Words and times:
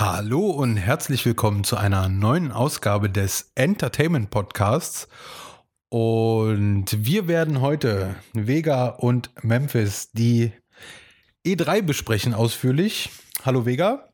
Hallo 0.00 0.48
und 0.48 0.78
herzlich 0.78 1.26
willkommen 1.26 1.62
zu 1.62 1.76
einer 1.76 2.08
neuen 2.08 2.52
Ausgabe 2.52 3.10
des 3.10 3.52
Entertainment 3.54 4.30
Podcasts. 4.30 5.08
Und 5.90 6.86
wir 7.04 7.28
werden 7.28 7.60
heute 7.60 8.14
Vega 8.32 8.86
und 8.88 9.28
Memphis 9.42 10.10
die 10.12 10.52
E3 11.46 11.82
besprechen 11.82 12.32
ausführlich. 12.32 13.10
Hallo 13.44 13.66
Vega. 13.66 14.08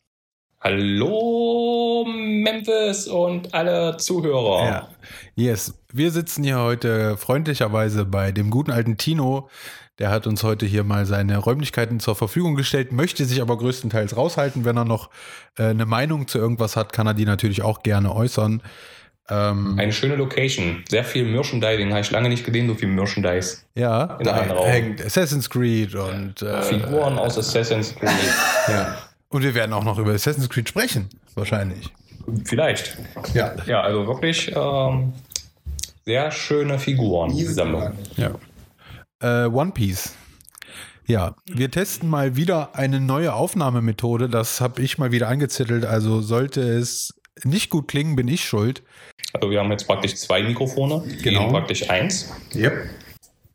Hallo 0.60 2.04
Memphis 2.04 3.06
und 3.06 3.54
alle 3.54 3.96
Zuhörer. 3.96 4.66
Ja. 4.66 4.88
Yes, 5.36 5.80
wir 5.92 6.10
sitzen 6.10 6.42
hier 6.42 6.58
heute 6.58 7.16
freundlicherweise 7.16 8.04
bei 8.04 8.32
dem 8.32 8.50
guten 8.50 8.72
alten 8.72 8.96
Tino. 8.96 9.48
Der 9.98 10.10
hat 10.10 10.26
uns 10.26 10.42
heute 10.42 10.66
hier 10.66 10.84
mal 10.84 11.06
seine 11.06 11.38
Räumlichkeiten 11.38 12.00
zur 12.00 12.16
Verfügung 12.16 12.54
gestellt, 12.54 12.92
möchte 12.92 13.24
sich 13.24 13.40
aber 13.40 13.56
größtenteils 13.56 14.16
raushalten. 14.16 14.64
Wenn 14.64 14.76
er 14.76 14.84
noch 14.84 15.08
äh, 15.58 15.64
eine 15.64 15.86
Meinung 15.86 16.28
zu 16.28 16.38
irgendwas 16.38 16.76
hat, 16.76 16.92
kann 16.92 17.06
er 17.06 17.14
die 17.14 17.24
natürlich 17.24 17.62
auch 17.62 17.82
gerne 17.82 18.14
äußern. 18.14 18.62
Ähm, 19.28 19.78
Eine 19.78 19.92
schöne 19.92 20.16
Location. 20.16 20.84
Sehr 20.88 21.02
viel 21.02 21.24
Merchandising. 21.24 21.90
Habe 21.90 22.00
ich 22.00 22.10
lange 22.10 22.28
nicht 22.28 22.44
gesehen, 22.44 22.68
so 22.68 22.74
viel 22.74 22.88
Merchandise. 22.88 23.58
Ja, 23.74 24.18
da 24.22 24.44
hängt 24.64 25.04
Assassin's 25.04 25.50
Creed 25.50 25.94
und 25.94 26.42
äh, 26.42 26.62
Figuren 26.62 27.18
aus 27.18 27.36
Assassin's 27.36 27.94
Creed. 27.94 28.10
ja. 28.68 28.98
Und 29.28 29.42
wir 29.42 29.54
werden 29.54 29.72
auch 29.72 29.82
noch 29.82 29.98
über 29.98 30.12
Assassin's 30.12 30.48
Creed 30.48 30.68
sprechen, 30.68 31.08
wahrscheinlich. 31.34 31.90
Vielleicht. 32.44 32.96
Ja. 33.34 33.54
Ja, 33.66 33.80
also 33.80 34.06
wirklich 34.06 34.52
ähm, 34.54 35.12
sehr 36.04 36.30
schöne 36.30 36.78
Figuren, 36.78 37.34
die 37.34 37.44
Sammlung. 37.44 37.92
Ja. 38.16 38.30
Äh, 39.20 39.46
One 39.46 39.72
Piece. 39.72 40.14
Ja, 41.06 41.36
wir 41.46 41.70
testen 41.70 42.10
mal 42.10 42.34
wieder 42.34 42.74
eine 42.74 43.00
neue 43.00 43.32
Aufnahmemethode. 43.34 44.28
Das 44.28 44.60
habe 44.60 44.82
ich 44.82 44.98
mal 44.98 45.12
wieder 45.12 45.28
angezettelt. 45.28 45.84
Also 45.84 46.20
sollte 46.20 46.60
es 46.60 47.14
nicht 47.44 47.70
gut 47.70 47.86
klingen, 47.86 48.16
bin 48.16 48.26
ich 48.26 48.44
schuld. 48.44 48.82
Also 49.32 49.50
wir 49.50 49.60
haben 49.60 49.70
jetzt 49.70 49.86
praktisch 49.86 50.16
zwei 50.16 50.42
Mikrofone, 50.42 51.04
genau. 51.22 51.50
praktisch 51.50 51.88
eins. 51.90 52.32
Yep. 52.54 52.88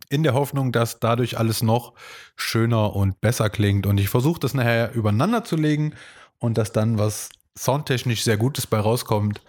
In 0.09 0.23
der 0.23 0.33
Hoffnung, 0.33 0.72
dass 0.72 1.00
dadurch 1.00 1.38
alles 1.38 1.61
noch 1.61 1.94
schöner 2.35 2.95
und 2.95 3.19
besser 3.22 3.50
klingt. 3.50 3.85
Und 3.85 4.00
ich 4.00 4.09
versuche 4.09 4.39
das 4.39 4.53
nachher 4.53 4.94
übereinander 4.94 5.44
zu 5.44 5.55
legen 5.55 5.95
und 6.39 6.57
dass 6.57 6.72
dann 6.72 6.97
was 6.97 7.30
soundtechnisch 7.57 8.23
sehr 8.23 8.38
Gutes 8.38 8.67
bei 8.67 8.80
rauskommt. 8.80 9.41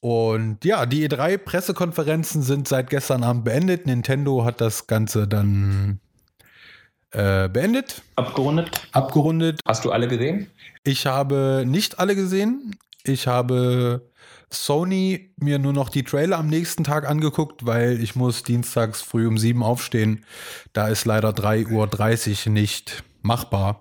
Und 0.00 0.64
ja, 0.64 0.86
die 0.86 1.08
E3-Pressekonferenzen 1.08 2.42
sind 2.42 2.68
seit 2.68 2.90
gestern 2.90 3.24
Abend 3.24 3.44
beendet. 3.44 3.86
Nintendo 3.86 4.44
hat 4.44 4.60
das 4.60 4.86
Ganze 4.86 5.26
dann 5.26 6.00
äh, 7.10 7.48
beendet. 7.48 8.02
Abgerundet. 8.16 8.88
Abgerundet. 8.92 9.60
Hast 9.66 9.84
du 9.84 9.90
alle 9.90 10.06
gesehen? 10.06 10.50
Ich 10.84 11.06
habe 11.06 11.64
nicht 11.66 11.98
alle 11.98 12.14
gesehen. 12.14 12.76
Ich 13.02 13.26
habe 13.26 14.08
Sony 14.50 15.32
mir 15.36 15.58
nur 15.58 15.72
noch 15.72 15.88
die 15.88 16.04
Trailer 16.04 16.38
am 16.38 16.48
nächsten 16.48 16.84
Tag 16.84 17.08
angeguckt, 17.08 17.66
weil 17.66 18.00
ich 18.02 18.14
muss 18.14 18.42
dienstags 18.44 19.02
früh 19.02 19.26
um 19.26 19.36
sieben 19.36 19.62
aufstehen. 19.62 20.24
Da 20.72 20.88
ist 20.88 21.06
leider 21.06 21.30
3.30 21.30 22.46
Uhr 22.46 22.52
nicht 22.52 23.02
machbar. 23.22 23.80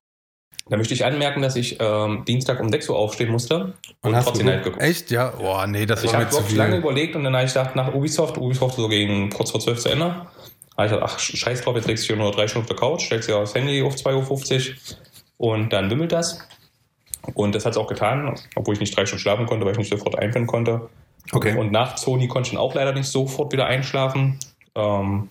Da 0.69 0.77
möchte 0.77 0.93
ich 0.93 1.05
anmerken, 1.05 1.41
dass 1.41 1.55
ich 1.55 1.77
ähm, 1.79 2.23
Dienstag 2.25 2.59
um 2.59 2.69
6 2.69 2.89
Uhr 2.89 2.97
aufstehen 2.97 3.31
musste 3.31 3.73
und, 4.01 4.13
und 4.13 4.23
trotzdem 4.23 4.47
halt 4.47 4.63
geguckt. 4.63 4.81
Echt? 4.81 5.11
Ja? 5.11 5.33
Oh, 5.39 5.65
nee, 5.67 5.85
das 5.85 6.01
also 6.01 6.13
war 6.13 6.21
Ich 6.21 6.37
habe 6.37 6.55
lange 6.55 6.77
überlegt 6.77 7.15
und 7.15 7.23
dann 7.23 7.35
habe 7.35 7.45
ich 7.45 7.53
gedacht, 7.53 7.75
nach 7.75 7.93
Ubisoft, 7.93 8.37
Ubisoft 8.37 8.75
so 8.75 8.87
gegen 8.89 9.29
kurz 9.29 9.51
vor 9.51 9.59
12 9.59 9.79
zu 9.79 9.89
Ende, 9.89 10.05
habe 10.05 10.85
ich 10.85 10.91
gedacht, 10.91 11.13
ach, 11.15 11.19
scheiß 11.19 11.61
drauf, 11.61 11.75
jetzt 11.75 11.87
legst 11.87 12.09
du 12.09 12.15
nur 12.15 12.31
drei 12.31 12.47
Stunden 12.47 12.65
auf 12.65 12.69
der 12.69 12.77
Couch, 12.77 13.05
stellst 13.05 13.29
dir 13.29 13.39
das 13.39 13.55
Handy 13.55 13.81
auf 13.81 13.95
2.50 13.95 14.73
Uhr 15.37 15.51
und 15.51 15.71
dann 15.71 15.89
wimmelt 15.89 16.11
das. 16.11 16.39
Und 17.33 17.55
das 17.55 17.65
hat 17.65 17.73
es 17.73 17.77
auch 17.77 17.87
getan, 17.87 18.35
obwohl 18.55 18.73
ich 18.73 18.79
nicht 18.79 18.95
drei 18.95 19.05
Stunden 19.05 19.21
schlafen 19.21 19.45
konnte, 19.45 19.65
weil 19.65 19.73
ich 19.73 19.79
nicht 19.79 19.89
sofort 19.89 20.17
einpennen 20.17 20.47
konnte. 20.47 20.89
Okay. 21.31 21.57
Und 21.57 21.71
nach 21.71 21.97
Sony 21.97 22.27
konnte 22.27 22.47
ich 22.47 22.53
dann 22.53 22.61
auch 22.61 22.73
leider 22.73 22.93
nicht 22.93 23.07
sofort 23.07 23.51
wieder 23.51 23.65
einschlafen. 23.65 24.39
Ähm, 24.75 25.29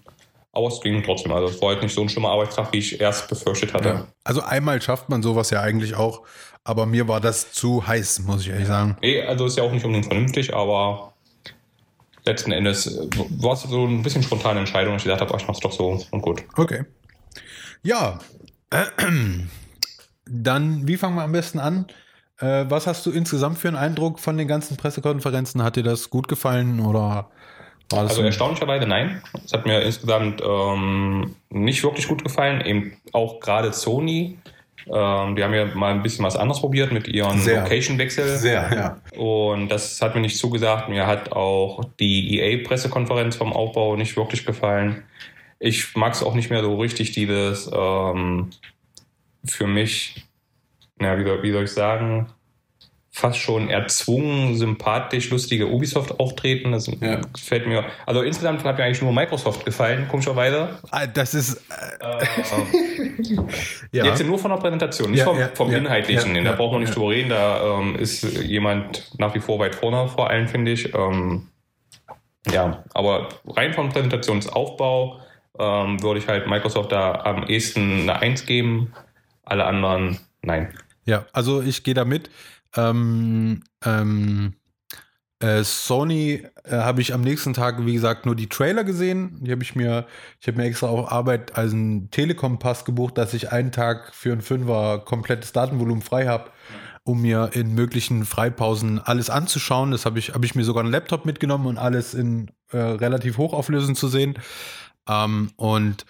aber 0.56 0.68
es 0.68 0.80
ging 0.80 1.02
trotzdem. 1.02 1.32
Also 1.32 1.54
es 1.54 1.60
war 1.60 1.70
halt 1.70 1.82
nicht 1.82 1.94
so 1.94 2.00
ein 2.00 2.08
schlimmer 2.08 2.30
Arbeitstag, 2.30 2.72
wie 2.72 2.78
ich 2.78 3.00
erst 3.00 3.28
befürchtet 3.28 3.74
hatte. 3.74 3.88
Ja. 3.88 4.06
Also 4.24 4.42
einmal 4.42 4.80
schafft 4.80 5.08
man 5.08 5.22
sowas 5.22 5.50
ja 5.50 5.60
eigentlich 5.60 5.94
auch, 5.94 6.22
aber 6.64 6.86
mir 6.86 7.06
war 7.06 7.20
das 7.20 7.52
zu 7.52 7.86
heiß, 7.86 8.20
muss 8.20 8.42
ich 8.42 8.48
ehrlich 8.48 8.66
sagen. 8.66 8.96
Nee, 9.02 9.22
also 9.22 9.46
ist 9.46 9.56
ja 9.56 9.62
auch 9.62 9.72
nicht 9.72 9.84
unbedingt 9.84 10.06
vernünftig, 10.06 10.54
aber 10.54 11.12
letzten 12.24 12.52
Endes 12.52 12.86
äh, 12.86 13.08
war 13.38 13.52
es 13.52 13.62
so 13.62 13.86
ein 13.86 14.02
bisschen 14.02 14.22
spontane 14.22 14.60
Entscheidung. 14.60 14.96
Ich 14.96 15.04
dachte, 15.04 15.26
ich 15.36 15.46
mach's 15.46 15.60
doch 15.60 15.72
so 15.72 16.02
und 16.10 16.22
gut. 16.22 16.42
Okay. 16.56 16.84
Ja. 17.82 18.18
Dann, 20.24 20.88
wie 20.88 20.96
fangen 20.96 21.16
wir 21.16 21.22
am 21.22 21.32
besten 21.32 21.58
an? 21.58 21.86
Äh, 22.38 22.64
was 22.68 22.86
hast 22.86 23.06
du 23.06 23.10
insgesamt 23.10 23.58
für 23.58 23.68
einen 23.68 23.76
Eindruck 23.76 24.18
von 24.18 24.36
den 24.36 24.48
ganzen 24.48 24.76
Pressekonferenzen? 24.76 25.62
Hat 25.62 25.76
dir 25.76 25.84
das 25.84 26.10
gut 26.10 26.28
gefallen 26.28 26.80
oder 26.80 27.30
Also 27.92 28.22
erstaunlicherweise 28.22 28.86
nein. 28.86 29.22
Es 29.44 29.52
hat 29.52 29.66
mir 29.66 29.80
insgesamt 29.80 30.42
ähm, 30.44 31.36
nicht 31.50 31.84
wirklich 31.84 32.08
gut 32.08 32.24
gefallen. 32.24 32.60
Eben 32.60 32.96
auch 33.12 33.40
gerade 33.40 33.72
Sony. 33.72 34.38
Ähm, 34.92 35.36
die 35.36 35.42
haben 35.42 35.54
ja 35.54 35.66
mal 35.74 35.92
ein 35.92 36.02
bisschen 36.02 36.24
was 36.24 36.36
anderes 36.36 36.60
probiert 36.60 36.92
mit 36.92 37.08
ihren 37.08 37.44
Location-Wechsel. 37.44 38.36
Sehr, 38.36 38.70
ja. 38.72 39.18
Und 39.18 39.68
das 39.68 40.00
hat 40.00 40.14
mir 40.14 40.20
nicht 40.20 40.38
zugesagt. 40.38 40.88
Mir 40.88 41.06
hat 41.06 41.32
auch 41.32 41.84
die 41.98 42.38
EA-Pressekonferenz 42.38 43.36
vom 43.36 43.52
Aufbau 43.52 43.96
nicht 43.96 44.16
wirklich 44.16 44.46
gefallen. 44.46 45.04
Ich 45.58 45.96
mag 45.96 46.12
es 46.12 46.22
auch 46.22 46.34
nicht 46.34 46.50
mehr 46.50 46.62
so 46.62 46.78
richtig, 46.78 47.12
dieses 47.12 47.70
ähm, 47.72 48.50
für 49.44 49.66
mich, 49.66 50.26
ja, 51.00 51.18
wie, 51.18 51.24
wie 51.24 51.52
soll 51.52 51.64
ich 51.64 51.72
sagen, 51.72 52.28
fast 53.16 53.38
schon 53.38 53.70
erzwungen, 53.70 54.56
sympathisch, 54.56 55.30
lustige 55.30 55.68
Ubisoft-Auftreten. 55.68 56.72
Das 56.72 56.86
ja. 56.86 57.18
gefällt 57.32 57.66
mir. 57.66 57.86
Also 58.04 58.20
insgesamt 58.20 58.62
hat 58.62 58.76
mir 58.76 58.84
eigentlich 58.84 59.00
nur 59.00 59.10
Microsoft 59.10 59.64
gefallen, 59.64 60.06
komischerweise. 60.06 60.78
Ah, 60.90 61.06
das 61.06 61.32
ist. 61.32 61.64
Äh, 61.98 62.26
ja. 63.92 64.04
Jetzt 64.04 64.22
nur 64.22 64.38
von 64.38 64.50
der 64.50 64.58
Präsentation, 64.58 65.12
nicht 65.12 65.20
ja, 65.20 65.24
vom, 65.24 65.38
vom 65.54 65.72
Inhaltlichen. 65.72 66.44
da 66.44 66.52
braucht 66.52 66.72
man 66.72 66.82
nicht 66.82 66.94
drüber 66.94 67.08
reden. 67.08 67.30
Da 67.30 67.78
ähm, 67.78 67.96
ist 67.96 68.22
jemand 68.42 69.10
nach 69.18 69.34
wie 69.34 69.40
vor 69.40 69.58
weit 69.60 69.74
vorne, 69.74 70.08
vor 70.08 70.28
allem, 70.28 70.46
finde 70.46 70.72
ich. 70.72 70.94
Ähm, 70.94 71.48
ja, 72.52 72.84
aber 72.92 73.30
rein 73.46 73.72
vom 73.72 73.88
Präsentationsaufbau 73.88 75.20
ähm, 75.58 76.02
würde 76.02 76.20
ich 76.20 76.28
halt 76.28 76.48
Microsoft 76.48 76.92
da 76.92 77.12
am 77.12 77.44
ehesten 77.44 78.02
eine 78.02 78.18
Eins 78.20 78.44
geben. 78.44 78.92
Alle 79.42 79.64
anderen, 79.64 80.18
nein. 80.42 80.74
Ja, 81.06 81.24
also 81.32 81.62
ich 81.62 81.82
gehe 81.82 81.94
da 81.94 82.04
mit. 82.04 82.28
Ähm, 82.74 83.62
ähm, 83.84 84.54
äh, 85.38 85.64
Sony 85.64 86.46
äh, 86.64 86.76
habe 86.76 87.02
ich 87.02 87.12
am 87.12 87.20
nächsten 87.20 87.52
Tag, 87.52 87.84
wie 87.84 87.92
gesagt, 87.92 88.24
nur 88.24 88.34
die 88.34 88.48
Trailer 88.48 88.84
gesehen. 88.84 89.38
Die 89.44 89.52
habe 89.52 89.62
ich 89.62 89.76
mir, 89.76 90.06
ich 90.40 90.48
habe 90.48 90.56
mir 90.56 90.64
extra 90.64 90.88
auf 90.88 91.12
Arbeit 91.12 91.56
als 91.56 91.72
einen 91.72 92.10
Telekom-Pass 92.10 92.84
gebucht, 92.86 93.18
dass 93.18 93.34
ich 93.34 93.52
einen 93.52 93.70
Tag 93.70 94.14
für 94.14 94.32
ein 94.32 94.40
Fünfer 94.40 95.00
komplettes 95.04 95.52
Datenvolumen 95.52 96.02
frei 96.02 96.26
habe, 96.26 96.50
um 97.04 97.20
mir 97.20 97.50
in 97.52 97.74
möglichen 97.74 98.24
Freipausen 98.24 98.98
alles 98.98 99.28
anzuschauen. 99.28 99.90
Das 99.90 100.06
habe 100.06 100.18
ich, 100.18 100.32
habe 100.32 100.46
ich 100.46 100.54
mir 100.54 100.64
sogar 100.64 100.82
einen 100.82 100.92
Laptop 100.92 101.26
mitgenommen 101.26 101.66
und 101.66 101.76
alles 101.76 102.14
in 102.14 102.50
äh, 102.70 102.78
relativ 102.78 103.36
hochauflösend 103.36 103.98
zu 103.98 104.08
sehen. 104.08 104.38
Ähm, 105.06 105.50
und 105.56 106.06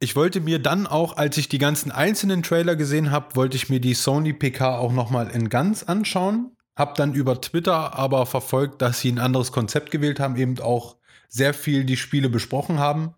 ich 0.00 0.16
wollte 0.16 0.40
mir 0.40 0.58
dann 0.58 0.86
auch, 0.86 1.18
als 1.18 1.36
ich 1.36 1.48
die 1.48 1.58
ganzen 1.58 1.92
einzelnen 1.92 2.42
Trailer 2.42 2.74
gesehen 2.74 3.10
habe, 3.10 3.36
wollte 3.36 3.56
ich 3.56 3.68
mir 3.68 3.80
die 3.80 3.92
Sony 3.92 4.32
PK 4.32 4.78
auch 4.78 4.92
nochmal 4.92 5.30
in 5.30 5.50
ganz 5.50 5.82
anschauen. 5.82 6.56
Hab 6.74 6.94
dann 6.94 7.12
über 7.12 7.38
Twitter 7.42 7.98
aber 7.98 8.24
verfolgt, 8.24 8.80
dass 8.80 9.00
sie 9.00 9.12
ein 9.12 9.18
anderes 9.18 9.52
Konzept 9.52 9.90
gewählt 9.90 10.18
haben, 10.18 10.36
eben 10.36 10.58
auch 10.60 10.96
sehr 11.28 11.52
viel 11.52 11.84
die 11.84 11.98
Spiele 11.98 12.30
besprochen 12.30 12.78
haben. 12.78 13.14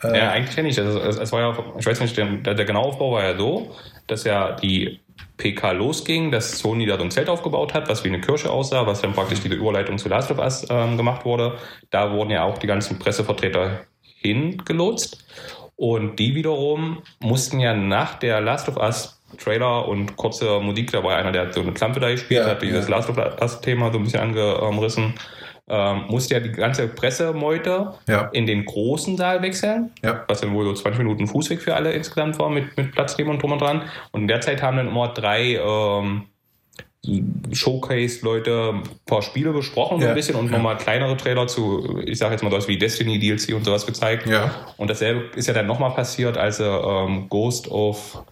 Äh, 0.00 0.16
ja, 0.16 0.30
eigentlich 0.30 0.56
ja 0.56 0.62
nicht. 0.62 0.78
Also, 0.78 1.00
es, 1.00 1.16
es, 1.16 1.32
war 1.32 1.40
ja, 1.40 1.58
ich 1.76 1.86
weiß 1.86 2.00
nicht, 2.00 2.16
der, 2.16 2.54
der 2.54 2.64
genaue 2.64 2.84
Aufbau 2.86 3.12
war 3.12 3.24
ja 3.24 3.36
so, 3.36 3.74
dass 4.06 4.22
ja 4.22 4.52
die 4.52 5.00
PK 5.38 5.72
losging, 5.72 6.30
dass 6.30 6.56
Sony 6.56 6.86
da 6.86 6.98
so 6.98 7.02
ein 7.02 7.10
Zelt 7.10 7.28
aufgebaut 7.28 7.74
hat, 7.74 7.88
was 7.88 8.04
wie 8.04 8.08
eine 8.08 8.20
Kirche 8.20 8.48
aussah, 8.48 8.86
was 8.86 9.00
dann 9.00 9.12
praktisch 9.12 9.40
diese 9.40 9.56
Überleitung 9.56 9.98
zu 9.98 10.08
Last 10.08 10.30
of 10.30 10.38
Us 10.38 10.64
ähm, 10.70 10.96
gemacht 10.96 11.24
wurde. 11.24 11.58
Da 11.90 12.12
wurden 12.12 12.30
ja 12.30 12.44
auch 12.44 12.58
die 12.58 12.68
ganzen 12.68 13.00
Pressevertreter 13.00 13.80
hingelotst. 14.00 15.24
Und 15.82 16.20
die 16.20 16.36
wiederum 16.36 17.02
mussten 17.18 17.58
ja 17.58 17.74
nach 17.74 18.14
der 18.14 18.40
Last 18.40 18.68
of 18.68 18.76
Us 18.76 19.20
Trailer 19.36 19.88
und 19.88 20.14
kurze 20.14 20.60
Musik, 20.60 20.92
da 20.92 21.02
war 21.02 21.16
einer, 21.16 21.32
der 21.32 21.52
so 21.52 21.60
eine 21.60 21.72
Klampe 21.72 21.98
da 21.98 22.08
gespielt 22.08 22.44
ja, 22.44 22.50
hat, 22.50 22.62
dieses 22.62 22.86
ja. 22.86 22.94
Last 22.94 23.10
of 23.10 23.16
Us-Thema 23.18 23.90
so 23.90 23.98
ein 23.98 24.04
bisschen 24.04 24.20
angerissen, 24.20 25.14
ähm, 25.68 26.04
musste 26.08 26.34
ja 26.34 26.40
die 26.40 26.52
ganze 26.52 26.86
Pressemeute 26.86 27.94
ja. 28.06 28.28
in 28.32 28.46
den 28.46 28.64
großen 28.64 29.16
Saal 29.16 29.42
wechseln, 29.42 29.90
was 30.28 30.42
dann 30.42 30.54
wohl 30.54 30.66
so 30.66 30.74
20 30.74 30.98
Minuten 30.98 31.26
Fußweg 31.26 31.60
für 31.60 31.74
alle 31.74 31.90
insgesamt 31.90 32.38
war, 32.38 32.48
mit, 32.48 32.76
mit 32.76 32.92
Platzthemen 32.92 33.32
und 33.32 33.42
drum 33.42 33.50
und 33.50 33.60
dran. 33.60 33.82
Und 34.12 34.20
in 34.20 34.28
der 34.28 34.40
Zeit 34.40 34.62
haben 34.62 34.76
dann 34.76 34.86
immer 34.86 35.08
drei 35.08 35.56
ähm, 35.56 36.28
Showcase-Leute 37.52 38.74
ein 38.74 38.82
paar 39.06 39.22
Spiele 39.22 39.52
besprochen 39.52 40.00
so 40.00 40.06
ein 40.06 40.14
bisschen 40.14 40.36
und 40.36 40.46
ja. 40.46 40.52
nochmal 40.52 40.76
kleinere 40.76 41.16
Trailer 41.16 41.48
zu, 41.48 42.00
ich 42.06 42.18
sage 42.18 42.32
jetzt 42.34 42.42
mal 42.42 42.50
sowas 42.50 42.68
wie 42.68 42.78
Destiny 42.78 43.18
DLC 43.18 43.54
und 43.56 43.64
sowas 43.64 43.86
gezeigt. 43.86 44.28
Ja. 44.28 44.66
Und 44.76 44.88
dasselbe 44.88 45.36
ist 45.36 45.48
ja 45.48 45.54
dann 45.54 45.66
nochmal 45.66 45.90
passiert, 45.90 46.38
als 46.38 46.58
sie 46.58 46.64
ähm, 46.64 47.28
Ghost 47.28 47.68
of 47.70 48.22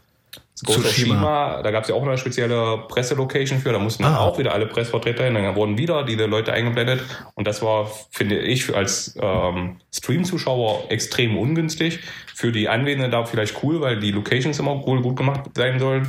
Ghost 0.65 0.81
of 0.81 0.93
Shima, 0.93 1.63
da 1.63 1.71
gab 1.71 1.85
es 1.85 1.89
ja 1.89 1.95
auch 1.95 2.03
eine 2.03 2.19
spezielle 2.19 2.85
Presselocation 2.89 3.59
für, 3.61 3.73
da 3.73 3.79
mussten 3.79 4.05
Ah. 4.05 4.19
auch 4.21 4.39
wieder 4.39 4.53
alle 4.53 4.67
Pressvertreter 4.67 5.25
hin, 5.25 5.35
dann 5.35 5.55
wurden 5.57 5.79
wieder 5.79 6.05
diese 6.05 6.27
Leute 6.27 6.53
eingeblendet 6.53 7.03
und 7.35 7.47
das 7.47 7.63
war, 7.63 7.91
finde 8.11 8.39
ich, 8.39 8.75
als 8.75 9.17
ähm, 9.21 9.77
Stream-Zuschauer 9.93 10.85
extrem 10.91 11.39
ungünstig. 11.39 12.01
Für 12.35 12.53
die 12.53 12.69
Anwesenden 12.69 13.11
da 13.11 13.25
vielleicht 13.25 13.63
cool, 13.63 13.81
weil 13.81 14.01
die 14.01 14.13
Locations 14.13 14.59
immer 14.59 14.83
cool 14.87 15.03
gut 15.03 15.17
gemacht 15.17 15.51
sein 15.55 15.79
sollen. 15.79 16.09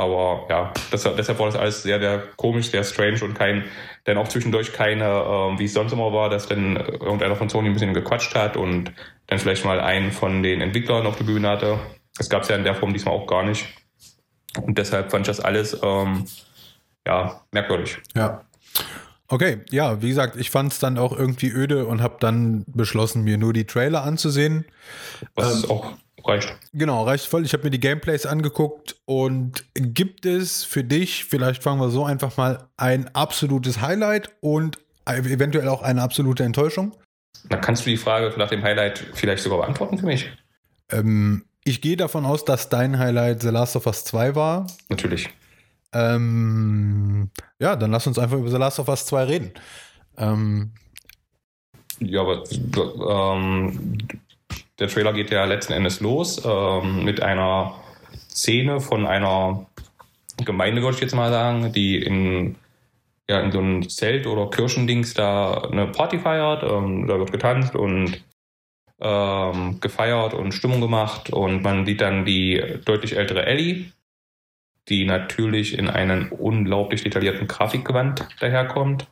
Aber 0.00 0.46
ja, 0.48 0.72
deshalb, 0.90 1.18
deshalb 1.18 1.38
war 1.38 1.46
das 1.46 1.56
alles 1.56 1.82
sehr, 1.82 2.00
sehr 2.00 2.22
komisch, 2.36 2.70
sehr 2.70 2.84
strange 2.84 3.22
und 3.22 3.34
kein, 3.34 3.64
dann 4.04 4.16
auch 4.16 4.28
zwischendurch 4.28 4.72
keine, 4.72 5.04
ähm, 5.04 5.58
wie 5.58 5.66
es 5.66 5.74
sonst 5.74 5.92
immer 5.92 6.10
war, 6.10 6.30
dass 6.30 6.48
dann 6.48 6.76
irgendeiner 6.76 7.36
von 7.36 7.50
Sony 7.50 7.68
ein 7.68 7.74
bisschen 7.74 7.92
gequatscht 7.92 8.34
hat 8.34 8.56
und 8.56 8.92
dann 9.26 9.38
vielleicht 9.38 9.62
mal 9.66 9.78
einen 9.78 10.10
von 10.10 10.42
den 10.42 10.62
Entwicklern 10.62 11.06
auf 11.06 11.16
der 11.16 11.24
Bühne 11.24 11.50
hatte. 11.50 11.78
Das 12.16 12.30
gab 12.30 12.44
es 12.44 12.48
ja 12.48 12.56
in 12.56 12.64
der 12.64 12.74
Form 12.74 12.94
diesmal 12.94 13.12
auch 13.12 13.26
gar 13.26 13.42
nicht. 13.42 13.66
Und 14.62 14.78
deshalb 14.78 15.10
fand 15.10 15.28
ich 15.28 15.36
das 15.36 15.44
alles 15.44 15.78
ähm, 15.82 16.24
ja, 17.06 17.42
merkwürdig. 17.52 17.98
Ja. 18.16 18.46
Okay, 19.28 19.60
ja, 19.70 20.00
wie 20.00 20.08
gesagt, 20.08 20.36
ich 20.36 20.50
fand 20.50 20.72
es 20.72 20.78
dann 20.78 20.96
auch 20.96 21.12
irgendwie 21.12 21.50
öde 21.50 21.84
und 21.84 22.00
habe 22.00 22.16
dann 22.20 22.64
beschlossen, 22.68 23.22
mir 23.22 23.36
nur 23.36 23.52
die 23.52 23.66
Trailer 23.66 24.02
anzusehen. 24.02 24.64
Was 25.34 25.68
auch 25.68 25.92
reicht. 26.26 26.54
Genau, 26.72 27.04
reicht 27.04 27.26
voll. 27.26 27.44
Ich 27.44 27.52
habe 27.52 27.64
mir 27.64 27.70
die 27.70 27.80
Gameplays 27.80 28.26
angeguckt 28.26 28.96
und 29.04 29.64
gibt 29.74 30.26
es 30.26 30.64
für 30.64 30.84
dich, 30.84 31.24
vielleicht 31.24 31.62
fangen 31.62 31.80
wir 31.80 31.90
so 31.90 32.04
einfach 32.04 32.36
mal, 32.36 32.68
ein 32.76 33.14
absolutes 33.14 33.80
Highlight 33.80 34.30
und 34.40 34.78
eventuell 35.04 35.68
auch 35.68 35.82
eine 35.82 36.02
absolute 36.02 36.44
Enttäuschung? 36.44 36.96
Da 37.48 37.56
kannst 37.56 37.86
du 37.86 37.90
die 37.90 37.96
Frage 37.96 38.32
nach 38.38 38.50
dem 38.50 38.62
Highlight 38.62 39.04
vielleicht 39.14 39.42
sogar 39.42 39.60
beantworten 39.60 39.98
für 39.98 40.06
mich? 40.06 40.30
Ähm, 40.90 41.44
ich 41.64 41.80
gehe 41.80 41.96
davon 41.96 42.24
aus, 42.24 42.44
dass 42.44 42.68
dein 42.68 42.98
Highlight 42.98 43.42
The 43.42 43.48
Last 43.48 43.76
of 43.76 43.86
Us 43.86 44.04
2 44.04 44.34
war. 44.34 44.66
Natürlich. 44.88 45.30
Ähm, 45.92 47.30
ja, 47.58 47.76
dann 47.76 47.90
lass 47.90 48.06
uns 48.06 48.18
einfach 48.18 48.38
über 48.38 48.50
The 48.50 48.56
Last 48.56 48.78
of 48.78 48.88
Us 48.88 49.06
2 49.06 49.24
reden. 49.24 49.52
Ähm, 50.16 50.72
Ja, 51.98 52.22
aber 52.22 52.44
ähm, 53.34 53.98
der 54.80 54.88
Trailer 54.88 55.12
geht 55.12 55.30
ja 55.30 55.44
letzten 55.44 55.74
Endes 55.74 56.00
los 56.00 56.42
ähm, 56.44 57.04
mit 57.04 57.22
einer 57.22 57.74
Szene 58.30 58.80
von 58.80 59.06
einer 59.06 59.66
Gemeinde, 60.44 60.82
würde 60.82 60.96
ich 60.96 61.02
jetzt 61.02 61.14
mal 61.14 61.30
sagen, 61.30 61.72
die 61.72 62.02
in, 62.02 62.56
ja, 63.28 63.40
in 63.40 63.52
so 63.52 63.58
einem 63.58 63.88
Zelt 63.88 64.26
oder 64.26 64.48
Kirchendings 64.48 65.12
da 65.12 65.68
eine 65.70 65.86
Party 65.86 66.18
feiert. 66.18 66.62
Ähm, 66.62 67.06
da 67.06 67.18
wird 67.18 67.30
getanzt 67.30 67.76
und 67.76 68.24
ähm, 69.00 69.80
gefeiert 69.80 70.34
und 70.34 70.52
Stimmung 70.52 70.80
gemacht 70.80 71.30
und 71.30 71.62
man 71.62 71.86
sieht 71.86 72.00
dann 72.00 72.24
die 72.24 72.62
deutlich 72.84 73.16
ältere 73.16 73.46
Ellie, 73.46 73.92
die 74.88 75.04
natürlich 75.04 75.78
in 75.78 75.88
einem 75.88 76.32
unglaublich 76.32 77.02
detaillierten 77.02 77.46
Grafikgewand 77.46 78.26
daherkommt 78.40 79.08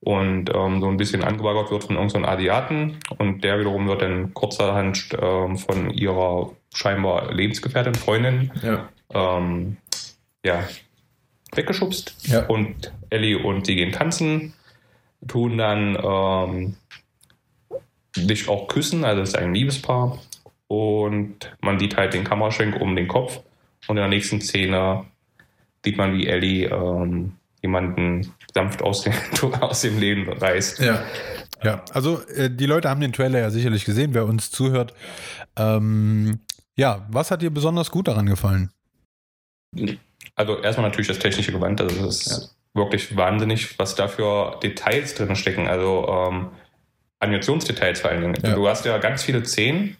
und 0.00 0.50
ähm, 0.54 0.80
so 0.80 0.88
ein 0.88 0.96
bisschen 0.96 1.22
angebaggert 1.22 1.70
wird 1.70 1.84
von 1.84 1.96
irgendeinem 1.96 2.24
Asiaten 2.24 2.98
und 3.18 3.44
der 3.44 3.60
wiederum 3.60 3.86
wird 3.86 4.02
dann 4.02 4.32
kurzerhand 4.32 5.10
ähm, 5.20 5.58
von 5.58 5.90
ihrer 5.90 6.50
scheinbar 6.74 7.32
Lebensgefährtin, 7.32 7.94
Freundin, 7.94 8.50
ja. 8.62 8.88
ähm, 9.12 9.76
ja, 10.44 10.66
weggeschubst 11.54 12.28
Ja. 12.28 12.46
und 12.46 12.92
Ellie 13.10 13.38
und 13.38 13.66
sie 13.66 13.74
gehen 13.74 13.92
tanzen, 13.92 14.54
tun 15.26 15.58
dann 15.58 15.98
ähm, 16.02 16.76
sich 18.14 18.48
auch 18.48 18.68
küssen, 18.68 19.04
also 19.04 19.20
es 19.22 19.30
ist 19.30 19.38
ein 19.38 19.54
Liebespaar 19.54 20.18
und 20.68 21.54
man 21.60 21.78
sieht 21.78 21.96
halt 21.96 22.14
den 22.14 22.24
Kameraschwenk 22.24 22.80
um 22.80 22.96
den 22.96 23.08
Kopf 23.08 23.40
und 23.86 23.96
in 23.96 24.02
der 24.02 24.08
nächsten 24.08 24.40
Szene 24.40 25.04
sieht 25.84 25.96
man, 25.98 26.14
wie 26.14 26.26
Ellie 26.26 26.66
ähm, 26.68 27.32
jemanden 27.62 28.32
sanft 28.54 28.82
aus 28.82 29.02
dem, 29.02 29.12
aus 29.60 29.82
dem 29.82 29.98
Leben 29.98 30.30
reißt. 30.30 30.80
Ja. 30.80 31.02
Ja, 31.62 31.84
also 31.92 32.22
äh, 32.22 32.48
die 32.48 32.64
Leute 32.64 32.88
haben 32.88 33.02
den 33.02 33.12
Trailer 33.12 33.38
ja 33.38 33.50
sicherlich 33.50 33.84
gesehen, 33.84 34.14
wer 34.14 34.24
uns 34.24 34.50
zuhört. 34.50 34.94
Ähm, 35.56 36.40
ja, 36.74 37.06
was 37.10 37.30
hat 37.30 37.42
dir 37.42 37.50
besonders 37.50 37.90
gut 37.90 38.08
daran 38.08 38.24
gefallen? 38.24 38.70
Also 40.36 40.58
erstmal 40.62 40.88
natürlich 40.88 41.08
das 41.08 41.18
technische 41.18 41.52
Gewand, 41.52 41.80
also 41.82 42.06
es 42.06 42.26
ist 42.26 42.56
wirklich 42.72 43.14
wahnsinnig, 43.14 43.78
was 43.78 43.94
da 43.94 44.08
für 44.08 44.58
Details 44.62 45.14
drin 45.14 45.36
stecken, 45.36 45.68
also 45.68 46.08
ähm, 46.08 46.50
Animationsdetails 47.18 48.00
vor 48.00 48.10
allen 48.10 48.22
Dingen. 48.22 48.38
Ja. 48.42 48.54
Du 48.54 48.66
hast 48.66 48.86
ja 48.86 48.96
ganz 48.98 49.22
viele 49.22 49.44
Szenen, 49.44 49.96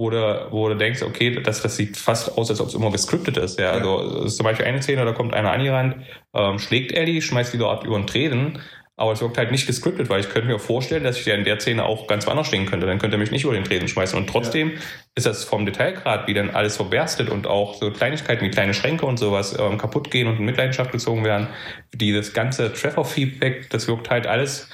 wo 0.00 0.08
du, 0.08 0.46
wo 0.50 0.66
du 0.66 0.76
denkst, 0.76 1.02
okay, 1.02 1.42
das, 1.42 1.60
das 1.60 1.76
sieht 1.76 1.98
fast 1.98 2.38
aus, 2.38 2.48
als 2.48 2.58
ob 2.62 2.68
es 2.68 2.74
immer 2.74 2.90
gescriptet 2.90 3.36
ist. 3.36 3.60
Ja, 3.60 3.72
also 3.72 4.20
es 4.20 4.32
ist 4.32 4.36
zum 4.38 4.44
Beispiel 4.44 4.64
eine 4.64 4.80
Szene, 4.80 5.04
da 5.04 5.12
kommt 5.12 5.34
einer 5.34 5.52
angerannt, 5.52 5.96
ähm, 6.32 6.58
schlägt 6.58 6.92
Ellie, 6.92 7.20
schmeißt 7.20 7.52
die 7.52 7.58
dort 7.58 7.84
über 7.84 7.98
den 7.98 8.06
Tresen, 8.06 8.60
aber 8.96 9.12
es 9.12 9.20
wirkt 9.20 9.36
halt 9.36 9.50
nicht 9.50 9.66
gescriptet, 9.66 10.08
weil 10.08 10.20
ich 10.20 10.30
könnte 10.30 10.48
mir 10.48 10.58
vorstellen, 10.58 11.04
dass 11.04 11.18
ich 11.20 11.26
ja 11.26 11.34
in 11.34 11.44
der 11.44 11.60
Szene 11.60 11.84
auch 11.84 12.06
ganz 12.06 12.26
woanders 12.26 12.46
stehen 12.46 12.64
könnte. 12.64 12.86
Dann 12.86 12.98
könnte 12.98 13.18
er 13.18 13.20
mich 13.20 13.30
nicht 13.30 13.44
über 13.44 13.52
den 13.52 13.64
Tresen 13.64 13.88
schmeißen. 13.88 14.18
Und 14.18 14.26
trotzdem 14.26 14.72
ist 15.14 15.26
das 15.26 15.44
vom 15.44 15.66
Detailgrad, 15.66 16.26
wie 16.26 16.32
dann 16.32 16.48
alles 16.48 16.76
verberstet 16.76 17.28
und 17.28 17.46
auch 17.46 17.74
so 17.74 17.90
Kleinigkeiten 17.90 18.42
wie 18.46 18.50
kleine 18.50 18.72
Schränke 18.72 19.04
und 19.04 19.18
sowas 19.18 19.54
ähm, 19.58 19.76
kaputt 19.76 20.10
gehen 20.10 20.28
und 20.28 20.38
in 20.38 20.46
Mitleidenschaft 20.46 20.92
gezogen 20.92 21.24
werden. 21.24 21.48
Dieses 21.94 22.32
ganze 22.32 22.72
Treffer-Feedback, 22.72 23.68
das 23.68 23.86
wirkt 23.86 24.08
halt 24.08 24.26
alles 24.26 24.70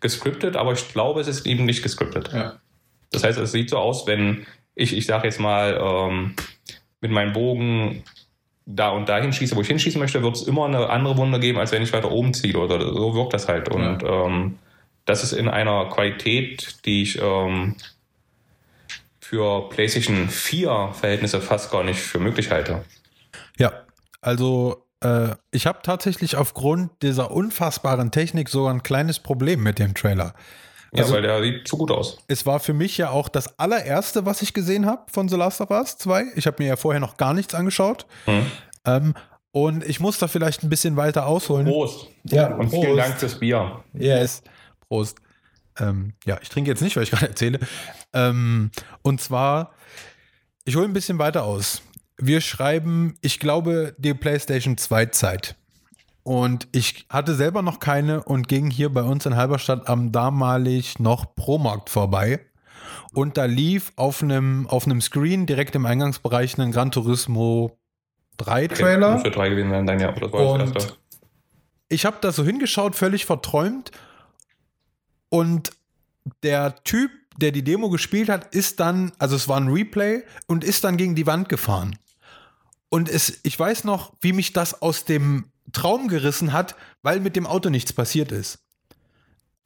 gescriptet, 0.00 0.56
aber 0.56 0.72
ich 0.72 0.92
glaube, 0.92 1.20
es 1.20 1.28
ist 1.28 1.46
eben 1.46 1.64
nicht 1.64 1.84
gescriptet. 1.84 2.32
Ja. 2.32 2.58
Das 3.12 3.22
heißt, 3.22 3.38
es 3.38 3.52
sieht 3.52 3.70
so 3.70 3.78
aus, 3.78 4.06
wenn 4.06 4.46
ich, 4.74 4.96
ich 4.96 5.06
sage 5.06 5.26
jetzt 5.26 5.40
mal, 5.40 5.78
ähm, 5.80 6.34
mit 7.00 7.10
meinem 7.10 7.32
Bogen 7.32 8.02
da 8.66 8.90
und 8.90 9.08
dahin 9.08 9.32
schieße, 9.32 9.56
wo 9.56 9.60
ich 9.60 9.68
hinschießen 9.68 10.00
möchte, 10.00 10.22
wird 10.22 10.36
es 10.36 10.42
immer 10.42 10.64
eine 10.64 10.88
andere 10.88 11.16
Wunde 11.16 11.38
geben, 11.38 11.58
als 11.58 11.72
wenn 11.72 11.82
ich 11.82 11.92
weiter 11.92 12.10
oben 12.10 12.32
ziele. 12.32 12.58
Oder 12.58 12.80
so 12.80 13.14
wirkt 13.14 13.34
das 13.34 13.46
halt. 13.48 13.68
Und 13.68 14.02
ähm, 14.02 14.58
das 15.04 15.22
ist 15.22 15.32
in 15.32 15.48
einer 15.48 15.86
Qualität, 15.90 16.84
die 16.86 17.02
ich 17.02 17.20
ähm, 17.20 17.76
für 19.20 19.68
PlayStation 19.68 20.28
4 20.28 20.90
Verhältnisse 20.92 21.40
fast 21.40 21.70
gar 21.70 21.84
nicht 21.84 22.00
für 22.00 22.18
möglich 22.18 22.50
halte. 22.50 22.84
Ja, 23.58 23.72
also 24.22 24.86
äh, 25.00 25.34
ich 25.50 25.66
habe 25.66 25.80
tatsächlich 25.82 26.36
aufgrund 26.36 27.02
dieser 27.02 27.30
unfassbaren 27.30 28.10
Technik 28.10 28.48
sogar 28.48 28.72
ein 28.72 28.82
kleines 28.82 29.18
Problem 29.18 29.62
mit 29.62 29.78
dem 29.78 29.94
Trailer. 29.94 30.34
Ja, 30.94 31.02
Also- 31.02 31.14
weil 31.14 31.22
der 31.22 31.42
sieht 31.42 31.66
zu 31.68 31.76
gut 31.76 31.90
aus. 31.90 32.18
Es 32.28 32.46
war 32.46 32.60
für 32.60 32.72
mich 32.74 32.96
ja 32.98 33.10
auch 33.10 33.28
das 33.28 33.58
allererste, 33.58 34.24
was 34.26 34.42
ich 34.42 34.54
gesehen 34.54 34.86
habe 34.86 35.02
von 35.12 35.28
The 35.28 35.36
Last 35.36 35.60
of 35.60 35.70
Us 35.70 35.96
2. 35.98 36.24
Ich 36.36 36.46
habe 36.46 36.62
mir 36.62 36.68
ja 36.68 36.76
vorher 36.76 37.00
noch 37.00 37.16
gar 37.16 37.34
nichts 37.34 37.54
angeschaut. 37.54 38.06
Hm. 38.26 38.46
Ähm, 38.86 39.14
und 39.50 39.84
ich 39.84 40.00
muss 40.00 40.18
da 40.18 40.28
vielleicht 40.28 40.62
ein 40.62 40.68
bisschen 40.70 40.96
weiter 40.96 41.26
ausholen. 41.26 41.66
Prost. 41.66 42.06
Ja, 42.24 42.54
Und 42.54 42.70
vielen 42.70 42.96
Dank 42.96 43.18
fürs 43.18 43.38
Bier. 43.38 43.82
Yes. 43.92 44.42
Prost. 44.88 45.18
Ähm, 45.78 46.14
ja, 46.24 46.38
ich 46.42 46.48
trinke 46.48 46.70
jetzt 46.70 46.82
nicht, 46.82 46.94
weil 46.96 47.02
ich 47.02 47.10
gerade 47.12 47.28
erzähle. 47.28 47.58
Ähm, 48.12 48.70
und 49.02 49.20
zwar, 49.20 49.72
ich 50.64 50.76
hole 50.76 50.84
ein 50.86 50.92
bisschen 50.92 51.18
weiter 51.18 51.44
aus. 51.44 51.82
Wir 52.16 52.40
schreiben, 52.40 53.16
ich 53.22 53.40
glaube, 53.40 53.94
die 53.98 54.14
PlayStation 54.14 54.76
2 54.76 55.06
Zeit. 55.06 55.56
Und 56.24 56.68
ich 56.72 57.06
hatte 57.10 57.34
selber 57.34 57.60
noch 57.60 57.80
keine 57.80 58.22
und 58.24 58.48
ging 58.48 58.70
hier 58.70 58.88
bei 58.88 59.02
uns 59.02 59.26
in 59.26 59.36
Halberstadt 59.36 59.88
am 59.88 60.10
damalig 60.10 60.98
noch 60.98 61.34
Promarkt 61.34 61.90
vorbei. 61.90 62.40
Und 63.12 63.36
da 63.36 63.44
lief 63.44 63.92
auf 63.96 64.22
einem, 64.22 64.66
auf 64.66 64.86
einem 64.86 65.02
Screen 65.02 65.46
direkt 65.46 65.74
im 65.74 65.84
Eingangsbereich 65.84 66.58
ein 66.58 66.72
Gran 66.72 66.90
Turismo 66.90 67.78
3 68.38 68.68
Trailer. 68.68 69.12
Muss 69.12 69.22
für 69.22 69.30
drei 69.30 69.50
gewesen 69.50 69.70
sein, 69.70 69.86
dann 69.86 70.00
ja. 70.00 70.12
Das 70.12 70.32
war 70.32 70.58
das 70.58 70.70
Und 70.70 70.76
erste. 70.76 70.96
ich 71.88 72.06
habe 72.06 72.16
da 72.22 72.32
so 72.32 72.42
hingeschaut, 72.42 72.96
völlig 72.96 73.26
verträumt. 73.26 73.90
Und 75.28 75.72
der 76.42 76.82
Typ, 76.84 77.10
der 77.36 77.52
die 77.52 77.62
Demo 77.62 77.90
gespielt 77.90 78.30
hat, 78.30 78.54
ist 78.54 78.80
dann, 78.80 79.12
also 79.18 79.36
es 79.36 79.46
war 79.46 79.58
ein 79.58 79.68
Replay 79.68 80.22
und 80.46 80.64
ist 80.64 80.84
dann 80.84 80.96
gegen 80.96 81.14
die 81.14 81.26
Wand 81.26 81.50
gefahren. 81.50 81.98
Und 82.88 83.10
es, 83.10 83.40
ich 83.42 83.58
weiß 83.58 83.84
noch, 83.84 84.14
wie 84.22 84.32
mich 84.32 84.54
das 84.54 84.80
aus 84.80 85.04
dem 85.04 85.50
Traum 85.74 86.08
gerissen 86.08 86.52
hat, 86.52 86.74
weil 87.02 87.20
mit 87.20 87.36
dem 87.36 87.46
Auto 87.46 87.68
nichts 87.68 87.92
passiert 87.92 88.32
ist. 88.32 88.58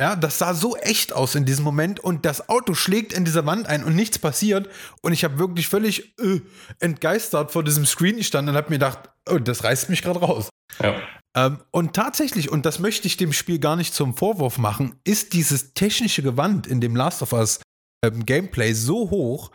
Ja, 0.00 0.14
das 0.14 0.38
sah 0.38 0.54
so 0.54 0.76
echt 0.76 1.12
aus 1.12 1.34
in 1.34 1.44
diesem 1.44 1.64
Moment 1.64 1.98
und 1.98 2.24
das 2.24 2.48
Auto 2.48 2.74
schlägt 2.74 3.12
in 3.12 3.24
dieser 3.24 3.46
Wand 3.46 3.66
ein 3.66 3.82
und 3.82 3.96
nichts 3.96 4.18
passiert 4.18 4.68
und 5.02 5.12
ich 5.12 5.24
habe 5.24 5.40
wirklich 5.40 5.66
völlig 5.66 6.16
äh, 6.20 6.40
entgeistert 6.78 7.50
vor 7.50 7.64
diesem 7.64 7.84
Screen 7.84 8.16
gestanden 8.16 8.54
und 8.54 8.56
habe 8.56 8.70
mir 8.70 8.76
gedacht, 8.76 9.10
oh, 9.28 9.38
das 9.38 9.64
reißt 9.64 9.90
mich 9.90 10.02
gerade 10.02 10.20
raus. 10.20 10.50
Ja. 10.80 10.94
Ähm, 11.34 11.58
und 11.72 11.94
tatsächlich, 11.94 12.48
und 12.48 12.64
das 12.64 12.78
möchte 12.78 13.08
ich 13.08 13.16
dem 13.16 13.32
Spiel 13.32 13.58
gar 13.58 13.74
nicht 13.74 13.92
zum 13.92 14.16
Vorwurf 14.16 14.58
machen, 14.58 14.94
ist 15.02 15.32
dieses 15.32 15.74
technische 15.74 16.22
Gewand 16.22 16.68
in 16.68 16.80
dem 16.80 16.94
Last 16.94 17.22
of 17.22 17.32
Us 17.32 17.60
ähm, 18.04 18.24
Gameplay 18.24 18.74
so 18.74 19.10
hoch, 19.10 19.50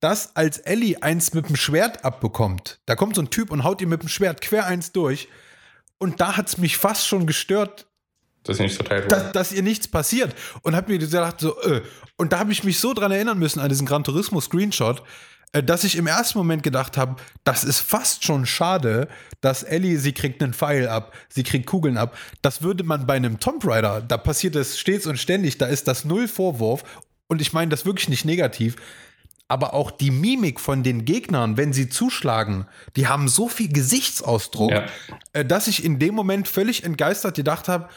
dass 0.00 0.36
als 0.36 0.58
Ellie 0.58 1.02
eins 1.02 1.32
mit 1.32 1.48
dem 1.48 1.56
Schwert 1.56 2.04
abbekommt, 2.04 2.80
da 2.84 2.96
kommt 2.96 3.16
so 3.16 3.22
ein 3.22 3.30
Typ 3.30 3.50
und 3.50 3.64
haut 3.64 3.80
ihr 3.80 3.86
mit 3.86 4.02
dem 4.02 4.08
Schwert 4.08 4.42
quer 4.42 4.66
eins 4.66 4.92
durch. 4.92 5.28
Und 6.00 6.20
da 6.20 6.36
hat 6.36 6.48
es 6.48 6.58
mich 6.58 6.76
fast 6.76 7.06
schon 7.06 7.26
gestört, 7.26 7.86
Das 8.42 8.56
ist 8.56 8.60
nicht 8.60 8.74
verteilt 8.74 9.04
worden. 9.10 9.22
dass, 9.22 9.32
dass 9.32 9.52
ihr 9.52 9.62
nichts 9.62 9.86
passiert. 9.86 10.34
Und 10.62 10.74
hab 10.74 10.88
mir 10.88 10.98
gedacht, 10.98 11.40
so, 11.40 11.60
äh. 11.62 11.82
Und 12.16 12.32
da 12.32 12.38
habe 12.40 12.52
ich 12.52 12.64
mich 12.64 12.80
so 12.80 12.94
dran 12.94 13.12
erinnern 13.12 13.38
müssen 13.38 13.60
an 13.60 13.68
diesen 13.68 13.86
Gran 13.86 14.02
Turismo 14.02 14.40
Screenshot. 14.40 15.02
äh, 15.52 15.62
dass 15.62 15.84
ich 15.84 15.96
im 15.96 16.06
ersten 16.06 16.38
Moment 16.38 16.62
gedacht 16.62 16.96
habe, 16.96 17.16
das 17.44 17.64
ist 17.64 17.80
fast 17.80 18.24
schon 18.24 18.46
schade, 18.46 19.08
dass 19.40 19.62
Ellie, 19.62 19.98
sie 19.98 20.12
kriegt 20.12 20.42
einen 20.42 20.54
Pfeil 20.54 20.88
ab, 20.88 21.12
sie 21.28 21.42
kriegt 21.42 21.66
Kugeln 21.66 21.96
ab. 21.98 22.16
Das 22.40 22.62
würde 22.62 22.84
man 22.84 23.04
bei 23.06 23.14
einem 23.14 23.40
Tomb 23.40 23.66
Raider, 23.66 24.00
da 24.00 24.16
passiert 24.16 24.54
es 24.56 24.78
stets 24.78 25.06
und 25.06 25.18
ständig, 25.18 25.58
da 25.58 25.66
ist 25.66 25.86
das 25.88 26.04
Null 26.04 26.28
Vorwurf. 26.28 26.82
Und 27.26 27.40
ich 27.42 27.52
meine 27.52 27.68
das 27.70 27.84
wirklich 27.84 28.08
nicht 28.08 28.24
negativ. 28.24 28.76
Aber 29.50 29.74
auch 29.74 29.90
die 29.90 30.12
Mimik 30.12 30.60
von 30.60 30.84
den 30.84 31.04
Gegnern, 31.04 31.56
wenn 31.56 31.72
sie 31.72 31.88
zuschlagen, 31.88 32.66
die 32.94 33.08
haben 33.08 33.26
so 33.26 33.48
viel 33.48 33.68
Gesichtsausdruck, 33.68 34.70
Ja. 34.70 34.86
äh, 35.32 35.44
dass 35.44 35.66
ich 35.66 35.84
in 35.84 35.98
dem 35.98 36.14
Moment 36.14 36.46
völlig 36.46 36.84
entgeistert 36.84 37.34
gedacht 37.34 37.66
habe, 37.66 37.88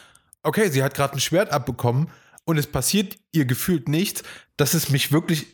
okay, 0.42 0.68
sie 0.68 0.82
hat 0.82 0.94
gerade 0.94 1.14
ein 1.14 1.20
Schwert 1.20 1.52
abbekommen 1.52 2.10
und 2.44 2.58
es 2.58 2.66
passiert 2.66 3.16
ihr 3.30 3.44
gefühlt 3.44 3.88
nichts. 3.88 4.24
Das 4.56 4.74
ist 4.74 4.90
mich 4.90 5.12
wirklich, 5.12 5.46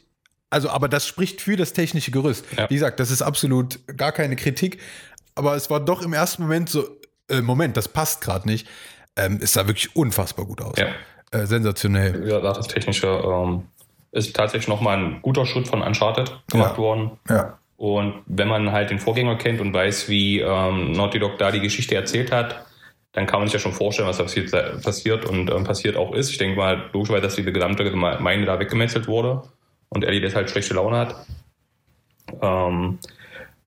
also, 0.49 0.71
aber 0.71 0.88
das 0.88 1.07
spricht 1.07 1.42
für 1.42 1.57
das 1.57 1.75
technische 1.75 2.11
Gerüst. 2.11 2.47
Ja. 2.57 2.71
Wie 2.71 2.75
gesagt, 2.75 2.99
das 2.99 3.11
ist 3.11 3.21
absolut 3.21 3.78
gar 3.99 4.12
keine 4.12 4.37
Kritik, 4.37 4.78
aber 5.35 5.54
es 5.54 5.69
war 5.69 5.80
doch 5.80 6.00
im 6.00 6.14
ersten 6.14 6.42
Moment 6.45 6.71
so, 6.71 6.99
äh, 7.28 7.42
Moment, 7.42 7.76
das 7.76 7.88
passt 7.88 8.23
gerade 8.23 8.49
nicht. 8.49 8.66
Ähm, 9.16 9.38
es 9.42 9.52
sah 9.52 9.66
wirklich 9.66 9.95
unfassbar 9.95 10.47
gut 10.47 10.62
aus. 10.62 10.78
Ja. 10.78 10.88
Äh, 11.30 11.47
sensationell. 11.47 12.12
Gesagt, 12.23 12.57
das 12.57 12.69
Technische 12.69 13.07
ähm, 13.07 13.64
ist 14.12 14.35
tatsächlich 14.35 14.69
nochmal 14.69 14.99
ein 14.99 15.23
guter 15.23 15.47
Schritt 15.47 15.69
von 15.69 15.83
Uncharted 15.83 16.33
gemacht 16.50 16.73
Ja. 16.73 16.79
worden. 16.79 17.11
Ja. 17.29 17.59
Und 17.76 18.14
wenn 18.26 18.49
man 18.49 18.73
halt 18.73 18.90
den 18.90 18.99
Vorgänger 18.99 19.37
kennt 19.37 19.61
und 19.61 19.73
weiß, 19.73 20.09
wie 20.09 20.40
ähm, 20.40 20.93
Naughty 20.93 21.19
Dog 21.19 21.38
da 21.38 21.50
die 21.50 21.61
Geschichte 21.61 21.95
erzählt 21.95 22.31
hat, 22.31 22.67
dann 23.12 23.26
kann 23.26 23.40
man 23.40 23.49
sich 23.49 23.55
ja 23.55 23.59
schon 23.61 23.73
vorstellen, 23.73 24.09
was 24.09 24.19
da 24.19 24.25
passiert, 24.25 24.50
passiert 24.83 25.25
und 25.25 25.50
ähm, 25.50 25.64
passiert 25.64 25.97
auch 25.97 26.12
ist. 26.14 26.31
Ich 26.31 26.38
denke 26.38 26.57
mal, 26.59 26.90
logischerweise, 26.93 27.23
dass 27.23 27.37
diese 27.37 27.52
gesamte 27.52 27.85
Gemeinde 27.85 28.47
da 28.47 28.61
weggemetzelt 28.61 29.09
wurde 29.09 29.43
und 29.88 30.05
Ellie 30.05 30.21
deshalb 30.21 30.50
schlechte 30.50 30.75
Laune 30.75 30.97
hat. 30.99 31.26
Ähm, 32.40 32.99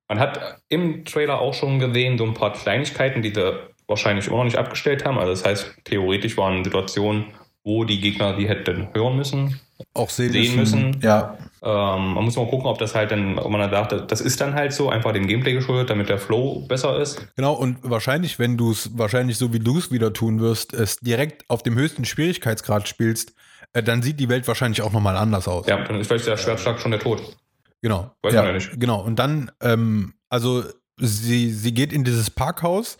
man 0.07 0.19
hat 0.19 0.59
im 0.69 1.05
Trailer 1.05 1.39
auch 1.41 1.53
schon 1.53 1.79
gesehen, 1.79 2.17
so 2.17 2.23
ein 2.25 2.33
paar 2.33 2.53
Kleinigkeiten, 2.53 3.21
die 3.21 3.33
sie 3.33 3.59
wahrscheinlich 3.87 4.27
immer 4.27 4.37
noch 4.37 4.43
nicht 4.45 4.57
abgestellt 4.57 5.05
haben. 5.05 5.17
Also 5.17 5.31
das 5.31 5.45
heißt, 5.45 5.75
theoretisch 5.85 6.37
waren 6.37 6.63
Situationen, 6.63 7.25
wo 7.63 7.83
die 7.83 7.99
Gegner 7.99 8.35
die 8.37 8.47
hätten 8.47 8.89
hören 8.93 9.17
müssen. 9.17 9.59
Auch 9.93 10.09
sehen, 10.09 10.31
Sehen 10.31 10.55
müssen. 10.55 10.99
Ja. 11.01 11.37
Ähm, 11.61 12.13
man 12.13 12.25
muss 12.25 12.35
mal 12.35 12.47
gucken, 12.47 12.67
ob 12.67 12.77
das 12.77 12.95
halt 12.95 13.11
dann, 13.11 13.39
ob 13.39 13.51
man 13.51 13.61
dann 13.61 13.71
sagt, 13.71 14.11
das 14.11 14.21
ist 14.21 14.39
dann 14.41 14.53
halt 14.53 14.73
so, 14.73 14.89
einfach 14.89 15.13
dem 15.13 15.27
Gameplay 15.27 15.53
geschuldet, 15.53 15.89
damit 15.89 16.09
der 16.09 16.19
Flow 16.19 16.65
besser 16.67 16.99
ist. 16.99 17.27
Genau, 17.35 17.53
und 17.53 17.77
wahrscheinlich, 17.81 18.39
wenn 18.39 18.57
du 18.57 18.71
es, 18.71 18.97
wahrscheinlich 18.97 19.37
so 19.37 19.53
wie 19.53 19.59
du 19.59 19.77
es 19.77 19.91
wieder 19.91 20.13
tun 20.13 20.39
wirst, 20.39 20.73
es 20.73 20.97
direkt 20.97 21.49
auf 21.49 21.63
dem 21.63 21.75
höchsten 21.75 22.05
Schwierigkeitsgrad 22.05 22.87
spielst, 22.87 23.33
äh, 23.73 23.81
dann 23.81 24.01
sieht 24.01 24.19
die 24.19 24.29
Welt 24.29 24.47
wahrscheinlich 24.47 24.81
auch 24.81 24.93
nochmal 24.93 25.17
anders 25.17 25.47
aus. 25.47 25.67
Ja, 25.67 25.83
dann 25.83 25.99
ist 25.99 26.07
vielleicht 26.07 26.27
der 26.27 26.37
Schwertschlag 26.37 26.79
schon 26.79 26.91
der 26.91 26.99
Tod. 26.99 27.37
Genau. 27.81 28.11
Weiß 28.21 28.33
ja, 28.33 28.41
man 28.41 28.49
ja 28.49 28.55
nicht. 28.55 28.79
Genau. 28.79 29.01
Und 29.01 29.17
dann, 29.17 29.51
ähm, 29.61 30.13
also 30.29 30.63
sie, 30.97 31.51
sie 31.51 31.73
geht 31.73 31.91
in 31.91 32.03
dieses 32.03 32.29
Parkhaus 32.29 32.97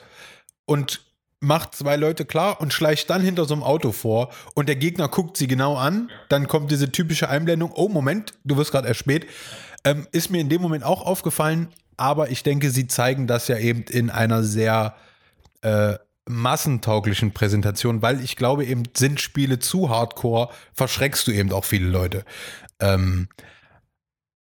und 0.66 1.02
macht 1.44 1.76
zwei 1.76 1.98
Leute 1.98 2.26
klar 2.26 2.62
und 2.62 2.74
schleicht 2.74 3.10
dann 3.10 3.22
hinter 3.22 3.46
so 3.46 3.54
einem 3.54 3.64
Auto 3.64 3.92
vor 3.92 4.30
und 4.56 4.70
der 4.70 4.78
Gegner 4.78 5.10
guckt 5.10 5.38
sie 5.38 5.48
genau 5.48 5.76
an. 5.76 6.10
Dann 6.30 6.48
kommt 6.48 6.72
diese 6.72 6.92
typische 6.92 7.30
Einblendung, 7.30 7.72
oh 7.76 7.90
Moment, 7.90 8.34
du 8.44 8.58
wirst 8.58 8.72
gerade 8.72 8.88
erspäht. 8.88 9.28
Ähm, 9.84 10.08
ist 10.12 10.30
mir 10.32 10.40
in 10.40 10.50
dem 10.50 10.62
Moment 10.62 10.86
auch 10.86 11.06
aufgefallen, 11.06 11.68
aber 11.98 12.32
ich 12.32 12.44
denke, 12.44 12.70
sie 12.72 12.88
zeigen 12.88 13.28
das 13.28 13.50
ja 13.50 13.58
eben 13.58 13.84
in 13.84 14.10
einer 14.10 14.44
sehr 14.44 14.96
äh, 15.62 15.96
massentauglichen 16.28 17.34
Präsentation, 17.34 18.02
weil 18.02 18.24
ich 18.24 18.38
glaube 18.38 18.64
eben, 18.66 18.84
sind 18.96 19.20
Spiele 19.20 19.60
zu 19.60 19.90
hardcore, 19.90 20.50
verschreckst 20.74 21.28
du 21.28 21.32
eben 21.32 21.52
auch 21.52 21.66
viele 21.66 21.90
Leute. 21.90 22.24
Ähm, 22.80 23.28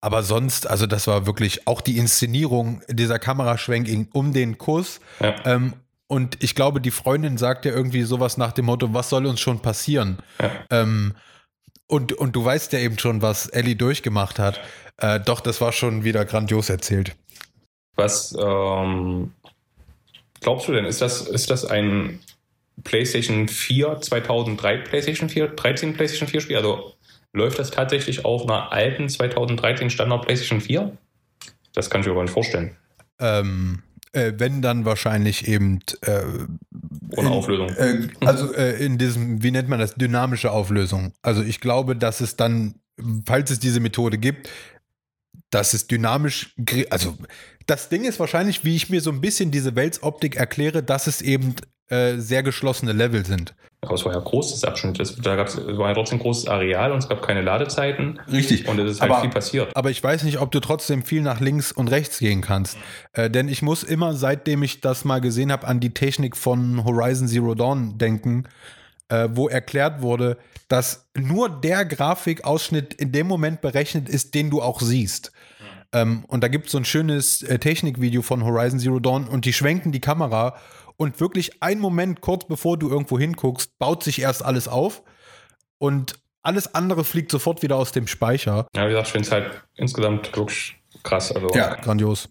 aber 0.03 0.23
sonst, 0.23 0.67
also 0.67 0.87
das 0.87 1.07
war 1.07 1.25
wirklich 1.25 1.67
auch 1.67 1.81
die 1.81 1.97
Inszenierung 1.97 2.83
dieser 2.89 3.19
Kameraschwenk 3.19 3.89
in- 3.89 4.09
um 4.13 4.33
den 4.35 4.59
Kuss. 4.59 5.01
Ja. 5.21 5.35
Ähm, 5.47 5.73
und 6.11 6.43
ich 6.43 6.57
glaube, 6.57 6.81
die 6.81 6.91
Freundin 6.91 7.39
sagt 7.39 7.65
ja 7.65 7.71
irgendwie 7.71 8.03
sowas 8.03 8.37
nach 8.37 8.51
dem 8.51 8.65
Motto, 8.65 8.93
was 8.93 9.11
soll 9.11 9.27
uns 9.27 9.39
schon 9.39 9.61
passieren? 9.61 10.19
Ja. 10.41 10.51
Ähm, 10.71 11.15
und, 11.87 12.13
und 12.13 12.35
du 12.35 12.45
weißt 12.45 12.73
ja 12.73 12.81
eben 12.81 12.99
schon, 12.99 13.23
was 13.23 13.47
Ellie 13.47 13.77
durchgemacht 13.77 14.41
hat. 14.41 14.61
Äh, 14.97 15.21
doch, 15.21 15.39
das 15.41 15.61
war 15.61 15.71
schon 15.71 16.03
wieder 16.03 16.25
grandios 16.25 16.69
erzählt. 16.69 17.15
Was 17.95 18.37
ähm, 18.37 19.35
glaubst 20.41 20.67
du 20.67 20.73
denn? 20.73 20.85
Ist 20.85 21.01
das, 21.01 21.29
ist 21.29 21.49
das 21.49 21.65
ein 21.65 22.19
PlayStation 22.83 23.47
4 23.47 24.01
2003 24.01 24.79
PlayStation 24.79 25.29
4, 25.29 25.47
13 25.47 25.95
PlayStation 25.95 26.29
4 26.29 26.41
Spiel? 26.41 26.57
Also 26.57 26.97
läuft 27.33 27.61
das 27.61 27.71
tatsächlich 27.71 28.25
auf 28.25 28.43
einer 28.43 28.73
alten 28.73 29.09
2013 29.09 29.91
Standard 29.91 30.23
PlayStation 30.23 30.61
4? 30.61 30.91
Das 31.73 31.89
kann 31.89 32.01
ich 32.01 32.09
mir 32.09 32.15
aber 32.15 32.23
nicht 32.23 32.33
vorstellen. 32.33 32.77
Ähm, 33.21 33.85
äh, 34.13 34.33
wenn 34.39 34.63
dann 34.63 34.85
wahrscheinlich 34.85 35.49
eben 35.49 35.81
äh, 36.03 36.23
Ohne 37.17 37.27
in- 37.29 37.35
Auflösung. 37.35 37.69
Äh, 37.77 38.09
also 38.25 38.53
äh, 38.55 38.85
in 38.85 38.99
diesem, 38.99 39.43
wie 39.43 39.51
nennt 39.51 39.69
man 39.69 39.79
das, 39.79 39.95
dynamische 39.95 40.51
Auflösung. 40.51 41.13
Also 41.23 41.43
ich 41.43 41.61
glaube, 41.61 41.97
dass 41.97 42.21
es 42.21 42.37
dann, 42.37 42.75
falls 43.27 43.51
es 43.51 43.59
diese 43.61 43.81
Methode 43.81 44.19
gibt, 44.19 44.49
dass 45.51 45.75
es 45.75 45.87
dynamisch, 45.87 46.55
also 46.91 47.17
das 47.67 47.89
Ding 47.89 48.05
ist 48.05 48.21
wahrscheinlich, 48.21 48.65
wie 48.65 48.77
ich 48.77 48.91
mir 48.91 49.01
so 49.01 49.11
ein 49.11 49.21
bisschen 49.21 49.51
diese 49.51 49.75
Weltsoptik 49.75 50.37
erkläre, 50.37 50.83
dass 50.83 51.07
es 51.07 51.23
eben 51.23 51.55
äh, 51.91 52.17
sehr 52.17 52.43
geschlossene 52.43 52.93
Level 52.93 53.25
sind. 53.27 53.55
Aber 53.83 53.95
es 53.95 54.05
war 54.05 54.13
ja 54.13 54.21
groß, 54.21 54.51
das 54.53 54.65
Abschnitt. 54.65 54.99
Da 55.25 55.37
gab's, 55.37 55.55
es 55.55 55.79
war 55.79 55.89
ja 55.89 55.95
trotzdem 55.95 56.19
großes 56.19 56.49
Areal 56.49 56.93
und 56.93 56.99
es 56.99 57.09
gab 57.09 57.23
keine 57.23 57.41
Ladezeiten. 57.41 58.21
Richtig. 58.31 58.69
Und 58.69 58.79
es 58.79 58.93
ist 58.93 59.01
halt 59.01 59.11
Aber- 59.11 59.23
viel 59.23 59.31
passiert. 59.31 59.75
Aber 59.75 59.91
ich 59.91 60.03
weiß 60.05 60.23
nicht, 60.25 60.39
ob 60.39 60.51
du 60.51 60.61
trotzdem 60.61 61.03
viel 61.03 61.23
nach 61.23 61.41
links 61.41 61.73
und 61.73 61.89
rechts 61.89 62.19
gehen 62.19 62.43
kannst. 62.43 62.77
Äh, 63.15 63.31
denn 63.31 63.49
ich 63.49 63.63
muss 63.63 63.83
immer, 63.83 64.13
seitdem 64.15 64.63
ich 64.63 64.81
das 64.83 65.05
mal 65.07 65.21
gesehen 65.21 65.51
habe, 65.51 65.67
an 65.67 65.81
die 65.81 65.95
Technik 65.95 66.37
von 66.37 66.85
Horizon 66.85 67.27
Zero 67.27 67.55
Dawn 67.55 67.97
denken, 67.97 68.45
äh, 69.09 69.29
wo 69.33 69.49
erklärt 69.49 70.03
wurde, 70.03 70.37
dass 70.69 71.09
nur 71.17 71.49
der 71.49 71.85
Grafikausschnitt 71.87 72.95
in 72.95 73.13
dem 73.13 73.27
Moment 73.27 73.61
berechnet 73.63 74.09
ist, 74.09 74.35
den 74.35 74.51
du 74.51 74.61
auch 74.63 74.81
siehst. 74.81 75.33
Ähm, 75.93 76.25
und 76.29 76.45
da 76.45 76.49
gibt 76.49 76.67
es 76.67 76.73
so 76.73 76.79
ein 76.79 76.85
schönes 76.85 77.43
äh, 77.43 77.59
Technikvideo 77.59 78.23
von 78.23 78.45
Horizon 78.45 78.79
Zero 78.79 79.01
Dawn 79.01 79.27
und 79.27 79.45
die 79.47 79.53
schwenken 79.53 79.91
die 79.91 80.01
Kamera 80.01 80.55
und 81.01 81.19
wirklich 81.19 81.63
einen 81.63 81.81
Moment 81.81 82.21
kurz 82.21 82.45
bevor 82.45 82.79
du 82.79 82.91
irgendwo 82.91 83.19
hinguckst, 83.19 83.79
baut 83.79 84.05
sich 84.05 84.21
erst 84.21 84.45
alles 84.45 84.69
auf 84.69 85.03
und 85.79 86.21
alles 86.43 86.75
andere 86.75 87.05
fliegt 87.05 87.31
sofort 87.31 87.63
wieder 87.63 87.77
aus 87.77 87.93
dem 87.93 88.07
Speicher. 88.07 88.67
Ja, 88.77 88.85
wie 88.85 88.91
gesagt, 88.91 89.07
ich 89.07 89.13
finde 89.13 89.27
es 89.27 89.33
halt 89.33 89.63
insgesamt 89.77 90.37
wirklich 90.37 90.77
krass. 91.03 91.33
Also 91.33 91.49
grandios. 91.49 92.29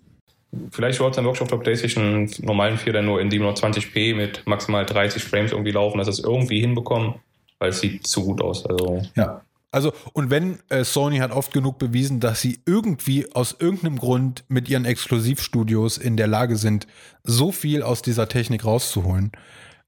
Vielleicht 0.69 0.99
es 1.01 1.15
dann 1.15 1.25
wirklich 1.25 1.41
auf 1.41 1.47
der 1.47 1.57
PlayStation 1.57 2.29
normalen 2.41 2.77
4 2.77 2.93
dann 2.93 3.05
nur 3.05 3.19
in 3.19 3.31
720p 3.31 4.15
mit 4.15 4.45
maximal 4.45 4.85
30 4.85 5.23
Frames 5.23 5.51
irgendwie 5.51 5.71
laufen, 5.71 5.97
dass 5.97 6.07
es 6.07 6.19
irgendwie 6.19 6.59
hinbekommen, 6.59 7.15
weil 7.57 7.69
es 7.69 7.79
sieht 7.79 8.05
zu 8.05 8.23
gut 8.23 8.41
aus. 8.41 8.67
Also 8.67 9.01
Ja. 9.15 9.41
Also, 9.71 9.93
und 10.13 10.29
wenn 10.31 10.59
äh, 10.69 10.83
Sony 10.83 11.17
hat 11.19 11.31
oft 11.31 11.53
genug 11.53 11.77
bewiesen, 11.77 12.19
dass 12.19 12.41
sie 12.41 12.59
irgendwie 12.65 13.31
aus 13.35 13.55
irgendeinem 13.59 13.97
Grund 13.99 14.43
mit 14.47 14.67
ihren 14.69 14.85
Exklusivstudios 14.85 15.97
in 15.97 16.17
der 16.17 16.27
Lage 16.27 16.55
sind, 16.55 16.87
so 17.23 17.51
viel 17.51 17.83
aus 17.83 18.01
dieser 18.01 18.27
Technik 18.27 18.65
rauszuholen. 18.65 19.31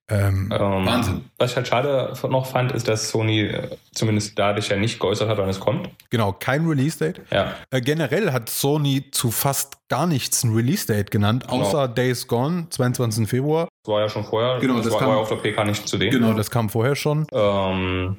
Ähm, 0.09 0.51
ähm, 0.51 0.85
Wahnsinn. 0.85 1.21
Was 1.37 1.51
ich 1.51 1.55
halt 1.55 1.67
schade 1.69 2.13
noch 2.29 2.45
fand, 2.45 2.73
ist, 2.73 2.87
dass 2.87 3.09
Sony 3.09 3.43
äh, 3.43 3.69
zumindest 3.93 4.37
dadurch 4.37 4.67
ja 4.67 4.75
nicht 4.75 4.99
geäußert 4.99 5.29
hat, 5.29 5.37
wann 5.37 5.47
es 5.47 5.59
kommt. 5.61 5.89
genau, 6.09 6.33
kein 6.33 6.67
Release-Date. 6.67 7.21
Ja, 7.31 7.55
Äh, 7.69 7.79
generell 7.79 8.33
hat 8.33 8.49
Sony 8.49 9.09
zu 9.11 9.31
fast 9.31 9.77
gar 9.87 10.05
nichts 10.07 10.43
ein 10.43 10.53
Release-Date 10.53 11.11
genannt, 11.11 11.45
Genau. 11.47 11.61
außer 11.63 11.87
Days 11.87 12.27
Gone, 12.27 12.67
22. 12.69 13.25
Februar. 13.27 13.69
das 13.85 13.93
war 13.93 14.01
ja 14.01 14.09
schon 14.09 14.25
vorher. 14.25 14.59
Genau, 14.59 14.75
das 14.75 14.83
das 14.85 14.93
war, 14.93 14.99
kam- 14.99 15.09
war 15.09 15.15
ja 15.15 15.21
auf 15.21 15.29
der 15.29 15.37
PK 15.37 15.63
nicht 15.63 15.87
zu 15.87 15.97
sehen. 15.97 16.11
Genau, 16.11 16.33
das 16.33 16.51
kam 16.51 16.69
vorher 16.69 16.95
schon. 16.95 17.25
Ähm, 17.31 18.17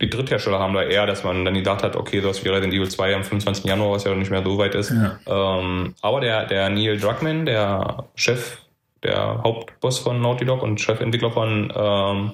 die 0.00 0.10
Dritthersteller 0.10 0.58
haben 0.58 0.74
da 0.74 0.82
eher, 0.82 1.06
dass 1.06 1.24
man 1.24 1.44
dann 1.44 1.54
gedacht 1.54 1.82
hat, 1.82 1.96
okay, 1.96 2.20
das 2.20 2.44
wie 2.44 2.48
Resident 2.48 2.74
Evil 2.74 2.88
2 2.88 3.14
am 3.14 3.24
25. 3.24 3.64
Januar, 3.64 3.92
was 3.92 4.04
ja 4.04 4.14
nicht 4.14 4.30
mehr 4.30 4.42
so 4.42 4.58
weit 4.58 4.74
ist. 4.74 4.90
Ja. 4.90 5.18
Ähm, 5.26 5.94
aber 6.02 6.20
der, 6.20 6.46
der 6.46 6.68
Neil 6.70 6.98
Druckmann, 6.98 7.46
der 7.46 8.04
Chef, 8.14 8.58
der 9.02 9.42
Hauptboss 9.42 9.98
von 9.98 10.20
Naughty 10.20 10.44
Dog 10.44 10.62
und 10.62 10.80
Chefentwickler 10.80 11.30
von 11.30 11.72
ähm, 11.74 12.32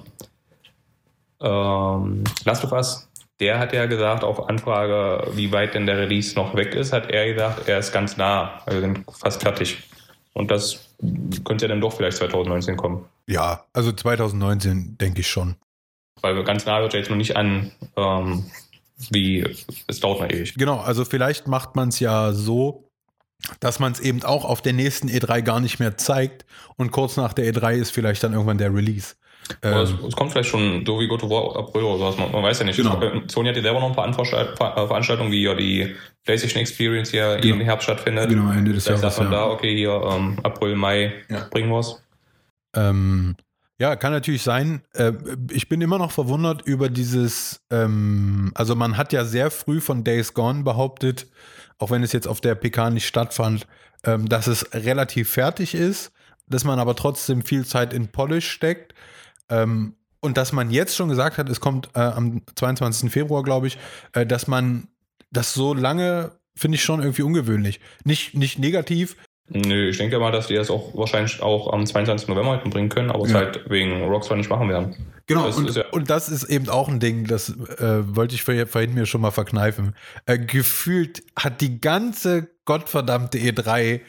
ähm, 1.41 2.23
Last 2.45 2.63
of 2.63 2.71
Us, 2.71 3.09
der 3.39 3.59
hat 3.59 3.73
ja 3.73 3.85
gesagt, 3.85 4.23
auf 4.23 4.49
Anfrage, 4.49 5.27
wie 5.33 5.51
weit 5.51 5.75
denn 5.75 5.85
der 5.85 5.97
Release 5.97 6.35
noch 6.35 6.55
weg 6.55 6.73
ist, 6.73 6.91
hat 6.91 7.11
er 7.11 7.31
gesagt, 7.33 7.69
er 7.69 7.79
ist 7.79 7.91
ganz 7.91 8.17
nah, 8.17 8.61
also 8.65 8.81
wir 8.81 8.87
sind 8.87 9.05
fast 9.11 9.41
fertig. 9.41 9.77
Und 10.33 10.51
das 10.51 10.87
könnte 11.43 11.65
ja 11.65 11.69
dann 11.69 11.81
doch 11.81 11.93
vielleicht 11.93 12.17
2019 12.17 12.77
kommen. 12.77 13.05
Ja, 13.27 13.65
also 13.73 13.91
2019 13.91 14.97
denke 14.97 15.21
ich 15.21 15.27
schon. 15.27 15.55
Weil 16.21 16.43
ganz 16.43 16.65
nah 16.65 16.81
wird 16.81 16.93
ja 16.93 16.99
jetzt 16.99 17.09
noch 17.09 17.17
nicht 17.17 17.35
an, 17.35 17.71
ähm, 17.95 18.45
wie 19.09 19.45
es 19.87 19.99
dauert 19.99 20.21
noch 20.21 20.29
ewig. 20.29 20.55
Genau, 20.55 20.77
also 20.77 21.05
vielleicht 21.05 21.47
macht 21.47 21.75
man 21.75 21.89
es 21.89 21.99
ja 21.99 22.33
so, 22.33 22.89
dass 23.59 23.79
man 23.79 23.91
es 23.91 23.99
eben 23.99 24.23
auch 24.23 24.45
auf 24.45 24.61
der 24.61 24.73
nächsten 24.73 25.07
E3 25.09 25.41
gar 25.41 25.59
nicht 25.59 25.79
mehr 25.79 25.97
zeigt 25.97 26.45
und 26.75 26.91
kurz 26.91 27.17
nach 27.17 27.33
der 27.33 27.53
E3 27.53 27.73
ist 27.73 27.91
vielleicht 27.91 28.23
dann 28.23 28.33
irgendwann 28.33 28.57
der 28.57 28.73
Release. 28.73 29.15
Ähm, 29.61 29.77
es, 29.77 29.93
es, 30.05 30.15
kommt 30.15 30.31
vielleicht 30.31 30.49
schon 30.49 30.85
so 30.85 30.99
wie 30.99 31.07
God 31.07 31.23
of 31.23 31.29
War 31.29 31.55
April 31.55 31.83
oder 31.83 31.99
sowas, 31.99 32.17
man, 32.17 32.31
man 32.31 32.43
weiß 32.43 32.59
ja 32.59 32.65
nicht. 32.65 32.77
Genau. 32.77 32.99
Sony 33.27 33.49
hat 33.49 33.55
ja 33.55 33.61
selber 33.61 33.79
noch 33.79 33.89
ein 33.89 33.95
paar 33.95 34.09
äh, 34.09 34.55
Veranstaltungen, 34.87 35.31
wie 35.31 35.43
ja 35.43 35.53
die 35.53 35.95
PlayStation 36.25 36.61
Experience 36.61 37.11
hier 37.11 37.37
genau. 37.37 37.55
im 37.55 37.61
Herbst 37.61 37.85
stattfindet. 37.85 38.29
Genau, 38.29 38.51
Ende 38.51 38.73
des 38.73 38.85
Jahres. 38.85 39.01
Da 39.01 39.09
sagt 39.09 39.23
man 39.23 39.31
ja. 39.31 39.45
da, 39.45 39.51
okay, 39.51 39.73
hier 39.75 40.01
ähm, 40.11 40.37
April, 40.43 40.75
Mai 40.75 41.13
ja. 41.29 41.47
bringen 41.49 41.69
wir 41.69 41.79
es. 41.79 42.03
Ähm, 42.75 43.35
ja, 43.79 43.95
kann 43.95 44.11
natürlich 44.11 44.41
sein. 44.41 44.81
Äh, 44.93 45.13
ich 45.51 45.69
bin 45.69 45.81
immer 45.81 45.99
noch 45.99 46.11
verwundert 46.11 46.63
über 46.63 46.89
dieses, 46.89 47.61
ähm, 47.69 48.51
also 48.55 48.75
man 48.75 48.97
hat 48.97 49.13
ja 49.13 49.23
sehr 49.23 49.51
früh 49.51 49.81
von 49.81 50.03
Days 50.03 50.33
Gone 50.33 50.63
behauptet, 50.63 51.27
auch 51.77 51.91
wenn 51.91 52.03
es 52.03 52.11
jetzt 52.11 52.27
auf 52.27 52.41
der 52.41 52.55
PK 52.55 52.89
nicht 52.89 53.07
stattfand, 53.07 53.67
ähm, 54.03 54.27
dass 54.27 54.47
es 54.47 54.73
relativ 54.73 55.29
fertig 55.29 55.75
ist, 55.75 56.11
dass 56.47 56.63
man 56.63 56.79
aber 56.79 56.95
trotzdem 56.95 57.43
viel 57.43 57.65
Zeit 57.65 57.93
in 57.93 58.07
Polish 58.07 58.49
steckt. 58.49 58.95
Ähm, 59.49 59.95
und 60.19 60.37
dass 60.37 60.51
man 60.51 60.71
jetzt 60.71 60.95
schon 60.95 61.09
gesagt 61.09 61.37
hat, 61.37 61.47
es 61.47 61.59
kommt 61.59 61.89
äh, 61.93 61.99
am 61.99 62.41
22. 62.55 63.11
Februar, 63.11 63.43
glaube 63.43 63.67
ich, 63.67 63.77
äh, 64.13 64.25
dass 64.25 64.47
man 64.47 64.87
das 65.31 65.53
so 65.53 65.73
lange, 65.75 66.31
finde 66.55 66.75
ich 66.75 66.83
schon 66.83 67.01
irgendwie 67.01 67.21
ungewöhnlich. 67.21 67.79
Nicht, 68.03 68.33
nicht 68.33 68.57
negativ, 68.57 69.15
Nö, 69.49 69.89
ich 69.89 69.97
denke 69.97 70.19
mal, 70.19 70.31
dass 70.31 70.47
die 70.47 70.55
das 70.55 70.69
auch 70.69 70.93
wahrscheinlich 70.93 71.41
auch 71.41 71.71
am 71.71 71.85
22. 71.85 72.27
November 72.27 72.51
halt 72.51 72.63
bringen 72.65 72.89
können, 72.89 73.11
aber 73.11 73.23
es 73.23 73.31
ja. 73.31 73.37
halt 73.37 73.69
wegen 73.69 74.03
Rockstar 74.03 74.35
nicht 74.35 74.49
machen 74.49 74.67
werden. 74.67 74.95
Genau, 75.25 75.45
das 75.45 75.57
und, 75.57 75.73
ja 75.73 75.85
und, 75.91 76.09
das 76.09 76.27
ist 76.27 76.43
eben 76.45 76.67
auch 76.67 76.89
ein 76.89 76.99
Ding, 76.99 77.25
das 77.27 77.49
äh, 77.49 78.15
wollte 78.15 78.35
ich 78.35 78.43
vorhin 78.43 78.93
mir 78.93 79.05
schon 79.05 79.21
mal 79.21 79.31
verkneifen. 79.31 79.95
Äh, 80.25 80.37
gefühlt 80.37 81.23
hat 81.37 81.61
die 81.61 81.79
ganze 81.79 82.49
gottverdammte 82.65 83.37
E3 83.37 84.01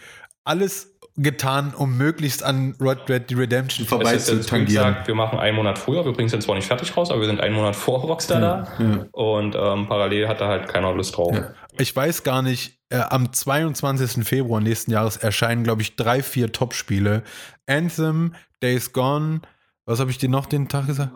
alles 0.43 0.99
getan, 1.19 1.75
um 1.77 1.97
möglichst 1.99 2.45
an 2.45 2.75
Red 2.81 3.09
Dead 3.09 3.37
Redemption 3.37 3.87
vorbei 3.87 4.17
zu 4.17 4.41
tangieren. 4.41 4.87
Gesagt, 4.89 5.09
wir 5.09 5.15
machen 5.15 5.39
einen 5.39 5.57
Monat 5.57 5.79
früher, 5.79 6.05
wir 6.05 6.13
bringen 6.13 6.27
es 6.27 6.33
dann 6.33 6.41
zwar 6.41 6.55
nicht 6.55 6.67
fertig 6.67 6.97
raus, 6.97 7.11
aber 7.11 7.21
wir 7.21 7.27
sind 7.27 7.41
einen 7.41 7.55
Monat 7.55 7.77
vor 7.77 8.01
Rockstar 8.01 8.41
ja, 8.41 8.67
da 8.79 8.85
ja. 8.85 9.07
und 9.13 9.57
ähm, 9.57 9.87
parallel 9.89 10.29
hat 10.29 10.41
da 10.41 10.49
halt 10.49 10.69
keiner 10.69 10.93
Lust 10.93 11.17
drauf. 11.17 11.35
Ja. 11.35 11.51
Ich 11.79 11.95
weiß 11.95 12.25
gar 12.25 12.43
nicht, 12.43 12.79
äh, 12.91 12.99
am 12.99 13.33
22. 13.33 14.25
Februar 14.25 14.61
nächsten 14.61 14.91
Jahres 14.91 15.17
erscheinen, 15.17 15.65
glaube 15.65 15.83
ich, 15.83 15.97
drei, 15.97 16.23
vier 16.23 16.53
Top-Spiele. 16.53 17.23
Anthem, 17.67 18.35
Days 18.63 18.93
Gone, 18.93 19.43
was 19.85 20.01
habe 20.01 20.11
ich 20.11 20.19
dir 20.19 20.29
noch 20.29 20.47
den 20.47 20.69
Tag 20.69 20.87
gesagt? 20.87 21.13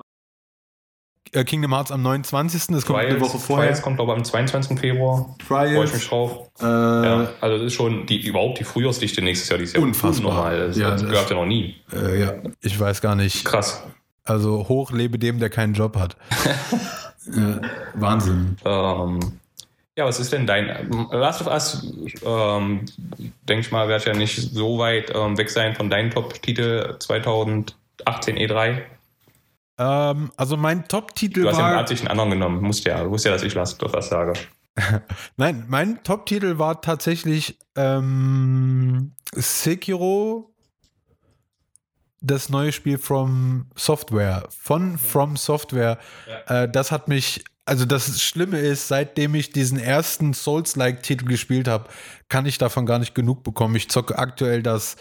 Äh, 1.33 1.45
Kingdom 1.45 1.73
Hearts 1.73 1.91
am 1.91 2.03
29. 2.03 2.67
Das 2.69 2.85
kommt 2.85 2.99
Trials, 2.99 3.15
eine 3.15 3.21
Woche 3.21 3.39
vorher. 3.39 3.67
Trials 3.67 3.83
kommt, 3.83 3.97
glaube 3.97 4.13
ich, 4.13 4.19
am 4.19 4.25
22. 4.25 4.79
Februar. 4.79 5.35
Trials. 5.47 5.73
Freue 5.73 5.85
ich 5.85 5.95
mich 5.95 6.09
drauf. 6.09 6.51
Äh, 6.61 6.65
ja, 6.65 7.31
also 7.41 7.57
das 7.57 7.67
ist 7.67 7.75
schon 7.75 8.07
die, 8.07 8.27
überhaupt 8.27 8.59
die 8.59 8.65
Frühjahrsdichte 8.65 9.23
nächstes 9.23 9.49
Jahr. 9.49 9.59
Die 9.59 9.65
ist 9.65 9.75
ja 9.75 9.83
unfassbar. 9.83 10.35
Normal. 10.35 10.69
Das, 10.69 10.77
ja, 10.77 10.91
das 10.91 11.03
gehört 11.03 11.31
ja 11.31 11.37
noch 11.37 11.47
nie. 11.47 11.77
Äh, 11.93 12.21
ja, 12.21 12.35
ich 12.61 12.79
weiß 12.79 13.01
gar 13.01 13.17
nicht. 13.17 13.45
Krass. 13.45 13.83
Also 14.25 14.69
hoch 14.69 14.93
lebe 14.93 15.19
dem, 15.19 15.39
der 15.39 15.51
keinen 15.51 15.75
Job 15.75 15.97
hat. 15.97 16.17
Wahnsinn. 17.95 18.57
Ähm, 18.65 19.21
ja, 19.97 20.07
was 20.07 20.19
ist 20.19 20.33
denn 20.33 20.47
dein 20.47 20.89
Last 21.11 21.43
of 21.43 21.49
Us? 21.49 21.87
Ähm, 22.25 22.87
denke 23.43 23.61
ich 23.61 23.73
mal, 23.73 23.89
wird 23.89 24.07
ja 24.07 24.15
nicht 24.15 24.37
so 24.37 24.79
weit 24.79 25.13
ähm, 25.15 25.37
weg 25.37 25.51
sein 25.51 25.75
von 25.75 25.91
deinem 25.91 26.11
Top-Titel 26.11 26.97
2018 26.99 27.75
E3. 28.37 28.83
Ähm, 29.79 30.33
also 30.37 30.57
mein 30.57 30.89
Top-Titel 30.89 31.45
war. 31.45 31.53
Du 31.53 31.59
hast 31.59 31.91
ja 31.91 31.97
einen 31.99 32.09
anderen 32.09 32.31
genommen. 32.31 32.63
Musst 32.63 32.85
ja, 32.85 33.03
du 33.03 33.11
musst 33.11 33.25
ja, 33.27 33.33
dass 33.33 33.43
ich 33.43 33.55
Last 33.55 33.83
of 33.83 33.93
Us 33.95 34.09
sage. 34.09 34.33
Nein, 35.37 35.65
mein 35.69 36.03
Top-Titel 36.03 36.59
war 36.59 36.81
tatsächlich 36.81 37.59
ähm, 37.77 39.13
Sekiro, 39.35 40.55
das 42.23 42.49
neue 42.49 42.73
Spiel 42.73 42.97
From 42.97 43.67
Software. 43.75 44.45
Von 44.49 44.97
From 44.97 45.37
Software. 45.37 45.99
Ja. 46.49 46.63
Äh, 46.63 46.71
das 46.71 46.93
hat 46.93 47.09
mich 47.09 47.45
also 47.65 47.85
das 47.85 48.21
Schlimme 48.21 48.59
ist, 48.59 48.89
seitdem 48.89 49.35
ich 49.35 49.51
diesen 49.51 49.79
ersten 49.79 50.35
Souls-like-Titel 50.35 51.27
gespielt 51.27 51.69
habe, 51.69 51.89
kann 52.29 52.47
ich 52.47 52.59
davon 52.59 52.87
gar 52.87 52.99
nicht 52.99 53.15
genug 53.15 53.45
bekommen. 53.45 53.77
Ich 53.77 53.89
zocke 53.89 54.19
aktuell 54.19 54.63
das 54.63 54.97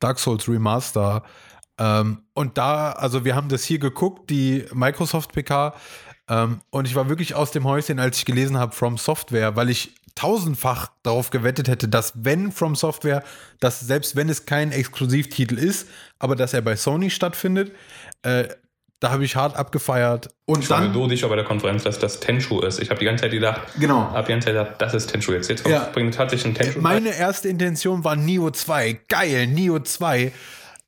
Dark 0.00 0.18
Souls 0.18 0.48
Remaster. 0.48 1.22
Ähm, 1.78 2.22
und 2.34 2.58
da, 2.58 2.92
also 2.92 3.24
wir 3.24 3.36
haben 3.36 3.48
das 3.48 3.64
hier 3.64 3.78
geguckt, 3.78 4.30
die 4.30 4.64
Microsoft 4.72 5.32
PK, 5.32 5.74
ähm, 6.30 6.60
und 6.70 6.86
ich 6.86 6.94
war 6.94 7.08
wirklich 7.08 7.34
aus 7.34 7.50
dem 7.50 7.64
Häuschen, 7.64 7.98
als 7.98 8.18
ich 8.18 8.24
gelesen 8.24 8.56
habe 8.56 8.74
From 8.74 8.96
Software, 8.96 9.56
weil 9.56 9.68
ich 9.68 9.96
tausendfach 10.14 10.92
darauf 11.02 11.30
gewettet 11.30 11.68
hätte, 11.68 11.88
dass 11.88 12.12
wenn 12.24 12.52
From 12.52 12.76
Software, 12.76 13.24
dass 13.58 13.80
selbst 13.80 14.14
wenn 14.16 14.28
es 14.28 14.46
kein 14.46 14.70
Exklusivtitel 14.70 15.58
ist, 15.58 15.88
aber 16.18 16.36
dass 16.36 16.54
er 16.54 16.62
bei 16.62 16.76
Sony 16.76 17.10
stattfindet, 17.10 17.72
äh, 18.22 18.48
da 19.00 19.10
habe 19.10 19.24
ich 19.24 19.34
hart 19.34 19.56
abgefeiert. 19.56 20.28
Und 20.44 20.60
ich 20.60 20.68
dann. 20.68 20.88
war 20.88 20.94
so 20.94 21.08
sicher 21.08 21.28
bei 21.28 21.36
der 21.36 21.44
Konferenz, 21.44 21.82
dass 21.84 21.98
das 21.98 22.20
Tenshu 22.20 22.60
ist. 22.60 22.78
Ich 22.78 22.90
habe 22.90 23.00
die 23.00 23.06
ganze 23.06 23.22
Zeit 23.22 23.32
gedacht, 23.32 23.62
genau. 23.78 24.12
habe 24.12 24.26
die 24.26 24.32
ganze 24.32 24.46
Zeit 24.46 24.54
gedacht, 24.54 24.80
das 24.80 24.94
ist 24.94 25.06
Tenshu 25.08 25.32
jetzt. 25.32 25.48
Jetzt 25.48 25.66
ja. 25.66 25.88
bringt 25.92 26.14
tatsächlich 26.14 26.52
ein 26.52 26.54
Tenshu. 26.54 26.80
Meine 26.80 27.16
erste 27.16 27.48
Intention 27.48 28.04
war 28.04 28.14
Neo 28.14 28.50
2. 28.50 29.00
Geil, 29.08 29.46
Neo 29.46 29.80
2. 29.80 30.32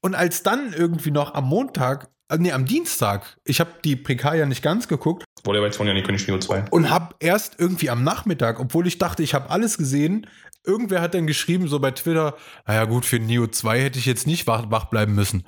Und 0.02 0.14
als 0.14 0.42
dann 0.42 0.74
irgendwie 0.76 1.10
noch 1.10 1.34
am 1.34 1.44
Montag, 1.44 2.10
äh, 2.28 2.36
nee, 2.36 2.52
am 2.52 2.66
Dienstag, 2.66 3.38
ich 3.44 3.60
habe 3.60 3.70
die 3.82 3.96
PK 3.96 4.34
ja 4.34 4.46
nicht 4.46 4.62
ganz 4.62 4.88
geguckt. 4.88 5.24
Wurde 5.44 5.58
aber 5.58 5.66
jetzt 5.66 5.76
von 5.76 5.86
ja 5.86 5.94
nicht 5.94 6.06
König 6.06 6.28
Neo 6.28 6.38
2. 6.38 6.66
Und 6.70 6.90
habe 6.90 7.14
erst 7.18 7.58
irgendwie 7.58 7.88
am 7.88 8.04
Nachmittag, 8.04 8.60
obwohl 8.60 8.86
ich 8.86 8.98
dachte, 8.98 9.22
ich 9.22 9.32
habe 9.32 9.48
alles 9.48 9.78
gesehen, 9.78 10.26
irgendwer 10.64 11.00
hat 11.00 11.14
dann 11.14 11.26
geschrieben, 11.26 11.66
so 11.66 11.78
bei 11.80 11.92
Twitter, 11.92 12.36
naja 12.66 12.84
gut, 12.84 13.06
für 13.06 13.18
Neo 13.18 13.46
2 13.46 13.80
hätte 13.80 13.98
ich 13.98 14.06
jetzt 14.06 14.26
nicht 14.26 14.46
wach, 14.46 14.66
wach 14.68 14.86
bleiben 14.86 15.14
müssen. 15.14 15.46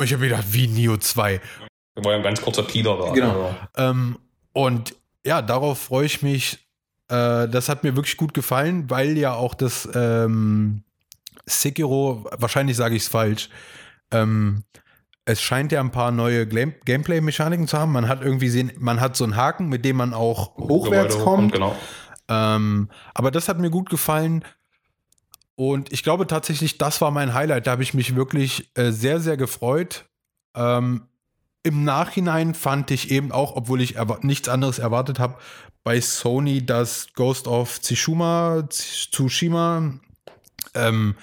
Und 0.00 0.06
ich 0.06 0.14
habe 0.14 0.22
mir 0.22 0.30
gedacht, 0.30 0.46
wie 0.52 0.66
Neo 0.66 0.96
2. 0.96 1.42
Das 1.94 2.04
war 2.06 2.12
ja 2.12 2.16
ein 2.16 2.24
ganz 2.24 2.40
kurzer 2.40 2.66
Teaser 2.66 2.96
da. 2.96 3.12
Genau. 3.12 3.54
Ähm, 3.76 4.18
und 4.54 4.96
ja, 5.26 5.42
darauf 5.42 5.78
freue 5.78 6.06
ich 6.06 6.22
mich. 6.22 6.66
Äh, 7.08 7.48
das 7.48 7.68
hat 7.68 7.84
mir 7.84 7.94
wirklich 7.96 8.16
gut 8.16 8.32
gefallen, 8.32 8.88
weil 8.88 9.18
ja 9.18 9.34
auch 9.34 9.52
das 9.54 9.86
ähm, 9.94 10.84
Sekiro, 11.44 12.24
wahrscheinlich 12.32 12.78
sage 12.78 12.96
ich 12.96 13.02
es 13.02 13.08
falsch, 13.08 13.50
ähm, 14.10 14.64
es 15.26 15.42
scheint 15.42 15.70
ja 15.70 15.80
ein 15.80 15.90
paar 15.90 16.12
neue 16.12 16.46
Gameplay-Mechaniken 16.46 17.68
zu 17.68 17.78
haben. 17.78 17.92
Man 17.92 18.08
hat 18.08 18.22
irgendwie 18.22 18.48
sehen, 18.48 18.72
man 18.78 19.02
hat 19.02 19.16
so 19.16 19.24
einen 19.24 19.36
Haken, 19.36 19.68
mit 19.68 19.84
dem 19.84 19.96
man 19.96 20.14
auch 20.14 20.56
hochwärts 20.56 21.18
kommt. 21.18 21.52
Genau. 21.52 21.76
Ähm, 22.26 22.88
aber 23.12 23.30
das 23.30 23.50
hat 23.50 23.58
mir 23.58 23.70
gut 23.70 23.90
gefallen. 23.90 24.46
Und 25.60 25.92
ich 25.92 26.02
glaube 26.02 26.26
tatsächlich, 26.26 26.78
das 26.78 27.02
war 27.02 27.10
mein 27.10 27.34
Highlight. 27.34 27.66
Da 27.66 27.72
habe 27.72 27.82
ich 27.82 27.92
mich 27.92 28.16
wirklich 28.16 28.70
äh, 28.76 28.92
sehr, 28.92 29.20
sehr 29.20 29.36
gefreut. 29.36 30.06
Ähm, 30.56 31.02
Im 31.62 31.84
Nachhinein 31.84 32.54
fand 32.54 32.90
ich 32.90 33.10
eben 33.10 33.30
auch, 33.30 33.56
obwohl 33.56 33.82
ich 33.82 33.96
nichts 34.22 34.48
anderes 34.48 34.78
erwartet 34.78 35.18
habe, 35.18 35.34
bei 35.84 36.00
Sony 36.00 36.64
das 36.64 37.08
Ghost 37.12 37.46
of 37.46 37.78
Tsushima, 37.78 38.66
Tsushima, 38.70 40.00
ähm, 40.72 41.16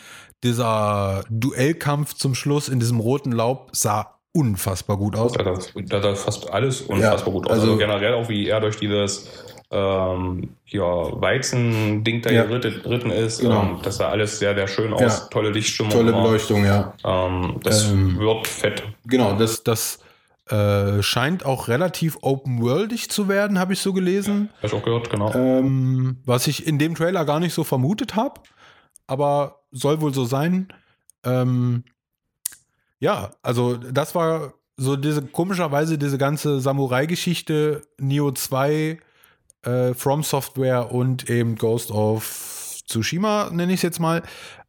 dieser 0.44 1.24
Duellkampf 1.32 2.14
zum 2.14 2.36
Schluss 2.36 2.70
in 2.70 2.80
diesem 2.80 3.00
roten 3.00 3.32
Laub 3.32 3.72
sah 3.72 4.20
unfassbar 4.34 4.98
gut 4.98 5.16
aus. 5.16 5.34
Da 5.34 6.00
sah 6.00 6.14
fast 6.14 6.52
alles 6.52 6.82
unfassbar 6.82 7.34
ja, 7.34 7.40
gut 7.40 7.48
aus. 7.48 7.54
Also, 7.54 7.66
also 7.70 7.78
generell 7.78 8.14
auch, 8.14 8.30
wie 8.30 8.48
er 8.48 8.60
durch 8.60 8.78
dieses 8.78 9.30
ähm, 9.70 10.50
ja, 10.66 10.82
Weizen-Ding 10.82 12.22
da 12.22 12.32
ja. 12.32 12.46
geritten 12.46 13.12
ist. 13.12 13.42
Genau. 13.42 13.64
Ähm, 13.64 13.80
das 13.84 13.98
sah 13.98 14.10
alles 14.10 14.40
sehr, 14.40 14.56
sehr 14.56 14.68
schön 14.68 14.94
aus. 14.94 15.02
Ja. 15.02 15.28
Tolle 15.30 15.50
Lichtstimmung. 15.50 15.92
Tolle 15.92 16.14
Beleuchtung, 16.14 16.66
ja. 16.66 16.94
Ähm, 17.04 17.60
das 17.64 17.90
ähm, 17.90 18.18
wird 18.18 18.48
fett. 18.48 18.84
Genau, 19.06 19.34
das, 19.38 19.64
das 19.64 20.00
äh, 20.50 21.04
scheint 21.04 21.46
auch 21.46 21.68
relativ 21.68 22.18
open-worldig 22.22 23.10
zu 23.10 23.28
werden, 23.28 23.60
habe 23.60 23.74
ich 23.74 23.80
so 23.80 23.92
gelesen. 23.92 24.50
Ja, 24.50 24.58
habe 24.58 24.68
ich 24.68 24.74
auch 24.74 24.86
gehört, 24.86 25.10
genau. 25.10 25.34
Ähm, 25.34 26.18
was 26.26 26.48
ich 26.48 26.66
in 26.66 26.80
dem 26.80 26.96
Trailer 26.96 27.26
gar 27.26 27.42
nicht 27.42 27.54
so 27.54 27.66
vermutet 27.66 28.16
habe, 28.16 28.40
aber 29.06 29.60
soll 29.72 30.00
wohl 30.00 30.14
so 30.14 30.24
sein. 30.24 30.70
Ähm, 31.26 31.84
ja, 33.00 33.32
also 33.42 33.76
das 33.76 34.16
war 34.16 34.54
so 34.78 34.96
diese 34.96 35.24
komischerweise 35.24 35.98
diese 35.98 36.18
ganze 36.18 36.62
Samurai-Geschichte, 36.62 37.82
Neo 37.98 38.32
2 38.32 39.00
äh, 39.64 39.94
From 39.94 40.24
Software 40.24 40.92
und 40.92 41.30
eben 41.30 41.56
Ghost 41.56 41.92
of 41.92 42.82
Tsushima, 42.88 43.50
nenne 43.52 43.74
ich 43.74 43.80
es 43.80 43.84
jetzt 43.84 44.00
mal. 44.00 44.24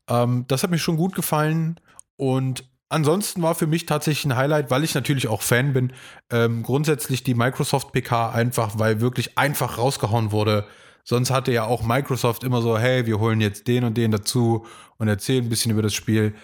Ähm, 0.08 0.44
das 0.48 0.62
hat 0.62 0.70
mir 0.70 0.78
schon 0.78 0.96
gut 0.96 1.14
gefallen. 1.14 1.80
Und 2.16 2.64
ansonsten 2.88 3.42
war 3.42 3.54
für 3.54 3.66
mich 3.66 3.86
tatsächlich 3.86 4.24
ein 4.24 4.36
Highlight, 4.36 4.70
weil 4.70 4.84
ich 4.84 4.94
natürlich 4.94 5.28
auch 5.28 5.42
Fan 5.42 5.72
bin, 5.72 5.92
ähm, 6.30 6.62
grundsätzlich 6.62 7.22
die 7.22 7.34
Microsoft 7.34 7.92
PK 7.92 8.30
einfach, 8.30 8.78
weil 8.78 9.00
wirklich 9.00 9.38
einfach 9.38 9.78
rausgehauen 9.78 10.32
wurde. 10.32 10.66
Sonst 11.04 11.30
hatte 11.30 11.52
ja 11.52 11.64
auch 11.64 11.82
Microsoft 11.82 12.44
immer 12.44 12.60
so, 12.60 12.78
hey, 12.78 13.06
wir 13.06 13.18
holen 13.18 13.40
jetzt 13.40 13.66
den 13.66 13.84
und 13.84 13.96
den 13.96 14.10
dazu 14.10 14.66
und 14.98 15.08
erzählen 15.08 15.44
ein 15.44 15.48
bisschen 15.48 15.72
über 15.72 15.82
das 15.82 15.94
Spiel. 15.94 16.34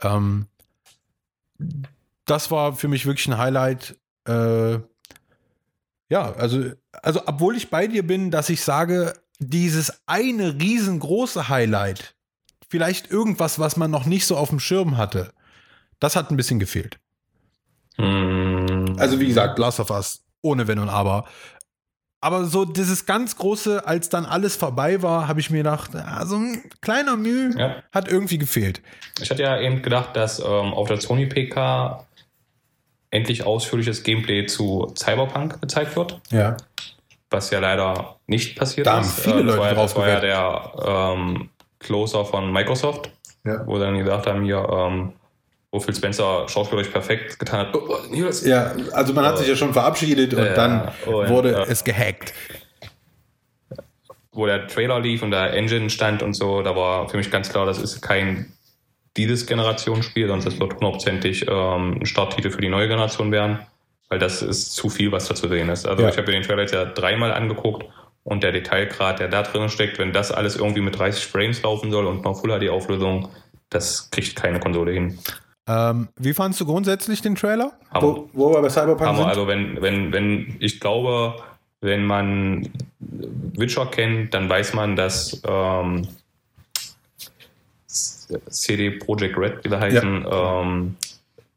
Ähm, 0.00 0.46
das 2.24 2.50
war 2.50 2.74
für 2.74 2.88
mich 2.88 3.06
wirklich 3.06 3.26
ein 3.28 3.38
Highlight. 3.38 3.98
Äh, 4.26 4.78
ja, 6.08 6.32
also, 6.34 6.70
also 7.02 7.22
obwohl 7.26 7.56
ich 7.56 7.70
bei 7.70 7.86
dir 7.86 8.06
bin, 8.06 8.30
dass 8.30 8.48
ich 8.50 8.62
sage, 8.62 9.14
dieses 9.38 10.02
eine 10.06 10.54
riesengroße 10.60 11.48
Highlight, 11.48 12.14
vielleicht 12.68 13.10
irgendwas, 13.10 13.58
was 13.58 13.76
man 13.76 13.90
noch 13.90 14.04
nicht 14.06 14.26
so 14.26 14.36
auf 14.36 14.50
dem 14.50 14.60
Schirm 14.60 14.96
hatte, 14.96 15.32
das 16.00 16.16
hat 16.16 16.30
ein 16.30 16.36
bisschen 16.36 16.58
gefehlt. 16.58 16.98
Hm, 17.96 18.96
Also 18.98 19.20
wie 19.20 19.26
gesagt, 19.28 19.58
Last 19.58 19.80
of 19.80 19.90
Us, 19.90 20.24
ohne 20.42 20.66
Wenn 20.66 20.78
und 20.78 20.88
Aber. 20.88 21.24
Aber 22.20 22.46
so 22.46 22.64
dieses 22.64 23.04
ganz 23.04 23.36
große, 23.36 23.86
als 23.86 24.08
dann 24.08 24.24
alles 24.24 24.56
vorbei 24.56 25.02
war, 25.02 25.28
habe 25.28 25.40
ich 25.40 25.50
mir 25.50 25.58
gedacht, 25.58 25.92
ja, 25.92 26.24
so 26.24 26.36
ein 26.36 26.62
kleiner 26.80 27.16
Mühe 27.16 27.50
Ja. 27.56 27.82
hat 27.92 28.08
irgendwie 28.08 28.38
gefehlt. 28.38 28.80
Ich 29.20 29.30
hatte 29.30 29.42
ja 29.42 29.60
eben 29.60 29.82
gedacht, 29.82 30.16
dass 30.16 30.38
ähm, 30.38 30.46
auf 30.72 30.88
der 30.88 31.00
Sony 31.00 31.26
PK 31.26 32.06
endlich 33.14 33.46
ausführliches 33.46 34.02
Gameplay 34.02 34.46
zu 34.46 34.92
Cyberpunk 34.98 35.60
gezeigt 35.60 35.96
wird, 35.96 36.20
Ja. 36.30 36.56
was 37.30 37.50
ja 37.50 37.60
leider 37.60 38.16
nicht 38.26 38.58
passiert 38.58 38.86
Da 38.86 38.94
haben 38.96 39.02
ist. 39.04 39.20
viele 39.20 39.40
Äh, 39.40 39.46
das 39.46 39.56
Leute 39.56 39.60
war, 39.60 39.74
drauf 39.74 39.94
Das 39.94 39.96
war 40.02 40.08
ja 40.08 40.20
der 40.20 40.72
ähm, 41.16 41.50
Closer 41.78 42.24
von 42.24 42.52
Microsoft, 42.52 43.10
Ja. 43.44 43.66
wo 43.66 43.78
dann 43.78 43.96
gesagt 43.98 44.26
haben, 44.26 44.44
hier, 44.44 44.66
ähm, 44.70 45.12
wo 45.70 45.80
Phil 45.80 45.94
Spencer 45.94 46.48
schauspielerisch 46.48 46.88
perfekt 46.90 47.38
getan 47.38 47.66
hat. 47.66 47.74
Oh, 47.74 47.80
oh, 47.88 48.30
Ja, 48.44 48.72
also 48.92 49.12
man 49.12 49.24
hat 49.26 49.38
sich 49.38 49.48
ja 49.48 49.56
schon 49.56 49.72
verabschiedet 49.72 50.32
und 50.34 50.44
Ja, 50.44 50.54
dann 50.54 50.88
und, 51.06 51.28
wurde 51.28 51.52
ja. 51.52 51.62
es 51.64 51.82
gehackt. 51.84 52.32
wo 54.32 54.46
der 54.46 54.66
Trailer 54.66 54.98
lief 54.98 55.22
und 55.22 55.30
der 55.30 55.52
Engine 55.52 55.88
stand 55.90 56.20
und 56.22 56.34
so, 56.34 56.62
da 56.62 56.74
war 56.74 57.08
für 57.08 57.16
mich 57.16 57.30
ganz 57.30 57.50
klar, 57.50 57.66
das 57.66 57.78
ist 57.78 58.00
kein 58.02 58.52
dieses 59.16 59.46
Generationsspiel, 59.46 60.26
sondern 60.28 60.44
das 60.44 60.58
wird 60.58 60.74
hundertprozentig 60.74 61.46
ähm, 61.48 61.98
ein 62.00 62.06
Starttitel 62.06 62.50
für 62.50 62.60
die 62.60 62.68
neue 62.68 62.88
Generation 62.88 63.30
werden, 63.32 63.60
weil 64.08 64.18
das 64.18 64.42
ist 64.42 64.72
zu 64.72 64.88
viel, 64.88 65.12
was 65.12 65.28
da 65.28 65.34
zu 65.34 65.48
sehen 65.48 65.68
ist. 65.68 65.86
Also 65.86 66.02
Ja. 66.02 66.08
ich 66.08 66.16
habe 66.16 66.26
mir 66.26 66.38
den 66.38 66.42
Trailer 66.42 66.62
jetzt 66.62 66.74
ja 66.74 66.84
dreimal 66.84 67.32
angeguckt 67.32 67.84
und 68.24 68.42
der 68.42 68.52
Detailgrad, 68.52 69.20
der 69.20 69.28
da 69.28 69.42
drin 69.42 69.68
steckt, 69.68 69.98
wenn 69.98 70.12
das 70.12 70.32
alles 70.32 70.56
irgendwie 70.56 70.80
mit 70.80 70.98
30 70.98 71.26
Frames 71.26 71.62
laufen 71.62 71.90
soll 71.90 72.06
und 72.06 72.24
noch 72.24 72.40
Full 72.40 72.58
HD 72.58 72.70
Auflösung, 72.70 73.28
das 73.70 74.10
kriegt 74.10 74.34
keine 74.36 74.60
Konsole 74.60 74.92
hin. 74.92 75.18
Ähm, 75.66 76.08
wie 76.18 76.34
fandst 76.34 76.60
du 76.60 76.66
grundsätzlich 76.66 77.22
den 77.22 77.36
Trailer? 77.36 77.72
Hammer. 77.92 78.02
Wo, 78.02 78.30
wo 78.32 78.52
wir 78.52 78.60
bei 78.60 78.68
Cyberpunk 78.68 79.08
Aber 79.08 79.18
sind? 79.18 79.28
also 79.28 79.46
wenn, 79.46 79.80
wenn, 79.80 80.12
wenn, 80.12 80.56
ich 80.60 80.78
glaube, 80.80 81.36
wenn 81.80 82.04
man 82.04 82.68
Witcher 83.00 83.86
kennt, 83.86 84.34
dann 84.34 84.48
weiß 84.48 84.74
man, 84.74 84.96
dass 84.96 85.42
ähm, 85.46 86.08
CD 88.48 88.90
Projekt 88.90 89.36
Red, 89.36 89.64
wie 89.64 89.68
sie 89.68 89.80
heißen, 89.80 90.26
ähm, 90.30 90.96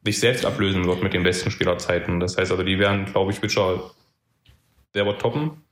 sich 0.03 0.19
selbst 0.19 0.45
ablösen 0.45 0.85
wird 0.85 1.03
mit 1.03 1.13
den 1.13 1.23
besten 1.23 1.51
Spielerzeiten. 1.51 2.19
Das 2.19 2.37
heißt 2.37 2.51
also, 2.51 2.63
die 2.63 2.79
werden, 2.79 3.05
glaube 3.05 3.31
ich, 3.31 3.41
Witcher 3.41 3.91
selber 4.93 5.17
toppen. 5.17 5.63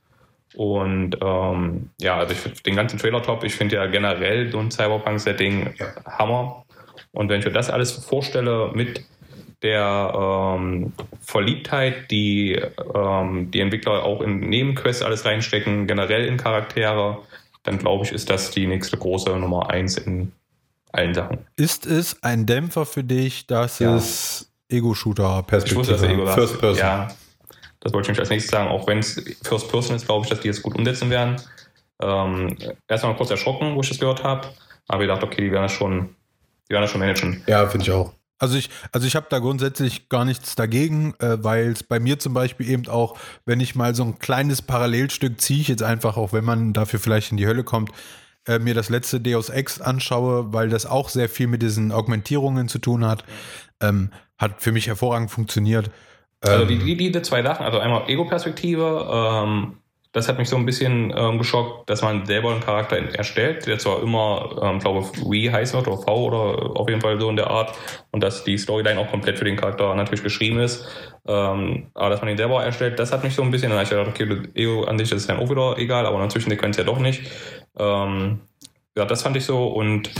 Und 0.54 1.16
ähm, 1.22 1.90
ja, 2.00 2.16
also 2.16 2.32
ich 2.32 2.38
finde 2.38 2.62
den 2.62 2.76
ganzen 2.76 2.98
Trailer 2.98 3.22
top. 3.22 3.44
Ich 3.44 3.54
finde 3.54 3.76
ja 3.76 3.86
generell 3.86 4.50
so 4.50 4.58
ein 4.58 4.70
Cyberpunk-Setting 4.70 5.74
Hammer. 6.06 6.64
Und 7.12 7.28
wenn 7.28 7.40
ich 7.40 7.46
mir 7.46 7.52
das 7.52 7.70
alles 7.70 7.92
vorstelle 7.92 8.70
mit 8.74 9.04
der 9.62 10.12
ähm, 10.14 10.92
Verliebtheit, 11.20 12.10
die 12.10 12.60
ähm, 12.94 13.50
die 13.50 13.60
Entwickler 13.60 14.04
auch 14.04 14.20
in 14.20 14.40
Nebenquests 14.40 15.02
alles 15.02 15.24
reinstecken, 15.24 15.86
generell 15.86 16.26
in 16.26 16.36
Charaktere, 16.36 17.22
dann 17.62 17.78
glaube 17.78 18.04
ich, 18.04 18.12
ist 18.12 18.30
das 18.30 18.50
die 18.50 18.66
nächste 18.66 18.96
große 18.96 19.36
Nummer 19.36 19.70
eins 19.70 19.96
in 19.96 20.32
allen 20.96 21.14
Sachen. 21.14 21.38
Ist 21.56 21.86
es 21.86 22.22
ein 22.22 22.46
Dämpfer 22.46 22.86
für 22.86 23.04
dich, 23.04 23.46
dass 23.46 23.78
Ja. 23.78 23.96
es 23.96 24.50
Ich 24.68 24.76
Ego-Shooter-Perspektive 24.78 25.96
er 26.06 26.10
Ego. 26.10 26.26
First 26.26 26.58
Person. 26.58 26.78
Ja, 26.78 27.08
das 27.80 27.92
wollte 27.92 28.06
ich 28.06 28.08
nämlich 28.08 28.20
als 28.20 28.30
nächstes 28.30 28.50
sagen. 28.50 28.68
Auch 28.68 28.86
wenn 28.86 28.98
es 28.98 29.22
First 29.42 29.68
Person 29.70 29.94
ist, 29.96 30.06
glaube 30.06 30.24
ich, 30.24 30.30
dass 30.30 30.40
die 30.40 30.48
es 30.48 30.60
gut 30.62 30.74
umsetzen 30.74 31.10
werden. 31.10 31.36
Ähm, 32.02 32.56
Erstmal 32.88 33.16
kurz 33.16 33.30
erschrocken, 33.30 33.74
wo 33.76 33.80
ich 33.80 33.88
das 33.88 33.98
gehört 33.98 34.22
habe. 34.24 34.48
Aber 34.88 35.02
ich 35.02 35.08
dachte, 35.08 35.26
okay, 35.26 35.42
die 35.42 35.50
werden 35.52 35.62
das 35.64 35.72
schon, 35.72 36.10
die 36.68 36.72
werden 36.72 36.82
das 36.82 36.90
schon 36.90 37.00
managen. 37.00 37.42
Ja, 37.46 37.66
finde 37.68 37.84
ich 37.86 37.92
auch. 37.92 38.12
Also 38.38 38.58
ich, 38.58 38.68
also 38.92 39.06
ich 39.06 39.16
habe 39.16 39.26
da 39.30 39.38
grundsätzlich 39.38 40.10
gar 40.10 40.26
nichts 40.26 40.56
dagegen, 40.56 41.14
äh, 41.20 41.42
weil 41.42 41.68
es 41.72 41.82
bei 41.82 41.98
mir 41.98 42.18
zum 42.18 42.34
Beispiel 42.34 42.68
eben 42.68 42.86
auch, 42.86 43.16
wenn 43.46 43.60
ich 43.60 43.74
mal 43.74 43.94
so 43.94 44.02
ein 44.04 44.18
kleines 44.18 44.60
Parallelstück 44.60 45.40
ziehe, 45.40 45.60
ich 45.62 45.68
jetzt 45.68 45.82
einfach, 45.82 46.18
auch 46.18 46.34
wenn 46.34 46.44
man 46.44 46.74
dafür 46.74 47.00
vielleicht 47.00 47.30
in 47.30 47.38
die 47.38 47.46
Hölle 47.46 47.64
kommt, 47.64 47.92
äh, 48.46 48.58
mir 48.58 48.74
das 48.74 48.88
letzte 48.88 49.20
Deus 49.20 49.48
Ex 49.48 49.80
anschaue, 49.80 50.52
weil 50.52 50.68
das 50.68 50.86
auch 50.86 51.08
sehr 51.08 51.28
viel 51.28 51.46
mit 51.46 51.62
diesen 51.62 51.92
Augmentierungen 51.92 52.68
zu 52.68 52.78
tun 52.78 53.04
hat, 53.04 53.24
ähm, 53.80 54.10
hat 54.38 54.62
für 54.62 54.72
mich 54.72 54.86
hervorragend 54.86 55.30
funktioniert. 55.30 55.90
Also 56.40 56.62
Ähm, 56.62 56.68
die, 56.68 56.96
die, 56.96 57.12
die 57.12 57.22
zwei 57.22 57.42
Sachen, 57.42 57.64
also 57.64 57.78
einmal 57.78 58.08
Ego-Perspektive, 58.08 59.08
ähm, 59.10 59.78
das 60.16 60.28
hat 60.28 60.38
mich 60.38 60.48
so 60.48 60.56
ein 60.56 60.64
bisschen 60.64 61.12
ähm, 61.14 61.36
geschockt, 61.36 61.90
dass 61.90 62.00
man 62.00 62.24
selber 62.24 62.50
einen 62.50 62.62
Charakter 62.62 62.96
erstellt, 62.96 63.66
der 63.66 63.78
zwar 63.78 64.02
immer, 64.02 64.58
ähm, 64.62 64.78
glaube 64.78 65.02
Wii 65.02 65.48
heißt 65.48 65.74
wird 65.74 65.86
oder 65.86 65.98
V 65.98 66.24
oder 66.28 66.74
auf 66.74 66.88
jeden 66.88 67.02
Fall 67.02 67.20
so 67.20 67.28
in 67.28 67.36
der 67.36 67.50
Art 67.50 67.76
und 68.12 68.22
dass 68.22 68.42
die 68.42 68.56
Storyline 68.56 68.98
auch 68.98 69.10
komplett 69.10 69.36
für 69.36 69.44
den 69.44 69.56
Charakter 69.56 69.94
natürlich 69.94 70.22
geschrieben 70.22 70.58
ist, 70.58 70.86
ähm, 71.28 71.88
aber 71.92 72.08
dass 72.08 72.22
man 72.22 72.30
ihn 72.30 72.38
selber 72.38 72.64
erstellt, 72.64 72.98
das 72.98 73.12
hat 73.12 73.24
mich 73.24 73.34
so 73.34 73.42
ein 73.42 73.50
bisschen, 73.50 73.68
dann 73.68 73.82
ich 73.82 73.90
gedacht, 73.90 74.08
okay, 74.08 74.40
Ego 74.54 74.84
an 74.84 74.98
sich 74.98 75.12
ist 75.12 75.28
dann 75.28 75.38
auch 75.38 75.50
wieder 75.50 75.76
egal, 75.76 76.06
aber 76.06 76.14
in 76.14 76.22
der 76.22 76.30
Zwischensequenz 76.30 76.78
ja 76.78 76.84
doch 76.84 76.98
nicht. 76.98 77.30
Ähm, 77.78 78.40
ja, 78.96 79.04
das 79.04 79.22
fand 79.22 79.36
ich 79.36 79.44
so 79.44 79.66
und 79.66 80.10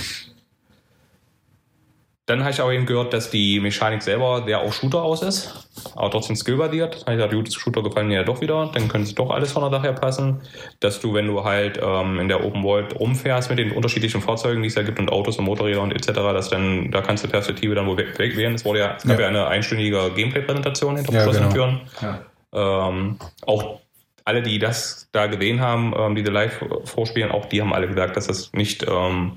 dann 2.27 2.41
habe 2.41 2.51
ich 2.51 2.61
aber 2.61 2.73
eben 2.73 2.87
gehört, 2.87 3.12
dass 3.12 3.31
die 3.31 3.61
Mechanik 3.61 4.03
selber 4.03 4.43
sehr 4.45 4.61
auf 4.61 4.75
Shooter 4.75 5.01
aus 5.01 5.23
ist, 5.23 5.69
aber 5.95 6.11
trotzdem 6.11 6.35
skillbasiert. 6.35 6.95
Da 6.95 7.01
habe 7.03 7.12
ich 7.12 7.17
gesagt, 7.19 7.35
gut, 7.35 7.53
Shooter 7.53 7.85
gefallen 7.85 8.09
mir 8.09 8.17
ja 8.17 8.25
doch 8.25 8.41
wieder, 8.41 8.69
dann 8.75 8.89
könnte 8.89 9.07
es 9.07 9.15
doch 9.15 9.31
alles 9.31 9.53
von 9.53 9.62
der 9.62 9.71
Sache 9.71 9.85
her 9.85 9.93
passen. 9.93 10.41
Dass 10.81 10.99
du, 10.99 11.15
wenn 11.15 11.29
du 11.29 11.45
halt 11.45 11.79
ähm, 11.81 12.19
in 12.19 12.27
der 12.27 12.45
Open 12.45 12.65
World 12.65 12.99
rumfährst 12.99 13.49
mit 13.49 13.61
den 13.61 13.71
unterschiedlichen 13.71 14.21
Fahrzeugen, 14.21 14.61
die 14.62 14.69
es 14.69 14.75
da 14.75 14.83
gibt 14.83 14.99
und 14.99 15.09
Autos 15.09 15.39
und 15.39 15.45
Motorräder 15.45 15.81
und 15.81 15.93
etc., 15.93 16.15
dass 16.15 16.51
dann, 16.51 16.91
da 16.91 17.01
kannst 17.01 17.23
du 17.23 17.29
Perspektive 17.29 17.77
dann 17.77 17.87
wohl 17.87 17.97
weg, 17.97 18.19
weg 18.19 18.37
wählen. 18.37 18.57
Es 18.57 18.65
wurde 18.65 18.81
ja, 18.81 18.97
es 18.97 19.05
gab 19.05 19.21
Ja. 19.21 19.23
ja, 19.23 19.29
eine 19.29 19.47
einstündige 19.47 20.11
Gameplay-Präsentation 20.17 20.97
hinter 20.97 21.12
Ja, 21.12 21.21
verschlossenen 21.21 21.53
genau. 21.53 21.79
Türen. 22.01 22.19
Ähm, 22.53 23.19
auch 23.47 23.81
alle, 24.25 24.43
die 24.43 24.59
das 24.59 25.09
da 25.12 25.29
gesehen 25.29 25.61
haben, 25.61 25.95
ähm, 25.97 26.17
diese 26.17 26.33
live 26.33 26.61
vorspielen, 26.87 27.31
auch 27.31 27.47
die 27.47 27.61
haben 27.61 27.73
alle 27.73 27.87
gesagt, 27.87 28.17
dass 28.17 28.27
das 28.27 28.53
nicht 28.53 28.85
ähm, 28.89 29.37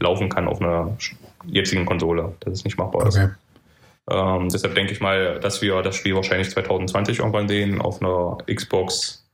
laufen 0.00 0.28
kann 0.28 0.48
auf 0.48 0.60
einer 0.60 0.96
jetzigen 1.46 1.86
Konsole, 1.86 2.34
dass 2.40 2.54
es 2.54 2.64
nicht 2.64 2.78
machbar 2.78 3.06
ist. 3.06 3.16
okay. 3.16 3.30
Ähm, 4.10 4.48
deshalb 4.50 4.74
denke 4.74 4.92
ich 4.92 5.00
mal, 5.00 5.40
dass 5.40 5.62
wir 5.62 5.80
das 5.82 5.96
Spiel 5.96 6.14
wahrscheinlich 6.14 6.50
2020 6.50 7.20
irgendwann 7.20 7.48
sehen 7.48 7.80
auf 7.80 8.02
einer 8.02 8.36
Xbox 8.52 9.26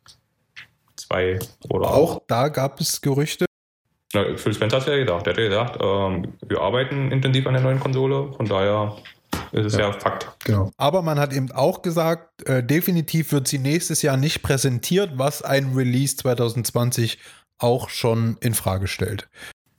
2 0.96 1.38
oder 1.68 1.90
Auch 1.90 2.22
da 2.28 2.48
gab 2.48 2.80
es 2.80 3.00
Gerüchte. 3.00 3.46
Na, 4.12 4.36
Phil 4.36 4.54
Spencer 4.54 4.80
hat 4.80 4.86
ja 4.86 4.96
gesagt, 4.96 5.26
der 5.26 5.32
hat 5.32 5.40
ja 5.40 5.48
gesagt, 5.48 5.78
ähm, 5.82 6.34
wir 6.46 6.60
arbeiten 6.60 7.10
intensiv 7.10 7.46
an 7.46 7.54
der 7.54 7.62
neuen 7.62 7.80
Konsole, 7.80 8.32
von 8.32 8.46
daher 8.46 8.96
ist 9.52 9.66
es 9.66 9.76
ja, 9.76 9.92
Fakt. 9.92 10.28
Genau. 10.44 10.70
Aber 10.76 11.02
man 11.02 11.18
hat 11.18 11.32
eben 11.32 11.50
auch 11.52 11.82
gesagt, 11.82 12.48
äh, 12.48 12.62
definitiv 12.62 13.32
wird 13.32 13.48
sie 13.48 13.58
nächstes 13.58 14.02
Jahr 14.02 14.16
nicht 14.16 14.42
präsentiert, 14.42 15.12
was 15.14 15.42
ein 15.42 15.74
Release 15.74 16.16
2020 16.16 17.18
auch 17.58 17.88
schon 17.88 18.36
in 18.40 18.54
Frage 18.54 18.86
stellt. 18.86 19.28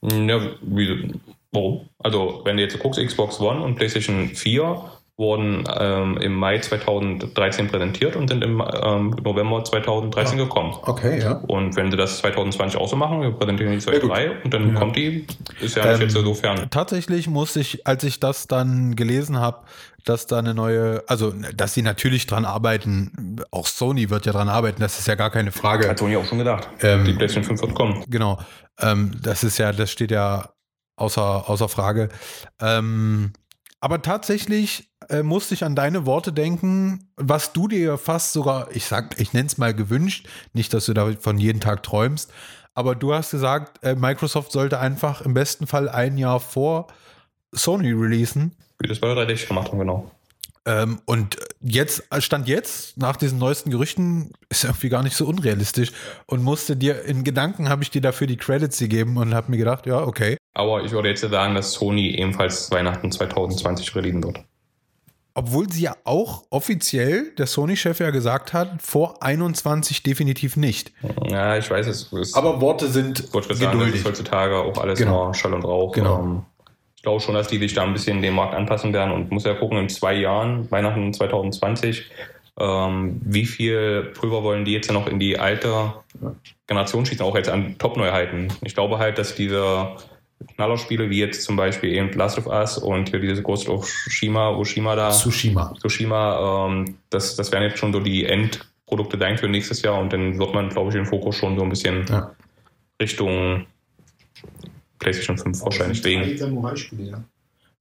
Ja, 0.02 0.42
wie, 0.62 1.14
warum? 1.52 1.90
Also, 2.00 2.42
wenn 2.46 2.58
du 2.58 2.64
jetzt 2.64 2.78
guckst, 2.80 3.00
Xbox 3.00 3.40
One 3.40 3.62
und 3.64 3.76
PlayStation 3.76 4.30
4 4.30 4.82
wurden 5.18 5.66
ähm, 5.78 6.18
im 6.18 6.34
Mai 6.34 6.58
2013 6.58 7.68
präsentiert 7.68 8.16
und 8.16 8.28
sind 8.30 8.44
im 8.44 8.60
ähm, 8.84 9.16
November 9.24 9.64
2013 9.64 10.38
gekommen. 10.38 10.74
Okay, 10.82 11.20
ja. 11.22 11.34
Und 11.48 11.76
wenn 11.76 11.92
sie 11.92 11.98
das 11.98 12.18
2020 12.20 12.80
auch 12.80 12.88
so 12.88 12.96
machen, 12.96 13.22
wir 13.22 13.30
präsentieren 13.32 13.78
die 13.78 13.86
Ja, 13.86 14.00
gut. 14.00 14.12
2.3 14.12 14.44
und 14.44 14.54
dann 14.54 14.74
Ja. 14.74 14.80
kommt 14.80 14.96
die, 14.96 15.28
ist 15.60 15.76
ja 15.76 15.86
nicht 15.86 15.96
Ähm, 15.96 16.02
jetzt 16.02 16.14
so 16.14 16.34
fern. 16.34 16.68
Tatsächlich 16.72 17.28
muss 17.28 17.56
ich, 17.56 17.86
als 17.86 18.04
ich 18.04 18.20
das 18.20 18.48
dann 18.48 18.96
gelesen 18.96 19.40
habe, 19.40 19.60
dass 20.06 20.26
da 20.26 20.40
eine 20.40 20.56
neue, 20.56 21.04
also 21.06 21.32
dass 21.56 21.76
sie 21.76 21.84
natürlich 21.84 22.26
dran 22.26 22.46
arbeiten, 22.46 23.36
auch 23.52 23.68
Sony 23.68 24.10
wird 24.10 24.26
ja 24.26 24.32
dran 24.32 24.50
arbeiten, 24.50 24.82
das 24.82 24.98
ist 24.98 25.08
ja 25.08 25.14
gar 25.14 25.30
keine 25.30 25.52
Frage. 25.52 25.88
Hat 25.88 26.00
Sony 26.00 26.16
auch 26.18 26.26
schon 26.26 26.40
gedacht. 26.40 26.68
Ähm, 26.82 27.06
die 27.06 27.14
PlayStation 27.14 27.44
5 27.44 27.62
wird 27.62 27.76
kommen. 27.76 28.04
Genau. 28.08 28.40
Ähm, 28.80 29.12
das 29.22 29.44
ist 29.44 29.60
ja, 29.60 29.72
das 29.72 29.92
steht 29.92 30.10
ja 30.10 30.50
außer, 31.02 31.50
außer 31.50 31.68
Frage. 31.68 32.10
Ähm, 32.62 33.34
aber 33.80 34.02
tatsächlich 34.02 34.92
äh, 35.10 35.24
musste 35.24 35.56
ich 35.56 35.64
an 35.64 35.76
deine 35.76 36.06
Worte 36.06 36.32
denken, 36.32 37.12
was 37.18 37.52
du 37.52 37.68
dir 37.68 37.98
fast 37.98 38.34
sogar, 38.34 38.70
ich 38.72 38.86
sag, 38.86 39.20
ich 39.20 39.34
nenne 39.34 39.48
es 39.48 39.58
mal 39.58 39.74
gewünscht, 39.74 40.28
nicht, 40.54 40.74
dass 40.74 40.86
du 40.86 40.94
davon 40.94 41.38
jeden 41.38 41.60
Tag 41.60 41.84
träumst, 41.84 42.32
aber 42.74 42.96
du 42.96 43.14
hast 43.14 43.32
gesagt, 43.32 43.84
äh, 43.84 43.96
Microsoft 43.96 44.52
sollte 44.52 44.80
einfach 44.80 45.22
im 45.22 45.34
besten 45.34 45.68
Fall 45.68 45.90
ein 45.90 46.18
Jahr 46.18 46.40
vor 46.40 46.88
Sony 47.52 47.92
releasen. 47.92 48.56
Wie 48.80 48.88
das 48.88 49.00
bei 49.00 49.08
der 49.08 49.16
360 49.16 49.50
gemacht 49.50 49.70
haben, 49.70 49.80
genau. 49.80 50.12
Ähm, 50.66 51.00
und 51.06 51.38
jetzt, 51.60 52.04
Stand 52.20 52.48
jetzt, 52.48 52.98
nach 52.98 53.16
diesen 53.16 53.40
neuesten 53.40 53.72
Gerüchten, 53.72 54.32
ist 54.50 54.64
irgendwie 54.64 54.90
gar 54.90 55.02
nicht 55.02 55.16
so 55.16 55.26
unrealistisch 55.26 55.92
und 56.28 56.44
musste 56.44 56.76
dir, 56.76 57.04
in 57.06 57.24
Gedanken 57.24 57.68
habe 57.68 57.82
ich 57.82 57.90
dir 57.90 58.02
dafür 58.02 58.28
die 58.28 58.38
Credits 58.38 58.78
gegeben 58.78 59.18
und 59.18 59.34
habe 59.34 59.50
mir 59.50 59.58
gedacht, 59.58 59.88
ja, 59.88 60.02
okay. 60.04 60.38
Aber 60.54 60.84
ich 60.84 60.92
würde 60.92 61.10
jetzt 61.10 61.22
sagen, 61.22 61.56
dass 61.56 61.72
Sony 61.74 62.12
ebenfalls 62.16 62.70
Weihnachten 62.72 63.12
2020 63.12 63.96
releasen 63.96 64.24
wird. 64.24 64.44
Obwohl 65.34 65.72
sie 65.72 65.84
ja 65.84 65.96
auch 66.04 66.44
offiziell, 66.50 67.32
der 67.38 67.48
Sony-Chef 67.48 68.00
ja 68.00 68.10
gesagt 68.10 68.52
hat, 68.52 68.82
vor 68.82 69.24
21 69.24 70.04
definitiv 70.04 70.58
nicht. 70.58 70.92
Ja, 71.26 71.58
ich 71.58 71.72
weiß 71.72 71.88
es. 71.88 72.34
Aber 72.34 72.60
Worte 72.60 72.90
sind 72.90 73.22
ich 73.22 73.34
wollte 73.34 73.56
sagen, 73.56 73.80
das 73.80 73.90
ist 73.92 74.06
heutzutage 74.06 74.58
auch 74.58 74.78
alles 74.78 75.00
Genau. 75.00 75.26
nur 75.26 75.34
Schall 75.34 75.54
und 75.54 75.64
Rauch. 75.64 75.94
Genau. 75.94 76.20
Ähm, 76.20 76.44
ich 77.02 77.04
glaube 77.04 77.20
schon, 77.20 77.34
dass 77.34 77.48
die 77.48 77.58
sich 77.58 77.74
da 77.74 77.82
ein 77.82 77.94
bisschen 77.94 78.22
dem 78.22 78.36
Markt 78.36 78.54
anpassen 78.54 78.94
werden 78.94 79.12
und 79.12 79.32
muss 79.32 79.44
ja 79.44 79.56
gucken, 79.56 79.80
in 79.80 79.90
zwei 79.90 80.14
Jahren, 80.14 80.70
Weihnachten 80.70 81.12
2020, 81.12 82.12
ähm, 82.60 83.20
wie 83.24 83.48
viel 83.48 84.12
Pulver 84.14 84.44
wollen 84.44 84.66
die 84.66 84.74
jetzt 84.74 84.92
noch 84.92 85.08
in 85.08 85.18
die 85.18 85.40
alte 85.40 85.96
Generation 86.68 87.04
schießen, 87.04 87.26
auch 87.26 87.36
jetzt 87.36 87.50
an 87.50 87.76
Top-Neuheiten. 87.80 88.54
Ich 88.64 88.76
glaube 88.76 89.00
halt, 89.00 89.18
dass 89.18 89.34
diese 89.34 89.96
Knallerspiele, 90.54 91.10
wie 91.10 91.18
jetzt 91.18 91.42
zum 91.42 91.56
Beispiel 91.56 91.92
eben 91.92 92.14
Last 92.14 92.38
of 92.38 92.46
Us 92.46 92.78
und 92.78 93.10
hier 93.10 93.18
diese 93.18 93.42
Ghost 93.42 93.68
of 93.68 93.90
Shima, 93.90 94.50
Oshima 94.50 94.96
da, 94.96 95.10
Tsushima. 95.10 95.74
Tsushima, 95.82 96.68
ähm, 96.68 97.00
das, 97.10 97.36
das 97.36 97.52
wären 97.52 97.64
jetzt 97.64 97.80
schon 97.80 97.94
so 97.94 98.00
die 98.00 98.28
Endprodukte 98.28 99.18
dann 99.18 99.40
für 99.40 99.48
nächstes 99.48 99.82
Jahr 99.82 100.00
und 100.00 100.14
dann 100.14 100.38
wird 100.38 100.54
man, 100.54 100.70
glaube 100.70 100.90
ich, 100.90 100.94
den 100.94 101.08
Fokus 101.08 101.36
schon 101.36 101.58
so 101.58 101.64
ein 101.64 101.70
bisschen 101.70 102.06
Ja. 102.08 102.30
Richtung 103.02 103.66
PlayStation 105.02 105.38
5 105.38 105.62
wahrscheinlich. 105.64 106.40
Samurai-Spiele, 106.40 107.10
ja. 107.12 107.24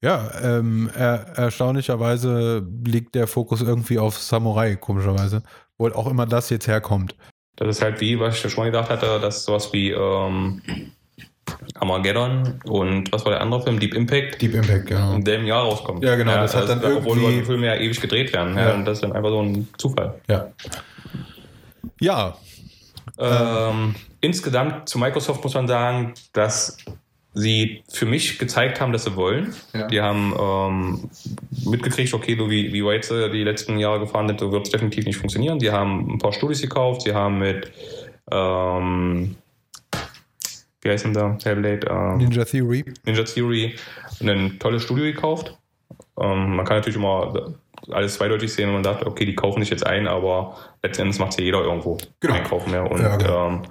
Ja, 0.02 0.30
ähm, 0.42 0.90
er, 0.96 1.26
erstaunlicherweise 1.36 2.66
liegt 2.84 3.14
der 3.14 3.26
Fokus 3.26 3.60
irgendwie 3.60 3.98
auf 3.98 4.18
Samurai, 4.18 4.76
komischerweise. 4.76 5.42
Wo 5.78 5.88
auch 5.88 6.06
immer 6.10 6.26
das 6.26 6.48
jetzt 6.50 6.66
herkommt. 6.66 7.14
Das 7.56 7.68
ist 7.68 7.82
halt 7.82 8.00
wie, 8.00 8.18
was 8.18 8.36
ich 8.36 8.42
ja 8.42 8.48
schon 8.50 8.64
gedacht 8.64 8.88
hatte, 8.88 9.20
dass 9.20 9.44
sowas 9.44 9.70
wie 9.74 9.90
ähm, 9.90 10.62
Armageddon 11.74 12.60
und 12.64 13.12
was 13.12 13.24
war 13.26 13.32
der 13.32 13.42
andere 13.42 13.62
Film, 13.62 13.78
Deep 13.78 13.94
Impact, 13.94 14.40
Deep 14.40 14.54
Impact, 14.54 14.86
genau. 14.86 15.14
in 15.14 15.24
dem 15.24 15.44
Jahr 15.44 15.64
rauskommt. 15.64 16.02
Ja, 16.02 16.16
genau, 16.16 16.34
das 16.36 16.56
hat 16.56 16.68
dann 16.70 16.78
Obwohl 16.82 17.18
irgendwie- 17.18 17.40
die 17.40 17.44
Filme 17.44 17.66
ja 17.66 17.74
ewig 17.76 18.00
gedreht 18.00 18.32
werden. 18.32 18.56
Ja. 18.56 18.68
Ja. 18.68 18.74
Und 18.74 18.86
das 18.86 18.98
ist 18.98 19.02
dann 19.02 19.12
einfach 19.12 19.30
so 19.30 19.42
ein 19.42 19.68
Zufall. 19.76 20.18
Ja. 20.28 20.50
Ja, 22.00 22.36
Ähm, 23.18 23.94
insgesamt 24.22 24.88
zu 24.88 24.98
Microsoft 24.98 25.42
muss 25.44 25.52
man 25.54 25.68
sagen, 25.68 26.14
dass 26.32 26.78
sie 27.32 27.82
für 27.88 28.06
mich 28.06 28.38
gezeigt 28.38 28.80
haben, 28.80 28.92
dass 28.92 29.04
sie 29.04 29.14
wollen. 29.16 29.54
Ja. 29.72 29.86
Die 29.86 30.00
haben 30.00 30.34
ähm, 30.38 31.10
mitgekriegt, 31.70 32.12
okay, 32.12 32.36
so 32.36 32.50
wie, 32.50 32.72
wie 32.72 32.84
weit 32.84 33.04
sie 33.04 33.30
die 33.30 33.44
letzten 33.44 33.78
Jahre 33.78 34.00
gefahren 34.00 34.26
sind, 34.28 34.40
so 34.40 34.50
wird 34.50 34.66
es 34.66 34.72
definitiv 34.72 35.04
nicht 35.04 35.16
funktionieren. 35.16 35.58
Die 35.58 35.70
haben 35.70 36.14
ein 36.14 36.18
paar 36.18 36.32
Studios 36.32 36.60
gekauft, 36.60 37.02
sie 37.02 37.14
haben 37.14 37.38
mit 37.38 37.70
ähm, 38.32 39.36
wie 40.82 40.88
heißt 40.90 41.04
denn 41.04 41.12
da? 41.14 41.36
Hellblade, 41.44 41.86
ähm, 41.90 42.18
Ninja 42.18 42.44
Theory. 42.44 42.84
Ninja 43.04 43.24
Theory 43.24 43.76
ein 44.22 44.58
tolles 44.58 44.82
Studio 44.82 45.04
gekauft. 45.04 45.56
Ähm, 46.18 46.56
man 46.56 46.64
kann 46.64 46.78
natürlich 46.78 46.96
immer 46.96 47.52
alles 47.90 48.14
zweideutig 48.14 48.52
sehen, 48.52 48.68
wenn 48.68 48.74
man 48.74 48.84
sagt, 48.84 49.04
okay, 49.06 49.24
die 49.24 49.34
kaufen 49.34 49.60
sich 49.60 49.70
jetzt 49.70 49.86
ein, 49.86 50.06
aber 50.06 50.56
letzten 50.82 51.02
Endes 51.02 51.18
macht 51.18 51.38
ja 51.38 51.44
jeder 51.44 51.62
irgendwo 51.62 51.98
Genau. 52.20 52.34
einkaufen 52.34 52.70
mehr. 52.70 52.90
Und 52.90 53.00
Ja, 53.00 53.16
genau. 53.16 53.48
ähm, 53.48 53.62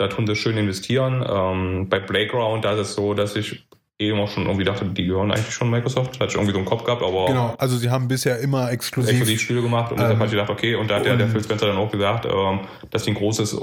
da 0.00 0.08
tun 0.08 0.26
sie 0.26 0.36
schön 0.36 0.56
investieren. 0.56 1.24
Ähm, 1.28 1.88
bei 1.88 2.00
Playground, 2.00 2.64
da 2.64 2.72
ist 2.72 2.80
es 2.80 2.94
so, 2.94 3.14
dass 3.14 3.36
ich 3.36 3.66
eben 4.00 4.18
auch 4.18 4.28
schon 4.30 4.46
irgendwie 4.46 4.64
dachte, 4.64 4.84
die 4.86 5.04
gehören 5.04 5.30
eigentlich 5.30 5.52
schon 5.54 5.68
Microsoft. 5.70 6.14
Hatte 6.18 6.26
ich 6.30 6.34
irgendwie 6.34 6.52
so 6.52 6.58
einen 6.58 6.66
Kopf 6.66 6.84
gehabt, 6.84 7.02
aber 7.02 7.26
Genau, 7.26 7.54
also 7.58 7.76
sie 7.76 7.90
haben 7.90 8.08
bisher 8.08 8.38
immer 8.40 8.70
exklusiv. 8.72 9.10
Exklusivspiele 9.12 9.60
gemacht 9.62 9.90
und 9.92 9.98
deshalb 9.98 10.14
Ähm, 10.14 10.18
habe 10.20 10.26
ich 10.26 10.32
gedacht, 10.32 10.50
okay, 10.50 10.74
und 10.74 10.90
da 10.90 10.96
hat 10.96 11.04
der, 11.04 11.16
der 11.16 11.26
und- 11.26 11.32
Phil 11.32 11.44
Spencer 11.44 11.66
dann 11.66 11.76
auch 11.76 11.90
gesagt, 11.90 12.24
ähm, 12.26 12.60
dass 12.90 13.04
die 13.04 13.10
ein 13.10 13.14
großes 13.16 13.52
ähm, 13.52 13.60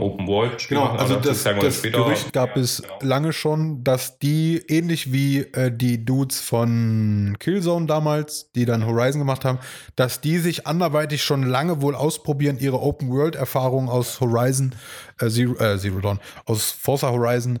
Open 0.00 0.26
World 0.28 0.60
Spiel 0.60 0.76
Genau, 0.76 0.88
machen, 0.88 1.00
also 1.00 1.14
aber 1.14 1.22
das, 1.24 1.42
das 1.42 1.76
später. 1.78 1.98
Gerücht 2.04 2.32
gab 2.32 2.56
es 2.56 2.82
Genau. 2.82 2.94
lange 3.02 3.32
schon, 3.32 3.82
dass 3.84 4.18
die 4.18 4.62
ähnlich 4.68 5.12
wie 5.12 5.38
äh, 5.40 5.72
die 5.74 6.04
Dudes 6.04 6.40
von 6.40 7.36
Killzone 7.40 7.86
damals, 7.86 8.52
die 8.52 8.64
dann 8.64 8.86
Horizon 8.86 9.20
gemacht 9.20 9.44
haben, 9.44 9.58
dass 9.96 10.20
die 10.20 10.38
sich 10.38 10.66
anderweitig 10.66 11.22
schon 11.24 11.42
lange 11.42 11.82
wohl 11.82 11.94
ausprobieren, 11.94 12.58
ihre 12.60 12.80
Open-World-Erfahrung 12.80 13.88
aus 13.88 14.20
Horizon, 14.20 14.74
äh, 15.20 15.28
Zero, 15.28 15.54
äh, 15.62 15.78
Zero 15.78 16.00
Dawn, 16.00 16.20
aus 16.44 16.70
Forza 16.70 17.10
Horizon. 17.10 17.58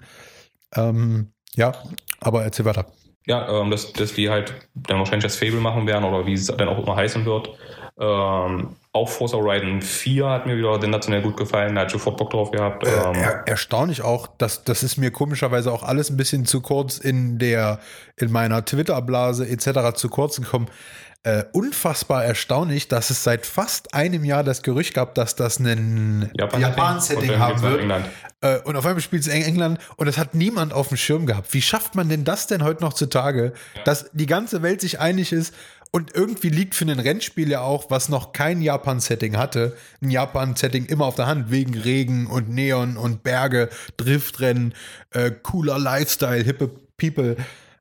Ähm, 0.76 1.32
ja, 1.56 1.72
aber 2.20 2.42
erzähl 2.44 2.64
weiter. 2.64 2.86
Ja, 3.26 3.48
ähm, 3.60 3.70
dass, 3.70 3.92
dass 3.92 4.14
die 4.14 4.30
halt 4.30 4.54
dann 4.74 4.98
wahrscheinlich 4.98 5.24
das 5.24 5.36
Fable 5.36 5.60
machen 5.60 5.86
werden 5.86 6.04
oder 6.04 6.26
wie 6.26 6.32
es 6.34 6.46
dann 6.46 6.68
auch 6.68 6.78
immer 6.78 6.96
heißen 6.96 7.24
wird. 7.24 7.50
Ähm, 7.98 8.76
auch 8.92 9.08
Forza 9.08 9.36
Horizon 9.36 9.82
4 9.82 10.26
hat 10.26 10.46
mir 10.46 10.56
wieder 10.56 10.80
sensationell 10.80 11.22
gut 11.22 11.36
gefallen, 11.36 11.74
da 11.74 11.82
hat 11.82 11.90
sofort 11.90 12.16
Bock 12.16 12.30
drauf 12.30 12.50
gehabt. 12.50 12.84
Äh, 12.84 12.90
Ähm, 12.90 13.14
er, 13.14 13.46
erstaunlich 13.46 14.02
auch, 14.02 14.26
dass 14.38 14.64
das 14.64 14.82
ist 14.82 14.96
mir 14.96 15.10
komischerweise 15.10 15.70
auch 15.70 15.82
alles 15.82 16.10
ein 16.10 16.16
bisschen 16.16 16.46
zu 16.46 16.60
kurz 16.60 16.98
in 16.98 17.38
der 17.38 17.78
in 18.16 18.32
meiner 18.32 18.64
Twitter-Blase 18.64 19.46
etc. 19.48 19.94
zu 19.94 20.08
kurz 20.08 20.40
gekommen. 20.40 20.68
Äh, 21.22 21.44
unfassbar 21.52 22.24
erstaunlich, 22.24 22.88
dass 22.88 23.10
es 23.10 23.22
seit 23.22 23.44
fast 23.44 23.92
einem 23.92 24.24
Jahr 24.24 24.42
das 24.42 24.62
Gerücht 24.62 24.94
gab, 24.94 25.14
dass 25.14 25.36
das 25.36 25.58
ein 25.58 26.30
Japan- 26.34 26.62
Japan-Setting 26.62 27.38
haben 27.38 27.60
nach 27.60 27.62
wird. 27.62 28.04
Äh, 28.40 28.58
und 28.60 28.74
auf 28.76 28.86
einmal 28.86 29.02
spielt 29.02 29.22
es 29.22 29.28
in 29.28 29.42
England 29.42 29.78
und 29.96 30.06
das 30.06 30.16
hat 30.16 30.34
niemand 30.34 30.72
auf 30.72 30.88
dem 30.88 30.96
Schirm 30.96 31.26
gehabt. 31.26 31.52
Wie 31.52 31.60
schafft 31.60 31.94
man 31.94 32.08
denn 32.08 32.24
das 32.24 32.46
denn 32.46 32.64
heute 32.64 32.82
noch 32.82 32.94
zutage, 32.94 33.52
dass 33.84 34.08
die 34.14 34.24
ganze 34.24 34.62
Welt 34.62 34.80
sich 34.80 34.98
einig 34.98 35.32
ist 35.32 35.54
und 35.90 36.14
irgendwie 36.14 36.48
liegt 36.48 36.74
für 36.74 36.86
ein 36.86 36.98
Rennspiel 36.98 37.50
ja 37.50 37.60
auch, 37.60 37.90
was 37.90 38.08
noch 38.08 38.32
kein 38.32 38.62
Japan-Setting 38.62 39.36
hatte, 39.36 39.76
ein 40.00 40.08
Japan-Setting 40.08 40.86
immer 40.86 41.04
auf 41.04 41.16
der 41.16 41.26
Hand, 41.26 41.50
wegen 41.50 41.76
Regen 41.76 42.28
und 42.28 42.48
Neon 42.48 42.96
und 42.96 43.22
Berge, 43.22 43.68
Driftrennen, 43.98 44.72
äh, 45.10 45.30
cooler 45.30 45.78
Lifestyle, 45.78 46.42
hippe 46.42 46.70
People. 46.96 47.36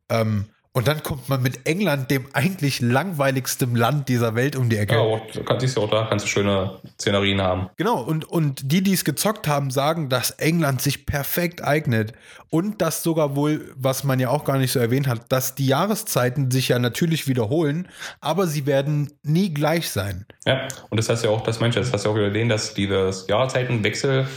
Ähm, 0.10 0.50
und 0.72 0.88
dann 0.88 1.02
kommt 1.02 1.30
man 1.30 1.42
mit 1.42 1.66
England, 1.66 2.12
dem 2.12 2.28
eigentlich 2.34 2.80
langweiligsten 2.80 3.76
Land 3.76 4.08
dieser 4.08 4.36
Welt, 4.36 4.56
um 4.56 4.70
die 4.70 4.78
Ecke. 4.78 4.96
Ja, 4.96 5.20
kannst 5.44 5.62
siehst 5.62 5.78
du 5.78 5.82
auch 5.82 5.90
da, 5.90 6.06
kannst 6.08 6.26
du 6.26 6.30
schöne 6.30 6.80
Szenerien 7.00 7.42
haben. 7.42 7.70
Genau, 7.78 8.02
und, 8.04 8.26
und 8.26 8.72
die, 8.72 8.84
die 8.84 8.94
es 8.94 9.04
gezockt 9.04 9.48
haben, 9.48 9.72
sagen, 9.72 10.10
dass 10.10 10.30
England 10.32 10.82
sich 10.82 11.08
perfekt 11.08 11.64
eignet. 11.64 12.14
Und 12.52 12.82
das 12.82 13.02
sogar 13.02 13.36
wohl, 13.36 13.74
was 13.76 14.04
man 14.04 14.20
ja 14.20 14.30
auch 14.30 14.44
gar 14.46 14.60
nicht 14.60 14.72
so 14.72 14.80
erwähnt 14.80 15.08
hat, 15.08 15.32
dass 15.32 15.56
die 15.56 15.66
Jahreszeiten 15.66 16.52
sich 16.52 16.68
ja 16.70 16.78
natürlich 16.78 17.28
wiederholen, 17.28 17.88
aber 18.22 18.46
sie 18.46 18.68
werden 18.68 19.12
nie 19.24 19.52
gleich 19.52 19.90
sein. 19.90 20.26
Ja, 20.46 20.68
und 20.90 20.98
das 20.98 21.10
heißt 21.10 21.24
ja 21.24 21.32
auch, 21.32 21.42
dass 21.42 21.60
manche, 21.60 21.80
das 21.80 21.92
hast 21.92 22.06
du 22.06 22.10
ja 22.10 22.14
auch 22.14 22.18
wieder 22.18 22.30
gesehen, 22.30 22.50
dass 22.50 22.76
dieses 22.76 23.28
Jahreszeitenwechsel, 23.28 24.28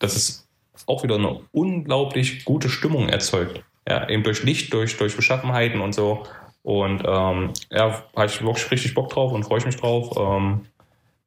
dass 0.00 0.16
es 0.16 0.48
auch 0.86 1.04
wieder 1.04 1.14
eine 1.14 1.40
unglaublich 1.52 2.44
gute 2.44 2.68
Stimmung 2.68 3.08
erzeugt. 3.08 3.62
Ja, 3.88 4.08
eben 4.08 4.22
durch 4.22 4.42
Licht, 4.42 4.72
durch, 4.72 4.96
durch 4.96 5.16
Beschaffenheiten 5.16 5.80
und 5.80 5.94
so. 5.94 6.24
Und 6.62 7.02
ähm, 7.06 7.52
ja, 7.70 8.04
habe 8.14 8.26
ich 8.26 8.42
wirklich 8.42 8.70
richtig 8.70 8.94
Bock 8.94 9.10
drauf 9.10 9.32
und 9.32 9.44
freue 9.44 9.58
ich 9.58 9.66
mich 9.66 9.76
drauf. 9.76 10.16
Ähm, 10.18 10.66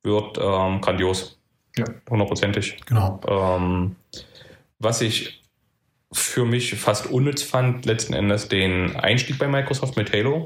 wird 0.04 0.38
ähm, 0.38 0.82
grandios. 0.82 1.40
Ja. 1.78 1.86
Hundertprozentig. 2.10 2.78
Genau. 2.86 3.20
Ähm, 3.28 3.96
was 4.80 5.02
ich 5.02 5.42
für 6.12 6.46
mich 6.46 6.76
fast 6.76 7.08
unnütz 7.08 7.42
fand, 7.42 7.86
letzten 7.86 8.14
Endes 8.14 8.48
den 8.48 8.96
Einstieg 8.96 9.40
bei 9.40 9.48
Microsoft 9.48 9.98
mit 9.98 10.14
Halo. 10.14 10.46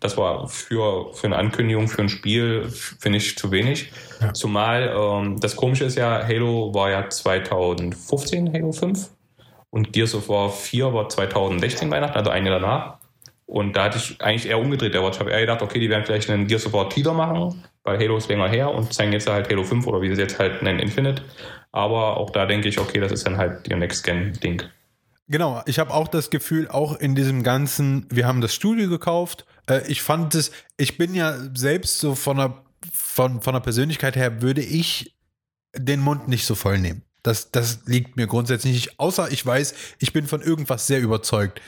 Das 0.00 0.16
war 0.16 0.48
für, 0.48 1.12
für 1.12 1.26
eine 1.26 1.36
Ankündigung, 1.36 1.88
für 1.88 2.02
ein 2.02 2.08
Spiel, 2.08 2.68
finde 2.68 3.18
ich 3.18 3.36
zu 3.36 3.50
wenig. 3.50 3.90
Ja. 4.20 4.32
Zumal 4.32 4.94
ähm, 4.96 5.40
das 5.40 5.56
Komische 5.56 5.84
ist 5.84 5.96
ja, 5.96 6.24
Halo 6.26 6.72
war 6.72 6.90
ja 6.90 7.10
2015, 7.10 8.52
Halo 8.52 8.72
5. 8.72 9.10
Und 9.78 9.92
Gears 9.92 10.16
of 10.16 10.28
War 10.28 10.50
4 10.50 10.92
war 10.92 11.08
2016 11.08 11.88
Weihnachten, 11.88 12.18
also 12.18 12.30
ein 12.30 12.44
Jahr 12.44 12.58
danach. 12.58 12.98
Und 13.46 13.76
da 13.76 13.84
hatte 13.84 13.98
ich 13.98 14.20
eigentlich 14.20 14.48
eher 14.48 14.58
umgedreht. 14.58 14.96
Aber 14.96 15.08
ich 15.08 15.20
habe 15.20 15.30
eher 15.30 15.42
gedacht, 15.42 15.62
okay, 15.62 15.78
die 15.78 15.88
werden 15.88 16.04
vielleicht 16.04 16.28
einen 16.28 16.48
Gears 16.48 16.66
of 16.66 16.72
War 16.72 16.90
Teaser 16.90 17.12
machen, 17.12 17.62
weil 17.84 17.96
Halo 17.96 18.16
ist 18.16 18.28
länger 18.28 18.48
her 18.48 18.74
und 18.74 18.92
zeigen 18.92 19.12
jetzt 19.12 19.30
halt 19.30 19.48
Halo 19.48 19.62
5 19.62 19.86
oder 19.86 20.02
wie 20.02 20.08
sie 20.08 20.14
es 20.14 20.18
jetzt 20.18 20.40
halt 20.40 20.62
nennen, 20.62 20.80
Infinite. 20.80 21.22
Aber 21.70 22.16
auch 22.16 22.30
da 22.30 22.44
denke 22.44 22.66
ich, 22.66 22.80
okay, 22.80 22.98
das 22.98 23.12
ist 23.12 23.24
dann 23.24 23.36
halt 23.36 23.68
ihr 23.68 23.76
Next-Gen-Ding. 23.76 24.64
Genau, 25.28 25.62
ich 25.66 25.78
habe 25.78 25.94
auch 25.94 26.08
das 26.08 26.30
Gefühl, 26.30 26.66
auch 26.66 26.98
in 26.98 27.14
diesem 27.14 27.44
ganzen, 27.44 28.04
wir 28.10 28.26
haben 28.26 28.40
das 28.40 28.56
Studio 28.56 28.88
gekauft. 28.88 29.46
Äh, 29.70 29.82
ich 29.86 30.02
fand 30.02 30.34
es, 30.34 30.50
ich 30.76 30.98
bin 30.98 31.14
ja 31.14 31.36
selbst 31.54 32.00
so 32.00 32.16
von 32.16 32.38
der, 32.38 32.64
von, 32.92 33.42
von 33.42 33.52
der 33.54 33.60
Persönlichkeit 33.60 34.16
her, 34.16 34.42
würde 34.42 34.60
ich 34.60 35.14
den 35.76 36.00
Mund 36.00 36.26
nicht 36.26 36.46
so 36.46 36.56
voll 36.56 36.78
nehmen. 36.78 37.04
Das, 37.22 37.50
das 37.50 37.80
liegt 37.86 38.16
mir 38.16 38.26
grundsätzlich 38.26 38.74
nicht, 38.74 39.00
außer 39.00 39.30
ich 39.30 39.44
weiß, 39.44 39.74
ich 39.98 40.12
bin 40.12 40.26
von 40.26 40.40
irgendwas 40.40 40.86
sehr 40.86 41.00
überzeugt. 41.00 41.60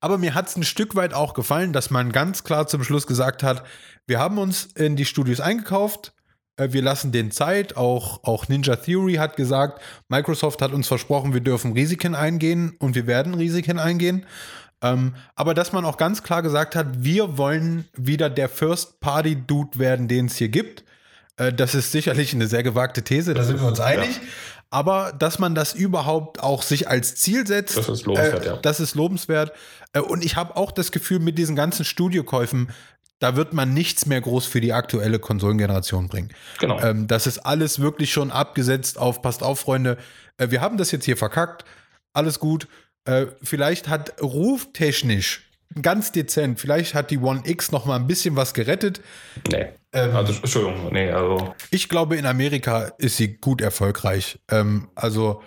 Aber 0.00 0.18
mir 0.18 0.34
hat 0.34 0.48
es 0.48 0.56
ein 0.56 0.64
Stück 0.64 0.96
weit 0.96 1.14
auch 1.14 1.34
gefallen, 1.34 1.72
dass 1.72 1.90
man 1.90 2.12
ganz 2.12 2.44
klar 2.44 2.66
zum 2.66 2.84
Schluss 2.84 3.06
gesagt 3.06 3.42
hat, 3.42 3.64
wir 4.06 4.18
haben 4.18 4.38
uns 4.38 4.64
in 4.74 4.96
die 4.96 5.06
Studios 5.06 5.40
eingekauft, 5.40 6.12
äh, 6.56 6.68
wir 6.72 6.82
lassen 6.82 7.12
den 7.12 7.30
Zeit. 7.30 7.76
Auch, 7.76 8.22
auch 8.24 8.48
Ninja 8.48 8.76
Theory 8.76 9.14
hat 9.14 9.36
gesagt, 9.36 9.80
Microsoft 10.08 10.62
hat 10.62 10.72
uns 10.72 10.88
versprochen, 10.88 11.32
wir 11.32 11.40
dürfen 11.40 11.72
Risiken 11.72 12.14
eingehen 12.14 12.76
und 12.78 12.94
wir 12.94 13.06
werden 13.06 13.34
Risiken 13.34 13.78
eingehen. 13.78 14.26
Ähm, 14.82 15.14
aber 15.34 15.54
dass 15.54 15.72
man 15.72 15.84
auch 15.84 15.96
ganz 15.96 16.22
klar 16.22 16.42
gesagt 16.42 16.76
hat, 16.76 17.02
wir 17.02 17.38
wollen 17.38 17.86
wieder 17.94 18.28
der 18.28 18.48
First-Party-Dude 18.48 19.78
werden, 19.78 20.08
den 20.08 20.26
es 20.26 20.36
hier 20.36 20.50
gibt. 20.50 20.84
Äh, 21.36 21.52
das 21.52 21.74
ist 21.74 21.92
sicherlich 21.92 22.34
eine 22.34 22.46
sehr 22.46 22.62
gewagte 22.62 23.02
These, 23.02 23.34
da 23.34 23.44
sind 23.44 23.60
wir 23.60 23.68
uns 23.68 23.80
einig. 23.80 24.20
Aber 24.74 25.12
dass 25.16 25.38
man 25.38 25.54
das 25.54 25.72
überhaupt 25.72 26.42
auch 26.42 26.62
sich 26.62 26.88
als 26.88 27.14
Ziel 27.14 27.46
setzt, 27.46 27.76
Das 27.76 27.88
ist 27.88 28.06
lobenswert, 28.06 28.44
äh, 28.44 28.48
ja. 28.48 28.56
das 28.56 28.80
ist 28.80 28.96
lobenswert. 28.96 29.52
Äh, 29.92 30.00
und 30.00 30.24
ich 30.24 30.34
habe 30.34 30.56
auch 30.56 30.72
das 30.72 30.90
Gefühl, 30.90 31.20
mit 31.20 31.38
diesen 31.38 31.54
ganzen 31.54 31.84
Studiokäufen, 31.84 32.70
da 33.20 33.36
wird 33.36 33.52
man 33.52 33.72
nichts 33.72 34.06
mehr 34.06 34.20
groß 34.20 34.46
für 34.46 34.60
die 34.60 34.72
aktuelle 34.72 35.20
Konsolengeneration 35.20 36.08
bringen. 36.08 36.30
Genau. 36.58 36.80
Ähm, 36.80 37.06
das 37.06 37.28
ist 37.28 37.38
alles 37.38 37.78
wirklich 37.78 38.12
schon 38.12 38.32
abgesetzt 38.32 38.98
auf, 38.98 39.22
passt 39.22 39.44
auf, 39.44 39.60
Freunde, 39.60 39.96
äh, 40.38 40.50
wir 40.50 40.60
haben 40.60 40.76
das 40.76 40.90
jetzt 40.90 41.04
hier 41.04 41.16
verkackt, 41.16 41.64
alles 42.12 42.40
gut. 42.40 42.66
Äh, 43.04 43.26
vielleicht 43.44 43.86
hat 43.86 44.20
ruftechnisch 44.20 45.48
ganz 45.82 46.10
dezent, 46.10 46.58
vielleicht 46.58 46.94
hat 46.94 47.12
die 47.12 47.18
One 47.18 47.42
X 47.44 47.70
noch 47.70 47.86
mal 47.86 47.94
ein 47.94 48.08
bisschen 48.08 48.34
was 48.34 48.54
gerettet. 48.54 49.00
nee. 49.52 49.68
Ähm, 49.94 50.14
Also, 50.16 50.32
Entschuldigung, 50.34 50.92
nee, 50.92 51.10
also. 51.10 51.54
ich 51.70 51.88
glaube, 51.88 52.16
in 52.16 52.26
Amerika 52.26 52.92
ist 52.98 53.16
sie 53.16 53.36
gut 53.38 53.60
erfolgreich. 53.60 54.38
Ähm, 54.50 54.88
also 54.94 55.42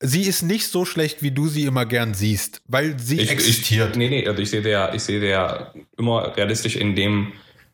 sie 0.00 0.22
ist 0.22 0.42
nicht 0.42 0.68
so 0.68 0.84
schlecht, 0.84 1.22
wie 1.22 1.30
du 1.30 1.48
sie 1.48 1.64
immer 1.64 1.86
gern 1.86 2.14
siehst, 2.14 2.62
weil 2.66 2.98
sie 2.98 3.20
Ich, 3.20 3.30
existiert. 3.30 3.90
Ich, 3.92 3.96
nee, 3.96 4.08
nee, 4.08 4.26
also 4.28 4.40
ich 4.40 4.50
sehe 4.50 4.62
der, 4.62 4.94
ich 4.94 5.02
sehe 5.02 5.20
der 5.20 5.72
immer 5.98 6.36
realistisch 6.36 6.76
in 6.76 6.94
dem 6.94 7.32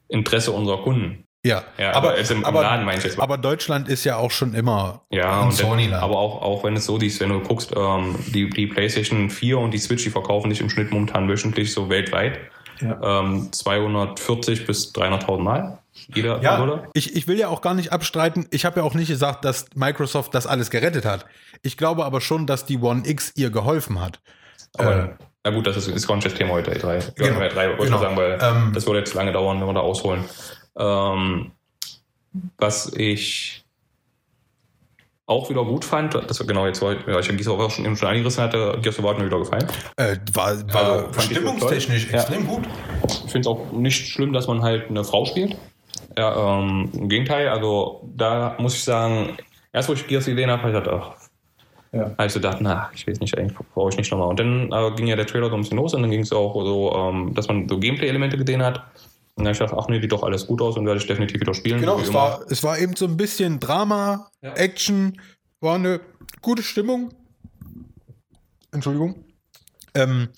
Interesse 0.08 0.52
unserer 0.52 0.82
Kunden. 0.82 1.24
ja, 1.44 1.64
Ja, 1.78 1.92
aber, 1.94 2.18
jetzt 2.18 2.30
im, 2.30 2.44
aber, 2.44 2.62
Laden 2.62 2.84
meine 2.84 2.98
ich 2.98 3.04
jetzt 3.04 3.18
aber 3.18 3.38
Deutschland 3.38 3.88
ist 3.88 4.04
ja 4.04 4.16
auch 4.16 4.30
schon 4.30 4.54
immer 4.54 5.04
Ja, 5.12 5.40
und 5.42 5.46
dann, 5.58 5.66
Sony-Land. 5.66 6.02
aber 6.02 6.18
auch, 6.18 6.42
auch 6.42 6.64
wenn 6.64 6.76
es 6.76 6.86
so 6.86 6.98
ist, 6.98 7.20
wenn 7.20 7.30
du 7.30 7.40
guckst, 7.40 7.72
ähm, 7.76 8.16
die, 8.28 8.48
die 8.50 8.66
PlayStation 8.66 9.30
4 9.30 9.58
und 9.58 9.72
die 9.72 9.78
Switch, 9.78 10.04
die 10.04 10.10
verkaufen 10.10 10.50
sich 10.50 10.60
im 10.60 10.70
Schnitt 10.70 10.90
momentan 10.90 11.28
wöchentlich 11.28 11.72
so 11.72 11.88
weltweit 11.88 12.38
ähm, 12.82 13.48
240 13.52 14.66
bis 14.66 14.92
300.000 14.94 15.38
Mal. 15.40 15.78
Jeder 16.14 16.40
Ja, 16.42 16.56
Konsole. 16.56 16.88
ich, 16.94 17.14
ich 17.16 17.26
will 17.28 17.38
ja 17.38 17.48
auch 17.48 17.60
gar 17.60 17.74
nicht 17.74 17.92
abstreiten. 17.92 18.46
Ich 18.50 18.64
habe 18.64 18.80
ja 18.80 18.86
auch 18.86 18.94
nicht 18.94 19.08
gesagt, 19.08 19.44
dass 19.44 19.66
Microsoft 19.74 20.34
das 20.34 20.46
alles 20.46 20.70
gerettet 20.70 21.04
hat. 21.04 21.26
Ich 21.62 21.76
glaube 21.76 22.04
aber 22.04 22.20
schon, 22.20 22.46
dass 22.46 22.64
die 22.64 22.78
One 22.78 23.02
X 23.06 23.32
ihr 23.36 23.50
geholfen 23.50 24.00
hat. 24.00 24.20
Aber, 24.78 24.96
Äh, 24.96 25.08
na 25.44 25.50
gut, 25.50 25.66
das 25.66 25.76
ist, 25.76 25.88
ist 25.88 26.08
das 26.08 26.34
Thema 26.34 26.52
heute, 26.52 26.72
E3. 26.72 27.12
Genau, 27.16 27.40
Ja, 27.40 27.46
E3 27.48 27.68
wollte 27.70 27.84
genau. 27.84 27.98
sagen, 27.98 28.16
weil 28.16 28.38
Ähm, 28.40 28.72
das 28.74 28.86
würde 28.86 29.00
jetzt 29.00 29.14
lange 29.14 29.32
dauern, 29.32 29.60
wenn 29.60 29.66
wir 29.66 29.74
da 29.74 29.80
ausholen. 29.80 30.24
Ähm, 30.78 31.52
was 32.58 32.92
ich 32.94 33.59
auch 35.30 35.48
wieder 35.48 35.64
gut 35.64 35.84
fand, 35.84 36.14
das 36.14 36.40
war 36.40 36.46
genau 36.46 36.66
jetzt, 36.66 36.82
weil 36.82 36.98
ja, 37.06 37.18
ich 37.20 37.28
Gears 37.28 37.48
of 37.48 37.58
War 37.58 37.70
schon, 37.70 37.96
schon 37.96 38.08
angerissen 38.08 38.42
hatte, 38.42 38.78
of 38.98 39.02
War 39.04 39.12
hat 39.12 39.18
mir 39.20 39.26
wieder 39.26 39.38
gefallen. 39.38 39.66
Äh, 39.96 40.16
war 40.32 40.56
war 40.72 41.04
Also, 41.06 41.20
stimmungstechnisch 41.20 42.04
toll. 42.06 42.14
Ja. 42.14 42.20
extrem 42.20 42.46
gut. 42.46 42.64
Ich 43.06 43.30
finde 43.32 43.40
es 43.40 43.46
auch 43.46 43.70
nicht 43.72 44.08
schlimm, 44.08 44.32
dass 44.32 44.48
man 44.48 44.62
halt 44.62 44.90
eine 44.90 45.04
Frau 45.04 45.24
spielt. 45.24 45.56
Ja, 46.18 46.58
ähm, 46.58 46.90
Im 46.92 47.08
Gegenteil, 47.08 47.48
also 47.48 48.02
da 48.16 48.56
muss 48.58 48.74
ich 48.74 48.82
sagen, 48.84 49.36
erst 49.72 49.88
wo 49.88 49.92
ich 49.92 50.06
Gears 50.06 50.26
gesehen 50.26 50.50
habe, 50.50 50.62
habe 50.62 50.72
ich 50.76 50.84
gedacht, 50.84 51.00
ach, 51.02 51.96
Ja. 51.96 52.10
habe 52.18 52.26
ich 52.26 52.32
so 52.32 52.40
gedacht, 52.40 52.58
na, 52.60 52.90
ich 52.94 53.06
weiß 53.06 53.20
nicht, 53.20 53.36
eigentlich 53.38 53.56
brauche 53.74 53.90
ich 53.90 53.96
nicht 53.96 54.10
nochmal. 54.10 54.28
Und 54.28 54.40
dann 54.40 54.72
äh, 54.72 54.90
ging 54.96 55.06
ja 55.06 55.14
der 55.16 55.26
Trailer 55.26 55.48
so 55.48 55.54
ein 55.54 55.60
bisschen 55.62 55.76
los 55.78 55.94
und 55.94 56.02
dann 56.02 56.10
ging 56.10 56.20
es 56.22 56.32
auch 56.32 56.54
so, 56.54 56.92
ähm, 56.96 57.34
dass 57.34 57.46
man 57.48 57.68
so 57.68 57.78
Gameplay-Elemente 57.78 58.36
gesehen 58.36 58.62
hat. 58.64 58.82
Und 59.34 59.44
dann 59.44 59.46
habe 59.46 59.52
ich 59.52 59.58
gedacht, 59.58 59.74
ach 59.78 59.88
nee, 59.88 60.00
sieht 60.00 60.12
doch 60.12 60.22
alles 60.22 60.46
gut 60.46 60.60
aus 60.60 60.76
und 60.76 60.86
werde 60.86 61.00
ich 61.00 61.06
definitiv 61.06 61.40
wieder 61.40 61.54
spielen. 61.54 61.80
Genau, 61.80 61.98
es 61.98 62.12
war, 62.12 62.44
es 62.50 62.62
war 62.62 62.78
eben 62.78 62.94
so 62.96 63.06
ein 63.06 63.16
bisschen 63.16 63.58
Drama, 63.60 64.30
Ja. 64.42 64.52
Action, 64.54 65.20
war 65.60 65.76
eine 65.76 66.00
gute 66.42 66.62
Stimmung. 66.62 67.10
Entschuldigung. 68.72 69.24
Ähm, 69.94 70.28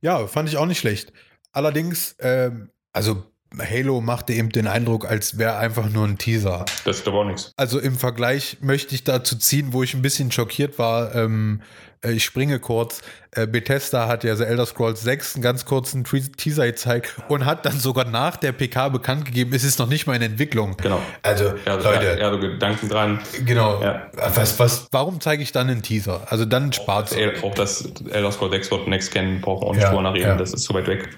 ja, 0.00 0.26
fand 0.26 0.48
ich 0.48 0.56
auch 0.56 0.66
nicht 0.66 0.78
schlecht. 0.78 1.12
Allerdings, 1.52 2.16
ähm, 2.20 2.70
also 2.92 3.24
Halo 3.58 4.00
machte 4.00 4.32
eben 4.32 4.50
den 4.50 4.66
Eindruck, 4.66 5.06
als 5.08 5.38
wäre 5.38 5.56
einfach 5.56 5.88
nur 5.90 6.06
ein 6.06 6.18
Teaser. 6.18 6.64
Das, 6.84 7.04
da 7.04 7.12
war 7.12 7.24
nichts. 7.24 7.52
Also 7.56 7.78
im 7.78 7.96
Vergleich 7.96 8.58
möchte 8.60 8.94
ich 8.94 9.04
dazu 9.04 9.36
ziehen, 9.36 9.72
wo 9.72 9.82
ich 9.82 9.94
ein 9.94 10.02
bisschen 10.02 10.30
schockiert 10.32 10.78
war. 10.78 11.14
Ähm, 11.14 11.60
äh, 12.04 12.12
ich 12.12 12.24
springe 12.24 12.58
kurz. 12.58 13.00
Äh, 13.34 13.46
Bethesda 13.46 14.08
hat 14.08 14.24
ja 14.24 14.34
The 14.36 14.44
Elder 14.44 14.66
Scrolls 14.66 15.02
6 15.02 15.36
einen 15.36 15.42
ganz 15.42 15.64
kurzen 15.64 16.04
Teaser 16.04 16.66
gezeigt 16.66 17.14
und 17.28 17.46
hat 17.46 17.64
dann 17.64 17.78
sogar 17.78 18.04
nach 18.04 18.36
der 18.36 18.52
PK 18.52 18.88
bekannt 18.90 19.24
gegeben, 19.24 19.52
es 19.54 19.64
ist 19.64 19.78
noch 19.78 19.88
nicht 19.88 20.06
mal 20.06 20.14
in 20.16 20.22
Entwicklung. 20.22 20.76
Genau. 20.78 21.00
Also, 21.22 21.44
Ja, 21.64 21.74
also, 21.76 21.88
Leute, 21.90 22.04
ja, 22.06 22.16
ja, 22.18 22.30
so 22.30 22.38
Gedanken 22.40 22.88
dran. 22.88 23.20
genau. 23.44 23.80
Ja. 23.82 24.08
Was, 24.34 24.58
was, 24.58 24.86
warum 24.92 25.20
zeige 25.20 25.42
ich 25.42 25.52
dann 25.52 25.68
einen 25.70 25.82
Teaser? 25.82 26.26
Also 26.28 26.44
dann 26.44 26.72
spart 26.72 27.12
Äh, 27.16 27.32
Auch 27.42 27.54
das 27.54 27.88
Elder 28.10 28.32
Scrolls 28.32 28.52
6 28.52 28.70
wird 28.70 28.88
Next 28.88 29.10
Gen, 29.12 29.40
brauchen 29.40 29.62
wir 29.62 29.66
auch 29.68 29.72
nicht 29.74 29.82
Ja, 29.82 29.88
drüber 29.90 30.02
nachreden, 30.02 30.28
ja. 30.28 30.36
das 30.36 30.52
ist 30.52 30.64
zu 30.64 30.74
weit 30.74 30.86
weg. 30.86 31.08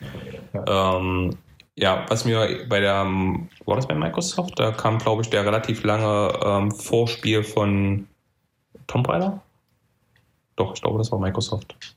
Ähm, 0.66 1.37
ja, 1.77 2.07
was 2.09 2.25
mir 2.25 2.67
bei 2.69 2.81
der, 2.81 3.03
ähm, 3.03 3.49
war 3.65 3.77
das 3.77 3.87
bei 3.87 3.95
Microsoft? 3.95 4.59
Da 4.59 4.73
kam, 4.73 4.99
glaube 4.99 5.23
ich, 5.23 5.31
der 5.31 5.45
relativ 5.45 5.83
lange 5.83 6.33
ähm, 6.45 6.71
Vorspiel 6.71 7.43
von 7.43 8.09
Tomb 8.87 9.09
Raider. 9.09 9.43
Doch, 10.57 10.75
ich 10.75 10.83
glaube, 10.83 10.99
das 10.99 11.11
war 11.11 11.19
Microsoft. 11.19 11.93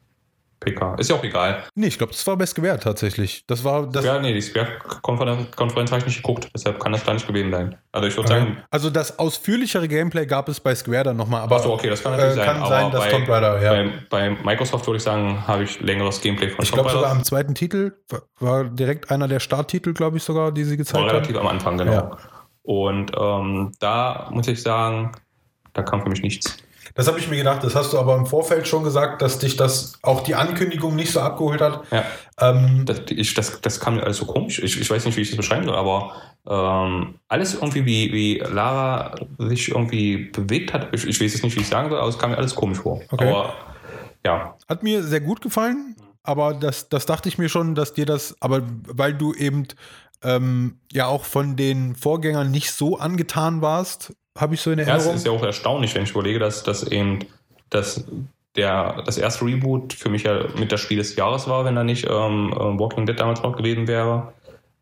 PK. 0.59 0.95
Ist 0.95 1.09
ja 1.09 1.15
auch 1.15 1.23
egal. 1.23 1.63
Nee, 1.75 1.87
ich 1.87 1.97
glaube, 1.97 2.13
das 2.13 2.25
war 2.25 2.35
best 2.35 2.55
gewährt 2.55 2.83
tatsächlich. 2.83 3.43
Das 3.47 3.63
war 3.63 3.85
das. 3.87 4.03
Ja, 4.03 4.19
nee, 4.19 4.33
die 4.33 4.41
Square-Konferenz 4.41 5.91
habe 5.91 5.99
ich 5.99 6.05
nicht 6.07 6.17
geguckt, 6.17 6.49
deshalb 6.53 6.79
kann 6.79 6.91
das 6.91 7.03
da 7.03 7.13
nicht 7.13 7.27
gewesen 7.27 7.51
sein. 7.51 7.75
Also 7.91 8.07
ich 8.07 8.15
würde 8.17 8.29
sagen, 8.29 8.57
Also 8.71 8.89
das 8.89 9.19
ausführlichere 9.19 9.87
Gameplay 9.87 10.25
gab 10.25 10.49
es 10.49 10.59
bei 10.59 10.73
Square 10.75 11.03
dann 11.03 11.17
nochmal, 11.17 11.41
aber 11.41 11.57
Achso, 11.57 11.73
okay, 11.73 11.89
das 11.89 12.01
kann 12.03 12.13
natürlich 12.13 12.33
äh, 12.33 12.35
sein. 12.37 12.45
kann 12.45 12.57
aber 12.57 12.67
sein, 12.69 12.91
dass 12.91 13.03
bei, 13.03 13.09
Tomb 13.11 13.29
Raider, 13.29 13.61
ja. 13.61 13.71
bei, 14.09 14.29
bei 14.29 14.29
Microsoft 14.43 14.87
würde 14.87 14.97
ich 14.97 15.03
sagen, 15.03 15.47
habe 15.47 15.63
ich 15.63 15.79
längeres 15.79 16.21
Gameplay 16.21 16.49
von 16.49 16.63
ich 16.63 16.71
glaube 16.71 16.89
sogar 16.89 17.11
am 17.11 17.23
zweiten 17.23 17.53
Titel 17.55 17.93
war- 18.39 18.65
direkt 18.65 19.11
einer 19.11 19.27
der 19.27 19.39
Starttitel, 19.39 19.93
glaube 19.93 20.17
ich 20.17 20.23
sogar, 20.23 20.51
die 20.51 20.63
sie 20.63 20.77
gezeigt 20.77 20.97
haben. 21.03 21.09
relativ 21.09 21.37
am 21.37 21.47
Anfang, 21.47 21.77
genau. 21.77 21.91
Ja. 21.91 22.17
Und 22.63 23.11
ähm, 23.17 23.71
da 23.79 24.27
muss 24.31 24.47
ich 24.47 24.61
sagen, 24.61 25.11
da 25.73 25.83
kam 25.83 26.01
für 26.01 26.09
mich 26.09 26.21
nichts. 26.21 26.57
Das 26.97 27.07
habe 27.07 27.19
ich 27.19 27.29
mir 27.29 27.37
gedacht, 27.37 27.63
das 27.63 27.75
hast 27.75 27.93
du 27.93 27.99
aber 27.99 28.15
im 28.15 28.25
Vorfeld 28.25 28.67
schon 28.67 28.83
gesagt, 28.83 29.21
dass 29.21 29.37
dich 29.37 29.55
das 29.55 29.99
auch 30.01 30.21
die 30.21 30.33
Ankündigung 30.33 30.95
nicht 30.95 31.11
so 31.11 31.19
abgeholt 31.19 31.61
hat. 31.61 31.83
Ja, 31.91 32.03
Ähm, 32.41 32.85
das, 32.85 33.01
ich, 33.09 33.35
das, 33.35 33.61
das 33.61 33.79
kam 33.79 33.95
mir 33.95 34.03
alles 34.03 34.17
so 34.17 34.25
komisch. 34.25 34.57
Ich, 34.57 34.81
ich 34.81 34.89
weiß 34.89 35.05
nicht, 35.05 35.15
wie 35.15 35.21
ich 35.21 35.29
das 35.29 35.37
beschreiben 35.37 35.65
soll, 35.65 35.75
aber 35.75 36.11
ähm, 36.49 37.19
alles 37.27 37.53
irgendwie, 37.53 37.85
wie, 37.85 38.11
wie 38.11 38.39
Lara 38.39 39.13
sich 39.37 39.69
irgendwie 39.69 40.31
bewegt 40.31 40.73
hat. 40.73 40.87
Ich, 40.91 41.05
ich 41.05 41.21
weiß 41.21 41.33
jetzt 41.33 41.43
nicht, 41.43 41.55
wie 41.55 41.61
ich 41.61 41.67
sagen 41.67 41.89
soll, 41.89 41.99
aber 41.99 42.09
es 42.09 42.17
kam 42.17 42.31
mir 42.31 42.37
alles 42.37 42.55
komisch 42.55 42.79
vor. 42.79 42.99
Okay. 43.11 43.29
Aber 43.29 43.53
ja, 44.25 44.57
hat 44.67 44.81
mir 44.81 45.03
sehr 45.03 45.21
gut 45.21 45.41
gefallen, 45.41 45.95
aber 46.23 46.55
das, 46.55 46.89
das 46.89 47.05
dachte 47.05 47.29
ich 47.29 47.37
mir 47.37 47.49
schon, 47.49 47.75
dass 47.75 47.93
dir 47.93 48.07
das, 48.07 48.35
aber 48.39 48.63
weil 48.87 49.13
du 49.13 49.35
eben 49.35 49.67
ähm, 50.23 50.79
ja 50.91 51.05
auch 51.05 51.25
von 51.25 51.55
den 51.55 51.95
Vorgängern 51.95 52.49
nicht 52.49 52.71
so 52.71 52.97
angetan 52.97 53.61
warst, 53.61 54.13
habe 54.39 54.53
ich 54.55 54.61
so 54.61 54.71
in 54.71 54.79
Ja, 54.79 54.83
es 54.83 54.89
Erinnerung. 54.89 55.15
ist 55.15 55.25
ja 55.25 55.31
auch 55.31 55.43
erstaunlich, 55.43 55.93
wenn 55.95 56.03
ich 56.03 56.11
überlege, 56.11 56.39
dass, 56.39 56.63
dass 56.63 56.83
eben 56.83 57.19
dass 57.69 58.05
der, 58.55 59.01
das 59.05 59.17
erste 59.17 59.45
Reboot 59.45 59.93
für 59.93 60.09
mich 60.09 60.23
ja 60.23 60.45
mit 60.57 60.71
das 60.71 60.79
Spiel 60.81 60.97
des 60.97 61.15
Jahres 61.15 61.47
war, 61.47 61.65
wenn 61.65 61.75
da 61.75 61.83
nicht 61.83 62.05
ähm, 62.09 62.51
äh, 62.53 62.79
Walking 62.79 63.05
Dead 63.05 63.19
damals 63.19 63.43
noch 63.43 63.55
gewesen 63.55 63.87
wäre. 63.87 64.33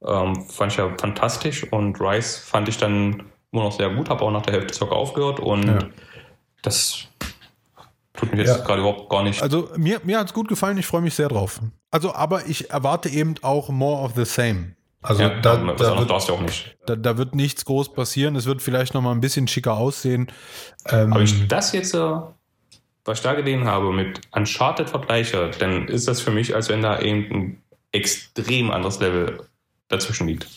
Ähm, 0.05 0.45
fand 0.49 0.71
ich 0.71 0.77
ja 0.77 0.89
fantastisch 0.99 1.63
und 1.71 1.99
Rise 1.99 2.39
fand 2.39 2.69
ich 2.69 2.77
dann 2.77 3.23
immer 3.51 3.63
noch 3.63 3.71
sehr 3.71 3.89
gut, 3.89 4.09
habe 4.09 4.23
auch 4.23 4.31
nach 4.31 4.43
der 4.43 4.53
Hälfte 4.53 4.73
circa 4.75 4.93
aufgehört 4.93 5.39
und 5.39 5.67
Ja. 5.67 5.79
das 6.61 7.07
tut 8.13 8.31
mich 8.31 8.45
jetzt 8.45 8.59
Ja. 8.59 8.63
gerade 8.63 8.81
überhaupt 8.81 9.09
gar 9.09 9.23
nicht. 9.23 9.41
Also 9.41 9.69
mir, 9.77 9.99
mir 10.03 10.19
hat 10.19 10.27
es 10.27 10.33
gut 10.33 10.47
gefallen, 10.47 10.77
ich 10.77 10.85
freue 10.85 11.01
mich 11.01 11.15
sehr 11.15 11.27
drauf. 11.29 11.59
Also, 11.91 12.13
aber 12.13 12.45
ich 12.47 12.69
erwarte 12.69 13.09
eben 13.09 13.35
auch 13.41 13.69
more 13.69 14.03
of 14.03 14.11
the 14.15 14.25
same. 14.25 14.75
Also 15.05 15.21
ja, 15.21 15.29
da, 15.29 15.65
was 15.67 15.77
da, 15.77 15.91
anderes 15.91 15.99
wird, 15.99 16.09
darfst 16.09 16.29
du 16.29 16.33
auch 16.33 16.41
nicht. 16.41 16.75
da, 16.87 16.95
da 16.95 17.17
wird 17.17 17.35
nichts 17.35 17.63
groß 17.65 17.93
passieren. 17.93 18.35
Es 18.35 18.45
wird 18.45 18.61
vielleicht 18.61 18.93
noch 18.95 19.01
mal 19.01 19.11
ein 19.11 19.21
bisschen 19.21 19.47
schicker 19.47 19.77
aussehen. 19.77 20.31
Ähm, 20.87 21.13
Aber 21.13 21.21
ich 21.21 21.47
das 21.47 21.73
jetzt, 21.73 21.93
äh, 21.93 21.99
was 23.05 23.19
ich 23.19 23.23
da 23.23 23.33
gesehen 23.33 23.65
habe, 23.65 23.93
mit 23.93 24.21
Uncharted 24.31 24.89
vergleiche, 24.89 25.51
dann 25.59 25.87
ist 25.87 26.07
das 26.07 26.21
für 26.21 26.31
mich, 26.31 26.55
als 26.55 26.69
wenn 26.69 26.81
da 26.81 26.99
eben 26.99 27.35
ein 27.35 27.63
extrem 27.91 28.71
anderes 28.71 28.99
Level 28.99 29.47
dazwischen 29.89 30.27
liegt. 30.27 30.47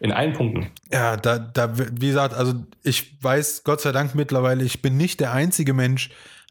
In 0.00 0.12
allen 0.12 0.32
Punkten. 0.32 0.70
Ja, 0.92 1.16
da, 1.16 1.38
da, 1.38 1.70
wie 1.78 2.08
gesagt, 2.08 2.34
also 2.34 2.54
ich 2.82 3.22
weiß 3.22 3.62
Gott 3.64 3.80
sei 3.80 3.92
Dank 3.92 4.14
mittlerweile, 4.14 4.64
ich 4.64 4.82
bin 4.82 4.96
nicht 4.96 5.20
der 5.20 5.32
einzige 5.32 5.72
Mensch, 5.72 6.10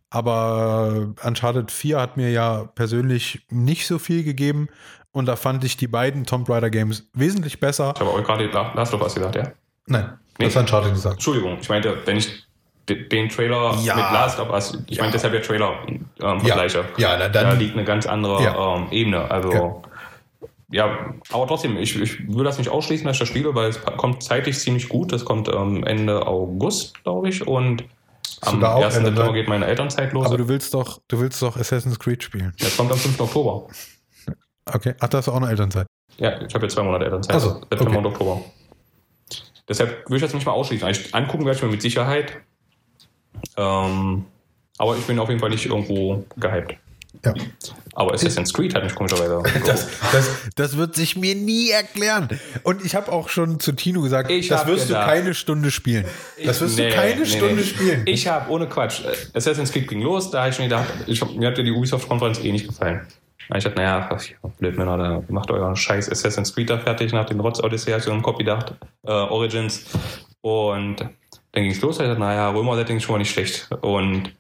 aber 0.10 1.14
Uncharted 1.22 1.70
4 1.70 2.00
hat 2.00 2.18
mir 2.18 2.32
ja 2.32 2.64
persönlich 2.64 3.46
nicht 3.50 3.86
so 3.86 4.00
viel 4.00 4.24
gegeben 4.24 4.70
und 5.16 5.26
da 5.28 5.36
fand 5.36 5.64
ich 5.64 5.78
die 5.78 5.88
beiden 5.88 6.26
Tomb 6.26 6.50
Raider 6.50 6.70
Games 6.70 7.08
wesentlich 7.14 7.60
besser. 7.60 7.94
Ich 7.96 8.02
habe 8.02 8.12
auch 8.12 8.24
gerade 8.24 8.46
La- 8.48 8.74
Last 8.74 8.94
of 8.94 9.02
Us 9.02 9.16
gesagt, 9.16 9.36
ja. 9.36 9.52
Nein, 9.88 10.10
Nee. 10.38 10.46
das 10.46 10.56
hat 10.56 10.64
Uncharted 10.64 10.94
gesagt. 10.94 11.16
Entschuldigung, 11.16 11.58
ich 11.62 11.70
meinte, 11.70 11.98
wenn 12.06 12.18
ich 12.18 12.30
de- 12.90 13.08
den 13.08 13.30
Trailer 13.30 13.76
Ja. 13.84 13.96
mit 13.96 14.04
Last 14.12 14.40
of 14.40 14.50
Us, 14.50 14.78
ich 14.88 14.98
Ja. 14.98 15.04
meine 15.04 15.14
deshalb 15.14 15.34
der 15.34 15.42
Trailer 15.42 15.74
ähm, 15.88 16.40
vergleiche. 16.42 16.86
ja, 16.98 17.16
na, 17.18 17.30
Da 17.30 17.44
dann, 17.44 17.58
liegt 17.60 17.74
eine 17.76 17.86
ganz 17.86 18.06
andere 18.06 18.44
Ja. 18.44 18.76
ähm, 18.76 18.88
Ebene. 18.92 19.32
Also 19.32 19.82
ja. 20.72 20.98
aber 21.32 21.48
trotzdem, 21.48 21.78
ich, 21.78 22.00
ich 22.02 22.28
will 22.28 22.44
das 22.44 22.58
nicht 22.58 22.70
ausschließen, 22.70 23.06
dass 23.08 23.16
ich 23.16 23.20
das 23.20 23.30
spiele, 23.30 23.56
weil 23.56 23.70
es 23.70 23.80
kommt 23.82 24.22
zeitlich 24.24 24.60
ziemlich 24.60 24.90
gut. 24.90 25.12
Das 25.14 25.24
kommt 25.24 25.48
ähm, 25.48 25.84
Ende 25.86 26.28
August, 26.28 27.02
glaube 27.04 27.30
ich, 27.30 27.48
und 27.48 27.86
am 28.42 28.60
da 28.60 28.74
auch 28.74 28.84
1. 28.84 28.98
Ende, 28.98 29.10
September 29.12 29.34
geht 29.34 29.48
meine 29.48 29.66
Elternzeit 29.66 30.12
los. 30.12 30.26
aber 30.26 30.38
du 30.38 30.48
willst 30.48 30.74
doch, 30.74 31.00
du 31.08 31.20
willst 31.20 31.42
doch 31.42 31.56
Assassin's 31.58 31.98
Creed 32.00 32.22
spielen. 32.24 32.54
Das 32.60 32.76
kommt 32.76 32.92
am 32.92 32.98
5. 32.98 33.20
Oktober. 33.22 33.68
Okay, 34.72 34.96
ach, 35.00 35.08
da 35.10 35.18
hast 35.20 35.28
du 35.28 35.32
auch 35.32 35.38
eine 35.38 35.50
Elternzeit. 35.50 35.86
Ja, 36.18 36.42
ich 36.42 36.54
habe 36.56 36.66
jetzt 36.66 36.74
zwei 36.74 36.84
Monate 36.84 37.06
Elternzeit. 37.06 37.36
Ach 37.36 37.40
so, 37.40 37.50
September 37.70 37.88
okay. 37.88 37.98
und 37.98 38.06
Oktober. 38.08 38.42
Deshalb 39.68 40.10
will 40.10 40.18
ich 40.18 40.22
das 40.24 40.34
nicht 40.34 40.46
mal 40.46 40.54
ausschließen. 40.54 40.88
Ich, 40.90 41.14
angucken 41.14 41.46
werde 41.46 41.58
ich 41.58 41.64
mir 41.64 41.70
mit 41.70 41.82
Sicherheit. 41.82 42.34
Ähm, 43.58 44.26
aber 44.78 44.96
ich 44.98 45.04
bin 45.06 45.20
auf 45.20 45.30
jeden 45.30 45.40
Fall 45.40 45.50
nicht 45.50 45.66
irgendwo 45.66 46.24
gehypt. 46.38 46.76
Ja. 47.24 47.34
Aber 47.94 48.14
Assassin's 48.14 48.54
Creed 48.54 48.76
hat 48.76 48.84
mich 48.84 48.94
komischerweise. 48.94 49.42
Das, 49.66 49.88
das, 50.12 50.30
das 50.56 50.78
wird 50.78 50.96
sich 50.96 51.16
mir 51.16 51.34
nie 51.36 51.70
erklären. 51.72 52.28
Und 52.64 52.84
ich 52.86 52.94
habe 52.96 53.12
auch 53.12 53.30
schon 53.30 53.60
zu 53.60 53.72
Tino 53.72 54.02
gesagt, 54.02 54.30
Ich 54.30 54.48
das 54.50 54.68
wirst 54.68 54.88
gedacht- 54.88 55.08
du 55.08 55.12
keine 55.14 55.34
Stunde 55.34 55.72
spielen. 55.72 56.06
Das 56.44 56.60
wirst 56.62 56.78
Nee, 56.78 56.90
du 56.90 56.96
keine 56.96 57.22
nee, 57.22 57.26
Stunde 57.26 57.56
nee. 57.56 57.64
spielen. 57.64 58.02
Ich 58.06 58.28
habe 58.28 58.52
ohne 58.52 58.68
Quatsch. 58.68 59.02
äh, 59.06 59.14
Assassin's 59.38 59.72
Creed 59.72 59.88
ging 59.88 60.02
los, 60.02 60.30
da 60.30 60.40
habe 60.42 60.50
ich 60.50 60.56
schon 60.56 60.66
gedacht, 60.66 60.88
ich, 61.08 61.22
hab- 61.22 61.34
mir 61.34 61.48
hat 61.48 61.58
ja 61.58 61.64
die 61.64 61.72
Ubisoft-Konferenz 61.72 62.40
eh 62.40 62.52
nicht 62.52 62.68
gefallen. 62.68 63.08
Ich 63.54 63.64
dachte, 63.64 63.78
naja, 63.78 64.10
blöd 64.58 64.78
Männer, 64.78 64.98
da 64.98 65.24
macht 65.30 65.52
euren 65.52 65.76
scheiß 65.76 66.10
Assassin's 66.10 66.54
Creed 66.54 66.70
da 66.70 66.80
fertig 66.80 67.14
nach 67.14 67.26
den 67.26 67.40
Rotz 67.40 67.62
Odyssey, 67.62 67.92
hab 67.92 68.00
ich 68.00 68.06
so 68.06 68.12
im 68.12 68.22
Kopf 68.22 68.38
gedacht, 68.38 68.76
äh, 69.04 69.12
Origins. 69.12 69.86
Und 70.42 70.98
dann 71.00 71.64
ging 71.64 71.72
es 71.72 71.82
los, 71.82 72.00
ich 72.00 72.06
dachte, 72.06 72.20
naja, 72.20 72.50
Römer-Setting 72.50 72.98
ist 72.98 73.04
schon 73.04 73.14
mal 73.14 73.20
nicht 73.20 73.32
schlecht. 73.32 73.70
Und 73.82 74.36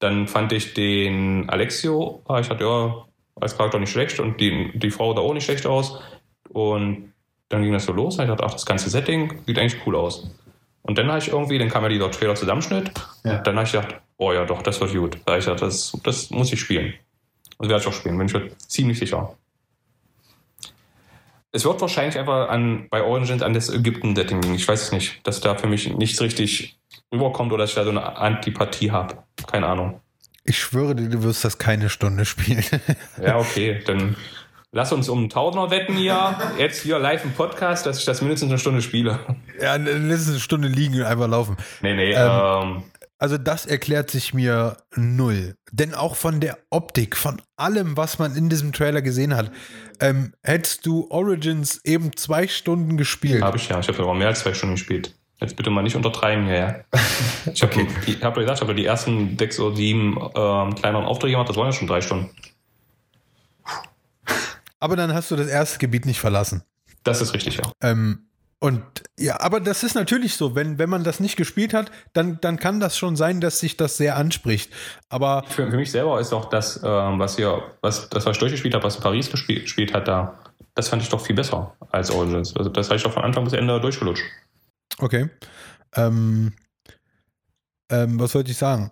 dann 0.00 0.26
fand 0.28 0.52
ich 0.52 0.74
den 0.74 1.48
Alexio, 1.48 2.22
ich 2.40 2.48
dachte, 2.48 2.64
ja, 2.64 3.04
als 3.40 3.56
Charakter 3.56 3.78
nicht 3.78 3.90
schlecht 3.90 4.18
und 4.18 4.40
die, 4.40 4.72
die 4.74 4.90
Frau 4.90 5.14
da 5.14 5.20
auch 5.20 5.34
nicht 5.34 5.44
schlecht 5.44 5.66
aus. 5.66 6.00
Und 6.48 7.12
dann 7.48 7.62
ging 7.62 7.72
das 7.72 7.84
so 7.84 7.92
los, 7.92 8.18
ich 8.18 8.26
dachte, 8.26 8.44
ach, 8.44 8.52
das 8.52 8.66
ganze 8.66 8.90
Setting 8.90 9.40
sieht 9.46 9.58
eigentlich 9.58 9.80
cool 9.86 9.96
aus. 9.96 10.30
Und 10.82 10.98
dann 10.98 11.08
habe 11.08 11.18
ich 11.18 11.28
irgendwie, 11.28 11.58
dann 11.58 11.68
kam 11.68 11.82
ja 11.82 11.88
dieser 11.88 12.10
Trailer-Zusammenschnitt. 12.10 12.90
Ja. 13.24 13.38
Und 13.38 13.46
dann 13.46 13.56
habe 13.56 13.66
ich 13.66 13.72
gedacht, 13.72 14.00
oh 14.16 14.32
ja, 14.32 14.44
doch, 14.44 14.62
das 14.62 14.80
wird 14.80 14.94
gut. 14.94 15.18
Da 15.26 15.36
ich 15.36 15.44
gedacht, 15.44 15.62
das, 15.62 15.96
das 16.02 16.30
muss 16.30 16.52
ich 16.52 16.60
spielen. 16.60 16.94
Und 17.58 17.68
werde 17.68 17.82
ich 17.82 17.88
auch 17.88 17.92
spielen, 17.92 18.16
bin 18.18 18.26
ich 18.28 18.34
mir 18.34 18.48
ziemlich 18.56 18.98
sicher. 18.98 19.34
Es 21.50 21.64
wird 21.64 21.80
wahrscheinlich 21.80 22.18
einfach 22.18 22.48
an, 22.50 22.88
bei 22.90 23.02
Origins 23.02 23.42
an 23.42 23.54
das 23.54 23.68
Ägypten-Setting 23.70 24.42
liegen. 24.42 24.54
Ich 24.54 24.68
weiß 24.68 24.82
es 24.82 24.92
nicht, 24.92 25.26
dass 25.26 25.40
da 25.40 25.56
für 25.56 25.66
mich 25.66 25.88
nichts 25.94 26.20
richtig 26.20 26.78
rüberkommt 27.12 27.52
oder 27.52 27.62
dass 27.64 27.70
ich 27.70 27.76
da 27.76 27.84
so 27.84 27.90
eine 27.90 28.16
Antipathie 28.16 28.90
habe. 28.90 29.18
Keine 29.50 29.66
Ahnung. 29.66 30.00
Ich 30.44 30.58
schwöre 30.58 30.94
dir, 30.94 31.08
du 31.08 31.22
wirst 31.22 31.44
das 31.44 31.58
keine 31.58 31.88
Stunde 31.88 32.24
spielen. 32.24 32.64
Ja, 33.22 33.38
okay, 33.38 33.82
dann 33.86 34.16
lass 34.72 34.92
uns 34.92 35.08
um 35.08 35.18
einen 35.18 35.30
Tausender 35.30 35.70
wetten 35.70 35.96
hier, 35.96 36.36
jetzt 36.58 36.82
hier 36.82 36.98
live 36.98 37.24
im 37.24 37.32
Podcast, 37.32 37.86
dass 37.86 37.98
ich 37.98 38.04
das 38.04 38.20
mindestens 38.20 38.50
eine 38.50 38.58
Stunde 38.58 38.82
spiele. 38.82 39.18
ja, 39.60 39.76
es 39.76 40.28
eine 40.28 40.38
Stunde 40.38 40.68
liegen 40.68 40.94
und 40.94 41.04
einfach 41.04 41.28
laufen. 41.28 41.56
Nee, 41.82 41.94
nee, 41.94 42.12
Ähm, 42.12 42.30
ähm, 42.62 42.82
Also 43.20 43.36
das 43.36 43.66
erklärt 43.66 44.10
sich 44.10 44.32
mir 44.32 44.76
null. 44.94 45.56
Denn 45.72 45.92
auch 45.92 46.14
von 46.14 46.40
der 46.40 46.56
Optik, 46.70 47.16
von 47.16 47.42
allem, 47.56 47.96
was 47.96 48.18
man 48.20 48.36
in 48.36 48.48
diesem 48.48 48.72
Trailer 48.72 49.02
gesehen 49.02 49.34
hat, 49.34 49.50
ähm, 50.00 50.34
hättest 50.42 50.86
du 50.86 51.08
Origins 51.10 51.80
eben 51.84 52.16
zwei 52.16 52.46
Stunden 52.46 52.96
gespielt. 52.96 53.42
habe 53.42 53.56
ich 53.56 53.68
ja. 53.68 53.80
Ich 53.80 53.88
habe 53.88 54.00
aber 54.02 54.14
mehr 54.14 54.28
als 54.28 54.40
zwei 54.40 54.54
Stunden 54.54 54.76
gespielt. 54.76 55.14
Jetzt 55.40 55.56
bitte 55.56 55.70
mal 55.70 55.82
nicht 55.82 55.96
untertreiben 55.96 56.46
hier, 56.46 56.54
ja. 56.56 56.74
Ich 57.52 57.62
habe 57.62 57.72
Okay. 57.74 58.16
hab 58.22 58.34
doch 58.34 58.40
gesagt, 58.40 58.58
ich 58.58 58.62
habe 58.62 58.74
die 58.74 58.84
ersten 58.84 59.36
sechs 59.38 59.58
oder 59.58 59.74
sieben 59.76 60.16
ähm, 60.34 60.74
kleineren 60.76 61.04
Aufträge 61.04 61.32
gemacht, 61.32 61.48
das 61.48 61.56
waren 61.56 61.66
ja 61.66 61.72
schon 61.72 61.86
drei 61.88 62.00
Stunden. 62.00 62.30
Aber 64.80 64.94
dann 64.96 65.12
hast 65.12 65.30
du 65.30 65.36
das 65.36 65.48
erste 65.48 65.78
Gebiet 65.78 66.06
nicht 66.06 66.20
verlassen. 66.20 66.62
Das 67.02 67.20
ist 67.20 67.34
richtig, 67.34 67.56
ja. 67.56 67.72
Ähm, 67.80 68.27
und 68.60 68.82
ja, 69.18 69.40
aber 69.40 69.60
das 69.60 69.84
ist 69.84 69.94
natürlich 69.94 70.34
so, 70.34 70.56
wenn, 70.56 70.78
wenn 70.78 70.90
man 70.90 71.04
das 71.04 71.20
nicht 71.20 71.36
gespielt 71.36 71.72
hat, 71.72 71.92
dann, 72.12 72.40
dann 72.40 72.58
kann 72.58 72.80
das 72.80 72.98
schon 72.98 73.14
sein, 73.14 73.40
dass 73.40 73.60
sich 73.60 73.76
das 73.76 73.96
sehr 73.96 74.16
anspricht. 74.16 74.72
Aber 75.08 75.44
Für, 75.48 75.70
für 75.70 75.76
mich 75.76 75.92
selber 75.92 76.20
ist 76.20 76.32
auch 76.32 76.46
das, 76.46 76.80
ähm, 76.82 77.20
was 77.20 77.36
hier, 77.36 77.62
was, 77.82 78.08
das, 78.08 78.26
was 78.26 78.32
ich 78.32 78.40
durchgespielt 78.40 78.74
habe, 78.74 78.82
was 78.84 78.96
in 78.96 79.02
Paris 79.02 79.30
gespielt, 79.30 79.62
gespielt 79.62 79.94
hat, 79.94 80.08
da, 80.08 80.38
das 80.74 80.88
fand 80.88 81.02
ich 81.02 81.08
doch 81.08 81.20
viel 81.20 81.36
besser 81.36 81.76
als 81.92 82.10
Origins. 82.10 82.56
Also 82.56 82.68
das 82.68 82.88
habe 82.88 82.96
ich 82.96 83.02
doch 83.04 83.12
von 83.12 83.22
Anfang 83.22 83.44
bis 83.44 83.52
Ende 83.52 83.80
durchgelutscht. 83.80 84.24
Okay. 84.98 85.30
Ähm, 85.94 86.52
ähm, 87.90 88.18
was 88.18 88.34
wollte 88.34 88.50
ich 88.50 88.58
sagen? 88.58 88.90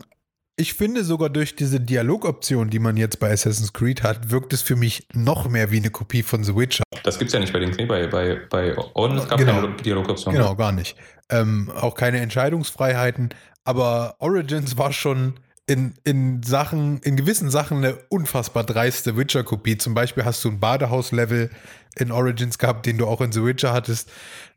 Ich 0.59 0.73
finde 0.73 1.05
sogar 1.05 1.29
durch 1.29 1.55
diese 1.55 1.81
Dialogoption, 1.81 2.71
die 2.71 2.79
man 2.79 2.97
jetzt 2.97 3.21
bei 3.21 3.31
Assassin's 3.31 3.75
Creed 3.75 4.03
hat, 4.03 4.31
wirkt 4.31 4.55
es 4.55 4.63
für 4.63 4.75
mich 4.75 5.07
noch 5.13 5.51
mehr 5.51 5.71
wie 5.71 5.77
eine 5.77 5.91
Kopie 5.91 6.23
von 6.23 6.45
The 6.45 6.57
Witcher. 6.57 6.83
Das 7.03 7.19
gibt's 7.19 7.35
ja 7.35 7.41
nicht 7.41 7.53
bei 7.53 7.59
den 7.59 7.73
nee, 7.73 7.85
bei, 7.85 8.07
bei, 8.07 8.41
bei 8.49 8.75
Origins 8.95 9.29
gab 9.29 9.39
es 9.39 9.45
Genau. 9.45 9.61
keine 9.61 9.77
Dialogoption. 9.77 10.35
Genau, 10.35 10.55
gar 10.57 10.73
nicht. 10.73 10.97
Ähm, 11.29 11.71
auch 11.79 11.95
keine 11.95 12.21
Entscheidungsfreiheiten. 12.21 13.35
Aber 13.65 14.17
Origins 14.19 14.79
war 14.79 14.95
schon 14.95 15.35
in, 15.67 15.93
in 16.05 16.43
Sachen, 16.43 17.01
in 17.01 17.17
gewissen 17.17 17.51
Sachen 17.51 17.79
eine 17.79 17.97
unfassbar 18.09 18.65
dreiste 18.65 19.15
Witcher-Kopie. 19.19 19.77
Zum 19.77 19.93
Beispiel 19.93 20.25
hast 20.25 20.43
du 20.43 20.49
ein 20.49 20.59
Badehaus-Level 20.59 21.51
in 21.97 22.11
Origins 22.11 22.59
gehabt, 22.59 22.87
den 22.87 22.97
du 22.97 23.07
auch 23.07 23.21
in 23.21 23.31
The 23.31 23.45
Witcher 23.45 23.75
hattest. 23.75 24.11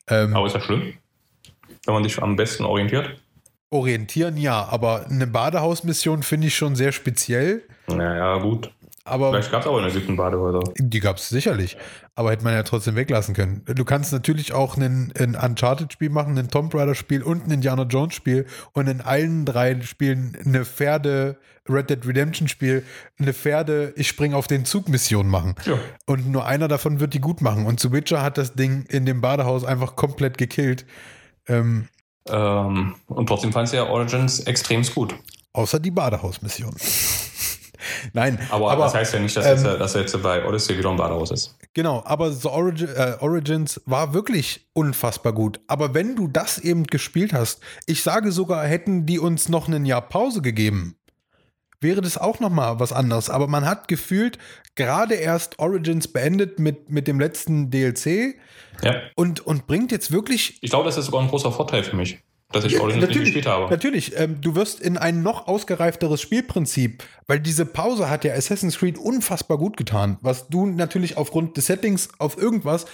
Ähm, 0.08 0.34
Aber 0.34 0.48
ist 0.48 0.56
das 0.56 0.64
schlimm? 0.64 0.94
Wenn 1.86 1.94
man 1.94 2.04
sich 2.06 2.22
am 2.22 2.38
besten 2.38 2.64
orientiert? 2.64 3.20
Orientieren 3.70 4.38
ja, 4.38 4.66
aber 4.66 5.06
eine 5.10 5.28
Badehausmission 5.28 6.24
finde 6.24 6.48
ich 6.48 6.56
schon 6.56 6.76
sehr 6.76 6.92
speziell. 6.92 7.64
Naja, 7.88 8.38
gut. 8.38 8.72
Aber 9.06 9.32
Vielleicht 9.32 9.52
gab 9.52 9.62
es 9.62 9.68
auch 9.68 9.78
in 9.80 9.86
Ägypten 9.86 10.16
Badehäuser. 10.16 10.72
die 10.78 11.00
gab 11.00 11.18
es 11.18 11.30
sicherlich. 11.30 11.78
Aber 12.16 12.32
hätte 12.32 12.44
man 12.44 12.54
ja 12.54 12.64
trotzdem 12.64 12.96
weglassen 12.96 13.34
können. 13.34 13.64
Du 13.66 13.84
kannst 13.86 14.12
natürlich 14.14 14.54
auch 14.54 14.78
ein, 14.78 15.12
Uncharted-Spiel 15.18 16.10
machen, 16.10 16.38
ein 16.38 16.50
Tomb 16.50 16.74
Raider-Spiel 16.76 17.24
und 17.24 17.48
ein 17.48 17.52
Indiana 17.52 17.84
Jones-Spiel 17.84 18.46
und 18.74 18.88
in 18.88 19.02
allen 19.02 19.46
drei 19.46 19.82
Spielen 19.82 20.38
eine 20.46 20.64
Pferde, 20.64 21.38
Red 21.68 21.90
Dead 21.90 22.06
Redemption-Spiel, 22.06 22.84
eine 23.20 23.34
Pferde, 23.34 23.94
ich 23.96 24.08
spring 24.08 24.34
auf 24.34 24.48
den 24.48 24.66
Zug-Mission 24.66 25.28
machen. 25.28 25.56
Ja. 25.66 25.80
Und 26.06 26.30
nur 26.30 26.46
einer 26.46 26.68
davon 26.68 27.00
wird 27.00 27.14
die 27.14 27.22
gut 27.22 27.42
machen. 27.42 27.66
Und 27.66 27.80
The 27.80 27.92
Witcher 27.92 28.22
hat 28.22 28.38
das 28.38 28.54
Ding 28.54 28.86
in 28.90 29.06
dem 29.06 29.22
Badehaus 29.22 29.64
einfach 29.64 29.96
komplett 29.96 30.38
gekillt. 30.38 30.86
Ähm, 31.48 31.88
Ähm, 32.28 32.96
und 33.08 33.28
trotzdem 33.28 33.52
fand 33.52 33.68
es 33.68 33.74
ja 33.74 33.88
Origins 33.88 34.42
extremst 34.42 34.94
gut. 34.94 35.16
außer 35.54 35.80
die 35.80 35.92
Badehaus-Mission. 35.92 36.76
Nein, 38.14 38.40
Aber, 38.50 38.72
aber 38.72 38.84
das 38.86 38.94
heißt 38.94 39.14
ja 39.14 39.20
nicht, 39.20 39.36
dass, 39.36 39.46
ähm, 39.46 39.66
jetzt, 39.66 39.80
dass 39.80 39.94
jetzt 39.94 40.22
bei 40.22 40.46
Odyssey 40.46 40.78
wieder 40.78 40.90
ein 40.90 40.98
Badehaus 40.98 41.32
ist. 41.32 41.56
Genau, 41.74 42.04
aber 42.06 42.32
The 42.32 42.48
Origi 42.50 42.86
äh, 42.86 43.18
Origins 43.20 43.82
war 43.86 44.14
wirklich 44.14 44.68
unfassbar 44.74 45.34
gut. 45.34 45.60
Aber 45.68 45.94
wenn 45.94 46.16
du 46.16 46.28
das 46.28 46.58
eben 46.60 46.86
gespielt 46.86 47.34
hast, 47.34 47.62
ich 47.86 48.04
sage 48.04 48.32
sogar, 48.32 48.66
hätten 48.66 49.06
die 49.06 49.18
uns 49.20 49.50
noch 49.50 49.68
ein 49.68 49.86
Jahr 49.86 50.02
Pause 50.02 50.42
gegeben, 50.42 50.96
wäre 51.82 52.02
das 52.02 52.18
auch 52.18 52.40
noch 52.40 52.50
mal 52.50 52.80
was 52.80 52.92
anderes. 52.94 53.30
Aber 53.30 53.48
man 53.48 53.66
hat 53.66 53.88
gefühlt 53.88 54.38
gerade 54.76 55.16
erst 55.16 55.60
Origins 55.60 56.08
beendet 56.08 56.60
mit, 56.60 56.90
mit 56.90 57.08
dem 57.08 57.20
letzten 57.20 57.70
DLC 57.72 58.36
Ja. 58.84 58.96
und, 59.16 59.46
und 59.46 59.68
bringt 59.68 59.92
jetzt 59.92 60.12
wirklich 60.12 60.58
Ich 60.62 60.70
glaube, 60.70 60.86
das 60.86 60.98
ist 60.98 61.06
sogar 61.06 61.22
ein 61.22 61.28
großer 61.28 61.52
Vorteil 61.52 61.84
für 61.84 61.96
mich, 61.96 62.20
dass 62.52 62.66
ich 62.66 62.80
Origins 62.80 63.08
nicht 63.08 63.20
gespielt 63.20 63.46
habe. 63.46 63.70
Natürlich, 63.70 64.18
ähm, 64.18 64.42
du 64.42 64.56
wirst 64.56 64.80
in 64.80 64.98
ein 64.98 65.22
noch 65.22 65.48
ausgereifteres 65.48 66.22
Spielprinzip, 66.22 67.04
weil 67.28 67.40
diese 67.40 67.66
Pause 67.66 68.10
hat 68.10 68.24
ja 68.24 68.34
Assassin's 68.34 68.78
Creed 68.78 68.98
unfassbar 68.98 69.58
gut 69.58 69.78
getan. 69.78 70.18
Was 70.22 70.48
du 70.48 70.66
natürlich 70.66 71.18
aufgrund 71.18 71.58
des 71.58 71.66
Settings 71.68 72.10
auf 72.20 72.38
irgendwas 72.38 72.86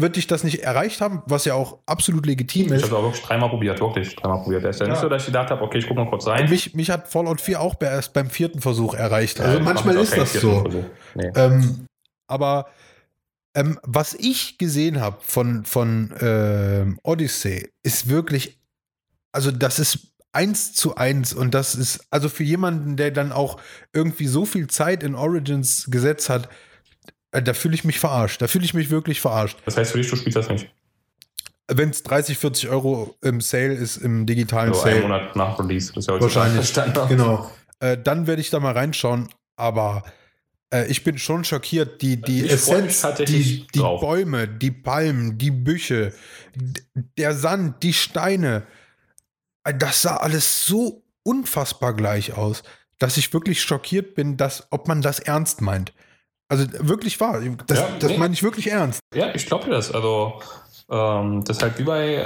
wird 0.00 0.16
dich 0.16 0.26
das 0.28 0.44
nicht 0.44 0.60
erreicht 0.60 1.00
haben, 1.00 1.22
was 1.26 1.44
ja 1.44 1.54
auch 1.54 1.78
absolut 1.84 2.24
legitim 2.24 2.66
Ich 2.66 2.72
ist. 2.72 2.82
habe 2.84 2.86
es 2.86 2.92
auch 2.92 3.02
wirklich 3.02 3.22
dreimal 3.22 3.48
probiert, 3.48 3.80
wirklich 3.80 4.14
dreimal 4.14 4.42
probiert. 4.42 4.64
Da 4.64 4.68
ist 4.68 4.80
ja, 4.80 4.86
nicht 4.86 5.00
so, 5.00 5.08
dass 5.08 5.22
ich 5.22 5.26
gedacht 5.26 5.50
habe, 5.50 5.62
okay, 5.62 5.78
ich 5.78 5.88
gucke 5.88 6.00
mal 6.00 6.08
kurz 6.08 6.26
rein. 6.26 6.48
Mich, 6.48 6.74
mich 6.74 6.90
hat 6.90 7.08
Fallout 7.08 7.40
4 7.40 7.60
auch 7.60 7.74
erst 7.80 8.12
beim 8.12 8.30
vierten 8.30 8.60
Versuch 8.60 8.94
erreicht. 8.94 9.40
Also 9.40 9.52
Ja, 9.54 9.58
ich 9.58 9.64
manchmal 9.64 9.96
ist 9.96 10.16
das 10.16 10.32
so. 10.34 10.64
Nee. 11.14 11.30
Ähm, 11.34 11.86
aber 12.28 12.68
ähm, 13.54 13.80
was 13.82 14.14
ich 14.14 14.56
gesehen 14.58 15.00
habe 15.00 15.16
von, 15.20 15.64
von 15.64 16.14
ähm, 16.20 17.00
Odyssey, 17.02 17.68
ist 17.82 18.08
wirklich, 18.08 18.60
also 19.32 19.50
das 19.50 19.80
ist 19.80 20.14
eins 20.32 20.74
zu 20.74 20.94
eins 20.94 21.32
und 21.32 21.54
das 21.54 21.74
ist, 21.74 22.06
also 22.10 22.28
für 22.28 22.44
jemanden, 22.44 22.96
der 22.96 23.10
dann 23.10 23.32
auch 23.32 23.60
irgendwie 23.92 24.26
so 24.28 24.44
viel 24.44 24.68
Zeit 24.68 25.02
in 25.02 25.16
Origins 25.16 25.88
gesetzt 25.90 26.30
hat, 26.30 26.48
da 27.30 27.54
fühle 27.54 27.74
ich 27.74 27.84
mich 27.84 27.98
verarscht. 27.98 28.40
Da 28.40 28.48
fühle 28.48 28.64
ich 28.64 28.74
mich 28.74 28.90
wirklich 28.90 29.20
verarscht. 29.20 29.58
Das 29.64 29.76
heißt 29.76 29.92
für 29.92 29.98
dich, 29.98 30.08
du 30.10 30.16
spielst 30.16 30.36
das 30.36 30.48
nicht. 30.48 30.68
Wenn 31.70 31.90
es 31.90 32.02
30, 32.02 32.38
40 32.38 32.68
Euro 32.70 33.16
im 33.20 33.40
Sale 33.42 33.74
ist, 33.74 33.98
im 33.98 34.24
digitalen 34.24 34.70
Also 34.70 34.82
einen 34.84 35.02
Sale. 35.02 35.08
Monat 35.08 35.36
nach 35.36 35.58
Release. 35.58 35.92
Das 35.92 36.04
ist 36.04 36.08
ja 36.08 36.20
Wahrscheinlich. 36.20 36.72
Genau. 37.08 37.50
Äh, 37.80 37.98
dann 37.98 38.26
werde 38.26 38.40
ich 38.40 38.50
da 38.50 38.58
mal 38.58 38.72
reinschauen, 38.72 39.28
aber 39.56 40.02
äh, 40.72 40.86
ich 40.86 41.04
bin 41.04 41.18
schon 41.18 41.44
schockiert. 41.44 42.00
Die, 42.02 42.20
die 42.20 42.46
Ich 42.46 42.52
Essenz, 42.52 43.06
die, 43.18 43.66
die. 43.66 43.78
Bäume, 43.78 44.48
die 44.48 44.70
Palmen, 44.70 45.36
die 45.38 45.50
Büsche, 45.50 46.12
der 47.18 47.34
Sand, 47.34 47.82
die 47.82 47.92
Steine, 47.92 48.66
äh, 49.64 49.74
das 49.74 50.02
sah 50.02 50.16
alles 50.16 50.64
so 50.64 51.04
unfassbar 51.22 51.94
gleich 51.94 52.32
aus, 52.32 52.62
dass 52.98 53.16
ich 53.18 53.32
wirklich 53.32 53.62
schockiert 53.62 54.14
bin, 54.14 54.36
dass, 54.38 54.66
ob 54.70 54.88
man 54.88 55.02
das 55.02 55.18
ernst 55.20 55.60
meint. 55.60 55.92
Also 56.48 56.64
wirklich 56.80 57.18
wahr. 57.20 57.40
Das, 57.66 57.78
Ja, 57.78 57.88
das 57.98 58.10
nee. 58.10 58.18
meine 58.18 58.32
ich 58.34 58.42
wirklich 58.42 58.70
ernst. 58.70 59.00
Ja, 59.14 59.34
ich 59.34 59.46
glaube 59.46 59.64
dir 59.66 59.72
das. 59.72 59.92
Also, 59.92 60.40
ähm, 60.90 61.44
das 61.44 61.58
ist 61.58 61.62
halt 61.62 61.78
wie 61.78 61.82
bei, 61.84 62.24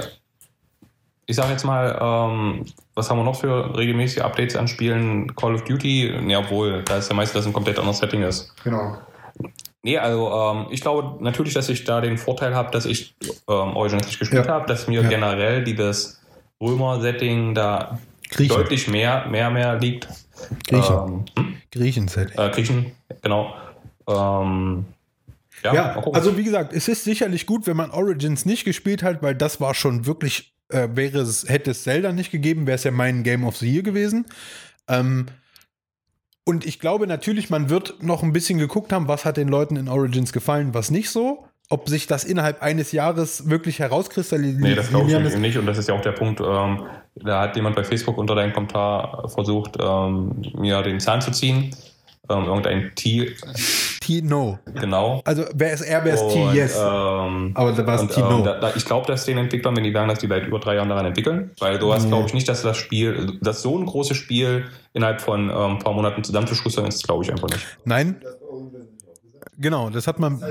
ich 1.25 1.35
sag 1.35 1.49
jetzt 1.49 1.65
mal, 1.65 1.97
ähm, 2.01 2.65
was 2.95 3.09
haben 3.09 3.17
wir 3.17 3.23
noch 3.25 3.39
für 3.39 3.75
regelmäßige 3.77 4.21
Updates 4.21 4.55
an 4.55 4.67
Spielen? 4.67 5.35
Call 5.35 5.55
of 5.55 5.63
Duty, 5.65 6.13
ja, 6.29 6.39
obwohl, 6.39 6.83
da 6.83 6.97
ist 6.97 7.09
ja 7.09 7.15
meistens, 7.15 7.45
ein 7.45 7.53
komplett 7.53 7.77
anderes 7.79 7.97
Setting 7.97 8.21
ist. 8.23 8.53
Genau. 8.63 8.97
Nee, 9.85 9.97
also 9.97 10.31
ähm, 10.31 10.67
ich 10.69 10.79
glaube 10.79 11.21
natürlich, 11.21 11.53
dass 11.53 11.67
ich 11.67 11.83
da 11.83 11.99
den 11.99 12.17
Vorteil 12.17 12.55
habe, 12.55 12.71
dass 12.71 12.85
ich 12.85 13.15
ähm, 13.49 13.75
Origins 13.75 14.05
nicht 14.07 14.19
gespielt 14.19 14.45
Ja. 14.45 14.53
habe, 14.53 14.65
dass 14.67 14.87
mir 14.87 15.01
Ja. 15.01 15.09
generell 15.09 15.65
dieses 15.65 16.21
Römer-Setting 16.61 17.53
da 17.53 17.99
Griechen. 18.29 18.55
deutlich 18.55 18.87
mehr, 18.87 19.25
mehr, 19.27 19.49
mehr 19.49 19.77
liegt. 19.79 20.07
Griechen. 20.69 20.95
Ähm, 20.95 21.25
hm? 21.37 21.55
Griechen 21.71 22.07
zählt. 22.07 22.37
äh, 22.37 22.49
Griechen, 22.51 22.93
genau. 23.21 23.53
Ähm, 24.07 24.85
ja, 25.63 25.73
Ja, 25.73 26.03
also 26.13 26.37
wie 26.37 26.43
gesagt, 26.43 26.73
es 26.73 26.87
ist 26.87 27.03
sicherlich 27.03 27.45
gut, 27.45 27.67
wenn 27.67 27.77
man 27.77 27.91
Origins 27.91 28.45
nicht 28.45 28.65
gespielt 28.65 29.03
hat, 29.03 29.21
weil 29.21 29.35
das 29.35 29.61
war 29.61 29.73
schon 29.73 30.05
wirklich, 30.05 30.53
äh, 30.69 30.89
wäre 30.93 31.19
es, 31.19 31.47
hätte 31.47 31.71
es 31.71 31.83
Zelda 31.83 32.11
nicht 32.11 32.31
gegeben, 32.31 32.67
wäre 32.67 32.75
es 32.75 32.83
ja 32.83 32.91
mein 32.91 33.23
Game 33.23 33.45
of 33.45 33.57
the 33.57 33.71
Year 33.71 33.83
gewesen. 33.83 34.25
Ähm, 34.87 35.27
und 36.45 36.65
ich 36.65 36.79
glaube 36.79 37.07
natürlich, 37.07 37.49
man 37.49 37.69
wird 37.69 38.03
noch 38.03 38.21
ein 38.21 38.33
bisschen 38.33 38.59
geguckt 38.59 38.91
haben, 38.91 39.07
was 39.07 39.23
hat 39.23 39.37
den 39.37 39.47
Leuten 39.47 39.77
in 39.77 39.87
Origins 39.87 40.33
gefallen, 40.33 40.73
was 40.73 40.91
nicht 40.91 41.09
so. 41.09 41.45
Ob 41.69 41.87
sich 41.87 42.07
das 42.07 42.25
innerhalb 42.25 42.61
eines 42.61 42.91
Jahres 42.91 43.49
wirklich 43.49 43.79
herauskristallisiert. 43.79 44.61
Nee, 44.61 44.75
das 44.75 44.89
glaube 44.89 45.09
ich 45.09 45.37
nicht. 45.37 45.57
Und 45.57 45.65
das 45.65 45.77
ist 45.77 45.87
ja 45.87 45.95
auch 45.95 46.01
der 46.01 46.11
Punkt, 46.11 46.41
ähm, 46.41 46.83
da 47.15 47.41
hat 47.41 47.55
jemand 47.55 47.77
bei 47.77 47.85
Facebook 47.85 48.17
unter 48.17 48.35
deinem 48.35 48.51
Kommentar 48.51 49.29
versucht, 49.29 49.77
ähm, 49.79 50.41
mir 50.57 50.81
den 50.81 50.99
Zahn 50.99 51.21
zu 51.21 51.31
ziehen. 51.31 51.73
Ähm, 52.29 52.45
irgendein 52.45 52.91
T, 52.95 53.35
T, 53.99 54.21
no. 54.21 54.57
genau. 54.75 55.21
Also 55.25 55.43
wer 55.53 55.73
ist 55.73 55.81
R, 55.81 56.05
wer 56.05 56.13
ist 56.13 56.29
T, 56.29 56.41
yes. 56.53 56.77
ähm, 56.77 57.51
Aber 57.53 57.73
da 57.73 57.85
war 57.85 58.01
es 58.01 58.07
T, 58.15 58.21
no. 58.21 58.37
ähm, 58.37 58.43
da, 58.45 58.59
da, 58.61 58.71
ich 58.75 58.85
glaube, 58.85 59.05
dass 59.07 59.25
den 59.25 59.37
Entwicklern, 59.37 59.75
wenn 59.75 59.83
die 59.83 59.91
sagen, 59.91 60.07
dass 60.07 60.19
die 60.19 60.27
seit 60.27 60.47
über 60.47 60.59
drei 60.59 60.75
Jahren 60.75 60.87
daran 60.87 61.05
entwickeln, 61.05 61.51
weil 61.59 61.79
du 61.79 61.93
hast, 61.93 62.03
Nee. 62.03 62.09
glaube 62.09 62.27
ich, 62.27 62.33
nicht, 62.33 62.47
dass 62.47 62.61
das 62.61 62.77
Spiel, 62.77 63.37
dass 63.41 63.61
so 63.61 63.77
ein 63.77 63.85
großes 63.85 64.15
Spiel 64.15 64.65
innerhalb 64.93 65.19
von 65.19 65.49
ähm, 65.49 65.55
ein 65.55 65.79
paar 65.79 65.91
Monaten 65.93 66.23
zusammenzuschustern 66.23 66.85
ist, 66.85 67.03
glaube 67.03 67.25
ich 67.25 67.31
einfach 67.31 67.49
nicht. 67.49 67.65
Nein. 67.83 68.15
Genau, 69.57 69.89
das 69.89 70.07
hat 70.07 70.17
man, 70.19 70.41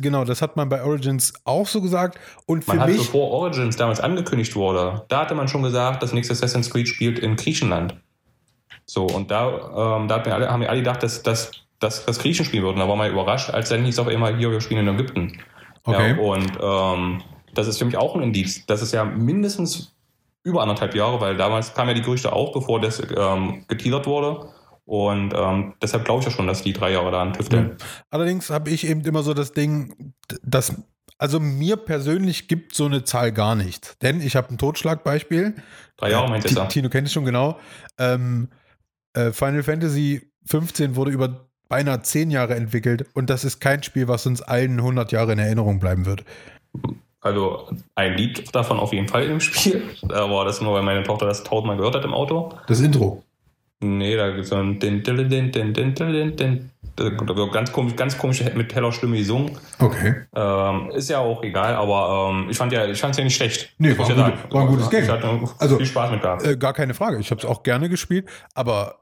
genau, 0.00 0.24
das 0.24 0.40
hat 0.40 0.56
man 0.56 0.68
bei 0.68 0.84
Origins 0.84 1.32
auch 1.44 1.66
so 1.66 1.80
gesagt. 1.80 2.18
Und 2.46 2.62
für 2.64 2.72
Man 2.72 2.80
hat, 2.80 2.88
mich, 2.90 2.98
bevor 2.98 3.30
Origins 3.30 3.76
damals 3.76 4.00
angekündigt 4.00 4.54
wurde, 4.54 5.02
da 5.08 5.22
hatte 5.22 5.34
man 5.34 5.48
schon 5.48 5.62
gesagt, 5.62 6.02
das 6.02 6.12
nächste 6.12 6.32
Assassin's 6.34 6.70
Creed 6.70 6.86
spielt 6.88 7.18
in 7.18 7.36
Griechenland. 7.36 7.96
So, 8.84 9.06
und 9.06 9.30
da, 9.30 9.98
ähm, 9.98 10.08
da 10.08 10.16
hat 10.16 10.26
mir 10.26 10.34
alle, 10.34 10.50
haben 10.50 10.60
wir 10.60 10.70
alle 10.70 10.80
gedacht, 10.80 11.02
dass, 11.02 11.22
dass, 11.22 11.50
dass 11.78 12.04
das 12.04 12.18
Griechen 12.18 12.44
spielen 12.44 12.64
würden. 12.64 12.78
Da 12.78 12.88
war 12.88 12.96
man 12.96 13.10
überrascht, 13.10 13.50
als 13.50 13.68
dann 13.68 13.84
hieß 13.84 13.98
auf 13.98 14.08
einmal, 14.08 14.36
hier, 14.36 14.50
wir 14.50 14.60
spielen 14.60 14.86
in 14.86 14.94
Ägypten. 14.94 15.40
Okay. 15.84 16.10
Ja, 16.10 16.18
und 16.18 16.58
ähm, 16.60 17.22
das 17.54 17.66
ist 17.66 17.78
für 17.78 17.84
mich 17.84 17.96
auch 17.96 18.14
ein 18.14 18.22
Indiz. 18.22 18.66
Das 18.66 18.82
ist 18.82 18.92
ja 18.92 19.04
mindestens 19.04 19.94
über 20.44 20.62
anderthalb 20.62 20.94
Jahre, 20.94 21.20
weil 21.20 21.36
damals 21.36 21.74
kamen 21.74 21.90
ja 21.90 21.94
die 21.94 22.02
Gerüchte 22.02 22.32
auch, 22.32 22.52
bevor 22.52 22.80
das 22.80 23.00
ähm, 23.16 23.64
geteasert 23.68 24.06
wurde. 24.06 24.48
Und 24.84 25.32
ähm, 25.34 25.74
deshalb 25.80 26.04
glaube 26.04 26.20
ich 26.20 26.26
ja 26.26 26.32
schon, 26.32 26.48
dass 26.48 26.62
die 26.62 26.72
drei 26.72 26.92
Jahre 26.92 27.12
da 27.12 27.22
an 27.22 27.32
tüfteln. 27.32 27.76
allerdings 28.10 28.50
habe 28.50 28.70
ich 28.70 28.86
eben 28.86 29.02
immer 29.02 29.22
so 29.22 29.32
das 29.32 29.52
Ding, 29.52 30.14
dass, 30.42 30.74
also 31.18 31.38
mir 31.38 31.76
persönlich 31.76 32.48
gibt 32.48 32.74
so 32.74 32.86
eine 32.86 33.04
Zahl 33.04 33.30
gar 33.30 33.54
nicht. 33.54 34.02
Denn 34.02 34.20
ich 34.20 34.34
habe 34.34 34.50
ein 34.50 34.58
Totschlagbeispiel. 34.58 35.54
Drei 35.96 36.10
Jahre 36.10 36.28
meint 36.28 36.44
Ti- 36.44 36.56
ihr 36.56 36.68
Tino 36.68 36.88
kennt 36.88 37.06
es 37.06 37.12
schon 37.12 37.24
genau. 37.24 37.58
Ähm, 37.98 38.48
äh, 39.14 39.32
Final 39.32 39.62
Fantasy 39.62 40.22
15 40.46 40.96
wurde 40.96 41.10
über 41.10 41.46
beinahe 41.68 42.02
zehn 42.02 42.30
Jahre 42.30 42.54
entwickelt 42.54 43.06
und 43.14 43.30
das 43.30 43.44
ist 43.44 43.60
kein 43.60 43.82
Spiel, 43.82 44.06
was 44.08 44.26
uns 44.26 44.42
allen 44.42 44.78
100 44.78 45.10
Jahre 45.12 45.32
in 45.32 45.38
Erinnerung 45.38 45.78
bleiben 45.80 46.04
wird. 46.04 46.24
Also 47.20 47.68
ein 47.94 48.14
Lied 48.14 48.54
davon 48.54 48.78
auf 48.78 48.92
jeden 48.92 49.08
Fall 49.08 49.24
im 49.24 49.40
Spiel. 49.40 49.82
Aber 50.12 50.44
das 50.44 50.60
nur, 50.60 50.74
weil 50.74 50.82
meine 50.82 51.02
Tochter 51.04 51.26
das 51.26 51.44
tausendmal 51.44 51.76
gehört 51.76 51.94
hat 51.94 52.04
im 52.04 52.12
Auto. 52.12 52.52
Das 52.66 52.80
Intro. 52.80 53.22
Nee, 53.80 54.16
da 54.16 54.28
gibt 54.30 54.42
es 54.44 54.48
so 54.50 54.56
ein 54.56 54.78
din, 54.78 55.02
din, 55.02 55.28
din, 55.28 55.50
din, 55.50 55.72
din, 55.72 55.94
din, 55.94 56.36
din. 56.36 56.70
Ganz 57.52 57.72
komisch, 57.72 57.96
ganz 57.96 58.18
komisch 58.18 58.44
mit 58.54 58.74
heller 58.74 58.92
Stimme 58.92 59.16
gesungen. 59.16 59.56
Okay. 59.78 60.14
Ähm, 60.36 60.90
ist 60.90 61.08
ja 61.10 61.18
auch 61.18 61.42
egal, 61.42 61.74
aber 61.74 62.30
ähm, 62.30 62.48
ich 62.50 62.56
fand 62.56 62.70
ja, 62.72 62.84
ich 62.86 63.00
fand 63.00 63.12
es 63.12 63.18
ja 63.18 63.24
nicht 63.24 63.34
schlecht. 63.34 63.72
Nee, 63.78 63.96
war 63.96 64.06
gut- 64.06 64.52
war 64.52 64.62
ein 64.62 64.68
gutes 64.68 64.90
Game. 64.90 65.04
Ich 65.04 65.10
hatte 65.10 65.48
Also, 65.58 65.78
viel 65.78 65.86
Spaß 65.86 66.10
mit 66.10 66.20
gehabt. 66.22 66.44
Äh, 66.44 66.56
gar 66.56 66.74
keine 66.74 66.92
Frage. 66.94 67.18
Ich 67.18 67.30
habe 67.30 67.40
es 67.40 67.44
auch 67.46 67.62
gerne 67.62 67.88
gespielt, 67.88 68.28
aber 68.54 69.01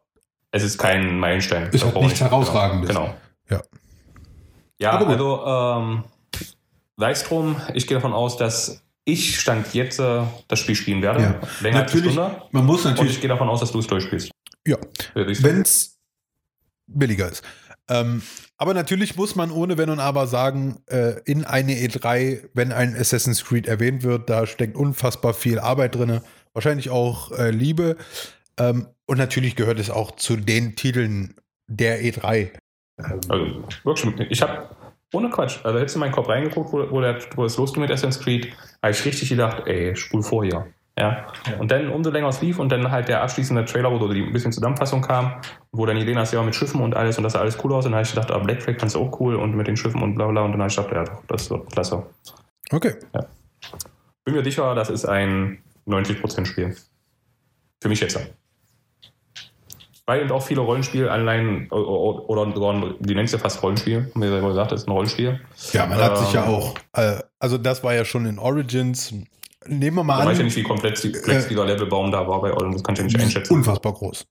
es 0.52 0.62
ist 0.62 0.78
kein 0.78 1.18
Meilenstein. 1.18 1.68
Ist 1.72 1.84
halt 1.84 1.94
nichts 1.96 2.10
nicht- 2.12 2.20
Herausragendes. 2.22 2.88
Genau. 2.88 3.14
Ja. 3.48 3.60
Ja, 4.80 4.92
Aber 4.92 5.04
gut. 5.06 5.14
also 5.14 5.44
ähm, 5.46 6.04
sei 6.96 7.10
es 7.10 7.22
drum, 7.24 7.56
ich 7.74 7.86
gehe 7.86 7.96
davon 7.96 8.12
aus, 8.12 8.36
dass 8.36 8.82
ich 9.04 9.38
Stand 9.40 9.72
jetzt 9.74 9.98
äh, 10.00 10.22
das 10.48 10.58
Spiel 10.60 10.74
spielen 10.74 11.02
werde. 11.02 11.20
Ja. 11.22 11.28
Länger 11.28 11.40
als 11.40 11.64
eine 11.64 12.00
natürlich, 12.00 12.12
Stunde. 12.12 12.42
man 12.52 12.64
muss 12.66 12.84
Und 12.84 12.92
natürlich 12.92 13.14
ich 13.14 13.20
gehe 13.20 13.28
davon 13.28 13.48
aus, 13.48 13.60
dass 13.60 13.72
du 13.72 13.78
es 13.80 13.86
durchspielst. 13.86 14.30
Ja. 14.66 14.76
Wenn 15.14 15.62
es 15.62 15.98
billiger 16.86 17.28
ist. 17.30 17.42
Ähm, 17.88 18.22
aber 18.56 18.74
natürlich 18.74 19.16
muss 19.16 19.34
man 19.36 19.50
ohne 19.50 19.78
Wenn 19.78 19.90
und 19.90 20.00
Aber 20.00 20.26
sagen, 20.26 20.82
äh, 20.86 21.20
in 21.24 21.44
eine 21.44 21.72
E3, 21.72 22.50
wenn 22.54 22.72
ein 22.72 22.94
Assassin's 22.94 23.44
Creed 23.44 23.66
erwähnt 23.66 24.02
wird, 24.02 24.30
da 24.30 24.46
steckt 24.46 24.76
unfassbar 24.76 25.34
viel 25.34 25.58
Arbeit 25.58 25.94
drin, 25.96 26.20
wahrscheinlich 26.52 26.90
auch 26.90 27.32
äh, 27.32 27.50
Liebe. 27.50 27.96
Ähm, 28.58 28.88
und 29.06 29.18
natürlich 29.18 29.56
gehört 29.56 29.78
es 29.78 29.90
auch 29.90 30.12
zu 30.12 30.36
den 30.36 30.76
Titeln 30.76 31.34
der 31.66 32.02
E 32.02 32.10
E3. 32.10 32.50
Also, 33.28 33.64
wirklich, 33.84 34.30
ich 34.30 34.42
habe 34.42 34.68
ohne 35.12 35.30
Quatsch, 35.30 35.58
also 35.64 35.78
hättest 35.78 35.96
du 35.96 35.98
in 35.98 36.00
meinen 36.00 36.12
Kopf 36.12 36.28
reingeguckt, 36.28 36.72
wo, 36.72 36.90
wo, 36.90 37.00
der, 37.00 37.18
wo 37.34 37.44
es 37.44 37.56
losging 37.56 37.82
mit 37.82 37.90
Assassin's 37.90 38.20
Creed, 38.20 38.52
habe 38.82 38.92
ich 38.92 39.04
richtig 39.04 39.28
gedacht, 39.28 39.66
ey, 39.66 39.96
spul 39.96 40.22
vor 40.22 40.44
hier. 40.44 40.66
Ja. 40.98 41.26
Und 41.58 41.70
dann 41.70 41.88
umso 41.88 42.10
länger 42.10 42.28
es 42.28 42.42
lief 42.42 42.58
und 42.58 42.70
dann 42.70 42.90
halt 42.90 43.08
der 43.08 43.22
abschließende 43.22 43.64
Trailer, 43.64 43.90
wo 43.90 43.98
so 43.98 44.12
die 44.12 44.22
ein 44.22 44.32
bisschen 44.32 44.52
Zusammenfassung 44.52 45.00
kam, 45.00 45.40
wo 45.72 45.86
dann 45.86 45.96
Jelena 45.96 46.24
ja 46.24 46.42
mit 46.42 46.54
Schiffen 46.54 46.82
und 46.82 46.94
alles 46.94 47.16
und 47.16 47.24
das 47.24 47.32
sah 47.32 47.40
alles 47.40 47.58
cool 47.64 47.72
aus. 47.72 47.86
Und 47.86 47.92
dann 47.92 48.00
habe 48.00 48.06
ich 48.06 48.14
gedacht, 48.14 48.30
ah, 48.30 48.38
Black 48.38 48.62
Flag 48.62 48.78
fandst 48.78 48.96
du 48.96 49.00
auch 49.00 49.20
cool 49.20 49.36
und 49.36 49.56
mit 49.56 49.66
den 49.66 49.76
Schiffen 49.76 50.02
und 50.02 50.14
bla 50.14 50.26
bla. 50.26 50.42
Und 50.42 50.52
dann 50.52 50.60
habe 50.60 50.70
ich 50.70 50.76
gedacht, 50.76 50.92
ja, 50.92 51.04
doch, 51.04 51.22
das 51.26 51.48
wird 51.48 51.72
klasse. 51.72 52.04
Okay. 52.70 52.94
Bin 54.24 54.34
mir 54.34 54.44
sicher, 54.44 54.74
das 54.74 54.90
ist 54.90 55.06
ein 55.06 55.62
90% 55.86 56.44
Spiel. 56.44 56.76
Für 57.80 57.88
mich 57.88 58.00
jetzt. 58.00 58.20
Weil 60.10 60.22
eben 60.22 60.32
auch 60.32 60.42
viele 60.42 60.60
Rollenspielanleihen 60.62 61.70
oder, 61.70 62.28
oder 62.58 62.94
die 62.98 63.14
nennst 63.14 63.32
ja 63.32 63.38
fast 63.38 63.62
Rollenspiel, 63.62 64.10
haben 64.12 64.20
wir 64.20 64.28
selber 64.28 64.48
gesagt, 64.48 64.72
das 64.72 64.80
ist 64.80 64.88
ein 64.88 64.90
Rollenspiel. 64.90 65.38
Ja, 65.72 65.86
man 65.86 65.98
hat 65.98 66.18
Ähm, 66.18 66.24
sich 66.24 66.32
ja 66.32 66.46
auch, 66.46 66.74
äh, 66.94 67.20
also 67.38 67.58
das 67.58 67.84
war 67.84 67.94
ja 67.94 68.04
schon 68.04 68.26
in 68.26 68.40
Origins. 68.40 69.14
Nehmen 69.68 69.96
wir 69.98 70.02
mal 70.02 70.16
Ich 70.16 70.20
an. 70.22 70.28
weiß 70.30 70.38
ja 70.38 70.44
nicht, 70.44 70.56
wie 70.56 70.64
komplex, 70.64 71.02
die- 71.02 71.12
komplex 71.12 71.44
Äh, 71.44 71.48
dieser 71.50 71.64
Levelbaum 71.64 72.10
da 72.10 72.26
war 72.26 72.40
bei 72.40 72.52
Origins, 72.52 72.74
das 72.78 72.82
kann 72.82 72.94
ich 72.94 72.98
ja 73.00 73.04
nicht 73.06 73.20
einschätzen. 73.20 73.54
Unfassbar 73.54 73.92
groß. 73.92 74.26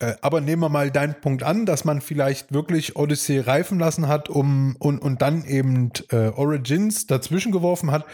Äh, 0.00 0.16
aber 0.20 0.42
nehmen 0.42 0.60
wir 0.60 0.68
mal 0.68 0.90
deinen 0.90 1.14
Punkt 1.18 1.44
an, 1.44 1.64
dass 1.64 1.86
man 1.86 2.02
vielleicht 2.02 2.52
wirklich 2.52 2.94
Odyssey 2.96 3.38
reifen 3.38 3.78
lassen 3.78 4.08
hat, 4.08 4.28
um 4.28 4.76
und, 4.80 4.98
und 4.98 5.22
dann 5.22 5.46
eben 5.46 5.92
äh, 6.10 6.28
Origins 6.28 7.06
dazwischen 7.06 7.52
geworfen 7.52 7.90
hat. 7.90 8.04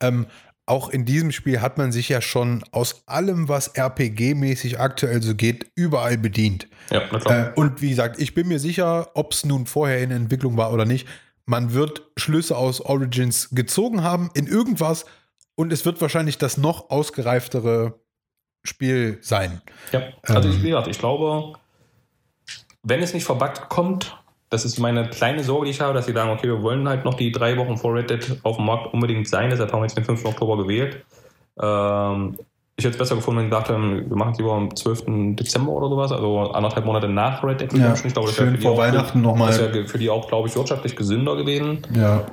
Ähm, 0.00 0.26
auch 0.70 0.88
in 0.88 1.04
diesem 1.04 1.32
Spiel 1.32 1.60
hat 1.60 1.78
man 1.78 1.90
sich 1.90 2.08
ja 2.08 2.20
schon 2.20 2.62
aus 2.70 3.02
allem, 3.06 3.48
was 3.48 3.74
RPG-mäßig 3.74 4.78
aktuell 4.78 5.20
so 5.20 5.34
geht, 5.34 5.70
überall 5.74 6.16
bedient. 6.16 6.68
Ja. 6.90 7.00
Äh, 7.00 7.52
und 7.56 7.82
wie 7.82 7.90
gesagt, 7.90 8.20
ich 8.20 8.34
bin 8.34 8.48
mir 8.48 8.60
sicher, 8.60 9.10
ob 9.14 9.32
es 9.32 9.44
nun 9.44 9.66
vorher 9.66 10.00
in 10.00 10.12
Entwicklung 10.12 10.56
war 10.56 10.72
oder 10.72 10.84
nicht, 10.84 11.08
man 11.44 11.74
wird 11.74 12.02
Schlüsse 12.16 12.56
aus 12.56 12.80
Origins 12.80 13.50
gezogen 13.50 14.04
haben 14.04 14.30
in 14.34 14.46
irgendwas 14.46 15.06
und 15.56 15.72
es 15.72 15.84
wird 15.84 16.00
wahrscheinlich 16.00 16.38
das 16.38 16.56
noch 16.56 16.90
ausgereiftere 16.90 17.98
Spiel 18.62 19.18
sein. 19.22 19.60
Ja, 19.90 20.02
also 20.22 20.48
Ähm. 20.48 20.54
ich, 20.54 20.62
wie 20.62 20.68
gesagt, 20.68 20.86
ich 20.86 20.98
glaube, 20.98 21.58
wenn 22.84 23.02
es 23.02 23.12
nicht 23.12 23.24
verbuggt 23.24 23.68
kommt, 23.68 24.19
das 24.50 24.64
ist 24.64 24.78
meine 24.78 25.08
kleine 25.08 25.44
Sorge, 25.44 25.66
die 25.66 25.70
ich 25.70 25.80
habe, 25.80 25.94
dass 25.94 26.06
sie 26.06 26.12
sagen, 26.12 26.30
okay, 26.30 26.48
wir 26.48 26.62
wollen 26.62 26.88
halt 26.88 27.04
noch 27.04 27.14
die 27.14 27.30
drei 27.30 27.56
Wochen 27.56 27.76
vor 27.76 27.94
Red 27.94 28.10
Dead 28.10 28.40
auf 28.42 28.56
dem 28.56 28.66
Markt 28.66 28.92
unbedingt 28.92 29.28
sein, 29.28 29.48
deshalb 29.48 29.72
haben 29.72 29.80
wir 29.80 29.86
jetzt 29.86 29.96
den 29.96 30.04
5. 30.04 30.24
Oktober 30.24 30.58
gewählt. 30.58 31.04
Ähm, 31.60 32.36
ich 32.76 32.84
hätte 32.84 32.94
es 32.94 32.98
besser 32.98 33.14
gefunden, 33.14 33.40
wenn 33.40 33.46
sie 33.46 33.50
gesagt 33.50 33.68
haben, 33.68 34.08
wir 34.08 34.16
machen 34.16 34.32
es 34.32 34.38
lieber 34.38 34.54
am 34.54 34.74
12. 34.74 35.36
Dezember 35.36 35.72
oder 35.72 35.88
sowas, 35.88 36.12
also 36.12 36.50
anderthalb 36.52 36.84
Monate 36.86 37.08
nach 37.08 37.44
Red 37.44 37.60
Dead 37.60 37.72
Redemption. 37.72 38.08
ich 38.08 38.12
glaube, 38.14 38.28
das 38.28 38.38
wäre 38.38 38.48
schön 38.48 38.56
für 38.56 38.60
die 38.60 38.66
vor 38.66 38.76
Weihnachten 38.76 39.20
nochmal. 39.20 39.48
Das 39.48 39.60
wäre 39.60 39.86
für 39.86 39.98
die 39.98 40.10
auch, 40.10 40.26
glaube 40.26 40.48
ich, 40.48 40.56
wirtschaftlich 40.56 40.96
gesünder 40.96 41.36
gewesen. 41.36 41.86
Ja. 41.94 42.26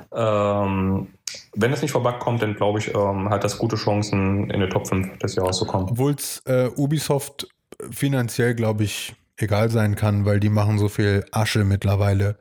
Ähm, 0.64 1.08
wenn 1.54 1.72
es 1.72 1.82
nicht 1.82 1.90
verbuggt 1.90 2.20
kommt, 2.20 2.42
dann 2.42 2.54
glaube 2.54 2.78
ich, 2.78 2.94
ähm, 2.94 3.28
hat 3.28 3.44
das 3.44 3.58
gute 3.58 3.76
Chancen, 3.76 4.50
in 4.50 4.60
den 4.60 4.70
Top 4.70 4.88
5 4.88 5.18
des 5.18 5.34
Jahres 5.34 5.58
zu 5.58 5.66
kommen. 5.66 5.88
Obwohl 5.90 6.12
es 6.12 6.42
äh, 6.46 6.70
Ubisoft 6.76 7.46
finanziell, 7.90 8.54
glaube 8.54 8.84
ich, 8.84 9.14
egal 9.38 9.70
sein 9.70 9.94
kann, 9.96 10.24
weil 10.24 10.40
die 10.40 10.48
machen 10.50 10.78
so 10.78 10.88
viel 10.88 11.24
Asche 11.32 11.64
mittlerweile. 11.64 12.36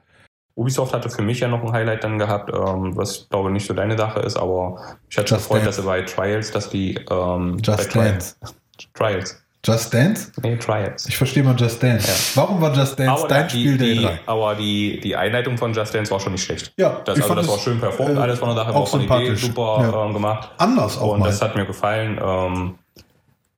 Ubisoft 0.56 0.94
hatte 0.94 1.10
für 1.10 1.22
mich 1.22 1.40
ja 1.40 1.48
noch 1.48 1.64
ein 1.64 1.72
Highlight 1.72 2.04
dann 2.04 2.18
gehabt, 2.18 2.52
ähm, 2.52 2.98
was 2.98 3.16
ich 3.18 3.30
glaube 3.30 3.52
nicht 3.52 3.68
so 3.68 3.76
deine 3.76 3.96
Sache 3.96 4.22
ist, 4.22 4.38
aber 4.38 4.82
ich 5.08 5.16
hatte 5.18 5.36
Just 5.36 5.48
gefreut, 5.48 5.66
dass 5.68 5.76
sie 5.76 5.84
bei 5.84 6.02
Trials, 6.02 6.52
dass 6.52 6.70
die 6.70 6.96
ähm, 7.12 7.58
Just 7.64 7.92
Trials, 7.92 8.40
Dance. 8.40 8.56
Trials, 8.96 9.44
Just 9.64 9.94
Dance? 9.94 10.32
nee 10.42 10.56
Trials. 10.58 11.06
Ich 11.08 11.16
verstehe 11.18 11.44
mal 11.44 11.56
Just 11.56 11.84
Dance. 11.84 12.08
Ja. 12.08 12.42
Warum 12.42 12.60
war 12.60 12.74
Just 12.74 12.98
Dance 12.98 13.12
Aber 13.12 13.28
dein 13.28 13.48
die, 13.50 13.60
Spiel 13.60 13.78
der 13.78 13.88
die, 13.88 14.00
E3? 14.08 14.18
aber 14.26 14.56
die, 14.56 15.00
die 15.00 15.16
Einleitung 15.16 15.60
von 15.60 15.74
Just 15.74 15.94
Dance 15.94 16.10
war 16.10 16.20
schon 16.20 16.32
nicht 16.32 16.44
schlecht. 16.44 16.74
Ja, 16.78 17.02
Das, 17.06 17.18
ich 17.20 17.24
also 17.24 17.36
fand 17.36 17.40
das 17.46 17.48
war 17.52 17.60
schön 17.60 17.80
performt, 17.80 18.18
äh, 18.18 18.20
alles 18.22 18.40
von 18.40 18.48
der 18.50 18.58
Sache, 18.58 18.72
auch 18.72 18.76
auch 18.82 18.88
von 18.88 19.02
Idee 19.02 19.36
super 19.36 19.80
Ja. 19.94 20.06
ähm, 20.08 20.14
gemacht. 20.14 20.50
Anders 20.58 20.98
auch 20.98 21.12
Und 21.14 21.20
mal. 21.20 21.28
das 21.28 21.40
hat 21.40 21.56
mir 21.56 21.66
gefallen. 21.68 22.20
Ähm, 22.24 22.76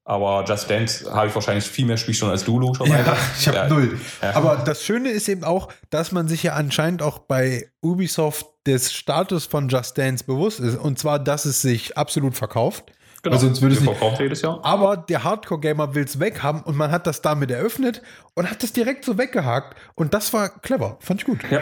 aber 0.09 0.43
Just 0.47 0.69
Dance 0.69 1.13
habe 1.13 1.27
ich 1.27 1.35
wahrscheinlich 1.35 1.65
viel 1.65 1.85
mehr 1.85 1.97
Spielstunden 1.97 2.33
als 2.33 2.43
du, 2.43 2.59
logischerweise. 2.59 3.03
Ja, 3.11 3.17
ich 3.39 3.47
habe 3.47 3.57
Ja. 3.57 3.67
null. 3.69 3.99
Ja. 4.21 4.35
Aber 4.35 4.57
das 4.57 4.83
Schöne 4.83 5.09
ist 5.09 5.29
eben 5.29 5.43
auch, 5.43 5.69
dass 5.91 6.11
man 6.11 6.27
sich 6.27 6.41
ja 6.43 6.53
anscheinend 6.53 7.01
auch 7.03 7.19
bei 7.19 7.69
Ubisoft 7.81 8.47
des 8.65 8.91
Status 8.91 9.45
von 9.45 9.69
Just 9.69 9.97
Dance 9.97 10.23
bewusst 10.23 10.59
ist. 10.59 10.77
Und 10.77 10.97
zwar, 10.97 11.19
dass 11.19 11.45
es 11.45 11.61
sich 11.61 11.95
absolut 11.97 12.35
verkauft. 12.35 12.91
Genau. 13.21 13.35
Weil 13.35 13.41
sonst 13.41 13.61
würde 13.61 13.75
es 13.75 13.81
nicht. 13.81 14.19
jedes 14.19 14.41
Jahr. 14.41 14.59
Aber 14.63 14.97
der 14.97 15.23
Hardcore-Gamer 15.23 15.93
will 15.93 16.05
es 16.05 16.19
weghaben 16.19 16.61
und 16.63 16.75
man 16.77 16.89
hat 16.89 17.05
das 17.05 17.21
damit 17.21 17.51
eröffnet 17.51 18.01
und 18.33 18.49
hat 18.49 18.63
das 18.63 18.71
direkt 18.73 19.05
so 19.05 19.17
weggehakt. 19.17 19.75
Und 19.95 20.13
das 20.13 20.31
war 20.33 20.49
clever. 20.49 20.97
Fand 21.01 21.19
ich 21.21 21.25
gut. 21.25 21.39
Ja, 21.51 21.61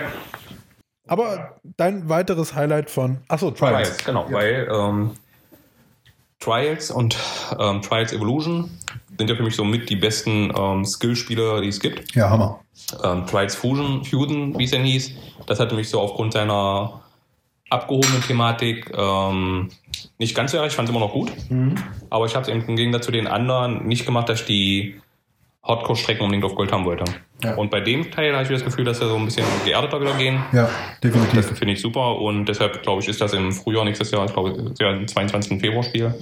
Aber 1.07 1.59
dein 1.63 2.09
weiteres 2.09 2.53
Highlight 2.53 2.89
von. 2.89 3.17
Achso, 3.27 3.51
Trials. 3.51 3.89
Trials, 3.89 4.05
genau. 4.05 4.27
Weil 4.31 4.67
ähm, 4.71 5.11
Trials 6.39 6.91
und 6.91 7.17
ähm, 7.59 7.81
Trials 7.81 8.13
Evolution 8.13 8.69
sind 9.17 9.29
ja 9.29 9.35
für 9.35 9.43
mich 9.43 9.55
so 9.55 9.63
mit 9.63 9.89
die 9.89 9.95
besten 9.95 10.51
ähm, 10.55 10.85
Skillspiele, 10.85 11.61
die 11.61 11.69
es 11.69 11.79
gibt. 11.79 12.15
Ja, 12.15 12.29
Hammer. 12.29 12.59
ähm, 13.03 13.25
Trials 13.25 13.55
Fusion, 13.55 14.03
Fusion, 14.05 14.57
wie 14.57 14.65
es 14.65 14.71
denn 14.71 14.83
hieß. 14.83 15.11
Das 15.47 15.59
hatte 15.59 15.75
mich 15.75 15.89
so 15.89 15.99
aufgrund 15.99 16.33
seiner 16.33 17.01
abgehobenen 17.69 18.21
Thematik 18.21 18.91
ähm, 18.95 19.69
nicht 20.19 20.35
ganz 20.35 20.51
so 20.51 20.57
erreicht. 20.57 20.73
Ich 20.73 20.75
fand 20.75 20.87
es 20.87 20.95
immer 20.95 21.03
noch 21.05 21.11
gut. 21.13 21.31
Aber 22.09 22.25
ich 22.25 22.35
habe 22.35 22.43
es 22.43 22.49
eben 22.49 22.63
im 22.65 22.75
Gegensatz 22.75 23.05
zu 23.05 23.11
den 23.11 23.27
anderen 23.27 23.87
nicht 23.87 24.05
gemacht, 24.05 24.29
dass 24.29 24.41
ich 24.41 24.45
die 24.45 25.01
Hardcore-Strecken 25.63 26.21
unbedingt 26.23 26.45
auf 26.45 26.55
Gold 26.55 26.71
haben 26.71 26.85
wollte. 26.85 27.03
Ja. 27.43 27.53
Und 27.55 27.69
bei 27.69 27.81
dem 27.81 28.09
Teil 28.11 28.33
habe 28.33 28.43
ich 28.43 28.49
das 28.49 28.63
Gefühl, 28.63 28.83
dass 28.85 28.99
wir 28.99 29.07
so 29.07 29.15
ein 29.15 29.25
bisschen 29.25 29.45
geerdeter 29.63 30.01
wieder 30.01 30.13
gehen. 30.17 30.43
Ja, 30.53 30.69
Das 31.01 31.11
definitiv. 31.13 31.57
finde 31.57 31.73
ich 31.73 31.81
super 31.81 32.15
und 32.19 32.45
deshalb 32.45 32.81
glaube 32.81 33.01
ich, 33.01 33.07
ist 33.07 33.21
das 33.21 33.33
im 33.33 33.51
Frühjahr 33.51 33.85
nächstes 33.85 34.09
Jahr, 34.11 34.25
ich 34.25 34.33
glaube, 34.33 34.49
ist 34.71 34.79
ja 34.81 34.89
ein 34.89 35.07
22. 35.07 35.59
Februar 35.61 35.83
Spiel, 35.83 36.15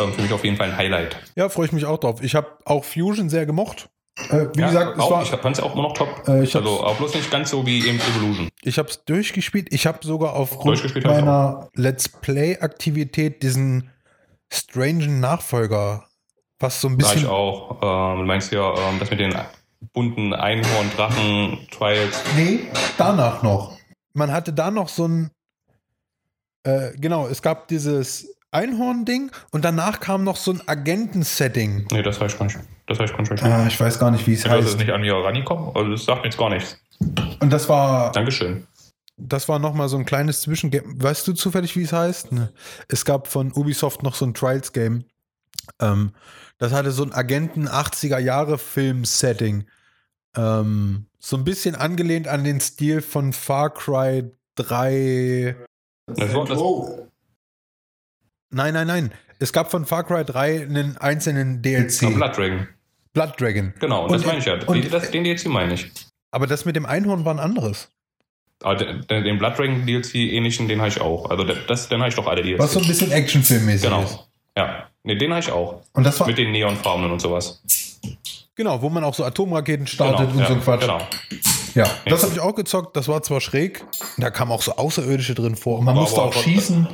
ähm, 0.00 0.12
für 0.14 0.22
mich 0.22 0.32
auf 0.32 0.44
jeden 0.44 0.56
Fall 0.56 0.70
ein 0.70 0.76
Highlight. 0.76 1.16
Ja, 1.36 1.48
freue 1.50 1.66
ich 1.66 1.72
mich 1.72 1.84
auch 1.84 1.98
drauf. 1.98 2.22
Ich 2.22 2.34
habe 2.34 2.48
auch 2.64 2.84
Fusion 2.84 3.28
sehr 3.28 3.44
gemocht. 3.44 3.90
Äh, 4.30 4.46
wie 4.54 4.60
Ja, 4.60 4.68
gesagt, 4.68 4.94
es 4.96 5.02
auch, 5.02 5.10
war, 5.10 5.22
ich 5.24 5.28
fand 5.28 5.58
es 5.58 5.62
auch 5.62 5.74
immer 5.74 5.82
noch 5.82 5.92
top. 5.92 6.22
Äh, 6.26 6.30
also, 6.30 6.82
aber 6.82 6.94
bloß 6.94 7.14
nicht 7.16 7.30
ganz 7.30 7.50
so 7.50 7.66
wie 7.66 7.86
eben 7.86 8.00
Evolution. 8.00 8.48
ich 8.62 8.78
habe 8.78 8.88
es 8.88 9.04
durchgespielt. 9.04 9.68
Ich 9.72 9.86
habe 9.86 9.98
sogar 10.06 10.32
aufgrund 10.36 11.04
meiner 11.04 11.68
Let's 11.74 12.08
Play-Aktivität 12.08 13.42
diesen 13.42 13.90
strangen 14.50 15.20
Nachfolger, 15.20 16.04
was 16.58 16.80
so 16.80 16.88
ein 16.88 16.96
Da 16.96 17.06
ich 17.08 17.12
bisschen. 17.14 17.28
auch. 17.28 17.72
Ähm, 17.82 18.20
du 18.20 18.24
meinst 18.24 18.50
ja, 18.52 18.70
ähm, 18.72 18.98
das 18.98 19.10
mit 19.10 19.20
den 19.20 19.34
bunten 19.92 20.32
Einhorn, 20.34 20.90
Drachen, 20.96 21.58
Trials. 21.70 22.22
Nee, 22.36 22.60
danach 22.98 23.42
noch. 23.42 23.76
Man 24.14 24.32
hatte 24.32 24.52
da 24.52 24.70
noch 24.70 24.88
so 24.88 25.06
ein. 25.08 25.30
Äh, 26.64 26.92
genau, 26.98 27.26
es 27.28 27.42
gab 27.42 27.68
dieses 27.68 28.36
Einhorn-Ding 28.50 29.30
und 29.52 29.64
danach 29.64 30.00
kam 30.00 30.24
noch 30.24 30.36
so 30.36 30.52
ein 30.52 30.62
Agenten-Setting. 30.66 31.86
Nee, 31.92 32.02
das 32.02 32.20
weiß 32.20 32.32
ich 32.32 32.38
gar 32.38 32.46
nicht. 32.46 32.58
Das 32.86 32.98
weiß 32.98 33.10
ich 33.10 33.16
gar 33.16 33.22
nicht. 33.34 33.42
Äh, 33.42 33.68
ich 33.68 33.78
weiß 33.78 33.98
gar 33.98 34.10
nicht, 34.10 34.26
wie 34.26 34.32
es 34.34 34.44
Ich 34.44 34.50
weiß 34.50 34.64
es 34.64 34.70
heißt. 34.72 34.78
nicht 34.78 34.90
an 34.90 35.00
mir 35.02 35.14
rangekommen, 35.14 35.74
also 35.76 35.90
das 35.90 36.04
sagt 36.04 36.22
mir 36.22 36.28
jetzt 36.28 36.38
gar 36.38 36.50
nichts. 36.50 36.78
Und 37.40 37.52
das 37.52 37.68
war, 37.68 38.10
Dankeschön. 38.12 38.66
das 39.16 39.48
war 39.48 39.58
noch 39.58 39.74
mal 39.74 39.88
so 39.88 39.98
ein 39.98 40.06
kleines 40.06 40.40
Zwischengame. 40.42 40.84
Weißt 40.96 41.28
du 41.28 41.34
zufällig, 41.34 41.76
wie 41.76 41.82
es 41.82 41.92
heißt? 41.92 42.32
Ne. 42.32 42.52
Es 42.88 43.04
gab 43.04 43.28
von 43.28 43.52
Ubisoft 43.52 44.02
noch 44.02 44.14
so 44.14 44.24
ein 44.24 44.34
Trials-Game. 44.34 45.04
Ähm, 45.80 46.12
das 46.58 46.72
hatte 46.72 46.90
so 46.90 47.02
ein 47.04 47.12
Agenten 47.12 47.68
80er 47.68 48.18
Jahre 48.18 48.58
Film-Setting. 48.58 49.66
Ähm, 50.36 51.06
so 51.18 51.36
ein 51.36 51.44
bisschen 51.44 51.74
angelehnt 51.74 52.28
an 52.28 52.44
den 52.44 52.60
Stil 52.60 53.00
von 53.02 53.32
Far 53.32 53.72
Cry 53.74 54.30
3. 54.56 55.56
Das 56.06 56.34
war, 56.34 56.44
das, 56.44 56.58
Nein, 58.50 58.74
nein, 58.74 58.86
nein. 58.86 59.12
Es 59.38 59.52
gab 59.52 59.70
von 59.70 59.84
Far 59.84 60.04
Cry 60.04 60.24
3 60.24 60.62
einen 60.62 60.96
einzelnen 60.96 61.62
DLC. 61.62 62.02
Ja, 62.02 62.10
Blood 62.10 62.36
Dragon. 62.38 62.68
Blood 63.12 63.40
Dragon. 63.40 63.74
Genau, 63.80 64.04
Und- 64.04 64.12
das 64.12 64.24
meine 64.24 64.38
ich 64.38 64.44
ja. 64.44 64.54
und- 64.66 64.74
Die- 64.84 64.88
das, 64.88 65.10
den 65.10 65.24
DLC 65.24 65.46
meine 65.46 65.74
ich. 65.74 65.90
Aber 66.30 66.46
das 66.46 66.64
mit 66.64 66.76
dem 66.76 66.86
Einhorn 66.86 67.24
war 67.24 67.34
ein 67.34 67.40
anderes. 67.40 67.90
Aber 68.62 68.76
den, 68.76 69.02
den 69.08 69.38
Blood 69.38 69.58
Dragon 69.58 69.84
DLC 69.86 70.14
ähnlichen, 70.32 70.68
den 70.68 70.78
habe 70.80 70.88
ich 70.88 71.00
auch. 71.00 71.28
Also 71.30 71.44
das, 71.44 71.88
den 71.88 71.98
habe 72.00 72.08
ich 72.08 72.14
doch 72.14 72.26
alle 72.26 72.42
DLCs. 72.42 72.58
Was 72.62 72.72
so 72.72 72.80
ein 72.80 72.86
bisschen 72.86 73.10
Actionfilmmäßig 73.12 73.82
Genau. 73.82 74.02
ist. 74.04 74.18
Ja. 74.56 74.88
Nee, 75.06 75.14
den 75.14 75.30
habe 75.30 75.40
ich 75.40 75.50
auch. 75.52 75.76
Und 75.92 76.04
das 76.04 76.18
war, 76.18 76.26
Mit 76.26 76.36
den 76.36 76.50
Neonfarbenen 76.50 77.12
und 77.12 77.20
sowas. 77.20 77.62
genau, 78.56 78.82
wo 78.82 78.90
man 78.90 79.04
auch 79.04 79.14
so 79.14 79.24
Atomraketen 79.24 79.86
startet 79.86 80.32
und 80.32 80.40
ja, 80.40 80.46
so 80.48 80.54
ein 80.54 80.60
Quatsch. 80.60 80.80
Genau. 80.80 80.98
Ja, 81.76 81.84
das 82.06 82.22
habe 82.22 82.32
ich 82.32 82.40
auch 82.40 82.54
gezockt. 82.54 82.96
Das 82.96 83.06
war 83.06 83.22
zwar 83.22 83.40
schräg, 83.40 83.84
da 84.16 84.30
kamen 84.30 84.50
auch 84.50 84.62
so 84.62 84.76
Außerirdische 84.76 85.34
drin 85.34 85.54
vor. 85.56 85.78
Und 85.78 85.84
man 85.84 85.92
Aber- 85.94 86.02
musste 86.02 86.20
auch 86.22 86.32
aber- 86.32 86.42
schießen. 86.42 86.88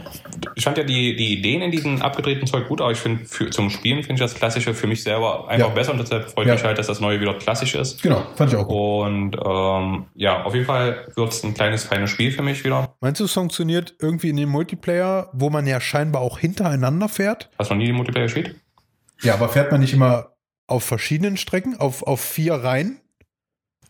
Ich 0.56 0.64
fand 0.64 0.76
ja 0.76 0.84
die, 0.84 1.14
die 1.16 1.32
Ideen 1.38 1.62
in 1.62 1.70
diesem 1.70 2.02
abgedrehten 2.02 2.46
Zeug 2.46 2.68
gut, 2.68 2.80
aber 2.80 2.90
ich 2.90 2.98
finde 2.98 3.24
zum 3.50 3.70
Spielen 3.70 4.02
finde 4.02 4.14
ich 4.14 4.20
das 4.20 4.34
Klassische 4.34 4.74
für 4.74 4.86
mich 4.86 5.02
selber 5.02 5.48
einfach 5.48 5.68
Ja. 5.68 5.72
besser 5.74 5.92
und 5.92 5.98
deshalb 6.00 6.30
freut 6.30 6.46
Ja. 6.48 6.54
mich 6.54 6.64
halt, 6.64 6.78
dass 6.78 6.88
das 6.88 7.00
Neue 7.00 7.20
wieder 7.20 7.34
klassisch 7.34 7.74
ist. 7.74 8.02
Genau, 8.02 8.22
fand 8.34 8.52
ich 8.52 8.58
auch 8.58 8.66
gut. 8.66 9.06
Und 9.06 9.36
ähm, 9.44 10.06
ja, 10.16 10.42
auf 10.42 10.52
jeden 10.54 10.66
Fall 10.66 11.06
wird 11.14 11.32
es 11.32 11.44
ein 11.44 11.54
kleines, 11.54 11.84
feines 11.84 12.10
Spiel 12.10 12.32
für 12.32 12.42
mich 12.42 12.64
wieder. 12.64 12.94
Meinst 13.00 13.20
du, 13.20 13.24
es 13.24 13.32
funktioniert 13.32 13.94
irgendwie 14.00 14.30
in 14.30 14.36
dem 14.36 14.48
Multiplayer, 14.48 15.30
wo 15.32 15.48
man 15.48 15.66
ja 15.66 15.80
scheinbar 15.80 16.22
auch 16.22 16.38
hintereinander 16.38 17.08
fährt? 17.08 17.50
Hast 17.58 17.70
du 17.70 17.74
noch 17.74 17.78
nie 17.80 17.86
die 17.86 17.92
Multiplayer 17.92 18.24
gespielt? 18.24 18.56
Ja, 19.22 19.34
aber 19.34 19.48
fährt 19.48 19.70
man 19.70 19.80
nicht 19.80 19.92
immer 19.92 20.30
auf 20.66 20.82
verschiedenen 20.82 21.36
Strecken, 21.36 21.76
auf, 21.78 22.02
auf 22.02 22.20
vier 22.20 22.54
Reihen? 22.54 22.98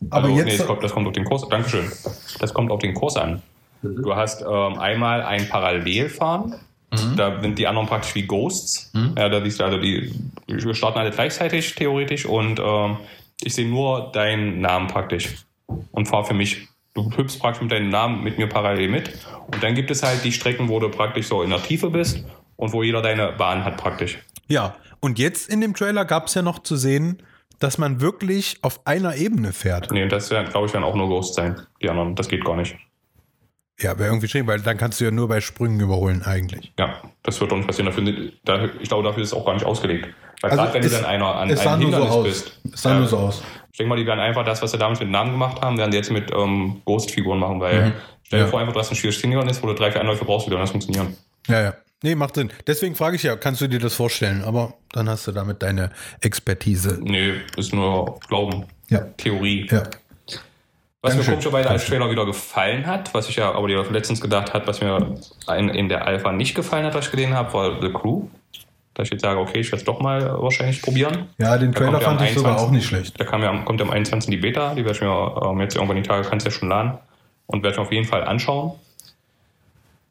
Aber 0.09 0.25
also, 0.27 0.37
jetzt. 0.37 0.45
nee, 0.45 0.57
das 0.57 0.67
kommt, 0.67 0.83
das 0.83 0.93
kommt 0.93 1.07
auf 1.07 1.13
den 1.13 1.25
Kurs. 1.25 1.47
Dankeschön. 1.49 1.91
Das 2.39 2.53
kommt 2.53 2.71
auf 2.71 2.79
den 2.79 2.93
Kurs 2.93 3.15
an. 3.15 3.41
Du 3.81 4.15
hast 4.15 4.41
ähm, 4.41 4.79
einmal 4.79 5.21
ein 5.23 5.49
Parallelfahren. 5.49 6.55
Mhm. 6.91 7.15
Da 7.15 7.41
sind 7.41 7.59
die 7.59 7.67
anderen 7.67 7.87
praktisch 7.87 8.15
wie 8.15 8.23
Ghosts. 8.23 8.91
Mhm. 8.93 9.15
Ja, 9.17 9.29
da 9.29 9.43
siehst 9.43 9.59
du 9.59 9.65
also 9.65 9.77
die, 9.77 10.13
wir 10.47 10.75
starten 10.75 10.99
alle 10.99 11.11
gleichzeitig 11.11 11.75
theoretisch 11.75 12.25
und 12.25 12.59
ähm, 12.59 12.97
ich 13.41 13.55
sehe 13.55 13.67
nur 13.67 14.11
deinen 14.13 14.61
Namen 14.61 14.87
praktisch 14.87 15.45
und 15.91 16.07
fahre 16.07 16.25
für 16.25 16.33
mich. 16.33 16.67
Du 16.93 17.11
hüpfst 17.17 17.39
praktisch 17.39 17.61
mit 17.61 17.71
deinem 17.71 17.89
Namen 17.89 18.23
mit 18.23 18.37
mir 18.37 18.47
parallel 18.47 18.87
mit. 18.87 19.09
Und 19.47 19.63
dann 19.63 19.73
gibt 19.73 19.89
es 19.89 20.03
halt 20.03 20.23
die 20.23 20.31
Strecken, 20.31 20.69
wo 20.69 20.79
du 20.79 20.89
praktisch 20.89 21.27
so 21.27 21.41
in 21.41 21.49
der 21.49 21.61
Tiefe 21.61 21.89
bist 21.89 22.23
und 22.55 22.71
wo 22.71 22.83
jeder 22.83 23.01
deine 23.01 23.31
Bahn 23.31 23.65
hat 23.65 23.77
praktisch. 23.77 24.19
Ja, 24.47 24.75
und 24.99 25.17
jetzt 25.17 25.49
in 25.49 25.59
dem 25.59 25.73
Trailer 25.73 26.05
gab 26.05 26.27
es 26.27 26.35
ja 26.35 26.43
noch 26.43 26.59
zu 26.59 26.75
sehen, 26.75 27.23
dass 27.63 27.77
man 27.77 28.01
wirklich 28.01 28.57
auf 28.61 28.85
einer 28.85 29.15
Ebene 29.15 29.53
fährt. 29.53 29.89
Nee, 29.91 30.07
das 30.07 30.29
werden, 30.29 30.49
glaube 30.51 30.67
ich, 30.67 30.73
werden 30.73 30.83
auch 30.83 30.95
nur 30.95 31.07
Ghosts 31.07 31.35
sein. 31.35 31.55
Die 31.81 31.89
anderen, 31.89 32.15
das 32.15 32.27
geht 32.27 32.43
gar 32.43 32.55
nicht. 32.57 32.75
Ja, 33.79 33.97
wäre 33.97 34.09
irgendwie 34.09 34.27
schön, 34.27 34.45
weil 34.45 34.59
dann 34.61 34.77
kannst 34.77 34.99
du 35.01 35.05
ja 35.05 35.11
nur 35.11 35.27
bei 35.27 35.41
Sprüngen 35.41 35.79
überholen 35.79 36.21
eigentlich. 36.23 36.73
Ja, 36.77 37.01
das 37.23 37.39
wird 37.41 37.51
doch 37.51 37.57
nicht 37.57 37.65
passieren. 37.67 37.87
Dafür, 37.87 38.31
da, 38.45 38.65
ich 38.79 38.87
glaube, 38.87 39.03
dafür 39.03 39.23
ist 39.23 39.29
es 39.29 39.33
auch 39.33 39.45
gar 39.45 39.53
nicht 39.55 39.65
ausgelegt. 39.65 40.09
Weil 40.41 40.51
Also 40.51 40.61
gerade 40.63 40.73
wenn 40.75 40.83
es- 40.83 40.91
du 40.91 40.97
dann 40.97 41.05
einer 41.05 41.25
an 41.35 41.49
einem 41.49 41.57
so 41.57 41.69
Hindernis 41.77 42.09
aus. 42.11 42.23
bist. 42.23 42.59
Es 42.73 42.81
sah 42.81 42.91
ja, 42.91 42.99
nur 42.99 43.07
so 43.07 43.17
aus. 43.17 43.41
Ich 43.71 43.77
denke 43.79 43.89
mal, 43.89 43.95
die 43.95 44.05
werden 44.05 44.19
einfach 44.19 44.45
das, 44.45 44.61
was 44.61 44.71
sie 44.71 44.77
damals 44.77 44.99
mit 44.99 45.09
Namen 45.09 45.31
gemacht 45.31 45.59
haben, 45.61 45.77
werden 45.77 45.89
die 45.89 45.97
jetzt 45.97 46.11
mit 46.11 46.31
ähm, 46.31 46.81
Ghost-Figuren 46.85 47.39
machen, 47.39 47.59
weil 47.59 47.87
Mhm. 47.87 47.93
stell 48.23 48.39
dir 48.39 48.45
Ja. 48.45 48.51
vor, 48.51 48.59
einfach, 48.59 48.73
du 48.73 48.79
hast 48.79 48.91
ein 48.91 48.95
schwieriges 48.95 49.21
Hindernis, 49.21 49.63
wo 49.63 49.67
du 49.67 49.73
drei, 49.73 49.91
vier 49.91 50.01
Anläufe 50.01 50.23
brauchst, 50.25 50.45
wie 50.45 50.51
soll 50.51 50.59
das 50.59 50.69
funktionieren? 50.71 51.17
Ja, 51.47 51.61
ja. 51.61 51.73
Nee, 52.03 52.15
macht 52.15 52.35
Sinn. 52.35 52.51
Deswegen 52.67 52.95
frage 52.95 53.15
ich 53.15 53.23
ja, 53.23 53.35
kannst 53.37 53.61
du 53.61 53.67
dir 53.67 53.79
das 53.79 53.95
vorstellen? 53.95 54.43
Aber 54.43 54.73
dann 54.91 55.09
hast 55.09 55.25
du 55.25 55.31
damit 55.31 55.63
deine 55.63 55.89
Expertise. 56.21 56.99
Nee, 57.01 57.33
ist 57.57 57.73
nur 57.73 58.19
Glauben, 58.27 58.65
Ja. 58.89 58.99
Theorie. 59.17 59.67
Ja. 59.71 59.83
Was 61.01 61.13
mir 61.15 61.23
Dankeschön. 61.23 61.33
komischerweise 61.33 61.69
als. 61.69 61.85
Trailer 61.85 62.09
wieder 62.09 62.25
gefallen 62.25 62.85
hat, 62.85 63.13
was 63.13 63.27
ich 63.29 63.37
ja 63.37 63.51
aber 63.53 63.67
letztens 63.67 64.21
gedacht 64.21 64.53
hat, 64.53 64.67
was 64.67 64.79
mir 64.81 65.15
in, 65.57 65.69
in 65.69 65.89
der 65.89 66.05
Alpha 66.05 66.31
nicht 66.31 66.55
gefallen 66.55 66.85
hat, 66.85 66.93
was 66.93 67.05
ich 67.05 67.11
gesehen 67.11 67.33
habe, 67.33 67.53
war 67.53 67.81
The 67.81 67.89
Crew. 67.91 68.27
Da 68.93 69.03
ich 69.03 69.09
jetzt 69.09 69.21
sage, 69.21 69.39
okay, 69.39 69.59
ich 69.61 69.67
werde 69.67 69.77
es 69.77 69.83
doch 69.85 69.99
mal 69.99 70.41
wahrscheinlich 70.41 70.81
probieren. 70.81 71.29
Ja, 71.39 71.57
den 71.57 71.73
Trailer 71.73 71.99
fand 71.99 72.21
ich 72.21 72.33
sogar 72.35 72.51
21. 72.51 72.67
auch 72.67 72.71
nicht 72.71 72.85
schlecht. 72.85 73.19
Da 73.19 73.25
kam 73.25 73.41
ja, 73.41 73.57
kommt 73.63 73.79
ja 73.79 73.85
am 73.85 73.91
21. 73.91 74.29
die 74.29 74.37
Beta, 74.37 74.75
die 74.75 74.85
werde 74.85 74.95
ich 74.97 75.01
mir 75.01 75.41
ähm, 75.43 75.59
jetzt 75.61 75.75
irgendwann 75.75 75.97
die 75.97 76.03
Tage, 76.03 76.27
kannst 76.29 76.45
du 76.45 76.51
ja 76.51 76.55
schon 76.55 76.69
laden 76.69 76.97
und 77.47 77.63
werde 77.63 77.73
ich 77.73 77.79
mir 77.79 77.85
auf 77.85 77.91
jeden 77.91 78.05
Fall 78.07 78.23
anschauen. 78.23 78.73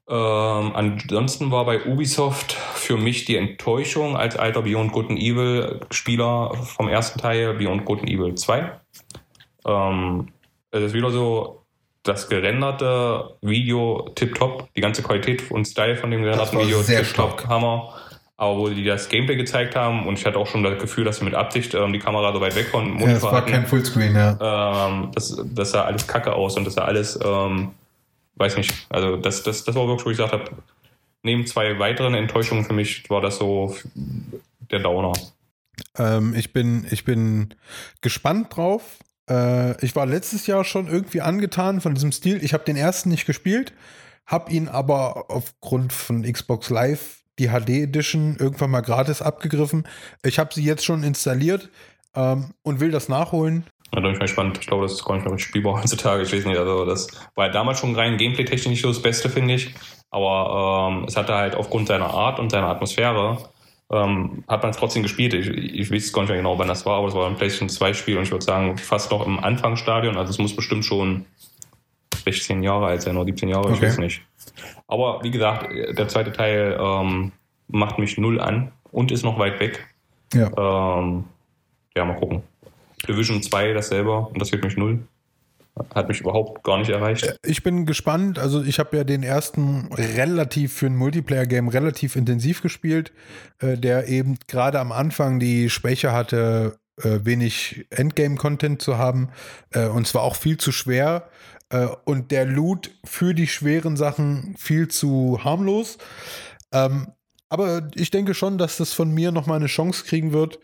Ähm, 0.09 0.73
ansonsten 0.75 1.51
war 1.51 1.65
bei 1.65 1.87
Ubisoft 1.87 2.53
für 2.53 2.97
mich 2.97 3.25
die 3.25 3.37
Enttäuschung 3.37 4.17
als 4.17 4.37
alter 4.37 4.63
Beyond 4.63 4.93
Good 4.93 5.11
and 5.11 5.19
Evil 5.19 5.81
Spieler 5.91 6.55
vom 6.55 6.89
ersten 6.89 7.21
Teil, 7.21 7.55
Beyond 7.55 7.85
Good 7.85 8.01
and 8.01 8.11
Evil 8.11 8.35
2. 8.35 8.73
Ähm, 9.65 10.29
es 10.73 10.83
ist 10.83 10.93
wieder 10.93 11.11
so, 11.11 11.63
das 12.03 12.29
gerenderte 12.29 13.37
Video 13.43 14.11
tipptopp, 14.15 14.69
die 14.75 14.81
ganze 14.81 15.03
Qualität 15.03 15.51
und 15.51 15.67
Style 15.67 15.97
von 15.97 16.11
dem 16.11 16.23
gerenderten 16.23 16.59
Video 16.59 16.83
tipptopp. 16.83 17.47
Hammer. 17.47 17.95
Aber 18.37 18.59
wo 18.59 18.69
die 18.69 18.83
das 18.83 19.09
Gameplay 19.09 19.37
gezeigt 19.37 19.77
haben 19.77 20.07
und 20.09 20.19
ich 20.19 20.27
hatte 20.27 20.37
auch 20.37 20.49
schon 20.49 20.65
das 20.65 20.81
Gefühl, 20.81 21.05
dass 21.05 21.19
sie 21.19 21.25
mit 21.25 21.35
Absicht 21.35 21.75
ähm, 21.75 21.93
die 21.93 22.01
Kamera 22.01 22.33
so 22.33 22.41
weit 22.41 22.57
weg 22.57 22.71
von 22.71 22.85
dem 22.85 22.95
Ja, 22.95 22.99
es 22.99 23.07
Monitor 23.07 23.31
war 23.31 23.39
hatten 23.39 23.53
kein 23.53 23.67
Fullscreen, 23.67 24.17
ja. 24.17 24.89
ähm, 24.89 25.11
das, 25.15 25.41
das 25.55 25.71
sah 25.71 25.83
alles 25.83 26.09
kacke 26.09 26.33
aus 26.33 26.57
und 26.57 26.65
das 26.65 26.75
sah 26.75 26.85
alles, 26.85 27.21
ähm, 27.25 27.71
weiß 28.37 28.57
nicht, 28.57 28.73
also 28.89 29.17
das, 29.17 29.43
das, 29.43 29.65
das 29.65 29.75
war 29.75 29.87
wirklich, 29.87 30.07
wo 30.07 30.11
ich 30.11 30.17
gesagt 30.17 30.33
habe, 30.33 30.51
neben 31.23 31.47
zwei 31.47 31.79
weiteren 31.79 32.15
Enttäuschungen 32.15 32.65
für 32.65 32.73
mich 32.73 33.09
war 33.11 33.21
das 33.21 33.39
so 33.39 33.77
der 34.71 34.81
Downer. 34.81 35.13
Ähm, 35.97 36.35
ich, 36.35 36.53
bin, 36.53 36.87
ich 36.91 37.05
bin 37.05 37.55
gespannt 38.01 38.57
drauf. 38.57 38.99
Äh, 39.29 39.85
ich 39.85 39.95
war 39.95 40.07
letztes 40.07 40.47
Jahr 40.47 40.65
schon 40.65 40.89
irgendwie 40.89 41.21
angetan 41.21 41.81
von 41.81 41.95
diesem 41.95 42.13
Stil. 42.13 42.43
Ich 42.43 42.55
habe 42.55 42.65
den 42.65 42.77
ersten 42.77 43.11
nicht 43.11 43.27
gespielt, 43.27 43.73
habe 44.27 44.51
ihn 44.51 44.69
aber 44.69 45.31
aufgrund 45.31 45.93
von 45.93 46.23
Xbox 46.23 46.71
Live, 46.71 47.23
die 47.39 47.49
HD 47.49 47.71
Edition, 47.71 48.37
irgendwann 48.39 48.71
mal 48.71 48.81
gratis 48.81 49.23
abgegriffen. 49.23 49.87
Ich 50.25 50.39
habe 50.39 50.53
sie 50.55 50.65
jetzt 50.65 50.85
schon 50.85 51.03
installiert 51.03 51.71
ähm, 52.15 52.55
und 52.63 52.81
will 52.81 52.91
das 52.91 53.09
nachholen. 53.09 53.65
Da 53.93 54.01
bin 54.01 54.13
ich 54.13 54.19
mal 54.19 54.25
gespannt. 54.25 54.59
Ich 54.59 54.67
glaube, 54.67 54.85
das 54.85 54.93
ist 54.93 55.05
gar 55.05 55.15
nicht 55.15 55.25
mehr 55.25 55.35
richtig 55.35 55.49
spielbar 55.49 55.75
heutzutage. 55.83 56.23
Ich 56.23 56.33
weiß 56.33 56.47
nicht, 56.47 56.59
also 56.59 56.85
das 56.85 57.09
war 57.35 57.51
damals 57.51 57.79
schon 57.79 57.95
rein 57.95 58.17
gameplay-technisch 58.17 58.67
nicht 58.67 58.83
so 58.83 58.89
das 58.89 59.03
Beste, 59.03 59.29
finde 59.29 59.55
ich. 59.55 59.75
Aber 60.11 60.91
ähm, 60.91 61.05
es 61.05 61.17
hatte 61.17 61.35
halt 61.35 61.55
aufgrund 61.55 61.89
seiner 61.89 62.11
Art 62.11 62.39
und 62.41 62.51
seiner 62.51 62.69
Atmosphäre 62.69 63.39
ähm, 63.91 64.45
hat 64.49 64.63
man 64.63 64.71
es 64.71 64.79
trotzdem 64.79 65.03
gespielt. 65.03 65.35
Ich, 65.35 65.49
ich 65.49 65.91
weiß 65.91 66.13
gar 66.13 66.23
nicht 66.23 66.31
mehr 66.31 66.39
genau, 66.39 66.59
wann 66.59 66.69
das 66.69 66.87
war, 66.87 66.99
aber 66.99 67.09
es 67.09 67.15
war 67.15 67.27
ein 67.27 67.37
PlayStation 67.37 67.69
2 67.69 67.93
Spiel 67.93 68.17
und 68.17 68.25
ich 68.25 68.31
würde 68.31 68.45
sagen, 68.45 68.77
fast 68.79 69.11
noch 69.11 69.27
im 69.27 69.39
Anfangsstadion. 69.39 70.17
Also 70.17 70.31
es 70.31 70.39
muss 70.39 70.57
bestimmt 70.57 70.85
schon 70.85 71.27
16 72.25 72.63
Jahre 72.63 72.87
alt 72.87 73.03
sein 73.03 73.17
oder 73.17 73.27
17 73.27 73.49
Jahre, 73.49 73.69
okay. 73.69 73.75
ich 73.75 73.83
weiß 73.83 73.99
nicht. 73.99 74.23
Aber 74.87 75.21
wie 75.23 75.31
gesagt, 75.31 75.71
der 75.71 76.09
zweite 76.09 76.33
Teil 76.33 76.79
ähm, 76.81 77.33
macht 77.69 77.99
mich 77.99 78.17
null 78.17 78.41
an 78.41 78.73
und 78.91 79.13
ist 79.13 79.25
noch 79.25 79.39
weit 79.39 79.61
weg. 79.61 79.87
Ja. 80.33 80.99
Ähm, 80.99 81.25
ja, 81.95 82.05
mal 82.05 82.17
gucken. 82.17 82.43
Division 83.09 83.43
2 83.43 83.73
dasselbe 83.73 84.17
und 84.17 84.41
das 84.41 84.53
wird 84.53 84.65
mich 84.65 84.77
null. 84.77 85.01
Hat 85.95 86.09
mich 86.09 86.21
überhaupt 86.21 86.63
gar 86.65 86.79
nicht 86.79 86.91
erreicht. 86.91 87.39
Ich 87.47 87.63
bin 87.63 87.87
gespannt. 87.87 88.39
Also 88.39 88.63
ich 88.63 88.79
habe 88.79 88.95
ja 88.95 89.05
den 89.05 89.23
ersten 89.23 89.89
relativ 89.93 90.75
für 90.75 90.87
ein 90.87 90.97
Multiplayer-Game 90.97 91.69
relativ 91.69 92.15
intensiv 92.15 92.61
gespielt, 92.61 93.13
äh, 93.59 93.79
der 93.79 94.07
eben 94.07 94.37
gerade 94.49 94.79
am 94.79 94.93
Anfang 94.93 95.41
die 95.41 95.71
Schwäche 95.71 96.13
hatte, 96.13 96.77
äh, 97.03 97.21
wenig 97.23 97.87
Endgame-Content 97.89 98.83
zu 98.83 98.99
haben. 98.99 99.31
Äh, 99.71 99.87
und 99.87 100.07
zwar 100.07 100.23
auch 100.23 100.37
viel 100.37 100.59
zu 100.59 100.73
schwer. 100.73 101.31
Äh, 101.71 101.89
und 102.05 102.31
der 102.31 102.45
Loot 102.45 102.91
für 103.05 103.33
die 103.33 103.47
schweren 103.47 103.97
Sachen 103.97 104.55
viel 104.59 104.89
zu 104.89 105.41
harmlos. 105.43 105.97
Ähm, 106.71 107.09
aber 107.49 107.89
ich 107.95 108.11
denke 108.11 108.35
schon, 108.35 108.59
dass 108.59 108.77
das 108.77 108.93
von 108.93 109.11
mir 109.11 109.33
nochmal 109.33 109.57
eine 109.57 109.67
Chance 109.67 110.05
kriegen 110.05 110.33
wird, 110.33 110.59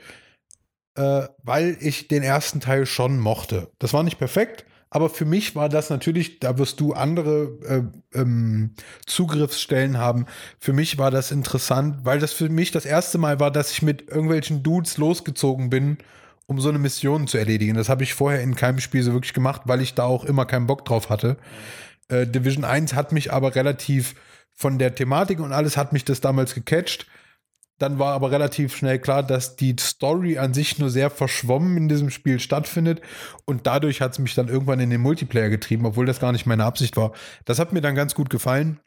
äh, 0.99 1.29
weil 1.43 1.77
ich 1.81 2.09
den 2.09 2.23
ersten 2.23 2.61
Teil 2.61 2.85
schon 2.85 3.19
mochte. 3.19 3.71
Das 3.79 3.93
war 3.93 4.03
nicht 4.03 4.19
perfekt, 4.19 4.65
aber 4.91 5.09
für 5.09 5.25
mich 5.25 5.55
war 5.55 5.69
das 5.69 5.91
natürlich, 5.91 6.41
da 6.41 6.59
wirst 6.59 6.81
du 6.81 6.93
andere 6.93 7.91
äh, 8.15 8.19
ähm, 8.19 8.75
Zugriffsstellen 9.07 9.99
haben. 9.99 10.27
Für 10.59 10.73
mich 10.73 10.99
war 10.99 11.11
das 11.11 11.31
interessant, 11.31 12.01
weil 12.03 12.19
das 12.19 12.33
für 12.33 12.49
mich 12.49 12.71
das 12.73 12.85
erste 12.85 13.19
Mal 13.19 13.39
war, 13.39 13.51
dass 13.51 13.71
ich 13.71 13.83
mit 13.83 14.09
irgendwelchen 14.09 14.63
Dudes 14.63 14.99
losgezogen 14.99 15.71
bin 15.71 15.99
um 16.51 16.61
so 16.61 16.71
eine 16.71 16.79
Mission 16.79 17.27
zu 17.27 17.37
erledigen. 17.37 17.75
Das 17.75 17.91
habe 17.91 18.03
ich 18.03 18.15
vorher 18.15 18.41
in 18.41 18.57
keinem 18.57 18.81
Spiel 18.81 19.03
so 19.03 19.13
wirklich 19.13 19.35
gemacht, 19.35 19.63
weil 19.67 19.83
ich 19.83 19.93
da 19.93 20.05
auch 20.05 20.25
immer 20.25 20.47
keinen 20.47 20.67
Bock 20.67 20.87
drauf 20.87 21.11
hatte. 21.11 21.37
Äh, 22.09 22.27
Division 22.27 22.65
1 22.65 22.95
hat 22.95 23.13
mich 23.13 23.35
aber 23.35 23.55
relativ 23.55 24.15
von 24.55 24.79
der 24.79 24.95
Thematik 24.95 25.41
und 25.41 25.53
alles 25.53 25.77
hat 25.77 25.93
mich 25.93 26.07
das 26.07 26.23
damals 26.23 26.55
gecatcht. 26.55 27.07
Dann 27.79 27.99
war 27.99 28.13
aber 28.15 28.31
relativ 28.31 28.77
schnell 28.77 28.99
klar, 28.99 29.23
dass 29.23 29.57
die 29.57 29.77
Story 29.79 30.39
an 30.39 30.53
sich 30.53 30.79
nur 30.79 30.91
sehr 30.91 31.11
verschwommen 31.11 31.77
in 31.77 31.89
diesem 31.89 32.11
Spiel 32.11 32.41
stattfindet. 32.41 33.01
Und 33.45 33.67
dadurch 33.67 34.01
hat 34.01 34.13
es 34.13 34.19
mich 34.19 34.35
dann 34.35 34.49
irgendwann 34.49 34.81
in 34.81 34.91
den 34.91 35.01
Multiplayer 35.01 35.49
getrieben, 35.49 35.87
obwohl 35.87 36.07
das 36.07 36.21
gar 36.21 36.33
nicht 36.33 36.47
meine 36.47 36.65
Absicht 36.65 36.97
war. 36.97 37.13
Das 37.45 37.59
hat 37.59 37.73
mir 37.73 37.81
dann 37.81 37.95
ganz 37.95 38.15
gut 38.15 38.31
gefallen. 38.31 38.81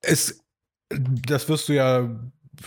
Es, 0.00 0.40
das 0.90 1.48
wirst 1.48 1.68
du 1.68 1.74
ja 1.74 2.08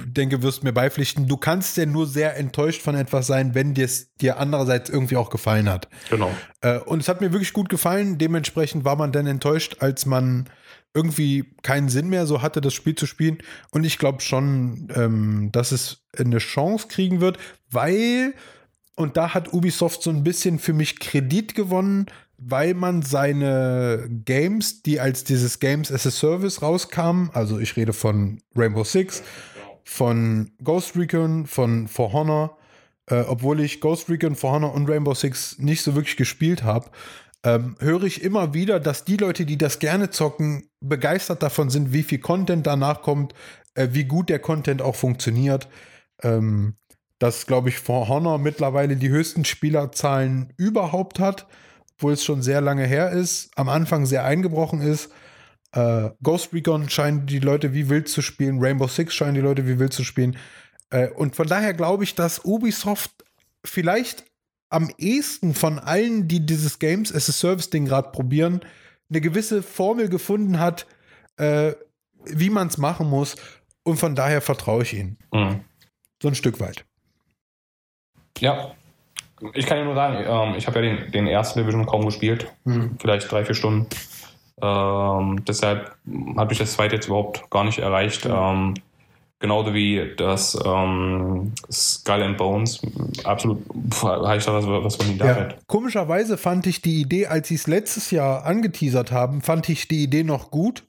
denke, 0.05 0.41
wirst 0.41 0.63
mir 0.63 0.73
beipflichten, 0.73 1.27
du 1.27 1.37
kannst 1.37 1.77
ja 1.77 1.85
nur 1.85 2.07
sehr 2.07 2.35
enttäuscht 2.37 2.81
von 2.81 2.95
etwas 2.95 3.27
sein, 3.27 3.55
wenn 3.55 3.73
dir 3.73 3.85
es 3.85 4.13
dir 4.15 4.37
andererseits 4.37 4.89
irgendwie 4.89 5.17
auch 5.17 5.29
gefallen 5.29 5.69
hat. 5.69 5.87
Genau. 6.09 6.31
Äh, 6.61 6.79
und 6.79 6.99
es 6.99 7.07
hat 7.07 7.21
mir 7.21 7.31
wirklich 7.31 7.53
gut 7.53 7.69
gefallen. 7.69 8.17
Dementsprechend 8.17 8.85
war 8.85 8.95
man 8.95 9.11
dann 9.11 9.27
enttäuscht, 9.27 9.77
als 9.79 10.05
man 10.05 10.49
irgendwie 10.93 11.53
keinen 11.61 11.89
Sinn 11.89 12.09
mehr 12.09 12.25
so 12.25 12.41
hatte, 12.41 12.61
das 12.61 12.73
Spiel 12.73 12.95
zu 12.95 13.05
spielen. 13.05 13.37
Und 13.71 13.83
ich 13.83 13.97
glaube 13.97 14.21
schon, 14.21 14.87
ähm, 14.95 15.49
dass 15.51 15.71
es 15.71 16.05
eine 16.17 16.39
Chance 16.39 16.87
kriegen 16.87 17.21
wird, 17.21 17.37
weil, 17.69 18.33
und 18.95 19.17
da 19.17 19.33
hat 19.33 19.53
Ubisoft 19.53 20.01
so 20.01 20.09
ein 20.09 20.23
bisschen 20.23 20.59
für 20.59 20.73
mich 20.73 20.99
Kredit 20.99 21.55
gewonnen, 21.55 22.07
weil 22.37 22.73
man 22.73 23.01
seine 23.01 24.07
Games, 24.25 24.83
die 24.83 24.99
als 24.99 25.23
dieses 25.23 25.59
Games 25.59 25.91
as 25.91 26.05
a 26.05 26.11
Service 26.11 26.61
rauskamen, 26.61 27.31
also 27.33 27.59
ich 27.59 27.75
rede 27.75 27.93
von 27.93 28.41
Rainbow 28.55 28.83
Six, 28.83 29.23
von 29.83 30.51
Ghost 30.63 30.95
Recon, 30.95 31.47
von 31.47 31.87
For 31.87 32.13
Honor, 32.13 32.57
äh, 33.07 33.21
obwohl 33.21 33.61
ich 33.61 33.81
Ghost 33.81 34.09
Recon, 34.09 34.35
For 34.35 34.51
Honor 34.51 34.73
und 34.73 34.89
Rainbow 34.89 35.13
Six 35.13 35.57
nicht 35.59 35.81
so 35.81 35.95
wirklich 35.95 36.17
gespielt 36.17 36.63
habe, 36.63 36.91
ähm, 37.43 37.75
höre 37.79 38.03
ich 38.03 38.23
immer 38.23 38.53
wieder, 38.53 38.79
dass 38.79 39.05
die 39.05 39.17
Leute, 39.17 39.45
die 39.45 39.57
das 39.57 39.79
gerne 39.79 40.09
zocken, 40.09 40.69
begeistert 40.79 41.43
davon 41.43 41.69
sind, 41.69 41.93
wie 41.93 42.03
viel 42.03 42.19
Content 42.19 42.67
danach 42.67 43.01
kommt, 43.01 43.33
äh, 43.75 43.89
wie 43.91 44.05
gut 44.05 44.29
der 44.29 44.39
Content 44.39 44.81
auch 44.81 44.95
funktioniert. 44.95 45.67
Ähm, 46.23 46.75
dass, 47.19 47.47
glaube 47.47 47.69
ich, 47.69 47.79
For 47.79 48.07
Honor 48.07 48.37
mittlerweile 48.37 48.95
die 48.95 49.09
höchsten 49.09 49.43
Spielerzahlen 49.43 50.53
überhaupt 50.57 51.19
hat, 51.19 51.47
obwohl 51.95 52.13
es 52.13 52.23
schon 52.23 52.41
sehr 52.41 52.61
lange 52.61 52.85
her 52.85 53.11
ist, 53.11 53.49
am 53.55 53.69
Anfang 53.69 54.05
sehr 54.05 54.23
eingebrochen 54.23 54.81
ist. 54.81 55.11
Äh, 55.71 56.11
Ghost 56.21 56.53
Recon 56.53 56.89
scheinen 56.89 57.25
die 57.25 57.39
Leute 57.39 57.73
wie 57.73 57.89
wild 57.89 58.07
zu 58.07 58.21
spielen, 58.21 58.59
Rainbow 58.59 58.87
Six 58.87 59.13
scheinen 59.13 59.35
die 59.35 59.41
Leute 59.41 59.67
wie 59.67 59.79
wild 59.79 59.93
zu 59.93 60.03
spielen. 60.03 60.37
Äh, 60.89 61.09
und 61.09 61.35
von 61.35 61.47
daher 61.47 61.73
glaube 61.73 62.03
ich, 62.03 62.13
dass 62.13 62.45
Ubisoft 62.45 63.11
vielleicht 63.65 64.25
am 64.69 64.89
ehesten 64.97 65.53
von 65.53 65.79
allen, 65.79 66.27
die 66.27 66.45
dieses 66.45 66.79
Games 66.79 67.13
as 67.13 67.29
a 67.29 67.31
Service-Ding 67.31 67.85
gerade 67.85 68.11
probieren, 68.11 68.61
eine 69.09 69.21
gewisse 69.21 69.63
Formel 69.63 70.09
gefunden 70.09 70.59
hat, 70.59 70.85
äh, 71.37 71.73
wie 72.25 72.49
man 72.49 72.67
es 72.67 72.77
machen 72.77 73.09
muss. 73.09 73.35
Und 73.83 73.97
von 73.97 74.15
daher 74.15 74.41
vertraue 74.41 74.83
ich 74.83 74.93
ihnen. 74.93 75.17
Mhm. 75.31 75.61
So 76.21 76.27
ein 76.27 76.35
Stück 76.35 76.59
weit. 76.59 76.85
Ja. 78.39 78.71
Ich 79.53 79.65
kann 79.67 79.77
ja 79.77 79.85
nur 79.85 79.95
sagen, 79.95 80.25
ähm, 80.27 80.55
ich 80.57 80.67
habe 80.67 80.83
ja 80.83 80.95
den, 80.95 81.11
den 81.11 81.27
ersten 81.27 81.59
Division 81.59 81.85
kaum 81.85 82.05
gespielt. 82.05 82.51
Mhm. 82.65 82.97
Vielleicht 82.99 83.31
drei, 83.31 83.45
vier 83.45 83.55
Stunden. 83.55 83.87
Ähm, 84.61 85.45
deshalb 85.45 85.95
hat 86.35 86.49
mich 86.49 86.57
das 86.57 86.73
zweite 86.73 86.95
jetzt 86.95 87.05
überhaupt 87.05 87.49
gar 87.49 87.63
nicht 87.63 87.77
erreicht. 87.77 88.25
Ähm, 88.25 88.73
genauso 89.39 89.73
wie 89.73 90.15
das 90.17 90.57
ähm, 90.65 91.53
Skull 91.71 92.23
and 92.23 92.37
Bones. 92.37 92.81
Absolut, 93.23 93.63
habe 94.01 94.37
ich 94.37 94.45
da 94.45 94.53
was, 94.53 94.65
was 94.65 94.95
von 94.95 95.07
Ihnen 95.07 95.19
ja. 95.19 95.49
Komischerweise 95.67 96.37
fand 96.37 96.67
ich 96.67 96.81
die 96.81 97.01
Idee, 97.01 97.27
als 97.27 97.49
sie 97.49 97.55
es 97.55 97.67
letztes 97.67 98.11
Jahr 98.11 98.45
angeteasert 98.45 99.11
haben, 99.11 99.41
fand 99.41 99.69
ich 99.69 99.87
die 99.87 100.03
Idee 100.03 100.23
noch 100.23 100.51
gut. 100.51 100.83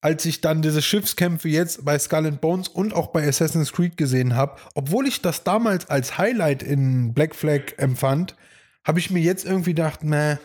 Als 0.00 0.24
ich 0.24 0.40
dann 0.40 0.62
diese 0.62 0.82
Schiffskämpfe 0.82 1.48
jetzt 1.48 1.84
bei 1.84 1.96
Skull 1.96 2.26
and 2.26 2.40
Bones 2.40 2.66
und 2.66 2.92
auch 2.92 3.08
bei 3.08 3.26
Assassin's 3.26 3.72
Creed 3.72 3.96
gesehen 3.96 4.34
habe, 4.34 4.56
obwohl 4.74 5.06
ich 5.06 5.22
das 5.22 5.44
damals 5.44 5.88
als 5.88 6.18
Highlight 6.18 6.64
in 6.64 7.14
Black 7.14 7.36
Flag 7.36 7.74
empfand, 7.76 8.34
habe 8.84 8.98
ich 8.98 9.12
mir 9.12 9.20
jetzt 9.20 9.44
irgendwie 9.44 9.74
gedacht, 9.74 10.02
meh, 10.02 10.38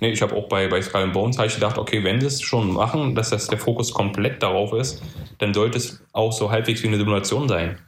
Nee, 0.00 0.10
ich 0.10 0.20
habe 0.20 0.36
auch 0.36 0.48
bei, 0.48 0.68
bei 0.68 0.82
Skull 0.82 1.08
Bones 1.08 1.38
ich 1.38 1.54
gedacht, 1.54 1.78
okay, 1.78 2.04
wenn 2.04 2.20
sie 2.20 2.26
es 2.26 2.42
schon 2.42 2.72
machen, 2.74 3.14
dass 3.14 3.30
das 3.30 3.46
der 3.46 3.58
Fokus 3.58 3.92
komplett 3.92 4.42
darauf 4.42 4.72
ist, 4.74 5.02
dann 5.38 5.54
sollte 5.54 5.78
es 5.78 6.04
auch 6.12 6.32
so 6.32 6.50
halbwegs 6.50 6.82
wie 6.82 6.88
eine 6.88 6.98
Simulation 6.98 7.48
sein. 7.48 7.78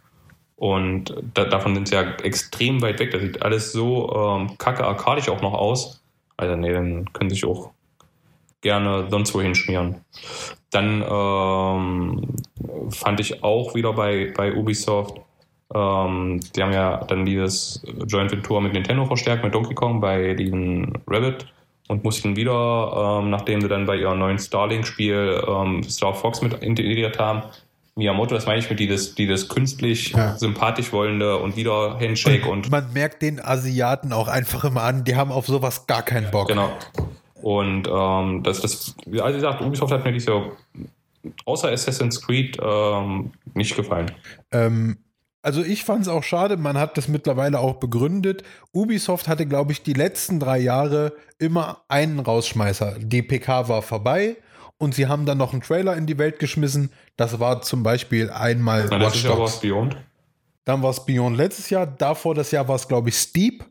Und 0.57 1.15
da, 1.35 1.45
davon 1.45 1.75
sind 1.75 1.89
sie 1.89 1.95
ja 1.95 2.15
extrem 2.23 2.81
weit 2.81 3.01
weg. 3.01 3.11
Das 3.11 3.21
sieht 3.21 3.43
alles 3.43 3.73
so 3.73 4.15
ähm, 4.15 4.57
kacke 4.57 4.85
arkadisch 4.85 5.29
auch 5.29 5.43
noch 5.43 5.53
aus. 5.53 6.03
Also 6.37 6.57
nee, 6.57 6.73
dann 6.73 7.13
können 7.13 7.29
sie 7.29 7.37
sich 7.37 7.45
auch 7.45 7.71
gerne 8.63 9.07
sonst 9.11 9.35
wo 9.35 9.43
hinschmieren. 9.43 9.97
Dann 10.71 11.05
ähm, 11.07 12.37
fand 12.91 13.21
ich 13.21 13.45
auch 13.45 13.75
wieder 13.75 13.93
bei, 13.93 14.33
bei 14.35 14.55
Ubisoft, 14.55 15.21
ähm, 15.75 16.41
die 16.55 16.63
haben 16.63 16.73
ja 16.73 17.05
dann 17.05 17.25
dieses 17.27 17.85
Joint 18.07 18.31
Venture 18.31 18.61
mit 18.61 18.73
Nintendo 18.73 19.05
verstärkt, 19.07 19.45
mit 19.45 19.55
Donkey 19.55 19.75
Kong 19.75 20.01
bei 20.01 20.35
diesem 20.35 20.93
Rabbit 21.07 21.47
und 21.89 22.05
mussten 22.05 22.37
wieder, 22.37 23.21
ähm, 23.21 23.31
nachdem 23.31 23.61
sie 23.61 23.69
dann 23.69 23.87
bei 23.87 23.97
ihrem 23.97 24.19
neuen 24.19 24.39
Starlink-Spiel 24.39 25.43
ähm, 25.47 25.83
Star 25.85 26.15
Fox 26.15 26.41
mit 26.41 26.55
integriert 26.63 27.19
haben, 27.19 27.43
Miyamoto, 27.97 28.35
das 28.35 28.47
meine 28.47 28.59
ich 28.59 28.69
mit 28.69 28.81
dieses, 28.81 29.15
dieses 29.15 29.49
künstlich 29.49 30.11
ja. 30.11 30.37
sympathisch 30.37 30.93
wollende 30.93 31.39
und 31.39 31.57
wieder 31.57 31.99
Handshake 32.01 32.45
und, 32.45 32.67
und, 32.67 32.71
Man 32.71 32.93
merkt 32.93 33.23
den 33.23 33.41
Asiaten 33.41 34.13
auch 34.13 34.27
einfach 34.27 34.65
immer 34.65 34.83
an, 34.83 35.05
die 35.05 35.15
haben 35.15 35.31
auf 35.31 35.47
sowas 35.47 35.87
gar 35.87 36.03
keinen 36.03 36.31
Bock. 36.31 36.49
Genau. 36.49 36.71
Und 37.41 37.87
ähm, 37.87 38.43
das, 38.43 38.63
das, 38.63 38.97
also 39.07 39.29
wie 39.29 39.33
gesagt, 39.35 39.61
Ubisoft 39.61 39.93
hat 39.93 40.05
mir 40.05 40.13
dieses 40.13 40.29
Jahr 40.29 40.51
außer 41.45 41.71
Assassin's 41.71 42.21
Creed 42.21 42.59
ähm, 42.61 43.33
nicht 43.55 43.77
gefallen. 43.77 44.11
Ähm, 44.51 44.97
also 45.45 45.63
ich 45.63 45.85
fand 45.85 46.01
es 46.03 46.09
auch 46.09 46.23
schade, 46.23 46.57
man 46.57 46.79
hat 46.79 46.97
das 46.97 47.07
mittlerweile 47.07 47.59
auch 47.59 47.75
begründet. 47.75 48.45
Ubisoft 48.73 49.29
hatte, 49.29 49.45
glaube 49.45 49.73
ich, 49.73 49.83
die 49.83 49.93
letzten 49.93 50.41
drei 50.41 50.59
Jahre 50.59 51.13
immer 51.39 51.83
einen 51.89 52.19
Rausschmeißer. 52.19 52.97
Die 52.99 53.21
PK 53.21 53.69
war 53.69 53.83
vorbei 53.83 54.39
und 54.79 54.95
sie 54.95 55.07
haben 55.07 55.27
dann 55.27 55.37
noch 55.37 55.53
einen 55.53 55.61
Trailer 55.61 55.99
in 55.99 56.07
die 56.07 56.17
Welt 56.17 56.39
geschmissen. 56.39 56.91
Das 57.19 57.41
war 57.41 57.61
zum 57.61 57.83
Beispiel 57.83 58.31
einmal 58.31 58.87
Na, 58.91 58.99
Watch 58.99 59.23
Dogs. 59.23 59.61
Beyond. 59.61 59.99
Dann 60.65 60.83
war 60.83 60.89
es 60.89 61.05
Beyond 61.05 61.37
letztes 61.37 61.69
Jahr. 61.69 61.87
Davor 61.87 62.35
das 62.35 62.51
Jahr 62.51 62.67
war 62.67 62.77
es, 62.77 62.89
glaube 62.89 63.11
ich, 63.11 63.17
Steep, 63.17 63.67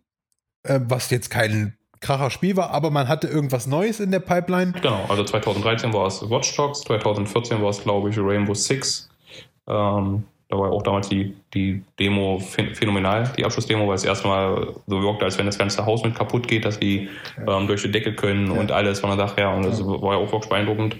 äh, 0.61 0.79
was 0.83 1.09
jetzt 1.09 1.31
kein 1.31 1.75
kracher 2.01 2.29
Spiel 2.29 2.55
war, 2.55 2.69
aber 2.69 2.91
man 2.91 3.07
hatte 3.07 3.27
irgendwas 3.27 3.65
Neues 3.65 3.99
in 3.99 4.11
der 4.11 4.19
Pipeline. 4.19 4.73
Genau, 4.73 5.05
also 5.09 5.23
2013 5.23 5.91
war 5.91 6.05
es 6.05 6.21
Watch 6.29 6.55
Dogs, 6.55 6.81
2014 6.81 7.63
war 7.63 7.69
es, 7.69 7.81
glaube 7.81 8.11
ich, 8.11 8.17
Rainbow 8.19 8.53
Six. 8.53 9.09
Ähm, 9.67 10.25
Da 10.49 10.57
war 10.57 10.67
ja 10.67 10.73
auch 10.73 10.83
damals 10.83 11.09
die, 11.09 11.35
die 11.53 11.83
Demo 11.99 12.39
phänomenal, 12.39 13.31
die 13.37 13.45
Abschlussdemo, 13.45 13.87
weil 13.87 13.95
es 13.95 14.03
erstmal 14.03 14.73
so 14.85 15.01
wirkte, 15.01 15.25
als 15.25 15.37
wenn 15.37 15.45
das 15.45 15.57
ganze 15.57 15.85
Haus 15.85 16.03
mit 16.03 16.15
kaputt 16.15 16.47
geht, 16.47 16.65
dass 16.65 16.79
die 16.79 17.09
ähm, 17.47 17.67
durch 17.67 17.81
die 17.81 17.91
Decke 17.91 18.13
können 18.13 18.53
ja. 18.53 18.59
und 18.59 18.71
alles 18.71 18.99
von 18.99 19.09
der 19.09 19.27
Sache 19.27 19.41
her. 19.41 19.51
Und 19.51 19.65
das 19.65 19.79
ja. 19.79 19.85
war 19.85 20.13
ja 20.13 20.19
auch 20.19 20.31
wirklich 20.31 20.49
beeindruckend. 20.49 20.95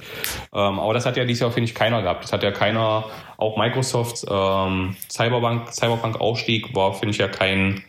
Ähm, 0.54 0.80
aber 0.80 0.94
das 0.94 1.06
hat 1.06 1.18
ja 1.18 1.26
dieses 1.26 1.42
Jahr, 1.42 1.52
finde 1.52 1.70
ich, 1.70 1.76
keiner 1.76 2.02
gehabt. 2.02 2.24
Das 2.24 2.34
hat 2.34 2.42
ja 2.42 2.52
keiner, 2.52 3.06
auch 3.38 3.58
Microsofts 3.58 4.26
ähm, 4.30 4.96
Cyberpunk, 5.12 5.72
Cyberpunk-Aufstieg 5.72 6.76
war, 6.76 6.94
finde 6.94 7.12
ich, 7.12 7.18
ja 7.18 7.28
kein 7.28 7.84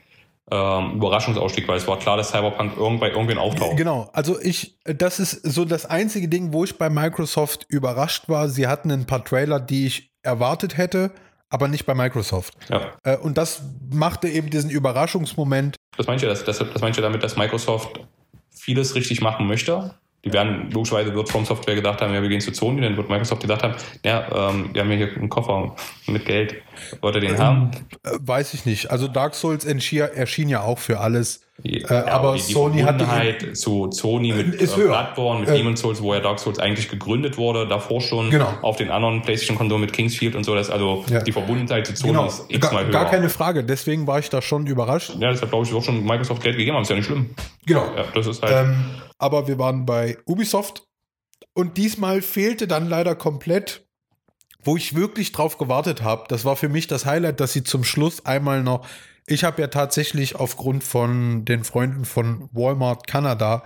ähm, 0.50 0.96
Überraschungsausstieg, 0.96 1.66
weil 1.68 1.78
es 1.78 1.86
war 1.86 1.98
klar, 1.98 2.16
dass 2.16 2.30
Cyberpunk 2.30 2.76
irgendwann 2.76 3.10
irgendwann 3.12 3.38
auftaucht. 3.38 3.76
Genau, 3.76 4.10
also 4.12 4.40
ich, 4.40 4.78
das 4.84 5.18
ist 5.18 5.42
so 5.42 5.64
das 5.64 5.86
einzige 5.86 6.28
Ding, 6.28 6.52
wo 6.52 6.64
ich 6.64 6.76
bei 6.76 6.90
Microsoft 6.90 7.66
überrascht 7.68 8.28
war. 8.28 8.48
Sie 8.48 8.66
hatten 8.66 8.90
ein 8.90 9.06
paar 9.06 9.24
Trailer, 9.24 9.58
die 9.60 9.86
ich 9.86 10.12
erwartet 10.22 10.76
hätte, 10.76 11.12
aber 11.54 11.68
nicht 11.68 11.86
bei 11.86 11.94
Microsoft. 11.94 12.54
Ja. 12.68 12.90
Äh, 13.04 13.16
und 13.16 13.38
das 13.38 13.62
machte 13.92 14.28
eben 14.28 14.50
diesen 14.50 14.70
Überraschungsmoment. 14.70 15.76
Das 15.96 16.08
meinst 16.08 16.24
du, 16.24 16.26
das, 16.26 16.44
das, 16.44 16.58
das 16.58 16.82
meinst 16.82 16.98
du 16.98 17.02
damit, 17.02 17.22
dass 17.22 17.36
Microsoft 17.36 18.00
vieles 18.50 18.96
richtig 18.96 19.20
machen 19.20 19.46
möchte? 19.46 19.94
Die 20.24 20.32
werden, 20.32 20.70
logischerweise 20.72 21.14
wird 21.14 21.28
From 21.28 21.44
Software 21.44 21.76
gedacht 21.76 22.00
haben, 22.00 22.12
ja, 22.12 22.22
wir 22.22 22.28
gehen 22.28 22.40
zu 22.40 22.52
Sony, 22.52 22.80
dann 22.80 22.96
wird 22.96 23.08
Microsoft 23.08 23.42
gedacht 23.42 23.62
haben, 23.62 23.74
ja, 24.04 24.50
ähm, 24.50 24.70
wir 24.72 24.82
haben 24.82 24.90
hier 24.90 25.14
einen 25.14 25.28
Koffer 25.28 25.76
mit 26.08 26.24
Geld. 26.24 26.56
Wollt 27.00 27.14
ihr 27.14 27.20
den 27.20 27.34
ähm, 27.34 27.38
haben? 27.38 27.70
Äh, 28.02 28.10
weiß 28.18 28.54
ich 28.54 28.66
nicht. 28.66 28.90
Also 28.90 29.06
Dark 29.06 29.36
Souls 29.36 29.64
erschien 29.64 30.48
ja 30.48 30.62
auch 30.62 30.80
für 30.80 30.98
alles. 30.98 31.43
Ja, 31.62 32.06
äh, 32.06 32.10
aber 32.10 32.34
die, 32.34 32.42
die 32.42 32.52
Sony 32.52 32.80
hat 32.80 33.00
zu 33.56 33.88
Sony 33.92 34.32
mit 34.32 34.56
ist 34.56 34.76
äh, 34.76 34.82
Bloodborne, 34.82 35.40
mit 35.40 35.48
äh, 35.48 35.56
Demon's 35.56 35.80
Souls, 35.80 36.02
wo 36.02 36.12
ja 36.12 36.18
Dark 36.18 36.40
Souls 36.40 36.58
eigentlich 36.58 36.88
gegründet 36.88 37.38
wurde, 37.38 37.68
davor 37.68 38.00
schon 38.00 38.30
genau. 38.30 38.52
auf 38.62 38.76
den 38.76 38.90
anderen 38.90 39.22
PlayStation-Konsolen 39.22 39.80
mit 39.80 39.92
Kingsfield 39.92 40.34
und 40.34 40.42
so, 40.42 40.56
dass 40.56 40.68
also 40.68 41.04
ja. 41.08 41.22
die 41.22 41.30
Verbundenheit 41.30 41.86
zu 41.86 41.94
Sony 41.94 42.12
genau. 42.12 42.26
ist 42.26 42.44
x-mal 42.48 42.84
höher. 42.84 42.90
Gar 42.90 43.08
keine 43.08 43.28
Frage, 43.28 43.62
deswegen 43.62 44.08
war 44.08 44.18
ich 44.18 44.30
da 44.30 44.42
schon 44.42 44.66
überrascht. 44.66 45.14
Ja, 45.20 45.30
das 45.30 45.42
hat, 45.42 45.50
glaube 45.50 45.64
ich, 45.64 45.72
auch 45.72 45.82
schon 45.82 46.04
Microsoft 46.04 46.42
Geld 46.42 46.56
gegeben, 46.56 46.74
aber 46.74 46.82
ist 46.82 46.90
ja 46.90 46.96
nicht 46.96 47.06
schlimm. 47.06 47.30
Genau. 47.66 47.84
Ja, 47.96 48.04
das 48.12 48.26
ist 48.26 48.42
halt. 48.42 48.66
Ähm, 48.66 48.84
aber 49.18 49.46
wir 49.46 49.58
waren 49.58 49.86
bei 49.86 50.18
Ubisoft 50.26 50.82
und 51.54 51.76
diesmal 51.76 52.20
fehlte 52.20 52.66
dann 52.66 52.88
leider 52.88 53.14
komplett, 53.14 53.86
wo 54.64 54.76
ich 54.76 54.96
wirklich 54.96 55.30
drauf 55.30 55.56
gewartet 55.56 56.02
habe. 56.02 56.24
Das 56.28 56.44
war 56.44 56.56
für 56.56 56.68
mich 56.68 56.88
das 56.88 57.06
Highlight, 57.06 57.38
dass 57.38 57.52
sie 57.52 57.62
zum 57.62 57.84
Schluss 57.84 58.26
einmal 58.26 58.64
noch 58.64 58.84
ich 59.26 59.44
habe 59.44 59.62
ja 59.62 59.68
tatsächlich 59.68 60.36
aufgrund 60.36 60.84
von 60.84 61.44
den 61.44 61.64
Freunden 61.64 62.04
von 62.04 62.48
Walmart 62.52 63.06
Kanada, 63.06 63.62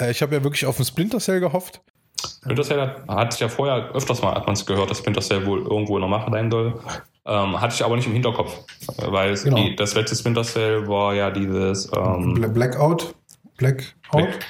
äh, 0.00 0.10
ich 0.10 0.22
habe 0.22 0.34
ja 0.34 0.42
wirklich 0.42 0.66
auf 0.66 0.78
ein 0.78 0.84
Splinter 0.84 1.18
Cell 1.18 1.40
gehofft. 1.40 1.82
Splinter 2.24 2.62
Cell 2.62 2.80
hat, 2.80 3.08
hat 3.08 3.40
ja 3.40 3.48
vorher 3.48 3.90
öfters 3.92 4.22
mal, 4.22 4.34
hat 4.34 4.46
man 4.46 4.54
es 4.54 4.64
gehört, 4.64 4.90
dass 4.90 4.98
Splinter 4.98 5.20
Cell 5.20 5.44
wohl 5.46 5.62
irgendwo 5.62 5.96
in 5.96 6.02
der 6.02 6.10
Mache 6.10 6.30
sein 6.30 6.50
soll. 6.50 6.80
Ähm, 7.24 7.60
hatte 7.60 7.74
ich 7.74 7.84
aber 7.84 7.96
nicht 7.96 8.06
im 8.06 8.14
Hinterkopf, 8.14 8.64
weil 8.96 9.34
genau. 9.34 9.56
die, 9.56 9.76
das 9.76 9.94
letzte 9.94 10.16
Splinter 10.16 10.42
Cell 10.42 10.88
war 10.88 11.14
ja 11.14 11.30
dieses 11.30 11.90
ähm, 11.96 12.34
Blackout. 12.52 13.14
Blackout? 13.56 13.84
Black, 14.10 14.46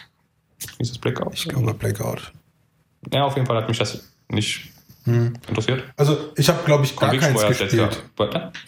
ist 0.78 0.92
es 0.92 0.98
Blackout? 0.98 1.34
Ich 1.34 1.48
glaube 1.48 1.74
Blackout. 1.74 2.32
Ja, 3.12 3.24
auf 3.24 3.34
jeden 3.34 3.46
Fall 3.46 3.56
hat 3.56 3.68
mich 3.68 3.78
das 3.78 4.12
nicht 4.28 4.71
hm. 5.04 5.34
Interessiert? 5.48 5.84
Also 5.96 6.16
ich 6.36 6.48
habe, 6.48 6.60
glaube 6.64 6.84
ich, 6.84 6.96
gar 6.96 7.10
Conviction 7.10 7.34
keins 7.34 7.58
gespielt. 7.58 8.02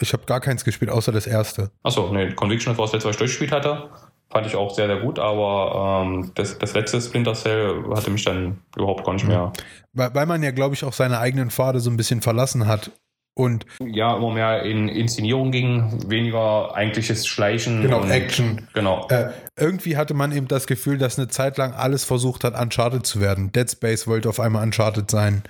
Ich 0.00 0.12
habe 0.12 0.24
gar 0.26 0.40
keins 0.40 0.64
gespielt, 0.64 0.90
außer 0.90 1.12
das 1.12 1.26
erste. 1.26 1.70
Achso, 1.82 2.12
nee, 2.12 2.32
Conviction 2.32 2.76
war 2.76 2.86
das 2.86 2.92
letzte, 2.92 3.08
was 3.08 3.14
ich 3.14 3.18
durchgespielt 3.18 3.52
hatte. 3.52 3.90
Fand 4.30 4.46
ich 4.46 4.56
auch 4.56 4.74
sehr, 4.74 4.86
sehr 4.88 4.98
gut, 4.98 5.20
aber 5.20 6.02
ähm, 6.04 6.32
das, 6.34 6.58
das 6.58 6.74
letzte 6.74 7.00
Splinter 7.00 7.34
Cell 7.34 7.84
hatte 7.94 8.10
mich 8.10 8.24
dann 8.24 8.58
überhaupt 8.76 9.04
gar 9.04 9.12
nicht 9.12 9.26
mehr. 9.26 9.52
Weil, 9.92 10.12
weil 10.14 10.26
man 10.26 10.42
ja, 10.42 10.50
glaube 10.50 10.74
ich, 10.74 10.84
auch 10.84 10.92
seine 10.92 11.20
eigenen 11.20 11.50
Pfade 11.50 11.78
so 11.78 11.88
ein 11.88 11.96
bisschen 11.96 12.20
verlassen 12.20 12.66
hat. 12.66 12.90
Und 13.36 13.66
ja, 13.80 14.16
immer 14.16 14.32
mehr 14.32 14.62
in 14.62 14.88
Inszenierung 14.88 15.50
ging, 15.50 16.08
weniger 16.08 16.74
eigentliches 16.74 17.26
Schleichen. 17.26 17.82
Genau, 17.82 18.00
und, 18.00 18.10
Action. 18.10 18.68
Genau. 18.74 19.08
Äh, 19.08 19.30
irgendwie 19.56 19.96
hatte 19.96 20.14
man 20.14 20.32
eben 20.32 20.48
das 20.48 20.66
Gefühl, 20.66 20.98
dass 20.98 21.18
eine 21.18 21.28
Zeit 21.28 21.56
lang 21.56 21.72
alles 21.72 22.04
versucht 22.04 22.44
hat, 22.44 22.60
Uncharted 22.60 23.06
zu 23.06 23.20
werden. 23.20 23.52
Dead 23.52 23.70
Space 23.70 24.06
wollte 24.06 24.28
auf 24.28 24.40
einmal 24.40 24.62
Uncharted 24.64 25.10
sein 25.10 25.42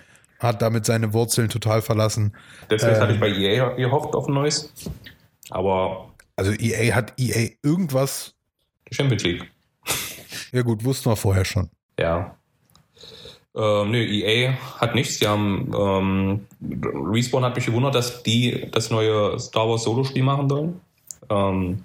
hat 0.45 0.63
damit 0.63 0.87
seine 0.87 1.13
Wurzeln 1.13 1.49
total 1.49 1.83
verlassen. 1.83 2.35
Deswegen 2.71 2.97
ähm, 2.97 3.01
hatte 3.01 3.13
ich 3.15 3.21
bei 3.21 3.29
EA 3.29 3.71
gehofft 3.75 4.15
auf 4.15 4.29
ein 4.29 4.35
neues. 4.35 4.73
Aber. 5.51 6.11
Also 6.37 6.53
EA 6.53 6.95
hat 6.95 7.13
EA 7.19 7.51
irgendwas. 7.63 8.35
Champions 8.91 9.23
League. 9.25 9.51
Ja, 10.53 10.63
gut, 10.63 10.85
wussten 10.85 11.11
wir 11.11 11.17
vorher 11.17 11.45
schon. 11.45 11.69
Ja. 11.99 12.37
Ähm, 13.57 13.91
nö, 13.91 13.99
EA 13.99 14.53
hat 14.81 14.95
nichts. 14.95 15.19
Die 15.19 15.27
haben. 15.27 15.73
Ähm, 15.77 16.47
Respawn 17.13 17.45
hat 17.45 17.57
mich 17.57 17.67
gewundert, 17.67 17.95
dass 17.95 18.23
die 18.23 18.69
das 18.71 18.91
neue 18.91 19.39
Star 19.39 19.69
Wars 19.69 19.85
Solo-Spiel 19.85 20.23
machen 20.23 20.49
sollen. 20.49 20.81
Ähm, 21.31 21.85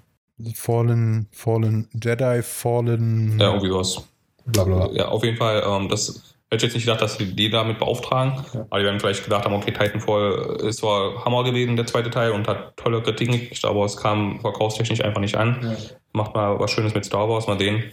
Fallen, 0.54 1.26
Fallen 1.32 1.88
Jedi, 1.92 2.42
Fallen. 2.42 3.38
Ja, 3.38 3.48
irgendwie 3.48 3.72
was. 3.72 4.02
Blablabla. 4.46 4.92
Ja, 4.92 5.08
auf 5.08 5.22
jeden 5.22 5.36
Fall. 5.36 5.62
Ähm, 5.66 5.88
das 5.88 6.29
Hätte 6.52 6.66
jetzt 6.66 6.74
nicht 6.74 6.84
gedacht, 6.84 7.00
dass 7.00 7.16
sie 7.16 7.26
die 7.26 7.48
damit 7.48 7.78
beauftragen. 7.78 8.44
Ja. 8.52 8.66
Aber 8.70 8.80
die 8.80 8.84
werden 8.84 8.98
vielleicht 8.98 9.22
gedacht 9.22 9.44
haben, 9.44 9.54
okay, 9.54 9.72
Titanfall 9.72 10.58
ist 10.64 10.78
zwar 10.78 11.24
Hammer 11.24 11.44
gewesen, 11.44 11.76
der 11.76 11.86
zweite 11.86 12.10
Teil, 12.10 12.32
und 12.32 12.48
hat 12.48 12.76
tolle 12.76 13.00
Kritiken 13.02 13.38
gekriegt, 13.38 13.64
aber 13.64 13.84
es 13.84 13.96
kam 13.96 14.40
verkaufstechnisch 14.40 15.02
einfach 15.02 15.20
nicht 15.20 15.36
an. 15.36 15.58
Ja. 15.62 15.76
Macht 16.12 16.34
mal 16.34 16.58
was 16.58 16.72
Schönes 16.72 16.92
mit 16.92 17.04
Star 17.04 17.28
Wars, 17.28 17.46
mal 17.46 17.56
den. 17.56 17.92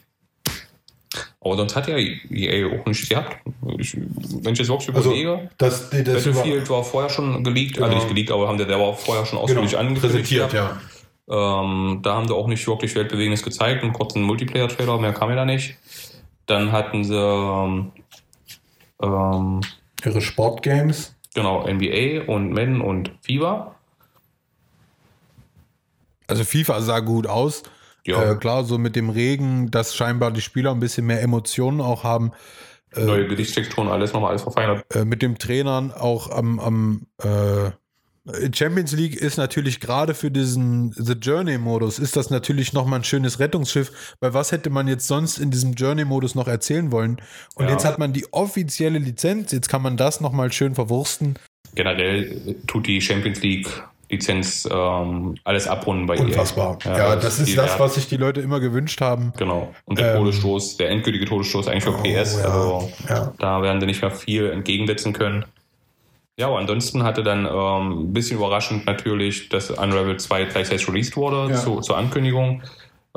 Aber 1.39 1.55
sonst 1.55 1.75
hat 1.75 1.87
ja 1.87 1.97
EA 1.97 2.67
auch 2.67 2.85
nichts 2.85 3.07
gehabt. 3.07 3.37
Ich, 3.77 3.95
wenn 3.95 4.53
ich 4.53 4.59
jetzt 4.59 4.69
wirklich 4.69 4.93
also, 4.93 5.11
überlege, 5.11 5.49
das, 5.57 5.89
das 5.91 6.23
Battlefield 6.25 6.69
war, 6.69 6.77
war 6.77 6.83
vorher 6.83 7.09
schon 7.09 7.43
geleakt, 7.43 7.75
genau. 7.75 7.85
also 7.85 7.97
nicht 7.97 8.09
geleakt, 8.09 8.31
aber 8.31 8.47
haben 8.47 8.57
der, 8.57 8.67
der 8.67 8.79
war 8.79 8.93
vorher 8.95 9.25
schon 9.25 9.37
ausführlich 9.37 9.71
genau. 9.71 9.81
angekündigt. 9.81 10.29
Präsentiert, 10.29 10.53
ja. 10.53 10.81
Ähm, 11.29 11.99
da 12.01 12.15
haben 12.15 12.27
sie 12.27 12.33
auch 12.33 12.47
nicht 12.47 12.65
wirklich 12.67 12.95
Weltbewegendes 12.95 13.43
gezeigt, 13.43 13.83
einen 13.83 13.93
kurzen 13.93 14.23
Multiplayer-Trailer, 14.23 14.97
mehr 14.97 15.13
kam 15.13 15.29
ja 15.29 15.35
da 15.35 15.45
nicht. 15.45 15.75
Dann 16.47 16.71
hatten 16.71 17.03
sie 17.03 17.15
ähm, 17.15 17.91
ähm, 19.01 19.61
Ihre 20.03 20.21
Sportgames? 20.21 21.15
Genau, 21.33 21.67
NBA 21.67 22.23
und 22.31 22.51
Men 22.51 22.81
und 22.81 23.11
FIFA. 23.21 23.75
Also 26.27 26.43
FIFA 26.43 26.81
sah 26.81 26.99
gut 26.99 27.27
aus. 27.27 27.63
Ja. 28.05 28.31
Äh, 28.31 28.35
klar, 28.35 28.63
so 28.63 28.77
mit 28.77 28.95
dem 28.95 29.09
Regen, 29.09 29.69
dass 29.69 29.95
scheinbar 29.95 30.31
die 30.31 30.41
Spieler 30.41 30.71
ein 30.71 30.79
bisschen 30.79 31.05
mehr 31.05 31.21
Emotionen 31.21 31.81
auch 31.81 32.03
haben. 32.03 32.31
Äh, 32.95 33.03
Neue 33.03 33.27
Gesichtstexturen, 33.27 33.89
alles 33.89 34.13
nochmal 34.13 34.31
alles 34.31 34.43
verfeinert. 34.43 34.85
Äh, 34.95 35.05
mit 35.05 35.21
dem 35.21 35.37
Trainern 35.37 35.91
auch 35.91 36.31
am, 36.31 36.59
am 36.59 37.07
äh, 37.21 37.71
Champions 38.53 38.91
League 38.91 39.15
ist 39.15 39.37
natürlich 39.37 39.79
gerade 39.79 40.13
für 40.13 40.31
diesen 40.31 40.91
The 40.91 41.13
Journey-Modus, 41.13 41.99
ist 41.99 42.15
das 42.15 42.29
natürlich 42.29 42.73
nochmal 42.73 42.99
ein 42.99 43.03
schönes 43.03 43.39
Rettungsschiff, 43.39 44.15
weil 44.19 44.33
was 44.33 44.51
hätte 44.51 44.69
man 44.69 44.87
jetzt 44.87 45.07
sonst 45.07 45.37
in 45.37 45.51
diesem 45.51 45.73
Journey-Modus 45.73 46.35
noch 46.35 46.47
erzählen 46.47 46.91
wollen? 46.91 47.21
Und 47.55 47.65
ja. 47.65 47.71
jetzt 47.71 47.85
hat 47.85 47.99
man 47.99 48.13
die 48.13 48.31
offizielle 48.33 48.99
Lizenz, 48.99 49.51
jetzt 49.51 49.69
kann 49.69 49.81
man 49.81 49.97
das 49.97 50.19
nochmal 50.19 50.51
schön 50.51 50.75
verwursten. 50.75 51.35
Generell 51.75 52.55
tut 52.67 52.87
die 52.87 53.01
Champions 53.01 53.41
League 53.41 53.67
Lizenz 54.09 54.67
ähm, 54.71 55.35
alles 55.43 55.67
abrunden 55.67 56.05
bei 56.05 56.15
ihr. 56.15 56.21
Unfassbar. 56.21 56.77
Ja, 56.85 56.97
ja, 56.97 57.15
das 57.17 57.39
ist 57.39 57.57
das, 57.57 57.77
was 57.77 57.95
sich 57.95 58.07
die 58.07 58.15
Leute 58.15 58.39
immer 58.39 58.59
gewünscht 58.59 59.01
haben. 59.01 59.33
Genau. 59.37 59.73
Und 59.85 59.99
der 59.99 60.13
ähm, 60.13 60.19
Todesstoß, 60.19 60.77
der 60.77 60.91
endgültige 60.91 61.25
Todesstoß 61.25 61.67
eigentlich 61.67 61.83
für 61.83 61.93
oh, 61.93 62.03
PS. 62.03 62.39
Ja, 62.39 62.45
also 62.45 62.91
ja. 63.09 63.33
da 63.37 63.61
werden 63.61 63.81
sie 63.81 63.85
nicht 63.85 64.01
mehr 64.01 64.11
viel 64.11 64.49
entgegensetzen 64.49 65.11
können. 65.11 65.45
Ja, 66.37 66.47
aber 66.47 66.59
ansonsten 66.59 67.03
hatte 67.03 67.23
dann 67.23 67.45
ähm, 67.45 68.03
ein 68.03 68.13
bisschen 68.13 68.37
überraschend 68.37 68.85
natürlich, 68.85 69.49
dass 69.49 69.71
Unravel 69.71 70.17
2 70.17 70.45
gleichzeitig 70.45 70.87
released 70.87 71.17
wurde 71.17 71.51
ja. 71.51 71.57
zu, 71.57 71.81
zur 71.81 71.97
Ankündigung. 71.97 72.61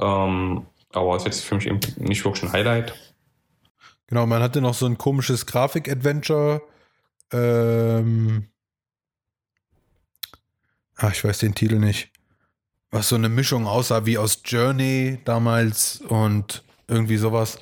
Ähm, 0.00 0.66
aber 0.92 1.16
ist 1.16 1.26
jetzt 1.26 1.44
für 1.44 1.56
mich 1.56 1.66
eben 1.66 1.80
nicht 1.98 2.24
wirklich 2.24 2.44
ein 2.44 2.52
Highlight. 2.52 2.94
Genau, 4.06 4.26
man 4.26 4.42
hatte 4.42 4.62
noch 4.62 4.74
so 4.74 4.86
ein 4.86 4.96
komisches 4.96 5.44
Grafik-Adventure. 5.44 6.62
Ähm, 7.30 8.48
ach, 10.96 11.12
ich 11.12 11.22
weiß 11.22 11.38
den 11.38 11.54
Titel 11.54 11.78
nicht. 11.78 12.10
Was 12.90 13.10
so 13.10 13.16
eine 13.16 13.28
Mischung 13.28 13.66
aussah 13.66 14.06
wie 14.06 14.18
aus 14.18 14.40
Journey 14.44 15.20
damals 15.24 16.00
und 16.08 16.64
irgendwie 16.88 17.18
sowas. 17.18 17.58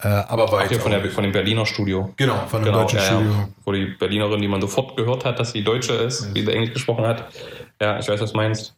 Äh, 0.00 0.08
aber 0.08 0.50
weit. 0.52 0.68
Hier 0.68 0.80
von, 0.80 0.92
der, 0.92 1.04
von 1.10 1.24
dem 1.24 1.32
Berliner 1.32 1.66
Studio. 1.66 2.12
Genau, 2.16 2.36
von 2.46 2.60
dem 2.60 2.66
genau, 2.66 2.82
deutschen 2.82 2.98
ja, 2.98 3.04
Studio. 3.04 3.48
Wo 3.64 3.72
die 3.72 3.86
Berlinerin, 3.86 4.40
die 4.40 4.48
man 4.48 4.60
sofort 4.60 4.96
gehört 4.96 5.24
hat, 5.24 5.40
dass 5.40 5.52
sie 5.52 5.64
Deutsche 5.64 5.94
ist, 5.94 6.26
ja. 6.26 6.34
wie 6.34 6.44
sie 6.44 6.52
Englisch 6.52 6.74
gesprochen 6.74 7.04
hat. 7.04 7.32
Ja, 7.80 7.98
ich 7.98 8.08
weiß, 8.08 8.20
was 8.20 8.30
du 8.30 8.36
meinst. 8.36 8.76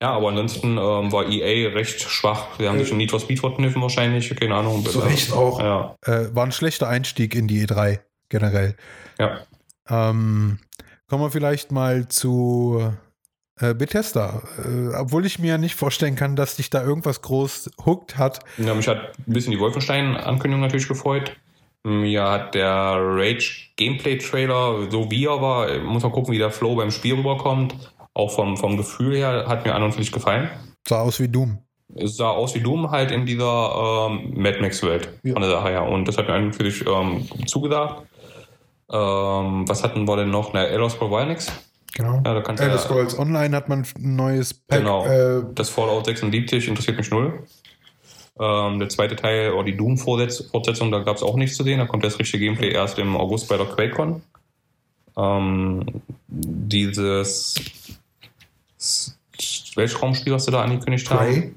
Ja, 0.00 0.10
aber 0.10 0.28
ansonsten 0.28 0.78
ähm, 0.78 1.12
war 1.12 1.26
EA 1.26 1.70
recht 1.70 2.00
schwach. 2.02 2.58
Wir 2.58 2.68
haben 2.68 2.78
sich 2.78 2.90
in 2.90 2.98
Need 2.98 3.10
for 3.10 3.20
Speed 3.20 3.40
verkniffen 3.40 3.80
wahrscheinlich, 3.80 4.34
keine 4.36 4.54
Ahnung. 4.54 4.84
Zu 4.84 5.00
Recht 5.00 5.32
auch. 5.32 5.58
Ja. 5.60 5.96
Äh, 6.02 6.34
war 6.34 6.44
ein 6.44 6.52
schlechter 6.52 6.88
Einstieg 6.88 7.34
in 7.34 7.48
die 7.48 7.66
E3 7.66 8.00
generell. 8.28 8.76
Ja. 9.18 9.40
Ähm, 9.88 10.58
kommen 11.06 11.22
wir 11.22 11.30
vielleicht 11.30 11.72
mal 11.72 12.08
zu 12.08 12.92
äh, 13.60 13.74
Bethesda. 13.74 14.42
Äh, 14.64 14.94
obwohl 14.96 15.26
ich 15.26 15.38
mir 15.38 15.58
nicht 15.58 15.74
vorstellen 15.74 16.16
kann, 16.16 16.36
dass 16.36 16.56
dich 16.56 16.70
da 16.70 16.82
irgendwas 16.82 17.22
groß 17.22 17.70
hooked 17.84 18.18
hat. 18.18 18.40
Ja, 18.58 18.74
mich 18.74 18.88
hat 18.88 19.12
ein 19.18 19.32
bisschen 19.32 19.52
die 19.52 19.60
Wolfenstein-Ankündigung 19.60 20.60
natürlich 20.60 20.88
gefreut. 20.88 21.36
Mir 21.84 22.24
hat 22.24 22.54
der 22.54 22.96
Rage 22.98 23.68
Gameplay-Trailer, 23.76 24.90
so 24.90 25.10
wie 25.10 25.26
er 25.26 25.40
war, 25.40 25.78
muss 25.78 26.02
man 26.02 26.10
gucken, 26.12 26.32
wie 26.34 26.38
der 26.38 26.50
Flow 26.50 26.74
beim 26.74 26.90
Spiel 26.90 27.14
rüberkommt, 27.14 27.74
auch 28.12 28.32
vom, 28.32 28.56
vom 28.56 28.76
Gefühl 28.76 29.16
her 29.16 29.44
hat 29.46 29.64
mir 29.64 29.74
an 29.74 29.84
und 29.84 29.92
für 29.92 30.02
sich 30.02 30.10
gefallen. 30.10 30.50
Sah 30.88 31.00
aus 31.02 31.20
wie 31.20 31.28
Doom. 31.28 31.58
Es 31.94 32.16
sah 32.16 32.30
aus 32.30 32.54
wie 32.56 32.60
Doom 32.60 32.90
halt 32.90 33.12
in 33.12 33.24
dieser 33.24 34.08
ähm, 34.10 34.32
Mad 34.34 34.60
Max-Welt 34.60 35.08
Ja. 35.22 35.34
von 35.34 35.42
der 35.42 35.50
Sache 35.52 35.68
her. 35.68 35.84
Und 35.84 36.08
das 36.08 36.18
hat 36.18 36.26
mir 36.26 36.34
an 36.34 36.46
und 36.46 36.56
für 36.56 36.68
sich 36.68 36.84
ähm, 36.86 37.28
zugesagt. 37.46 38.02
Ähm, 38.90 39.68
was 39.68 39.82
hatten 39.84 40.06
wir 40.06 40.16
denn 40.16 40.30
noch? 40.30 40.52
Na, 40.52 40.64
Elder 40.64 40.90
Scrolls 40.90 41.10
war 41.12 41.20
ja 41.20 41.26
nix. 41.26 41.52
Genau. 41.96 42.16
Ja, 42.24 42.34
da 42.34 42.40
kannst 42.42 42.62
Elder 42.62 42.76
du- 42.76 42.82
Scrolls 42.82 43.18
Online 43.18 43.56
hat 43.56 43.68
man 43.70 43.80
ein 43.96 44.16
neues 44.16 44.52
Pack. 44.52 44.80
Genau. 44.80 45.06
Äh, 45.06 45.44
Das 45.54 45.70
Fallout 45.70 46.04
76 46.04 46.68
interessiert 46.68 46.98
mich 46.98 47.10
null. 47.10 47.42
Ähm, 48.38 48.78
der 48.78 48.90
zweite 48.90 49.16
Teil, 49.16 49.52
oder 49.52 49.64
die 49.64 49.76
Doom-Fortsetzung, 49.78 50.90
da 50.92 50.98
gab 50.98 51.16
es 51.16 51.22
auch 51.22 51.36
nichts 51.36 51.56
zu 51.56 51.64
sehen. 51.64 51.78
Da 51.78 51.86
kommt 51.86 52.04
das 52.04 52.18
richtige 52.18 52.44
Gameplay 52.44 52.70
erst 52.70 52.98
im 52.98 53.16
August 53.16 53.48
bei 53.48 53.56
der 53.56 53.64
QuakeCon. 53.64 54.20
Ähm, 55.16 55.86
dieses 56.28 57.54
Weltraumspiel, 59.74 60.32
was 60.34 60.44
sie 60.44 60.50
da 60.50 60.62
angekündigt 60.62 61.08
Prey. 61.08 61.54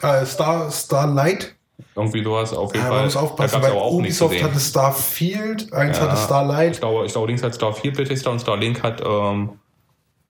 haben. 0.00 0.16
Äh, 0.22 0.26
Star, 0.26 0.70
Starlight. 0.70 1.54
Irgendwie 1.94 2.22
sowas, 2.22 2.52
auf 2.52 2.72
jeden 2.74 2.84
Ja, 2.84 2.90
man 2.90 2.98
Fall. 2.98 3.04
muss 3.06 3.16
aufpassen, 3.16 3.52
da 3.54 3.60
gab's 3.60 3.72
weil 3.74 3.80
auch 3.80 3.92
Ubisoft 3.92 4.42
hatte 4.42 4.60
Starfield, 4.60 5.72
eins 5.72 5.96
Ja. 5.98 6.04
hatte 6.04 6.14
Ich 6.14 6.24
Starlight. 6.24 6.80
glaube, 6.80 7.06
ich 7.06 7.12
glaube, 7.12 7.26
links 7.28 7.42
hat 7.42 7.54
Starfield 7.54 7.96
Bethesda 7.96 8.30
und 8.30 8.40
Starlink 8.40 8.82
hat 8.82 9.00
ähm, 9.00 9.06
Ja. 9.06 9.54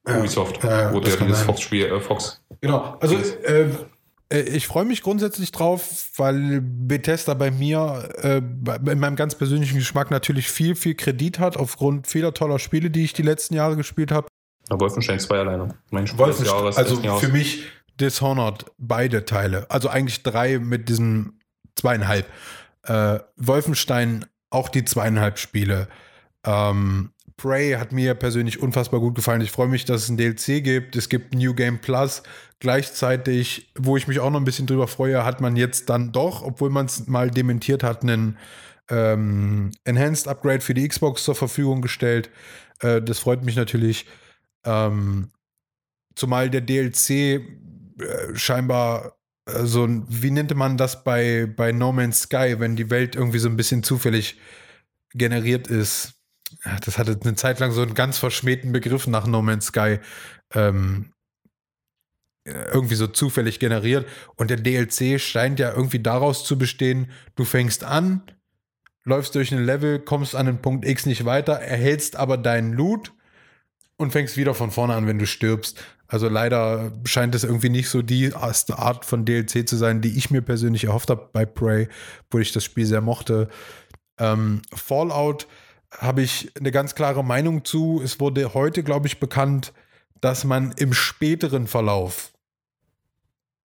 Ubisoft. 0.09 0.62
Ja, 0.62 0.92
ja 0.92 1.16
kann 1.16 1.26
dieses. 1.26 1.42
Fox-Spiel, 1.42 1.86
äh, 1.86 2.01
Fox. 2.01 2.42
Genau. 2.61 2.96
Also 3.01 3.16
äh, 3.16 3.68
äh, 4.32 4.40
ich 4.40 4.66
freue 4.66 4.84
mich 4.84 5.03
grundsätzlich 5.03 5.53
drauf, 5.53 6.11
weil 6.16 6.61
Bethesda 6.62 7.34
bei 7.34 7.51
mir 7.51 8.09
äh, 8.22 8.38
in 8.38 8.98
meinem 8.98 9.16
ganz 9.16 9.34
persönlichen 9.34 9.78
Geschmack 9.78 10.11
natürlich 10.11 10.51
viel, 10.51 10.74
viel 10.74 10.94
Kredit 10.94 11.38
hat 11.38 11.57
aufgrund 11.57 12.07
vieler 12.07 12.32
toller 12.32 12.59
Spiele, 12.59 12.90
die 12.90 13.05
ich 13.05 13.12
die 13.12 13.22
letzten 13.22 13.55
Jahre 13.55 13.76
gespielt 13.76 14.12
habe. 14.12 14.28
Na, 14.68 14.80
Wolfenstein 14.80 15.18
2 15.18 15.38
alleine. 15.38 15.74
Mein 15.90 16.07
Spiel 16.07 16.18
des 16.18 16.26
Wolfenstein, 16.26 16.59
Jahres, 16.59 16.76
also 16.76 17.01
Jahres. 17.01 17.20
für 17.20 17.28
mich 17.28 17.64
Dishonored, 17.98 18.64
beide 18.78 19.24
Teile. 19.26 19.66
Also 19.68 19.88
eigentlich 19.88 20.22
drei 20.22 20.59
mit 20.59 20.88
diesen 20.88 21.40
zweieinhalb. 21.74 22.26
Äh, 22.84 23.18
Wolfenstein 23.36 24.24
auch 24.48 24.68
die 24.68 24.84
zweieinhalb 24.84 25.38
Spiele. 25.38 25.88
Ähm, 26.44 27.11
Prey 27.41 27.72
hat 27.72 27.93
mir 27.93 28.14
persönlich 28.14 28.61
unfassbar 28.61 29.01
gut 29.01 29.14
gefallen. 29.14 29.41
Ich 29.41 29.51
freue 29.51 29.68
mich, 29.68 29.86
dass 29.86 30.03
es 30.03 30.09
ein 30.11 30.18
DLC 30.18 30.62
gibt. 30.62 30.95
Es 30.95 31.09
gibt 31.09 31.34
New 31.34 31.55
Game 31.55 31.78
Plus. 31.78 32.22
Gleichzeitig, 32.59 33.72
wo 33.78 33.97
ich 33.97 34.07
mich 34.07 34.20
auch 34.20 34.30
noch 34.30 34.41
ein 34.41 34.45
bisschen 34.45 34.66
drüber 34.66 34.86
freue, 34.86 35.24
hat 35.24 35.41
man 35.41 35.57
jetzt 35.57 35.88
dann 35.88 36.12
doch, 36.12 36.43
obwohl 36.43 36.68
man 36.68 36.86
es 36.86 37.07
mal 37.07 37.30
dementiert 37.30 37.82
hat, 37.82 38.03
einen 38.03 38.36
ähm, 38.91 39.70
Enhanced 39.84 40.28
Upgrade 40.28 40.61
für 40.61 40.74
die 40.74 40.86
Xbox 40.86 41.24
zur 41.24 41.34
Verfügung 41.34 41.80
gestellt. 41.80 42.28
Äh, 42.80 43.01
das 43.01 43.20
freut 43.20 43.43
mich 43.43 43.57
natürlich. 43.57 44.05
Ähm, 44.64 45.30
zumal 46.14 46.51
der 46.51 46.61
DLC 46.61 47.11
äh, 47.11 47.41
scheinbar 48.34 49.16
äh, 49.47 49.64
so 49.64 49.84
ein, 49.84 50.05
wie 50.09 50.30
nannte 50.30 50.55
man 50.55 50.76
das 50.76 51.05
bei, 51.05 51.47
bei 51.47 51.72
No 51.72 51.93
Man's 51.93 52.20
Sky, 52.22 52.57
wenn 52.59 52.76
die 52.76 52.91
Welt 52.91 53.16
irgendwie 53.16 53.38
so 53.38 53.49
ein 53.49 53.57
bisschen 53.57 53.82
zufällig 53.82 54.38
generiert 55.14 55.68
ist. 55.68 56.20
Das 56.84 56.98
hatte 56.98 57.18
eine 57.22 57.34
Zeit 57.34 57.61
lang 57.61 57.72
so 57.72 57.82
einen 57.82 57.94
ganz 57.94 58.18
verschmähten 58.18 58.72
Begriff 58.72 59.07
nach 59.07 59.26
No 59.26 59.42
Man's 59.42 59.66
Sky. 59.66 59.98
Ähm, 60.53 61.12
äh, 62.44 62.64
irgendwie 62.72 62.94
so 62.94 63.07
zufällig 63.07 63.59
generiert. 63.59 64.07
Und 64.36 64.51
der 64.51 64.57
DLC 64.57 65.20
scheint 65.20 65.59
ja 65.61 65.72
irgendwie 65.72 66.01
daraus 66.01 66.44
zu 66.44 66.59
bestehen, 66.59 67.11
du 67.36 67.44
fängst 67.44 67.84
an, 67.84 68.22
läufst 69.05 69.34
durch 69.34 69.53
ein 69.53 69.64
Level, 69.64 69.98
kommst 69.98 70.34
an 70.34 70.46
den 70.46 70.62
Punkt 70.62 70.86
X 70.86 71.07
nicht 71.07 71.24
weiter, 71.24 71.55
erhältst 71.55 72.16
aber 72.16 72.38
deinen 72.38 72.72
Loot 72.72 73.12
und 73.96 74.12
fängst 74.12 74.36
wieder 74.36 74.55
von 74.55 74.70
vorne 74.70 74.94
an, 74.94 75.07
wenn 75.07 75.18
du 75.18 75.26
stirbst. 75.26 75.82
Also 76.09 76.28
leider 76.28 76.92
scheint 77.05 77.34
es 77.34 77.44
irgendwie 77.44 77.68
nicht 77.68 77.88
so 77.88 78.03
die 78.03 78.34
Art 78.34 79.05
von 79.05 79.24
DLC 79.24 79.68
zu 79.68 79.76
sein, 79.76 80.01
die 80.01 80.16
ich 80.16 80.30
mir 80.30 80.42
persönlich 80.42 80.84
erhofft 80.84 81.11
habe 81.11 81.28
bei 81.32 81.44
Prey, 81.44 81.88
wo 82.30 82.38
ich 82.38 82.53
das 82.53 82.64
Spiel 82.64 82.86
sehr 82.86 83.01
mochte. 83.01 83.48
Ähm, 84.18 84.62
Fallout 84.74 85.46
habe 85.99 86.22
ich 86.22 86.53
eine 86.57 86.70
ganz 86.70 86.95
klare 86.95 87.24
Meinung 87.24 87.64
zu. 87.64 88.01
Es 88.03 88.20
wurde 88.20 88.55
heute, 88.55 88.82
glaube 88.82 89.07
ich, 89.07 89.20
bekannt, 89.20 89.72
dass 90.20 90.45
man 90.45 90.72
im 90.72 90.93
späteren 90.93 91.66
Verlauf 91.66 92.32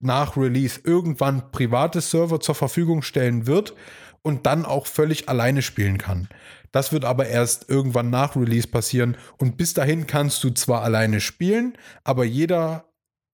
nach 0.01 0.37
Release 0.37 0.81
irgendwann 0.83 1.53
private 1.53 2.01
Server 2.01 2.41
zur 2.41 2.55
Verfügung 2.55 3.03
stellen 3.03 3.47
wird 3.47 3.75
und 4.23 4.47
dann 4.47 4.65
auch 4.65 4.87
völlig 4.87 5.29
alleine 5.29 5.63
spielen 5.63 5.99
kann. 5.99 6.29
Das 6.73 6.93
wird 6.93 7.05
aber 7.05 7.27
erst 7.27 7.69
irgendwann 7.69 8.11
nach 8.11 8.37
Release 8.37 8.69
passieren 8.69 9.17
und 9.39 9.57
bis 9.57 9.75
dahin 9.75 10.07
kannst 10.07 10.43
du 10.45 10.51
zwar 10.51 10.83
alleine 10.83 11.21
spielen, 11.21 11.77
aber 12.05 12.25
jeder 12.25 12.91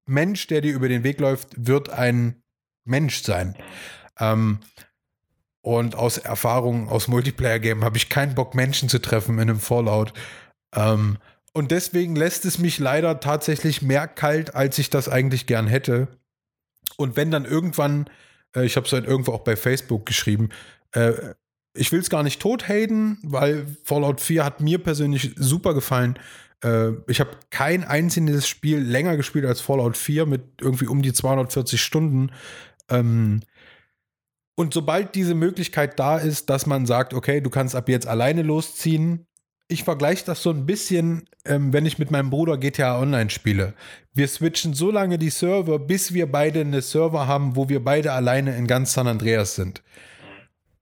Mensch, 0.07 0.47
der 0.47 0.61
dir 0.61 0.75
über 0.75 0.89
den 0.89 1.05
Weg 1.05 1.21
läuft, 1.21 1.51
wird 1.57 1.91
ein 1.91 2.43
Mensch 2.85 3.23
sein. 3.23 3.57
Ähm, 4.19 4.61
und 5.67 5.97
aus 5.97 6.17
Erfahrung 6.17 6.89
aus 6.89 7.09
Multiplayer-Game 7.09 7.83
habe 7.83 7.97
ich 7.97 8.09
keinen 8.09 8.37
Bock, 8.37 8.55
Menschen 8.55 8.89
zu 8.89 9.01
treffen 9.01 9.35
in 9.35 9.51
einem 9.51 9.59
Fallout. 9.59 10.13
Ähm, 10.73 11.19
und 11.53 11.73
deswegen 11.73 12.15
lässt 12.15 12.45
es 12.45 12.59
mich 12.59 12.79
leider 12.79 13.19
tatsächlich 13.19 13.83
mehr 13.83 14.07
kalt, 14.07 14.55
als 14.55 14.79
ich 14.79 14.91
das 14.91 15.09
eigentlich 15.09 15.47
gern 15.47 15.67
hätte. 15.67 16.07
Und 16.97 17.17
wenn 17.17 17.33
dann 17.33 17.45
irgendwann, 17.45 18.09
äh, 18.55 18.65
ich 18.65 18.77
habe 18.77 18.87
es 18.87 18.93
halt 18.93 19.07
irgendwo 19.09 19.33
auch 19.33 19.43
bei 19.43 19.57
Facebook 19.57 20.07
geschrieben, 20.07 20.51
äh, 20.93 21.15
ich 21.75 21.91
will 21.91 21.99
es 21.99 22.11
gar 22.11 22.23
nicht 22.23 22.41
tot 22.41 22.69
haten, 22.69 23.19
weil 23.25 23.67
Fallout 23.83 24.21
4 24.21 24.45
hat 24.45 24.61
mir 24.61 24.79
persönlich 24.79 25.33
super 25.35 25.75
gefallen. 25.75 26.17
Äh, 26.63 26.91
ich 27.09 27.19
habe 27.19 27.31
kein 27.51 27.83
einzelnes 27.83 28.47
Spiel 28.47 28.79
länger 28.79 29.17
gespielt 29.17 29.47
als 29.47 29.61
Fallout 29.61 29.97
4 29.97 30.27
mit 30.27 30.45
irgendwie 30.61 30.87
um 30.87 31.03
die 31.03 31.13
240 31.13 31.83
Stunden. 31.83 32.31
Ähm, 32.89 33.41
und 34.57 34.73
sobald 34.73 35.15
diese 35.15 35.35
Möglichkeit 35.35 35.99
da 35.99 36.17
ist, 36.17 36.51
dass 36.51 36.67
man 36.67 36.87
sagt, 36.87 37.15
okay, 37.15 37.41
du 37.41 37.51
kannst 37.51 37.77
ab 37.77 37.89
jetzt 37.89 38.07
alleine 38.07 38.43
losziehen, 38.43 39.27
ich 39.69 39.85
vergleiche 39.85 40.25
das 40.25 40.43
so 40.43 40.51
ein 40.51 40.65
bisschen, 40.65 41.29
ähm, 41.45 41.73
wenn 41.73 41.87
ich 41.87 41.99
mit 41.99 42.11
meinem 42.11 42.31
Bruder 42.31 42.57
GTA 42.57 43.01
Online 43.01 43.31
spiele. 43.31 43.75
Wir 44.15 44.29
switchen 44.29 44.75
so 44.75 44.91
lange 44.91 45.19
die 45.19 45.31
Server, 45.31 45.79
bis 45.79 46.15
wir 46.15 46.31
beide 46.31 46.61
eine 46.61 46.83
Server 46.83 47.27
haben, 47.27 47.57
wo 47.57 47.69
wir 47.69 47.85
beide 47.85 48.13
alleine 48.13 48.57
in 48.57 48.67
ganz 48.67 48.93
San 48.93 49.09
Andreas 49.09 49.57
sind. 49.57 49.83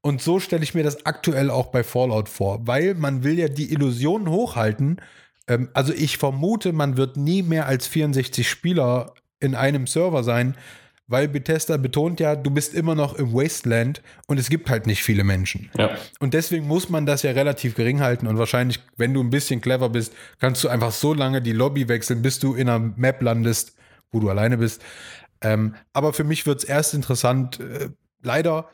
Und 0.03 0.21
so 0.21 0.39
stelle 0.39 0.63
ich 0.63 0.75
mir 0.75 0.85
das 0.85 1.07
aktuell 1.07 1.51
auch 1.51 1.69
bei 1.69 1.83
Fallout 1.83 2.29
vor, 2.29 2.67
weil 2.67 2.95
man 2.95 3.25
will 3.25 3.39
ja 3.39 3.49
die 3.49 3.73
Illusion 3.73 4.29
hochhalten. 4.29 5.01
Ähm, 5.49 5.71
also 5.73 5.93
ich 5.93 6.19
vermute, 6.19 6.73
man 6.73 6.97
wird 6.97 7.17
nie 7.17 7.43
mehr 7.43 7.67
als 7.67 7.87
64 7.87 8.49
Spieler 8.49 9.15
in 9.41 9.55
einem 9.55 9.87
Server 9.87 10.23
sein, 10.23 10.57
weil 11.07 11.29
Bethesda 11.29 11.77
betont 11.77 12.21
ja, 12.21 12.35
du 12.35 12.51
bist 12.51 12.73
immer 12.73 12.95
noch 12.95 13.15
im 13.15 13.33
Wasteland 13.35 14.03
und 14.27 14.39
es 14.39 14.49
gibt 14.49 14.71
halt 14.71 14.87
nicht 14.87 15.03
viele 15.03 15.23
Menschen. 15.23 15.71
Ja. 15.77 15.97
Und 16.19 16.35
deswegen 16.35 16.67
muss 16.67 16.89
man 16.89 17.05
das 17.05 17.23
ja 17.23 17.33
relativ 17.33 17.75
gering 17.75 18.01
halten 18.01 18.27
und 18.27 18.39
wahrscheinlich, 18.39 18.81
wenn 18.97 19.13
du 19.13 19.21
ein 19.21 19.31
bisschen 19.31 19.61
clever 19.61 19.91
bist, 19.91 20.15
kannst 20.39 20.65
du 20.65 20.69
einfach 20.69 20.93
so 20.93 21.13
lange 21.13 21.43
die 21.43 21.53
Lobby 21.53 21.89
wechseln, 21.89 22.23
bis 22.23 22.39
du 22.39 22.55
in 22.55 22.69
einer 22.69 22.93
Map 22.97 23.23
landest, 23.23 23.77
wo 24.13 24.21
du 24.21 24.31
alleine 24.31 24.57
bist. 24.57 24.83
Ähm, 25.43 25.75
aber 25.93 26.15
für 26.15 26.25
mich 26.25 26.47
wird 26.47 26.63
es 26.63 26.65
erst 26.65 26.95
interessant, 26.95 27.61
äh, 27.61 27.91
leider, 28.23 28.71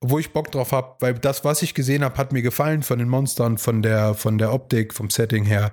wo 0.00 0.18
ich 0.18 0.32
Bock 0.32 0.52
drauf 0.52 0.70
habe, 0.70 0.96
weil 1.00 1.14
das, 1.14 1.44
was 1.44 1.62
ich 1.62 1.74
gesehen 1.74 2.04
habe, 2.04 2.16
hat 2.16 2.32
mir 2.32 2.42
gefallen 2.42 2.82
von 2.82 2.98
den 2.98 3.08
Monstern, 3.08 3.58
von 3.58 3.82
der, 3.82 4.14
von 4.14 4.38
der 4.38 4.52
Optik, 4.52 4.94
vom 4.94 5.10
Setting 5.10 5.44
her. 5.44 5.72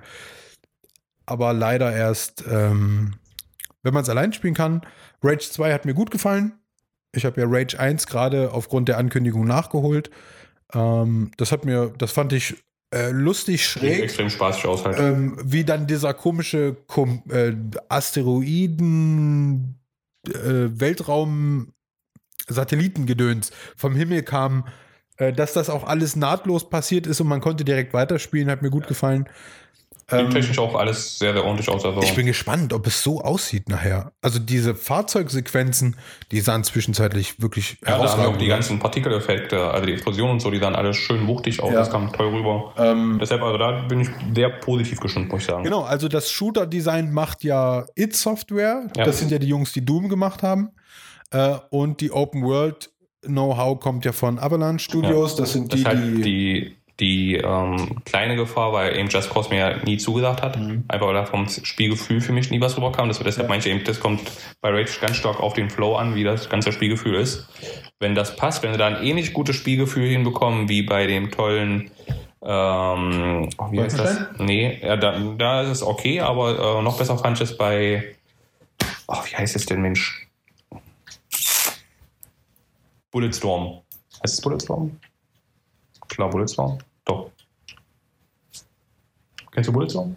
Aber 1.26 1.52
leider 1.52 1.94
erst, 1.94 2.44
ähm, 2.50 3.14
wenn 3.82 3.94
man 3.94 4.02
es 4.02 4.08
allein 4.08 4.32
spielen 4.32 4.54
kann. 4.54 4.82
Rage 5.22 5.50
2 5.50 5.72
hat 5.72 5.84
mir 5.84 5.94
gut 5.94 6.10
gefallen. 6.10 6.52
Ich 7.12 7.24
habe 7.24 7.40
ja 7.40 7.46
Rage 7.48 7.78
1 7.78 8.06
gerade 8.06 8.52
aufgrund 8.52 8.88
der 8.88 8.98
Ankündigung 8.98 9.46
nachgeholt. 9.46 10.10
Ähm, 10.72 11.32
das 11.36 11.52
hat 11.52 11.64
mir, 11.64 11.92
das 11.98 12.12
fand 12.12 12.32
ich 12.32 12.56
äh, 12.92 13.10
lustig 13.10 13.66
schräg. 13.66 14.02
extrem 14.02 14.30
spaßig 14.30 14.66
aus 14.66 14.84
halt. 14.84 14.98
Ähm, 14.98 15.36
wie 15.42 15.64
dann 15.64 15.86
dieser 15.86 16.14
komische 16.14 16.76
Kom 16.86 17.22
äh, 17.30 17.52
Asteroiden 17.88 19.80
äh, 20.28 20.32
Weltraum 20.34 21.72
Satellitengedöns 22.48 23.52
vom 23.76 23.94
Himmel 23.94 24.22
kam, 24.22 24.66
äh, 25.16 25.32
dass 25.32 25.52
das 25.52 25.70
auch 25.70 25.84
alles 25.84 26.16
nahtlos 26.16 26.68
passiert 26.68 27.06
ist 27.06 27.20
und 27.20 27.28
man 27.28 27.40
konnte 27.40 27.64
direkt 27.64 27.92
weiterspielen, 27.92 28.50
hat 28.50 28.62
mir 28.62 28.70
gut 28.70 28.88
gefallen. 28.88 29.28
Sieht 30.10 30.20
Ähm, 30.20 30.30
technisch 30.30 30.58
auch 30.58 30.74
alles 30.74 31.18
sehr, 31.18 31.32
sehr 31.32 31.44
ordentlich 31.44 31.68
aus. 31.68 31.84
Also 31.84 32.02
ich 32.02 32.14
bin 32.14 32.26
gespannt, 32.26 32.72
ob 32.72 32.86
es 32.86 33.02
so 33.02 33.20
aussieht 33.20 33.68
nachher. 33.68 34.12
Also 34.22 34.40
diese 34.40 34.74
Fahrzeugsequenzen, 34.74 35.96
die 36.32 36.40
sahen 36.40 36.64
zwischenzeitlich 36.64 37.40
wirklich 37.40 37.78
ja, 37.86 37.98
wir 38.00 38.28
auch 38.28 38.36
die 38.36 38.48
ganzen 38.48 38.80
Partikeleffekte, 38.80 39.70
also 39.70 39.86
die 39.86 39.92
Explosionen 39.92 40.34
und 40.34 40.40
so, 40.40 40.50
die 40.50 40.58
sahen 40.58 40.74
alles 40.74 40.96
schön 40.96 41.28
wuchtig 41.28 41.62
aus. 41.62 41.72
Ja. 41.72 41.78
Das 41.78 41.90
kam 41.90 42.12
toll 42.12 42.28
rüber. 42.28 42.74
Ähm, 42.76 43.18
Deshalb, 43.20 43.42
also 43.42 43.56
da 43.56 43.82
bin 43.82 44.00
ich 44.00 44.08
sehr 44.34 44.48
positiv 44.48 44.98
gestimmt, 44.98 45.30
muss 45.30 45.42
ich 45.42 45.46
sagen. 45.46 45.62
Genau, 45.62 45.82
also 45.82 46.08
das 46.08 46.30
Shooter-Design 46.30 47.12
macht 47.12 47.44
ja 47.44 47.86
It 47.94 48.16
Software. 48.16 48.88
Ja. 48.96 49.04
Das 49.04 49.20
sind 49.20 49.30
ja 49.30 49.38
die 49.38 49.48
Jungs, 49.48 49.72
die 49.72 49.84
Doom 49.84 50.08
gemacht 50.08 50.42
haben. 50.42 50.70
Äh, 51.30 51.56
und 51.70 52.00
die 52.00 52.10
Open 52.10 52.42
World 52.42 52.90
Know-how 53.22 53.78
kommt 53.78 54.04
ja 54.04 54.12
von 54.12 54.38
Avalanche 54.38 54.82
Studios. 54.84 55.36
Das 55.36 55.52
sind 55.52 55.72
Das 55.72 55.76
die, 55.76 55.82
ist 55.82 55.86
halt 55.86 56.02
die, 56.02 56.22
die, 56.22 56.76
die 57.00 57.36
ähm, 57.36 58.02
kleine 58.04 58.36
Gefahr, 58.36 58.72
weil 58.72 58.96
eben 58.96 59.08
Just 59.08 59.30
Cause 59.30 59.50
mir 59.50 59.58
ja 59.58 59.76
nie 59.84 59.96
zugesagt 59.96 60.42
hat. 60.42 60.58
Mhm. 60.58 60.84
Einfach 60.88 61.06
weil 61.06 61.14
da 61.14 61.26
vom 61.26 61.48
Spielgefühl 61.48 62.20
für 62.20 62.32
mich 62.32 62.50
nie 62.50 62.60
was 62.60 62.76
rüberkam. 62.76 63.08
Das, 63.08 63.18
deshalb 63.18 63.48
meine 63.48 63.60
ich 63.60 63.66
eben, 63.66 63.82
das 63.84 64.00
kommt 64.00 64.20
bei 64.60 64.70
Rage 64.70 65.00
ganz 65.00 65.16
stark 65.16 65.40
auf 65.40 65.54
den 65.54 65.70
Flow 65.70 65.96
an, 65.96 66.14
wie 66.14 66.24
das 66.24 66.48
ganze 66.48 66.72
Spielgefühl 66.72 67.14
ist. 67.14 67.48
Wenn 67.98 68.14
das 68.14 68.36
passt, 68.36 68.62
wenn 68.62 68.72
sie 68.72 68.78
da 68.78 68.86
ein 68.86 69.02
ähnlich 69.02 69.32
gutes 69.32 69.56
Spielgefühl 69.56 70.08
hinbekommen 70.08 70.68
wie 70.68 70.82
bei 70.82 71.06
dem 71.06 71.30
tollen 71.30 71.90
ähm, 72.42 73.50
oh, 73.58 73.70
wie 73.70 73.80
heißt 73.80 73.98
das? 73.98 74.18
Nee, 74.38 74.78
ja, 74.82 74.96
da, 74.96 75.18
da 75.36 75.62
ist 75.62 75.68
es 75.68 75.82
okay, 75.82 76.20
aber 76.20 76.78
äh, 76.78 76.82
noch 76.82 76.96
besser 76.96 77.18
fand 77.18 77.36
ich 77.36 77.50
es 77.50 77.56
bei 77.56 78.14
oh, 79.06 79.18
wie 79.24 79.36
heißt 79.36 79.56
es 79.56 79.66
denn, 79.66 79.82
Mensch? 79.82 80.26
Bulletstorm. 83.10 83.82
Heißt 84.22 84.34
es 84.34 84.40
Bulletstorm? 84.40 84.98
Klar, 86.08 86.30
Bulletstorm. 86.30 86.78
Doch. 87.10 87.30
Kennst 89.52 89.68
du 89.68 89.72
Bulletstorm? 89.72 90.16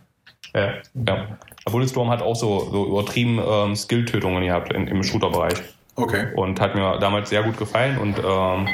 Ja. 0.53 0.73
ja. 0.93 1.37
Bulletstorm 1.65 2.09
hat 2.09 2.21
auch 2.21 2.35
so, 2.35 2.69
so 2.71 2.85
übertrieben 2.87 3.39
ähm, 3.45 3.75
Skill-Tötungen 3.75 4.43
gehabt 4.43 4.71
in, 4.73 4.87
im 4.87 5.01
Shooter-Bereich. 5.03 5.55
Okay. 5.95 6.27
Und 6.35 6.59
hat 6.61 6.75
mir 6.75 6.97
damals 6.99 7.29
sehr 7.29 7.41
gut 7.43 7.57
gefallen. 7.57 7.97
Und 7.97 8.17
ähm, 8.19 8.67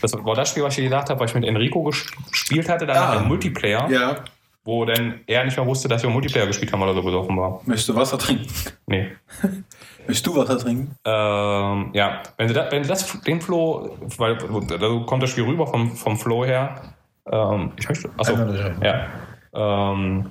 das 0.00 0.12
war 0.24 0.34
das 0.34 0.50
Spiel, 0.50 0.64
was 0.64 0.76
ich 0.78 0.84
gesagt 0.84 1.10
habe, 1.10 1.20
weil 1.20 1.28
ich 1.28 1.34
mit 1.34 1.44
Enrico 1.44 1.88
ges- 1.88 2.10
gespielt 2.30 2.68
hatte, 2.68 2.86
dann 2.86 2.96
Ah. 2.96 3.14
im 3.20 3.28
Multiplayer, 3.28 3.88
Ja. 3.90 4.16
wo 4.64 4.84
dann 4.84 5.20
er 5.28 5.44
nicht 5.44 5.56
mehr 5.56 5.66
wusste, 5.66 5.86
dass 5.88 6.02
wir 6.02 6.10
Multiplayer 6.10 6.46
gespielt 6.46 6.72
haben 6.72 6.82
oder 6.82 6.94
so 6.94 7.02
besoffen 7.02 7.36
war. 7.36 7.60
Möchtest 7.64 7.88
du 7.88 7.94
Wasser 7.96 8.18
trinken? 8.18 8.46
Nee. 8.86 9.12
Möchtest 10.08 10.26
du 10.26 10.34
Wasser 10.36 10.58
trinken? 10.58 10.96
Ähm, 11.04 11.90
ja, 11.92 12.22
wenn 12.36 12.48
sie, 12.48 12.54
da, 12.54 12.70
wenn 12.72 12.82
sie 12.82 12.88
das, 12.88 13.20
den 13.22 13.40
Flow, 13.40 13.96
weil 14.18 14.36
da 14.36 14.88
kommt 15.06 15.22
das 15.22 15.30
Spiel 15.30 15.44
rüber 15.44 15.68
vom, 15.68 15.92
vom 15.92 16.16
Flow 16.18 16.44
her. 16.44 16.94
Ähm, 17.30 17.72
ich 17.78 17.88
möchte, 17.88 18.10
achso, 18.16 18.34
ja. 18.82 19.06
Ähm, 19.54 20.30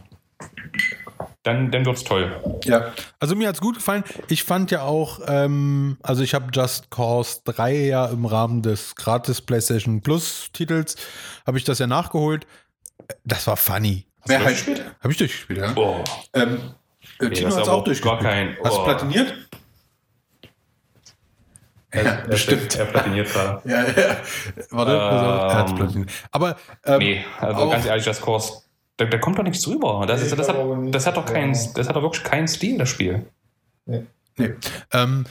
dann 1.44 1.72
dann 1.72 1.86
wird's 1.86 2.04
toll. 2.04 2.32
Ja. 2.66 2.94
Also 3.20 3.36
mir 3.36 3.48
hat's 3.48 3.62
gut 3.62 3.76
gefallen. 3.76 4.04
Ich 4.28 4.44
fand 4.44 4.72
ja 4.72 4.84
auch, 4.84 5.20
ähm, 5.28 5.98
also 6.04 6.24
ich 6.24 6.34
habe 6.34 6.48
Just 6.54 6.89
Cause 6.92 7.39
3 7.46 7.74
ja 7.86 8.06
im 8.08 8.26
Rahmen 8.26 8.62
des 8.62 8.96
gratis 8.96 9.42
PlayStation 9.42 10.02
Plus 10.02 10.50
Titels, 10.54 10.96
habe 11.46 11.58
ich 11.58 11.64
das 11.64 11.80
ja 11.80 11.88
nachgeholt. 11.88 12.46
Das 13.24 13.48
war 13.48 13.58
funny. 13.58 14.06
du 14.28 14.38
durchgespielt? 14.38 14.86
Habe 15.00 15.12
ich 15.12 15.18
durchgespielt, 15.18 15.60
ja. 15.60 15.72
Oh, 15.76 16.04
Ähm, 16.34 16.58
äh, 17.20 17.26
Nee, 17.26 17.30
Tino 17.32 17.50
aber 17.56 17.72
auch 17.74 17.84
durchgespielt. 17.84 18.22
gar 18.22 18.32
kein- 18.32 18.58
Hast 18.64 18.78
du 18.78 18.82
oh. 18.82 18.86
Platiniert? 21.92 22.06
Ja, 22.20 22.24
er, 22.24 22.28
bestimmt. 22.30 22.76
Er 22.76 22.86
platiniert 22.86 23.32
gerade. 23.32 23.62
Ja, 23.70 23.84
ja. 23.84 24.18
Warte, 24.70 25.02
auf, 25.02 25.54
er 25.54 25.70
Ähm, 25.70 25.76
platiniert. 25.76 26.10
Aber 26.32 26.58
ähm, 26.86 26.98
Nee, 27.00 27.26
also 27.39 27.70
ganz 27.70 27.86
ehrlich, 27.86 28.06
das 28.06 28.22
Kurs, 28.22 28.70
da, 28.98 29.06
da 29.06 29.18
kommt 29.18 29.38
doch 29.38 29.44
nichts 29.44 29.62
drüber. 29.62 30.06
Das, 30.08 30.20
Nee, 30.22 30.28
ist, 30.28 30.38
das, 30.38 30.48
hat, 30.50 30.56
das 30.92 31.06
hat 31.08 31.18
doch 31.18 31.26
keinen, 31.26 31.54
das 31.76 31.88
hat 31.88 31.96
doch 31.96 32.02
wirklich 32.02 32.24
keinen 32.24 32.48
Stil, 32.48 32.78
das 32.78 32.89
Spiel. 32.89 33.26
Nee. 33.86 34.06
Ähm, 34.94 35.26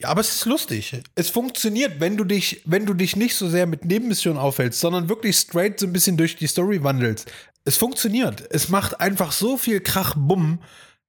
ja, 0.00 0.08
aber 0.08 0.20
es 0.20 0.34
ist 0.34 0.44
lustig. 0.46 1.00
Es 1.14 1.30
funktioniert, 1.30 2.00
wenn 2.00 2.16
du 2.16 2.24
dich, 2.24 2.62
wenn 2.64 2.84
du 2.86 2.94
dich 2.94 3.16
nicht 3.16 3.36
so 3.36 3.48
sehr 3.48 3.66
mit 3.66 3.84
Nebenmissionen 3.84 4.38
aufhältst, 4.40 4.80
sondern 4.80 5.08
wirklich 5.08 5.36
straight 5.36 5.78
so 5.78 5.86
ein 5.86 5.92
bisschen 5.92 6.16
durch 6.16 6.36
die 6.36 6.46
Story 6.46 6.82
wandelst. 6.82 7.30
Es 7.64 7.76
funktioniert. 7.76 8.44
Es 8.50 8.68
macht 8.68 9.00
einfach 9.00 9.32
so 9.32 9.56
viel 9.56 9.80
Krach, 9.80 10.14
Bumm. 10.16 10.60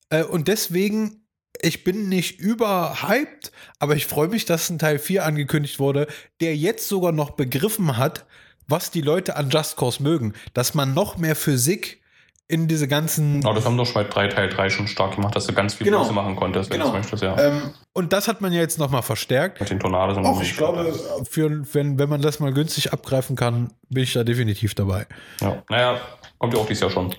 Äh, 0.10 0.24
und 0.24 0.48
deswegen, 0.48 1.25
ich 1.62 1.84
bin 1.84 2.10
nicht 2.10 2.40
überhyped, 2.40 3.52
aber 3.80 3.96
ich 3.96 4.06
freue 4.06 4.28
mich, 4.28 4.46
dass 4.46 4.70
ein 4.70 4.80
Teil 4.80 5.00
4 5.00 5.26
angekündigt 5.26 5.80
wurde, 5.80 6.08
der 6.42 6.56
jetzt 6.56 6.88
sogar 6.88 7.12
noch 7.12 7.32
begriffen 7.32 7.98
hat, 7.98 8.26
was 8.68 8.92
die 8.92 9.02
Leute 9.02 9.36
an 9.36 9.50
Just 9.50 9.78
Cause 9.78 10.02
mögen. 10.02 10.34
Dass 10.54 10.74
man 10.74 10.94
noch 10.94 11.18
mehr 11.18 11.36
Physik 11.36 12.02
in 12.48 12.68
diese 12.68 12.88
ganzen 12.88 13.44
Aber 13.44 13.56
das 13.56 13.66
haben 13.66 13.76
doch 13.78 13.86
schon 13.86 13.96
bei 13.96 14.04
3 14.04 14.28
Teil 14.28 14.50
3 14.50 14.70
schon 14.70 14.88
stark 14.88 15.16
gemacht, 15.16 15.36
dass 15.36 15.48
du 15.48 15.54
ganz 15.54 15.74
viel 15.74 15.86
Genau. 15.86 16.00
Buße 16.04 16.14
machen 16.14 16.36
konntest, 16.36 16.70
wenn 16.70 16.78
Genau. 16.80 16.92
du 16.92 16.98
möchtest, 16.98 17.24
ja. 17.24 17.36
Ähm, 17.40 17.74
und 17.94 18.14
das 18.14 18.28
hat 18.28 18.42
man 18.42 18.54
ja 18.54 18.60
jetzt 18.62 18.78
nochmal 18.78 19.02
verstärkt. 19.02 19.60
Mit 19.62 19.70
den 19.72 19.80
Tornados 19.80 20.16
und 20.18 20.26
Auch 20.28 20.40
ich 20.42 20.56
glaube, 20.56 20.94
für, 21.28 21.50
wenn, 21.74 21.98
wenn 21.98 22.08
man 22.10 22.22
das 22.22 22.40
mal 22.40 22.54
günstig 22.54 22.94
abgreifen 22.94 23.36
kann, 23.36 23.74
bin 23.90 24.04
ich 24.04 24.14
da 24.14 24.24
definitiv 24.24 24.76
dabei. 24.76 25.08
Ja. 25.42 25.64
Naja, 25.70 26.00
kommt 26.38 26.54
ja 26.54 26.60
auch 26.60 26.68
dieses 26.68 26.82
Jahr 26.82 26.92
schon. 26.92 27.16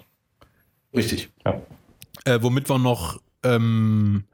Richtig. 0.95 1.28
Ja. 1.45 1.61
Äh, 2.24 2.39
womit 2.43 2.68
wir 2.68 2.78
noch, 2.78 3.18
ähm, 3.55 4.24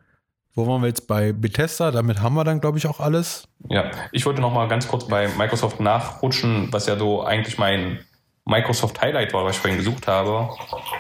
wo 0.55 0.67
waren 0.67 0.83
wir 0.83 0.89
jetzt 0.89 1.07
bei 1.09 1.33
Bethesda? 1.33 1.91
Damit 1.91 2.21
haben 2.21 2.35
wir 2.35 2.45
dann, 2.45 2.61
glaube 2.61 2.79
ich, 2.79 2.87
auch 2.87 3.01
alles. 3.01 3.49
Ja, 3.69 3.91
ich 4.13 4.27
wollte 4.27 4.41
noch 4.41 4.53
mal 4.53 4.69
ganz 4.69 4.87
kurz 4.87 5.07
bei 5.07 5.29
Microsoft 5.39 5.81
nachrutschen, 5.81 6.69
was 6.73 6.87
ja 6.87 6.97
so 6.97 7.23
eigentlich 7.23 7.59
mein 7.59 8.01
Microsoft 8.45 9.01
Highlight 9.01 9.33
war, 9.33 9.45
was 9.45 9.57
ich 9.57 9.63
vorhin 9.63 9.79
gesucht 9.79 10.07
habe. 10.09 10.51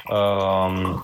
Ähm, 0.09 1.03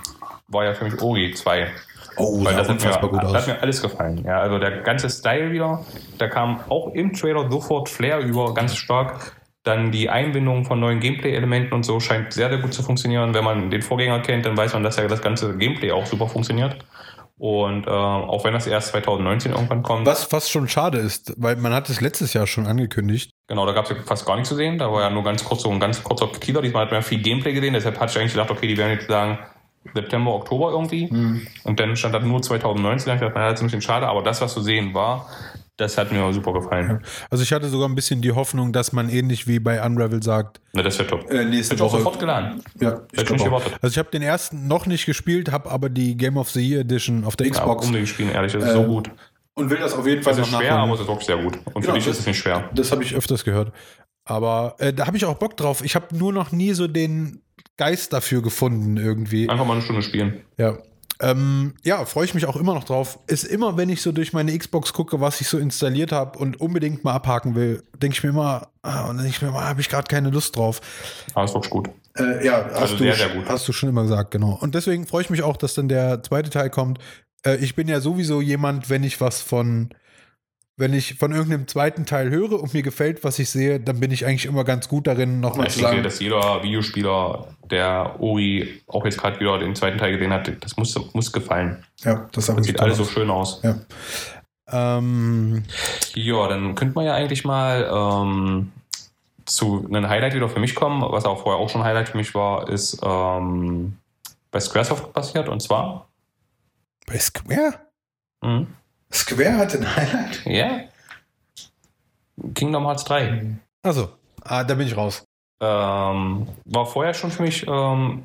war 0.49 0.65
ja 0.65 0.75
für 0.75 0.85
mich 0.85 1.01
Ori 1.01 1.33
2. 1.35 1.69
Oh, 2.17 2.45
Weil 2.45 2.57
das 2.57 2.69
hat 2.69 2.83
mir, 2.83 3.09
gut 3.09 3.23
das 3.23 3.31
aus. 3.31 3.37
hat 3.37 3.47
mir 3.47 3.63
alles 3.63 3.83
gefallen. 3.83 4.25
Ja, 4.25 4.41
also 4.41 4.59
der 4.59 4.81
ganze 4.83 5.09
Style 5.09 5.53
wieder, 5.53 5.85
da 6.19 6.27
kam 6.29 6.61
auch 6.69 6.93
im 6.95 7.13
Trailer 7.13 7.49
sofort 7.51 7.89
Flair 7.89 8.19
über, 8.21 8.55
ganz 8.55 8.77
stark. 8.77 9.37
Dann 9.65 9.91
die 9.91 10.09
Einbindung 10.09 10.65
von 10.65 10.81
neuen 10.81 11.01
Gameplay-Elementen 11.01 11.75
und 11.75 11.83
so 11.83 12.01
scheint 12.01 12.33
sehr, 12.33 12.49
sehr 12.49 12.59
gut 12.59 12.73
zu 12.73 12.83
funktionieren. 12.83 13.35
Wenn 13.35 13.45
man 13.45 13.71
den 13.71 13.83
Vorgänger 13.83 14.21
kennt, 14.21 14.47
dann 14.47 14.57
weiß 14.57 14.73
man, 14.73 14.83
dass 14.83 14.97
ja 14.97 15.07
das 15.09 15.21
ganze 15.21 15.57
Gameplay 15.57 15.91
auch 15.91 16.07
super 16.07 16.29
funktioniert. 16.29 16.77
Und 17.39 17.87
äh, 17.87 17.91
auch 17.91 18.45
wenn 18.45 18.53
das 18.53 18.67
erst 18.67 18.89
2019 18.89 19.53
irgendwann 19.53 19.83
kommt, 19.85 20.07
Was 20.07 20.25
fast 20.25 20.51
schon 20.51 20.69
schade 20.69 20.99
ist, 20.99 21.35
weil 21.37 21.55
man 21.57 21.73
hat 21.73 21.89
es 21.89 22.01
letztes 22.01 22.33
Jahr 22.33 22.49
schon 22.49 22.67
angekündigt. 22.67 23.31
Genau, 23.47 23.65
da 23.65 23.73
gab 23.73 23.85
es 23.85 23.91
ja 23.91 23.97
fast 24.05 24.27
gar 24.27 24.35
nichts 24.35 24.49
zu 24.49 24.57
sehen. 24.57 24.79
Da 24.79 24.91
war 24.91 25.03
ja 25.03 25.11
nur 25.11 25.23
ganz 25.23 25.45
kurz 25.45 25.63
so 25.63 25.71
ein 25.71 25.79
ganz 25.79 26.03
kurzer 26.03 26.33
Teaser. 26.33 26.63
Diesmal 26.63 26.87
hat 26.87 26.93
man 26.93 27.03
viel 27.03 27.23
Gameplay 27.23 27.53
gesehen. 27.53 27.75
Deshalb 27.75 28.01
hatte 28.01 28.11
ich 28.11 28.19
eigentlich 28.19 28.33
gedacht, 28.33 28.51
okay, 28.51 28.67
die 28.67 28.77
werden 28.77 28.93
jetzt 28.93 29.07
sagen 29.07 29.39
September, 29.95 30.35
Oktober 30.35 30.73
irgendwie. 30.73 31.09
Und 31.63 31.79
dann 31.79 31.95
stand 31.97 32.15
da 32.15 32.19
nur 32.19 32.43
2019. 32.43 33.07
Da 33.07 33.15
ich 33.15 33.21
gedacht, 33.21 33.37
naja, 33.37 33.51
das 33.51 33.61
ist 33.61 33.63
ein 33.63 33.67
bisschen 33.67 33.83
schade. 33.83 34.09
Aber 34.09 34.23
das, 34.23 34.41
was 34.41 34.53
zu 34.53 34.61
sehen 34.61 34.93
war, 34.93 35.29
das 35.79 35.97
hat 35.97 36.12
mir 36.12 36.31
super 36.35 36.53
gefallen. 36.53 37.03
Also 37.31 37.43
ich 37.43 37.53
hatte 37.53 37.68
sogar 37.68 37.89
ein 37.89 37.95
bisschen 37.95 38.20
die 38.20 38.33
Hoffnung, 38.33 38.72
dass 38.74 38.93
man 38.93 39.09
ähnlich 39.09 39.47
wie 39.47 39.59
bei 39.59 39.83
Unravel 39.85 40.22
sagt, 40.22 40.61
Na, 40.74 40.83
das 40.83 40.99
wäre 40.99 41.09
top. 41.09 41.31
äh, 41.31 41.45
nächste 41.47 41.74
Hätte 41.74 41.85
ich 41.85 41.91
auch 41.91 41.97
sofort 41.97 42.18
geladen. 42.18 42.62
Ja, 42.81 43.01
ich 43.12 43.31
nicht 43.31 43.41
auch. 43.41 43.45
gewartet. 43.47 43.72
Also 43.81 43.95
ich 43.95 43.99
habe 43.99 44.11
den 44.11 44.22
ersten 44.22 44.66
noch 44.68 44.85
nicht 44.85 45.07
gespielt, 45.07 45.51
habe 45.51 45.70
aber 45.70 45.89
die 45.89 46.16
Game 46.16 46.37
of 46.37 46.51
the 46.51 46.61
Year 46.61 46.81
Edition 46.83 47.24
auf 47.24 47.37
der 47.37 47.47
Ja, 47.47 47.53
Xbox 47.55 47.87
unbedingt 47.87 48.09
spielen, 48.09 48.31
ehrlich. 48.31 48.53
Das 48.53 48.64
ist 48.64 48.72
so 48.72 48.83
Äh, 48.83 48.87
gut. 48.87 49.11
und 49.55 49.70
will 49.70 49.79
das 49.79 49.95
auf 49.95 50.07
jeden 50.07 50.22
Fall 50.22 50.35
Es 50.35 50.41
ist 50.41 50.53
noch 50.53 50.61
schwer, 50.61 50.72
aber 50.72 50.79
nachholen. 50.89 50.95
es 50.97 51.01
ist 51.01 51.09
wirklich 51.09 51.26
sehr 51.26 51.37
gut. 51.39 51.59
Und 51.72 51.74
Genau, 51.83 51.87
für 51.87 51.93
dich 51.93 52.05
das- 52.05 52.14
ist 52.14 52.20
es 52.20 52.26
nicht 52.26 52.39
schwer. 52.39 52.68
Das 52.74 52.93
habe 52.93 53.03
ich 53.03 53.14
öfters 53.14 53.45
gehört. 53.45 53.72
Aber 54.24 54.74
äh, 54.79 54.93
da 54.93 55.07
habe 55.07 55.16
ich 55.16 55.24
auch 55.24 55.35
Bock 55.39 55.57
drauf. 55.57 55.83
Ich 55.83 55.95
habe 55.95 56.14
nur 56.16 56.33
noch 56.33 56.53
nie 56.53 56.72
so 56.74 56.87
den 56.87 57.41
Geist 57.76 58.12
dafür 58.12 58.43
gefunden 58.43 58.97
irgendwie. 58.97 59.49
Einfach 59.49 59.64
mal 59.64 59.74
eine 59.74 59.83
Stunde 59.83 60.03
spielen. 60.03 60.41
Ja. 60.59 60.76
Ähm, 61.21 61.75
ja, 61.83 62.05
freue 62.05 62.25
ich 62.27 62.35
mich 62.35 62.47
auch 62.47 62.57
immer 62.57 62.75
noch 62.75 62.85
drauf. 62.85 63.19
Ist 63.27 63.45
immer, 63.45 63.77
wenn 63.77 63.89
ich 63.89 64.03
so 64.03 64.12
durch 64.12 64.33
meine 64.33 64.57
Xbox 64.57 64.93
gucke, 64.93 65.21
was 65.21 65.41
ich 65.41 65.49
so 65.49 65.59
installiert 65.59 66.12
habe 66.12 66.39
und 66.39 66.61
unbedingt 66.61 67.03
mal 67.03 67.12
abhaken 67.12 67.55
will, 67.55 67.83
denke 67.97 68.16
ich 68.16 68.23
mir 68.23 68.31
immer, 68.31 68.69
ah, 68.83 69.03
und 69.03 69.16
dann 69.16 69.25
denke 69.25 69.31
ich 69.31 69.43
mir 69.43 69.49
immer, 69.49 69.64
habe 69.64 69.81
ich 69.81 69.89
gerade 69.89 70.07
keine 70.07 70.31
Lust 70.31 70.57
drauf. 70.57 70.81
Aber 71.35 71.45
es 71.45 71.51
ist 71.51 71.55
wirklich 71.55 71.71
gut. 71.71 71.91
Äh, 72.16 72.45
ja, 72.47 72.64
hast, 72.66 72.83
Also 72.83 72.97
du, 72.97 73.03
sehr, 73.05 73.14
sehr 73.14 73.29
gut. 73.31 73.49
hast 73.49 73.66
du 73.66 73.73
schon 73.73 73.89
immer 73.89 74.03
gesagt, 74.03 74.31
genau. 74.31 74.59
Und 74.61 74.75
deswegen 74.75 75.07
freue 75.07 75.23
ich 75.23 75.31
mich 75.31 75.43
auch, 75.43 75.57
dass 75.57 75.75
dann 75.75 75.89
der 75.89 76.23
zweite 76.23 76.51
Teil 76.51 76.71
kommt. 76.71 76.99
Äh, 77.45 77.57
ich 77.57 77.75
bin 77.75 77.89
ja 77.89 78.01
sowieso 78.01 78.41
jemand, 78.41 78.89
wenn 78.89 79.03
ich 79.03 79.21
was 79.21 79.41
von, 79.43 79.91
wenn 80.79 80.95
ich 80.95 81.14
von 81.14 81.33
irgendeinem 81.33 81.66
zweiten 81.66 82.07
Teil 82.07 82.31
höre 82.31 82.53
und 82.62 82.72
mir 82.72 82.83
gefällt, 82.83 83.24
was 83.24 83.39
ich 83.41 83.51
sehe, 83.51 83.81
dann 83.81 83.99
bin 84.01 84.12
ich 84.12 84.24
eigentlich 84.24 84.47
immer 84.47 84.62
ganz 84.64 84.89
gut 84.89 85.09
darin, 85.09 85.41
nochmal 85.41 85.66
Ich 85.66 85.72
zu 85.74 85.81
denke, 85.81 85.95
sagen. 85.97 86.03
dass 86.05 86.20
jeder 86.20 86.62
Videospieler, 86.62 87.49
der 87.68 88.14
Ori 88.20 88.81
auch 88.87 89.05
jetzt 89.05 89.18
gerade 89.18 89.39
wieder 89.41 89.59
den 89.59 89.74
zweiten 89.74 89.99
Teil 89.99 90.12
gesehen 90.12 90.33
hat, 90.33 90.51
das 90.61 90.76
muss, 90.76 90.99
muss 91.12 91.33
gefallen. 91.33 91.85
Ja, 92.05 92.29
das, 92.33 92.47
Das 92.47 92.64
sieht 92.64 92.81
alles 92.81 92.97
so 92.97 93.05
schön 93.05 93.29
aus. 93.29 93.61
Ja. 93.62 93.76
Ähm, 94.70 95.64
Ja, 96.14 96.47
dann 96.49 96.74
könnte 96.76 96.95
man 96.95 97.07
ja 97.07 97.14
eigentlich 97.14 97.45
mal 97.45 97.89
ähm, 97.93 98.70
zu 99.47 99.85
einem 99.89 100.09
Highlight 100.09 100.35
wieder 100.35 100.49
für 100.49 100.61
mich 100.61 100.74
kommen, 100.76 101.03
was 101.03 101.24
auch 101.24 101.43
vorher 101.43 101.61
auch 101.61 101.68
schon 101.68 101.83
Highlight 101.83 102.11
für 102.11 102.16
mich 102.18 102.35
war, 102.35 102.68
ist 102.68 103.01
ähm, 103.03 103.97
bei 104.51 104.61
Squaresoft 104.61 105.12
passiert 105.12 105.49
und 105.49 105.61
zwar 105.61 106.07
bei 107.07 107.19
Square? 107.19 107.74
mhm, 108.43 108.66
Square 109.12 109.59
hat 109.59 109.74
ein 109.74 109.97
Highlight. 109.97 110.47
ja, 110.47 110.80
Kingdom 112.55 112.86
Hearts 112.86 113.05
3. 113.05 113.59
Also, 113.82 114.09
ah, 114.43 114.64
da 114.64 114.74
bin 114.74 114.86
ich 114.86 114.97
raus. 114.97 115.24
Ähm, 115.60 116.47
war 116.66 116.86
vorher 116.86 117.14
schon 117.14 117.30
für 117.30 117.43
mich 117.43 117.66
ähm, 117.66 118.24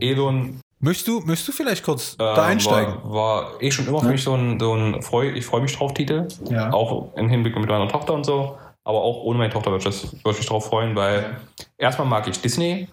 Elon 0.00 0.60
Möchtest 0.78 1.08
du, 1.08 1.20
möchtest 1.20 1.48
du 1.48 1.52
vielleicht 1.52 1.84
kurz 1.84 2.12
ähm, 2.12 2.18
da 2.18 2.44
einsteigen? 2.44 2.96
War, 3.04 3.10
war 3.54 3.62
eh 3.62 3.70
schon 3.70 3.86
immer 3.86 4.00
für 4.00 4.08
mich 4.08 4.22
so 4.22 4.34
ein, 4.34 4.60
so 4.60 4.74
ein 4.74 5.02
freu, 5.02 5.30
ich 5.30 5.46
freue 5.46 5.62
mich 5.62 5.74
drauf 5.74 5.94
Titel. 5.94 6.28
Ja. 6.50 6.70
Auch 6.70 7.14
im 7.16 7.28
Hinblick 7.30 7.56
mit 7.56 7.68
meiner 7.68 7.88
Tochter 7.88 8.12
und 8.12 8.24
so. 8.24 8.58
Aber 8.84 9.02
auch 9.02 9.22
ohne 9.24 9.38
meine 9.38 9.52
Tochter 9.52 9.70
würde 9.70 9.88
ich, 9.88 10.12
ich 10.12 10.24
mich 10.24 10.46
drauf 10.46 10.66
freuen, 10.66 10.94
weil 10.94 11.40
erstmal 11.78 12.06
mag 12.06 12.28
ich 12.28 12.40
Disney. 12.40 12.88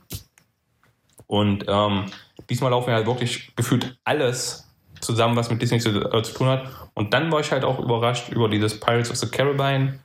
Und 1.27 1.65
ähm, 1.67 2.05
diesmal 2.49 2.71
laufen 2.71 2.89
ja 2.89 2.95
halt 2.95 3.05
wirklich 3.05 3.53
gefühlt 3.55 3.97
alles 4.05 4.62
zusammen, 5.03 5.35
was 5.35 5.49
mit 5.49 5.61
Disney 5.61 5.79
zu, 5.79 5.89
äh, 5.89 6.23
zu 6.23 6.33
tun 6.33 6.47
hat. 6.47 6.63
Und 6.93 7.13
dann 7.13 7.31
war 7.31 7.39
ich 7.39 7.51
halt 7.51 7.63
auch 7.63 7.79
überrascht 7.79 8.29
über 8.29 8.49
dieses 8.49 8.79
Pirates 8.79 9.11
of 9.11 9.17
the 9.17 9.27
Caribbean 9.27 9.99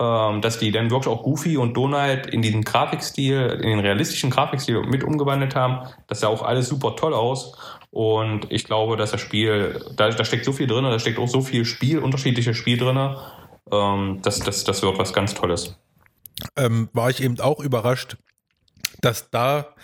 ähm, 0.00 0.40
dass 0.40 0.58
die 0.58 0.70
dann 0.70 0.90
wirklich 0.90 1.08
auch 1.14 1.22
Goofy 1.22 1.58
und 1.58 1.74
Donald 1.74 2.26
in 2.26 2.40
diesen 2.40 2.62
Grafikstil, 2.62 3.60
in 3.62 3.68
den 3.68 3.80
realistischen 3.80 4.30
Grafikstil 4.30 4.80
mit 4.86 5.04
umgewandelt 5.04 5.54
haben. 5.54 5.86
Das 6.06 6.20
sah 6.20 6.28
auch 6.28 6.40
alles 6.40 6.68
super 6.68 6.96
toll 6.96 7.12
aus. 7.12 7.58
Und 7.90 8.50
ich 8.50 8.64
glaube, 8.64 8.96
dass 8.96 9.10
das 9.10 9.20
Spiel, 9.20 9.84
da, 9.94 10.08
da 10.08 10.24
steckt 10.24 10.46
so 10.46 10.52
viel 10.52 10.66
drin, 10.66 10.84
da 10.84 10.98
steckt 10.98 11.18
auch 11.18 11.28
so 11.28 11.42
viel 11.42 11.66
Spiel, 11.66 11.98
unterschiedliches 11.98 12.56
Spiel 12.56 12.78
drin. 12.78 13.16
Ähm, 13.70 14.20
das, 14.22 14.38
das, 14.38 14.64
das 14.64 14.82
wird 14.82 14.98
was 14.98 15.12
ganz 15.12 15.34
Tolles. 15.34 15.76
Ähm, 16.56 16.88
war 16.94 17.10
ich 17.10 17.22
eben 17.22 17.38
auch 17.40 17.60
überrascht, 17.60 18.16
dass 19.02 19.28
da 19.28 19.74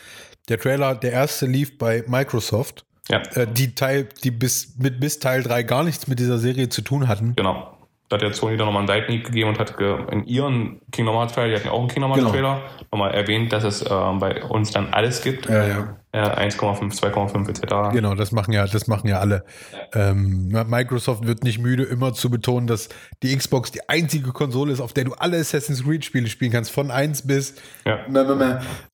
der 0.48 0.58
Trailer, 0.58 0.94
der 0.94 1.12
erste 1.12 1.44
lief 1.44 1.76
bei 1.76 2.02
Microsoft, 2.06 2.86
Ja, 3.10 3.22
äh, 3.34 3.46
die 3.46 3.74
Teil, 3.74 4.08
die 4.24 4.30
bis, 4.30 4.76
mit 4.78 5.00
bis 5.00 5.18
Teil 5.18 5.42
3 5.42 5.62
gar 5.62 5.82
nichts 5.82 6.08
mit 6.08 6.18
dieser 6.18 6.38
Serie 6.38 6.68
zu 6.68 6.82
tun 6.82 7.08
hatten. 7.08 7.34
genau. 7.36 7.74
Da 8.10 8.14
hat 8.16 8.22
der 8.22 8.32
Sony 8.32 8.56
dann 8.56 8.64
nochmal 8.64 8.80
einen 8.80 8.88
Seitenhieb 8.88 9.26
gegeben 9.26 9.50
und 9.50 9.58
hat 9.58 9.78
in 10.10 10.24
ihren 10.26 10.80
Kingdom 10.92 11.14
Hearts 11.14 11.34
Trailer, 11.34 11.48
die 11.48 11.54
hatten 11.56 11.66
ja 11.66 11.72
auch 11.72 11.80
einen 11.80 11.88
Kingdom 11.88 12.10
Hearts 12.10 12.22
Genau. 12.24 12.32
Trailer, 12.32 12.62
nochmal 12.90 13.12
erwähnt, 13.12 13.52
dass 13.52 13.64
es 13.64 13.82
ähm, 13.82 14.18
bei 14.18 14.42
uns 14.44 14.70
dann 14.70 14.94
alles 14.94 15.20
gibt. 15.20 15.46
Ja, 15.46 15.66
ja. 15.66 15.96
Äh, 16.12 16.48
1,5, 16.48 16.98
2,5 16.98 17.50
etc. 17.50 17.92
Genau, 17.92 18.14
das 18.14 18.32
machen 18.32 18.54
ja, 18.54 18.66
das 18.66 18.86
machen 18.86 19.08
ja 19.08 19.18
alle. 19.18 19.44
Ähm, 19.92 20.48
Microsoft 20.48 21.26
wird 21.26 21.44
nicht 21.44 21.58
müde, 21.58 21.82
immer 21.82 22.14
zu 22.14 22.30
betonen, 22.30 22.66
dass 22.66 22.88
die 23.22 23.36
Xbox 23.36 23.72
die 23.72 23.86
einzige 23.90 24.32
Konsole 24.32 24.72
ist, 24.72 24.80
auf 24.80 24.94
der 24.94 25.04
du 25.04 25.12
alle 25.12 25.36
Assassin's 25.36 25.84
Creed 25.84 26.02
Spiele 26.02 26.28
spielen 26.28 26.50
kannst, 26.50 26.70
von 26.70 26.90
1 26.90 27.26
bis. 27.26 27.56
Ja. 27.84 27.98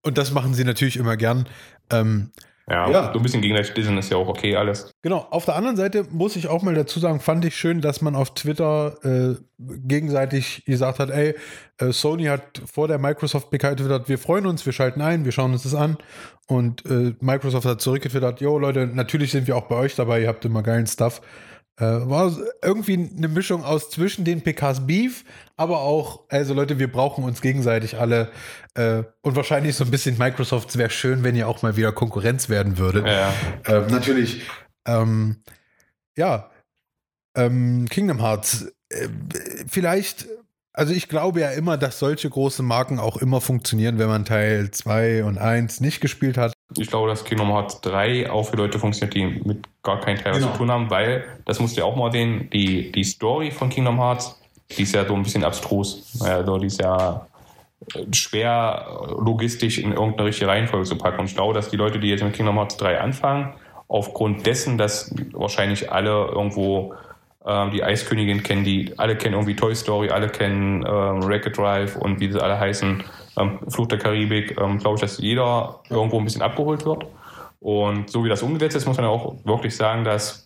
Und 0.03 0.19
das 0.19 0.33
machen 0.33 0.55
sie 0.55 0.65
natürlich 0.65 0.97
immer 0.97 1.17
gern. 1.17 1.47
Ähm, 1.93 2.33
Ja, 2.69 2.91
Ja. 2.91 3.13
so 3.13 3.19
ein 3.19 3.23
bisschen 3.23 3.43
gegenseitig 3.43 3.75
dissen 3.75 3.99
ist 3.99 4.11
ja 4.11 4.17
auch 4.17 4.29
okay 4.29 4.57
alles. 4.57 4.91
Genau, 5.03 5.27
auf 5.31 5.45
der 5.45 5.57
anderen 5.57 5.77
Seite 5.77 6.07
muss 6.11 6.35
ich 6.37 6.49
auch 6.49 6.63
mal 6.63 6.75
dazu 6.75 6.99
sagen, 6.99 7.21
fand 7.21 7.45
ich 7.45 7.57
schön, 7.57 7.81
dass 7.83 8.01
man 8.01 8.15
auf 8.15 8.33
Twitter 8.35 8.97
äh, 9.05 9.37
gegenseitig 9.59 10.65
gesagt 10.65 10.99
hat, 10.99 11.11
ey, 11.11 11.35
äh, 11.79 11.93
Sony 11.93 12.25
hat 12.25 12.63
vor 12.65 12.89
der 12.89 12.99
Microsoft 12.99 13.51
PK 13.51 13.71
getwittert, 13.71 14.09
wir 14.09 14.19
freuen 14.19 14.47
uns, 14.47 14.65
wir 14.65 14.73
schalten 14.73 15.03
ein, 15.03 15.25
wir 15.25 15.33
schauen 15.33 15.53
uns 15.53 15.65
das 15.65 15.75
an. 15.75 15.99
Und 16.47 16.85
äh, 16.87 17.15
Microsoft 17.21 17.67
hat 17.67 17.81
zurückgetwittert, 17.81 18.41
jo 18.41 18.59
Leute, 18.59 18.87
natürlich 18.87 19.31
sind 19.31 19.47
wir 19.47 19.57
auch 19.57 19.67
bei 19.69 19.77
euch 19.77 19.95
dabei, 19.95 20.23
ihr 20.23 20.29
habt 20.29 20.45
immer 20.45 20.63
geilen 20.63 20.87
Stuff. 20.87 21.21
Äh, 21.77 21.85
war 21.85 22.33
irgendwie 22.63 23.11
eine 23.17 23.29
Mischung 23.29 23.65
aus 23.65 23.91
zwischen 23.91 24.25
den 24.25 24.43
PKs 24.43 24.87
Beef, 24.87 25.25
aber 25.57 25.81
auch, 25.81 26.25
also 26.29 26.55
Leute, 26.55 26.79
wir 26.79 26.91
brauchen 26.91 27.25
uns 27.25 27.41
gegenseitig 27.41 27.99
alle. 27.99 28.31
Äh, 28.75 29.05
und 29.23 29.37
wahrscheinlich 29.37 29.77
so 29.77 29.85
ein 29.85 29.91
bisschen 29.91 30.19
Microsoft, 30.19 30.71
es 30.71 30.79
wäre 30.79 30.91
schön, 30.91 31.23
wenn 31.23 31.37
ihr 31.37 31.49
auch 31.49 31.63
mal 31.63 31.77
wieder 31.77 31.93
Konkurrenz 31.93 32.49
werden 32.49 32.79
würdet. 32.79 33.07
Ja. 33.07 33.33
Ähm, 33.67 33.87
natürlich. 33.89 34.43
Ähm, 34.87 35.43
ja, 36.17 36.51
ähm, 37.37 37.87
Kingdom 37.89 38.21
Hearts. 38.21 38.73
Äh, 38.91 39.09
vielleicht, 39.69 40.27
also 40.73 40.93
ich 40.93 41.09
glaube 41.09 41.41
ja 41.41 41.51
immer, 41.51 41.77
dass 41.77 41.99
solche 41.99 42.29
große 42.29 42.63
Marken 42.63 42.99
auch 42.99 43.17
immer 43.17 43.41
funktionieren, 43.41 43.99
wenn 43.99 44.09
man 44.09 44.25
Teil 44.25 44.71
2 44.71 45.25
und 45.25 45.39
1 45.39 45.81
nicht 45.81 46.01
gespielt 46.01 46.37
hat. 46.37 46.53
Ich 46.77 46.89
glaube, 46.89 47.09
dass 47.09 47.25
Kingdom 47.25 47.49
Hearts 47.53 47.81
3 47.83 48.31
auch 48.31 48.49
für 48.51 48.57
Leute 48.57 48.79
funktioniert, 48.81 49.15
die 49.15 49.27
mit 49.49 49.69
gar 49.85 50.01
keinen 50.01 50.19
Teil 50.19 50.35
Genau. 50.35 50.51
zu 50.53 50.59
tun 50.59 50.71
haben, 50.71 50.91
weil, 50.91 51.25
das 51.45 51.61
musst 51.61 51.77
du 51.77 51.81
ja 51.81 51.87
auch 51.87 51.95
mal 51.97 52.11
sehen, 52.11 52.51
die, 52.53 52.91
die 52.91 53.05
Story 53.05 53.51
von 53.53 53.69
Kingdom 53.69 53.99
Hearts, 54.01 54.41
die 54.71 54.83
ist 54.83 54.95
ja 54.95 55.07
so 55.07 55.15
ein 55.15 55.23
bisschen 55.23 55.45
abstrus. 55.45 56.21
Also 56.23 56.59
die 56.59 56.67
ist 56.67 56.81
ja 56.81 57.27
äh, 57.95 58.05
schwer 58.13 58.87
äh, 58.87 59.11
logistisch 59.13 59.79
in 59.79 59.93
irgendeine 59.93 60.29
richtige 60.29 60.49
Reihenfolge 60.49 60.87
zu 60.87 60.97
packen. 60.97 61.21
Und 61.21 61.27
ich 61.27 61.35
glaube, 61.35 61.55
dass 61.55 61.71
die 61.71 61.77
Leute, 61.77 61.99
die 61.99 62.09
jetzt 62.09 62.23
mit 62.23 62.35
Kingdom 62.35 62.57
Hearts 62.57 62.77
3 62.77 63.01
anfangen, 63.01 63.55
aufgrund 63.89 64.47
dessen, 64.47 64.79
dass 64.79 65.15
wahrscheinlich 65.33 65.93
alle 65.93 66.27
irgendwo 66.27 66.95
ähm, 67.47 67.71
die 67.71 67.85
Eiskönigin 67.85 68.43
kennen, 68.43 68.65
die 68.65 68.99
alle 68.99 69.17
kennen 69.17 69.35
irgendwie 69.35 69.55
Toy 69.55 69.75
Story, 69.75 70.11
alle 70.11 70.29
kennen 70.29 70.85
ähm, 70.87 71.23
Wreck-It 71.23 71.57
Drive 71.57 71.97
und 71.97 72.21
wie 72.21 72.33
sie 72.33 72.43
alle 72.43 72.59
heißen, 72.59 73.05
ähm, 73.37 73.59
Fluch 73.69 73.87
der 73.87 73.99
Karibik, 73.99 74.59
ähm, 74.61 74.79
glaube 74.79 74.97
ich, 74.97 75.01
dass 75.03 75.19
jeder 75.19 75.81
irgendwo 75.91 76.19
ein 76.19 76.25
bisschen 76.25 76.43
abgeholt 76.43 76.85
wird. 76.87 77.07
Und 77.61 78.11
so 78.11 78.25
wie 78.25 78.29
das 78.29 78.43
umgesetzt 78.43 78.77
ist, 78.77 78.87
muss 78.87 78.97
man 78.97 79.07
ja 79.07 79.11
auch 79.11 79.37
wirklich 79.45 79.77
sagen, 79.77 80.05
dass 80.05 80.44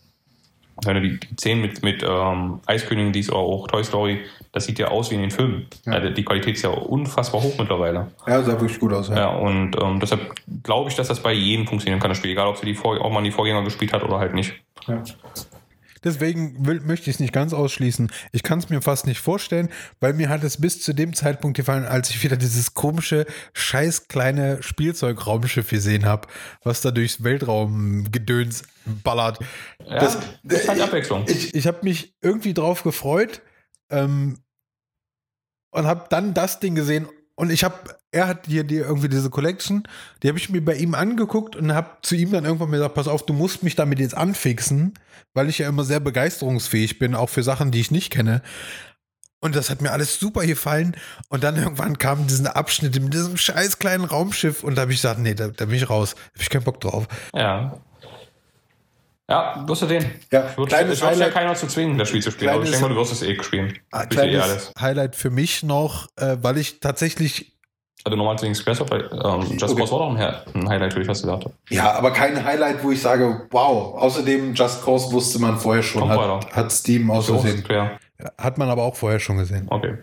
wenn 0.84 0.94
du 0.94 1.00
die, 1.02 1.20
die 1.20 1.34
Szenen 1.36 1.60
mit, 1.60 1.82
mit 1.82 2.02
ähm, 2.02 2.60
Eiskönigin 2.66 3.12
dies 3.12 3.30
oder 3.30 3.40
auch 3.40 3.66
Toy 3.68 3.84
Story, 3.84 4.20
das 4.52 4.64
sieht 4.64 4.78
ja 4.78 4.88
aus 4.88 5.10
wie 5.10 5.16
in 5.16 5.22
den 5.22 5.30
Filmen. 5.30 5.66
Ja. 5.86 5.94
Also 5.94 6.10
die 6.10 6.24
Qualität 6.24 6.56
ist 6.56 6.62
ja 6.62 6.70
unfassbar 6.70 7.42
hoch 7.42 7.54
mittlerweile. 7.58 8.08
Ja, 8.26 8.42
sah 8.42 8.52
wirklich 8.52 8.78
gut 8.78 8.92
aus. 8.92 9.08
Ja, 9.08 9.28
und 9.28 9.76
ähm, 9.80 10.00
deshalb 10.00 10.34
glaube 10.62 10.90
ich, 10.90 10.96
dass 10.96 11.08
das 11.08 11.20
bei 11.20 11.32
jedem 11.32 11.66
funktionieren 11.66 12.00
kann, 12.00 12.10
das 12.10 12.18
Spiel, 12.18 12.32
egal 12.32 12.48
ob 12.48 12.56
sie 12.56 12.66
die 12.66 12.74
Vor 12.74 13.00
auch 13.00 13.10
man 13.10 13.24
die 13.24 13.30
Vorgänger 13.30 13.62
gespielt 13.62 13.92
hat 13.92 14.02
oder 14.02 14.18
halt 14.18 14.34
nicht. 14.34 14.54
Ja. 14.86 15.02
Deswegen 16.04 16.66
will, 16.66 16.80
möchte 16.80 17.10
ich 17.10 17.16
es 17.16 17.20
nicht 17.20 17.32
ganz 17.32 17.52
ausschließen. 17.52 18.10
Ich 18.32 18.42
kann 18.42 18.58
es 18.58 18.68
mir 18.68 18.80
fast 18.82 19.06
nicht 19.06 19.20
vorstellen, 19.20 19.68
weil 20.00 20.12
mir 20.14 20.28
hat 20.28 20.44
es 20.44 20.60
bis 20.60 20.82
zu 20.82 20.92
dem 20.92 21.14
Zeitpunkt 21.14 21.56
gefallen, 21.56 21.84
als 21.84 22.10
ich 22.10 22.22
wieder 22.22 22.36
dieses 22.36 22.74
komische, 22.74 23.26
scheiß 23.52 24.08
kleine 24.08 24.62
Spielzeugraumschiff 24.62 25.68
gesehen 25.70 26.04
habe, 26.04 26.28
was 26.62 26.80
da 26.80 26.90
durchs 26.90 27.22
Weltraumgedöns 27.24 28.62
ballert. 29.04 29.38
Ja, 29.84 29.98
Das- 29.98 30.18
das, 30.42 30.60
ist 30.62 30.68
halt 30.68 30.80
Abwechslung. 30.80 31.24
Ich, 31.28 31.54
ich 31.54 31.66
habe 31.66 31.78
mich 31.82 32.14
irgendwie 32.20 32.54
drauf 32.54 32.82
gefreut 32.82 33.42
ähm, 33.90 34.38
und 35.70 35.86
habe 35.86 36.06
dann 36.10 36.34
das 36.34 36.60
Ding 36.60 36.74
gesehen 36.74 37.08
und 37.38 37.50
ich 37.50 37.62
habe, 37.62 37.76
er 38.10 38.26
hat 38.26 38.46
hier 38.46 38.64
die, 38.64 38.78
irgendwie 38.78 39.08
diese 39.08 39.30
Collection, 39.30 39.84
die 40.22 40.28
habe 40.28 40.38
ich 40.38 40.50
mir 40.50 40.64
bei 40.64 40.74
ihm 40.74 40.96
angeguckt 40.96 41.54
und 41.54 41.72
habe 41.72 41.88
zu 42.02 42.16
ihm 42.16 42.32
dann 42.32 42.44
irgendwann 42.44 42.72
gesagt, 42.72 42.96
pass 42.96 43.06
auf, 43.06 43.24
du 43.24 43.32
musst 43.32 43.62
mich 43.62 43.76
damit 43.76 44.00
jetzt 44.00 44.16
anfixen, 44.16 44.94
weil 45.34 45.48
ich 45.48 45.58
ja 45.58 45.68
immer 45.68 45.84
sehr 45.84 46.00
begeisterungsfähig 46.00 46.98
bin, 46.98 47.14
auch 47.14 47.28
für 47.30 47.44
Sachen, 47.44 47.70
die 47.70 47.78
ich 47.78 47.92
nicht 47.92 48.10
kenne. 48.10 48.42
Und 49.40 49.54
das 49.54 49.70
hat 49.70 49.80
mir 49.82 49.92
alles 49.92 50.18
super 50.18 50.44
gefallen. 50.46 50.96
Und 51.28 51.44
dann 51.44 51.54
irgendwann 51.54 51.96
kamen 51.96 52.26
diese 52.26 52.56
Abschnitte 52.56 52.98
mit 52.98 53.14
diesem 53.14 53.36
scheiß 53.36 53.78
kleinen 53.78 54.04
Raumschiff 54.04 54.64
und 54.64 54.74
da 54.74 54.82
habe 54.82 54.90
ich 54.90 54.98
gesagt, 54.98 55.20
nee, 55.20 55.34
da, 55.34 55.46
da 55.46 55.66
bin 55.66 55.76
ich 55.76 55.88
raus. 55.88 56.16
Da 56.16 56.20
habe 56.20 56.42
ich 56.42 56.50
keinen 56.50 56.64
Bock 56.64 56.80
drauf. 56.80 57.06
Ja. 57.32 57.80
Ja, 59.30 59.62
wirst 59.66 59.82
du 59.82 59.86
sehen. 59.86 60.04
Ja, 60.32 60.56
Wird, 60.56 60.68
kleines 60.70 60.94
es 60.94 61.02
wird 61.02 61.16
ja 61.18 61.28
keiner 61.30 61.54
zu 61.54 61.66
zwingen, 61.66 61.98
das 61.98 62.08
Spiel 62.08 62.22
zu 62.22 62.30
spielen. 62.30 62.50
Aber 62.50 62.62
ich 62.62 62.70
Kleines- 62.70 62.80
denke 62.80 62.94
mal, 62.94 62.94
du 62.94 63.00
wirst 63.08 63.12
es 63.12 63.22
eh 63.28 63.42
spielen. 63.42 63.78
Ah, 63.90 64.04
eh 64.04 64.06
kleines 64.06 64.42
alles. 64.42 64.72
Highlight 64.80 65.16
für 65.16 65.30
mich 65.30 65.62
noch, 65.62 66.06
äh, 66.16 66.36
weil 66.40 66.56
ich 66.58 66.80
tatsächlich 66.80 67.54
Also 68.04 68.16
normal 68.16 68.40
wegen 68.40 68.54
Squaresoft, 68.54 68.90
weil 68.90 69.02
ähm, 69.12 69.42
Just 69.58 69.64
Okay. 69.64 69.74
Cause 69.80 69.92
war 69.92 69.98
doch 69.98 70.10
ein, 70.10 70.18
Hi- 70.18 70.34
ein 70.54 70.68
Highlight, 70.68 70.92
würde 70.92 71.02
ich 71.02 71.08
was 71.08 71.20
gesagt 71.20 71.44
habe. 71.44 71.54
Ja, 71.68 71.92
aber 71.92 72.12
kein 72.12 72.42
Highlight, 72.42 72.82
wo 72.82 72.90
ich 72.90 73.02
sage, 73.02 73.46
wow. 73.50 73.96
Außerdem, 74.00 74.54
Just 74.54 74.82
Cause 74.82 75.12
wusste 75.12 75.38
man 75.40 75.58
vorher 75.58 75.82
schon, 75.82 76.02
Kommt 76.02 76.12
hat, 76.12 76.18
weiter. 76.20 76.56
hat 76.56 76.72
Steam 76.72 77.10
aus 77.10 77.26
So 77.26 77.34
Versehen. 77.34 77.58
ist 77.58 77.64
klar. 77.66 77.98
Hat 78.38 78.56
man 78.56 78.70
aber 78.70 78.84
auch 78.84 78.96
vorher 78.96 79.20
schon 79.20 79.36
gesehen. 79.36 79.66
Okay. 79.68 79.98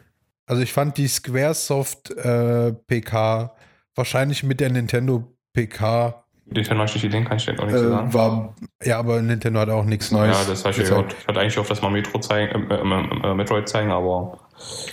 Also 0.45 0.61
ich 0.61 0.71
fand 0.71 0.97
die 0.97 1.07
Squaresoft 1.07 2.11
äh, 2.11 2.73
PK 2.73 3.55
wahrscheinlich 3.95 4.43
mit 4.43 4.59
der 4.59 4.69
Nintendo 4.69 5.23
PK 5.53 6.24
Nintendo 6.45 6.83
nicht 6.83 7.01
gesehen, 7.01 7.25
kann 7.25 7.37
ich 7.37 7.45
dir 7.45 7.59
auch 7.59 7.65
nichts 7.65 7.81
äh, 7.81 7.89
sagen. 7.89 8.13
war, 8.13 8.55
ja, 8.83 8.99
aber 8.99 9.21
Nintendo 9.21 9.59
hat 9.59 9.69
auch 9.69 9.85
nichts 9.85 10.11
Neues. 10.11 10.37
Ja, 10.37 10.43
das 10.47 10.63
habe 10.63 10.71
ich 10.71 10.87
gehört. 10.87 11.15
Ich 11.19 11.27
hatte 11.27 11.39
eigentlich 11.39 11.53
gehofft, 11.55 11.71
dass 11.71 11.81
mal 11.81 11.89
Metro 11.89 12.19
zeigen, 12.19 12.69
äh, 12.69 12.75
äh, 12.75 13.31
äh, 13.31 13.33
Metroid 13.33 13.67
zeigen, 13.67 13.91
aber 13.91 14.39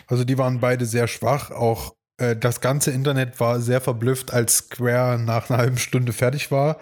Also 0.07 0.25
die 0.25 0.39
waren 0.39 0.61
beide 0.61 0.87
sehr 0.87 1.09
schwach. 1.09 1.51
Auch 1.51 1.95
äh, 2.19 2.37
das 2.37 2.61
ganze 2.61 2.91
Internet 2.91 3.39
war 3.39 3.61
sehr 3.61 3.81
verblüfft, 3.81 4.33
als 4.33 4.59
Square 4.59 5.19
nach 5.19 5.51
einer 5.51 5.59
halben 5.59 5.79
Stunde 5.79 6.13
fertig 6.13 6.51
war, 6.51 6.79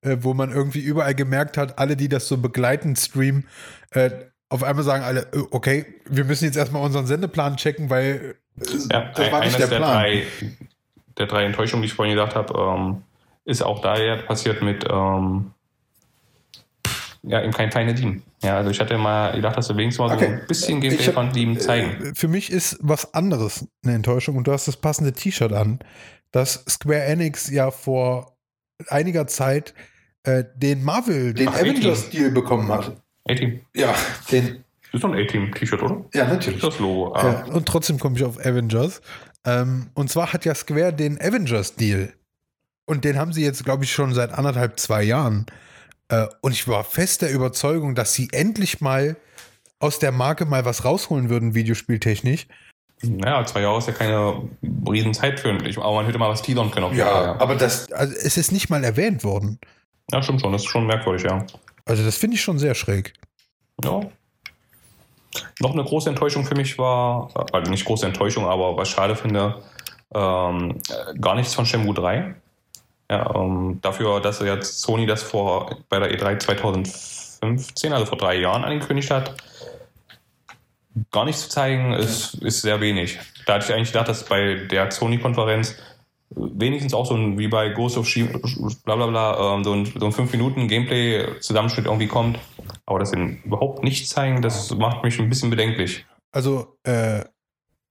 äh, 0.00 0.16
wo 0.20 0.32
man 0.32 0.50
irgendwie 0.50 0.80
überall 0.80 1.14
gemerkt 1.14 1.58
hat, 1.58 1.78
alle, 1.78 1.96
die 1.96 2.08
das 2.08 2.26
so 2.26 2.38
begleitend 2.38 2.98
streamen, 2.98 3.46
äh, 3.90 4.10
auf 4.48 4.62
einmal 4.62 4.84
sagen 4.84 5.04
alle, 5.04 5.22
äh, 5.32 5.42
okay, 5.50 5.86
wir 6.08 6.24
müssen 6.24 6.44
jetzt 6.44 6.56
erstmal 6.56 6.82
unseren 6.82 7.06
Sendeplan 7.06 7.56
checken, 7.56 7.90
weil 7.90 8.36
äh, 8.58 8.64
ja, 8.90 9.10
das 9.14 9.32
war 9.32 9.40
eines 9.40 9.52
nicht 9.52 9.58
der 9.58 9.66
der, 9.68 9.76
Plan. 9.76 9.92
drei, 9.92 10.22
der 11.18 11.26
drei 11.26 11.44
Enttäuschungen, 11.44 11.82
die 11.82 11.88
ich 11.88 11.94
vorhin 11.94 12.14
gesagt 12.14 12.36
habe, 12.36 12.54
ähm, 12.56 13.02
ist 13.44 13.62
auch 13.62 13.80
daher 13.80 14.16
passiert 14.18 14.62
mit 14.62 14.84
ähm, 14.90 15.50
ja, 17.22 17.42
eben 17.42 17.52
kein 17.52 17.70
kleine 17.70 17.94
Team. 17.94 18.22
Ja, 18.42 18.56
also 18.58 18.70
ich 18.70 18.78
hatte 18.80 18.98
mal 18.98 19.32
gedacht, 19.34 19.56
dass 19.56 19.68
wir 19.70 19.76
wenigstens 19.76 20.00
mal 20.00 20.08
so 20.10 20.14
Okay. 20.16 20.26
ein 20.40 20.46
bisschen 20.46 20.80
Gameplay 20.80 21.06
hab- 21.06 21.14
von 21.14 21.32
Team 21.32 21.58
zeigen. 21.58 22.04
Äh, 22.10 22.14
Für 22.14 22.28
mich 22.28 22.50
ist 22.50 22.76
was 22.80 23.14
anderes 23.14 23.66
eine 23.84 23.94
Enttäuschung 23.94 24.36
und 24.36 24.46
du 24.46 24.52
hast 24.52 24.68
das 24.68 24.76
passende 24.76 25.12
T-Shirt 25.12 25.52
an, 25.52 25.78
dass 26.32 26.64
Square 26.68 27.04
Enix 27.04 27.48
ja 27.50 27.70
vor 27.70 28.36
einiger 28.88 29.26
Zeit 29.26 29.72
äh, 30.24 30.44
den 30.56 30.82
Marvel, 30.84 31.32
den 31.32 31.48
Avengers-Deal 31.48 32.30
bekommen 32.30 32.68
hat. 32.70 32.92
A-Team. 33.28 33.60
Ja, 33.74 33.94
den, 34.30 34.64
Das 34.82 34.94
ist 34.94 35.04
doch 35.04 35.10
ein 35.12 35.18
A-Team-T-Shirt, 35.18 35.82
oder? 35.82 36.04
ja, 36.12 36.26
natürlich. 36.26 36.60
das 36.60 36.78
Logo. 36.78 37.14
Ah. 37.14 37.44
Ja, 37.46 37.54
und 37.54 37.66
trotzdem 37.66 37.98
komme 37.98 38.16
ich 38.16 38.24
auf 38.24 38.38
Avengers. 38.38 39.00
Ähm, 39.46 39.88
und 39.94 40.10
zwar 40.10 40.32
hat 40.34 40.44
ja 40.44 40.54
Square 40.54 40.92
den 40.92 41.18
Avengers-Deal. 41.20 42.12
Und 42.86 43.04
den 43.04 43.18
haben 43.18 43.32
sie 43.32 43.42
jetzt, 43.42 43.64
glaube 43.64 43.84
ich, 43.84 43.92
schon 43.92 44.12
seit 44.14 44.32
anderthalb, 44.32 44.78
zwei 44.78 45.02
Jahren. 45.02 45.46
Äh, 46.08 46.26
und 46.42 46.52
ich 46.52 46.68
war 46.68 46.84
fest 46.84 47.22
der 47.22 47.32
Überzeugung, 47.32 47.94
dass 47.94 48.14
sie 48.14 48.28
endlich 48.32 48.80
mal 48.80 49.16
aus 49.78 49.98
der 49.98 50.12
Marke 50.12 50.44
mal 50.44 50.64
was 50.64 50.84
rausholen 50.84 51.30
würden, 51.30 51.54
videospieltechnisch. 51.54 52.46
Naja, 53.02 53.44
zwei 53.44 53.60
Jahre 53.62 53.78
ist 53.78 53.88
ja 53.88 53.92
keine 53.92 54.48
Riesenzeit 54.88 55.40
für 55.40 55.56
ich, 55.66 55.76
aber 55.78 55.94
man 55.94 56.06
hätte 56.06 56.18
mal 56.18 56.30
was 56.30 56.42
teasern 56.42 56.70
können. 56.70 56.88
Fall, 56.88 56.96
ja. 56.96 57.38
aber 57.38 57.54
das, 57.54 57.90
also 57.92 58.14
es 58.14 58.36
ist 58.36 58.52
nicht 58.52 58.70
mal 58.70 58.82
erwähnt 58.82 59.24
worden. 59.24 59.58
ja, 60.10 60.22
stimmt 60.22 60.40
schon. 60.40 60.52
Das 60.52 60.62
ist 60.62 60.68
schon 60.68 60.86
merkwürdig, 60.86 61.24
ja. 61.24 61.44
Also 61.84 62.04
das 62.04 62.16
finde 62.16 62.36
ich 62.36 62.42
schon 62.42 62.58
sehr 62.58 62.74
schräg. 62.74 63.12
Ja. 63.82 64.00
Noch 65.60 65.72
eine 65.72 65.84
große 65.84 66.08
Enttäuschung 66.08 66.44
für 66.44 66.54
mich 66.54 66.78
war, 66.78 67.28
also 67.52 67.70
nicht 67.70 67.84
große 67.84 68.06
Enttäuschung, 68.06 68.46
aber 68.46 68.76
was 68.76 68.88
ich 68.88 68.94
schade 68.94 69.16
finde, 69.16 69.62
ähm, 70.14 70.78
gar 71.20 71.34
nichts 71.34 71.54
von 71.54 71.66
Shenmue 71.66 71.94
3. 71.94 72.36
Ja, 73.10 73.34
ähm, 73.34 73.78
dafür, 73.82 74.20
dass 74.20 74.40
jetzt 74.40 74.80
Sony 74.80 75.06
das 75.06 75.22
vor 75.22 75.76
bei 75.88 75.98
der 75.98 76.10
E3 76.10 76.38
2015, 76.38 77.92
also 77.92 78.06
vor 78.06 78.18
drei 78.18 78.36
Jahren 78.36 78.64
angekündigt 78.64 79.10
hat, 79.10 79.34
gar 81.10 81.24
nichts 81.24 81.42
zu 81.42 81.48
zeigen, 81.50 81.92
ist, 81.92 82.34
ist 82.42 82.62
sehr 82.62 82.80
wenig. 82.80 83.18
Da 83.46 83.54
hatte 83.54 83.66
ich 83.66 83.74
eigentlich 83.74 83.92
gedacht, 83.92 84.08
dass 84.08 84.24
bei 84.24 84.66
der 84.70 84.90
Sony-Konferenz 84.90 85.76
wenigstens 86.30 86.94
auch 86.94 87.06
so 87.06 87.14
ein, 87.14 87.38
wie 87.38 87.48
bei 87.48 87.68
Ghost 87.70 87.96
of 87.96 88.08
Shima, 88.08 88.38
bla 88.84 88.96
bla 88.96 89.06
bla, 89.06 89.54
ähm, 89.54 89.64
so 89.64 89.72
ein, 89.72 89.86
so 89.86 90.06
ein 90.06 90.12
5-Minuten-Gameplay-Zusammenschnitt 90.12 91.86
irgendwie 91.86 92.06
kommt. 92.06 92.38
Aber 92.86 92.98
dass 92.98 93.10
sie 93.10 93.40
überhaupt 93.44 93.82
nichts 93.82 94.10
zeigen, 94.10 94.42
das 94.42 94.74
macht 94.74 95.04
mich 95.04 95.18
ein 95.18 95.28
bisschen 95.28 95.50
bedenklich. 95.50 96.06
Also, 96.32 96.78
äh, 96.84 97.24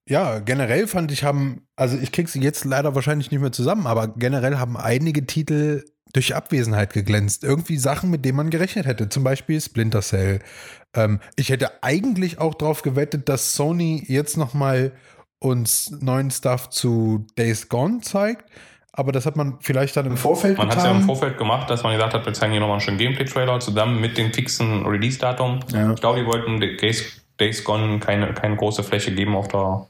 ja, 0.07 0.39
generell 0.39 0.87
fand 0.87 1.11
ich 1.11 1.23
haben, 1.23 1.67
also 1.75 1.97
ich 1.97 2.11
krieg 2.11 2.27
sie 2.29 2.41
jetzt 2.41 2.65
leider 2.65 2.95
wahrscheinlich 2.95 3.31
nicht 3.31 3.39
mehr 3.39 3.51
zusammen, 3.51 3.87
aber 3.87 4.09
generell 4.09 4.57
haben 4.57 4.75
einige 4.77 5.25
Titel 5.25 5.83
durch 6.13 6.35
Abwesenheit 6.35 6.93
geglänzt. 6.93 7.43
Irgendwie 7.43 7.77
Sachen, 7.77 8.09
mit 8.09 8.23
denen 8.23 8.37
man 8.37 8.49
gerechnet 8.49 8.85
hätte. 8.85 9.09
Zum 9.09 9.23
Beispiel 9.23 9.59
Splinter 9.59 10.01
Cell. 10.01 10.39
Ähm, 10.95 11.19
ich 11.35 11.49
hätte 11.49 11.83
eigentlich 11.83 12.39
auch 12.39 12.53
darauf 12.53 12.83
gewettet, 12.83 13.27
dass 13.29 13.55
Sony 13.55 14.03
jetzt 14.07 14.37
noch 14.37 14.53
mal 14.53 14.91
uns 15.39 15.91
neuen 15.99 16.31
Stuff 16.31 16.69
zu 16.69 17.25
Days 17.37 17.67
Gone 17.67 18.01
zeigt. 18.01 18.45
Aber 18.95 19.11
das 19.11 19.25
hat 19.25 19.35
man 19.35 19.57
vielleicht 19.59 19.97
dann 19.97 20.05
im 20.05 20.17
Vorfeld 20.17 20.59
Man 20.59 20.69
hat 20.69 20.77
es 20.77 20.83
ja 20.83 20.91
im 20.91 21.01
Vorfeld 21.01 21.39
gemacht, 21.39 21.67
dass 21.67 21.81
man 21.81 21.93
gesagt 21.93 22.13
hat, 22.13 22.27
wir 22.27 22.33
zeigen 22.33 22.51
hier 22.51 22.61
nochmal 22.61 22.75
einen 22.75 22.81
schönen 22.81 22.99
Gameplay-Trailer 22.99 23.59
zusammen 23.59 23.99
mit 23.99 24.19
dem 24.19 24.31
fixen 24.31 24.85
Release-Datum. 24.85 25.61
Ja. 25.73 25.93
Ich 25.93 25.99
glaube, 25.99 26.19
die 26.19 26.27
wollten 26.27 26.59
Days, 26.59 27.22
Days 27.39 27.63
Gone 27.63 27.99
keine, 27.99 28.33
keine 28.33 28.55
große 28.55 28.83
Fläche 28.83 29.11
geben 29.13 29.35
auf 29.35 29.47
der 29.47 29.87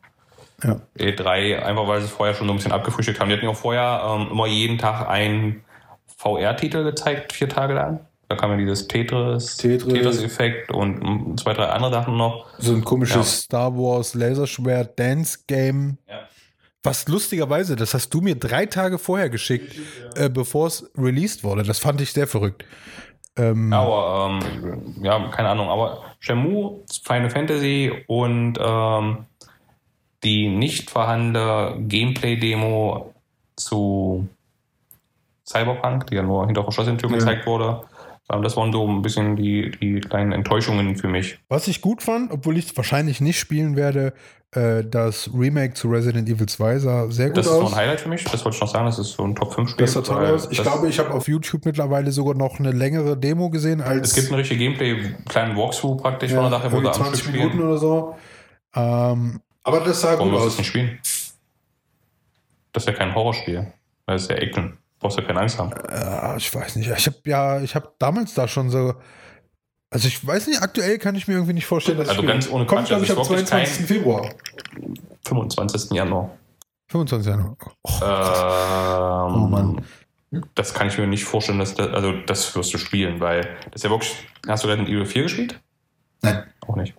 Ja. 0.63 0.79
E3, 0.97 1.59
einfach 1.59 1.87
weil 1.87 1.99
sie 1.99 2.05
es 2.05 2.11
vorher 2.11 2.33
schon 2.35 2.47
so 2.47 2.53
ein 2.53 2.57
bisschen 2.57 2.71
abgefrühstückt 2.71 3.19
haben. 3.19 3.29
Die 3.29 3.35
hatten 3.35 3.45
ja 3.45 3.51
auch 3.51 3.55
vorher 3.55 4.01
ähm, 4.05 4.29
immer 4.31 4.47
jeden 4.47 4.77
Tag 4.77 5.07
einen 5.09 5.63
VR-Titel 6.17 6.83
gezeigt, 6.83 7.33
vier 7.33 7.49
Tage 7.49 7.73
lang. 7.73 7.99
Da 8.29 8.35
kam 8.37 8.51
ja 8.51 8.57
dieses 8.57 8.87
Tetris, 8.87 9.57
Tetris. 9.57 9.93
Tetris-Effekt 9.93 10.71
und 10.71 11.03
mm, 11.03 11.37
zwei, 11.37 11.53
drei 11.53 11.65
andere 11.65 11.91
Sachen 11.91 12.15
noch. 12.17 12.47
So 12.57 12.73
ein 12.73 12.83
komisches 12.83 13.15
Ja. 13.15 13.23
Star 13.23 13.75
Wars 13.75 14.13
Laserschwert 14.13 14.97
Dance 14.97 15.39
Game. 15.45 15.97
Ja. 16.07 16.21
Was 16.81 17.07
lustigerweise, 17.07 17.75
das 17.75 17.93
hast 17.93 18.09
du 18.13 18.21
mir 18.21 18.35
drei 18.35 18.65
Tage 18.65 18.97
vorher 18.97 19.29
geschickt, 19.29 19.75
äh, 20.15 20.29
bevor 20.29 20.67
es 20.67 20.89
released 20.97 21.43
wurde. 21.43 21.63
Das 21.63 21.79
fand 21.79 22.01
ich 22.01 22.11
sehr 22.11 22.27
verrückt. 22.27 22.65
Ähm, 23.35 23.73
Aber, 23.73 24.39
ähm, 24.41 24.95
ja, 25.01 25.27
keine 25.29 25.49
Ahnung, 25.49 25.69
aber 25.69 26.03
Shenmue, 26.19 26.81
Final 27.03 27.29
Fantasy 27.29 28.03
und 28.07 28.57
ähm, 28.61 29.25
die 30.23 30.47
nicht 30.49 30.89
vorhandene 30.91 31.75
Gameplay-Demo 31.87 33.13
zu 33.55 34.27
Cyberpunk, 35.47 36.07
die 36.07 36.15
ja 36.15 36.23
nur 36.23 36.45
hinter 36.45 36.63
verschlossenen 36.63 36.97
Türen 36.97 37.13
Ja. 37.15 37.19
gezeigt 37.19 37.45
wurde, 37.47 37.81
das 38.27 38.55
waren 38.57 38.71
so 38.71 38.87
ein 38.87 39.01
bisschen 39.01 39.35
die, 39.35 39.71
die 39.71 39.99
kleinen 39.99 40.31
Enttäuschungen 40.31 40.95
für 40.95 41.07
mich. 41.07 41.39
Was 41.49 41.67
ich 41.67 41.81
gut 41.81 42.01
fand, 42.01 42.31
obwohl 42.31 42.57
ich 42.57 42.65
es 42.67 42.77
wahrscheinlich 42.77 43.21
nicht 43.21 43.37
spielen 43.39 43.75
werde, 43.75 44.13
äh, 44.51 44.83
das 44.83 45.29
Remake 45.33 45.73
zu 45.73 45.89
Resident 45.89 46.29
Evil 46.29 46.47
2 46.47 46.79
sah 46.79 47.11
sehr 47.11 47.27
gut 47.27 47.37
Das 47.37 47.47
ist 47.47 47.51
so 47.51 47.61
aus. 47.63 47.73
ein 47.73 47.79
Highlight 47.79 48.01
für 48.01 48.09
mich, 48.09 48.23
das 48.23 48.43
wollte 48.45 48.55
ich 48.55 48.61
noch 48.61 48.67
sagen, 48.69 48.85
das 48.85 48.97
ist 48.99 49.11
so 49.13 49.23
ein 49.23 49.35
Top-5-Spiel. 49.35 49.85
Das 49.85 49.93
sah 49.93 50.01
toll 50.01 50.25
aus. 50.25 50.47
Ich 50.51 50.61
glaube, 50.61 50.87
ich 50.87 50.99
habe 50.99 51.11
auf 51.11 51.27
YouTube 51.27 51.65
mittlerweile 51.65 52.11
sogar 52.11 52.33
noch 52.35 52.59
eine 52.59 52.71
längere 52.71 53.17
Demo 53.17 53.49
gesehen 53.49 53.81
als 53.81 54.09
es 54.09 54.15
gibt 54.15 54.31
ein 54.31 54.35
richtiges 54.35 54.59
Gameplay, 54.63 55.15
kleinen 55.27 55.55
Walkthrough 55.57 56.01
praktisch 56.01 56.31
ja, 56.31 56.41
von 56.41 56.49
der 56.49 56.59
Sache, 56.59 56.71
wo 56.71 56.77
irgendwie 56.77 56.91
du 56.97 57.03
am 57.03 57.03
20 57.13 57.21
Stück 57.23 57.33
Minuten 57.33 57.51
spielen. 57.53 57.67
oder 57.67 57.77
so. 57.77 58.15
Ähm, 58.75 59.39
aber 59.63 59.79
das 59.81 60.01
sah 60.01 60.13
Warum 60.13 60.29
gut 60.31 60.39
wirst 60.39 60.43
du 60.43 60.47
es 60.47 60.53
aus. 60.53 60.57
nicht 60.59 60.67
spielen? 60.67 60.99
Das 62.71 62.83
ist 62.83 62.87
ja 62.87 62.93
kein 62.93 63.13
Horrorspiel. 63.13 63.67
Das 64.07 64.23
ist 64.23 64.31
ja 64.31 64.37
Action. 64.37 64.77
Brauchst 65.03 65.17
du 65.17 65.21
keine 65.21 65.41
Angst 65.41 65.59
haben. 65.59 65.71
Äh, 65.73 66.37
ich 66.37 66.53
weiß 66.55 66.77
nicht. 66.77 66.89
Ich 66.89 67.05
habe 67.07 67.17
ja, 67.25 67.61
ich 67.61 67.75
habe 67.75 67.91
damals 67.99 68.33
da 68.33 68.47
schon 68.47 68.69
so. 68.69 68.93
Also 69.91 70.07
ich 70.07 70.25
weiß 70.25 70.47
nicht, 70.47 70.61
aktuell 70.61 70.97
kann 70.97 71.13
ich 71.15 71.27
mir 71.27 71.33
irgendwie 71.35 71.53
nicht 71.53 71.65
vorstellen, 71.67 71.97
dass 71.99 72.09
Also 72.09 72.21
ich 72.21 72.27
ganz 72.27 72.49
ohne 72.49 72.65
Kommt, 72.65 72.87
glaube 72.87 73.05
das 73.05 73.11
ich, 73.11 73.15
am 73.15 73.21
ist 73.21 73.29
wirklich 73.29 73.47
22. 73.47 73.85
Februar. 73.85 74.29
25. 75.27 75.91
Januar. 75.91 76.31
25 76.87 77.29
Januar. 77.29 77.57
Oh, 77.83 77.89
Ähm, 78.01 79.43
Oh 79.43 79.47
Mann. 79.47 79.85
Das 80.55 80.73
kann 80.73 80.87
ich 80.87 80.97
mir 80.97 81.05
nicht 81.05 81.25
vorstellen, 81.25 81.59
dass 81.59 81.75
das, 81.75 81.89
also 81.89 82.13
das 82.25 82.55
wirst 82.55 82.73
du 82.73 82.77
spielen, 82.79 83.19
weil 83.19 83.41
das 83.65 83.75
ist 83.75 83.83
ja 83.83 83.89
wirklich. 83.91 84.15
Hast 84.47 84.63
du 84.63 84.67
Resident 84.67 84.89
Evil 84.89 85.05
4 85.05 85.23
gespielt? 85.23 85.59
Nein. 86.21 86.43
Auch 86.65 86.75
nicht. 86.75 86.95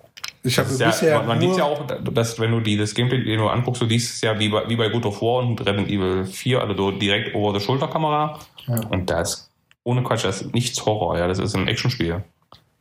Ich 0.46 0.56
Das 0.56 0.68
habe 0.70 0.78
ja, 0.78 0.86
bisher. 0.90 1.18
man 1.20 1.26
man 1.26 1.40
sieht 1.40 1.56
ja 1.56 1.64
auch, 1.64 1.86
dass 1.86 2.38
wenn 2.38 2.50
du 2.50 2.60
die, 2.60 2.76
das 2.76 2.94
Gameplay 2.94 3.24
den 3.24 3.38
du 3.38 3.48
anguckst, 3.48 3.80
du 3.80 3.88
siehst 3.88 4.14
es 4.14 4.20
ja 4.20 4.38
wie 4.38 4.50
bei, 4.50 4.68
wie 4.68 4.76
bei 4.76 4.88
God 4.90 5.06
of 5.06 5.22
War 5.22 5.38
und 5.42 5.58
Resident 5.60 5.88
Evil 5.88 6.26
4, 6.26 6.60
also 6.60 6.76
so 6.76 6.90
direkt 6.90 7.34
over 7.34 7.58
the 7.58 7.64
shoulder 7.64 7.88
Kamera. 7.88 8.38
Ja. 8.66 8.78
Und 8.88 9.08
da 9.08 9.22
ist 9.22 9.50
ohne 9.84 10.02
Quatsch, 10.02 10.24
das 10.24 10.42
ist 10.42 10.54
nichts 10.54 10.84
Horror, 10.84 11.18
ja, 11.18 11.26
das 11.28 11.38
ist 11.38 11.54
ein 11.56 11.66
Actionspiel. 11.66 12.22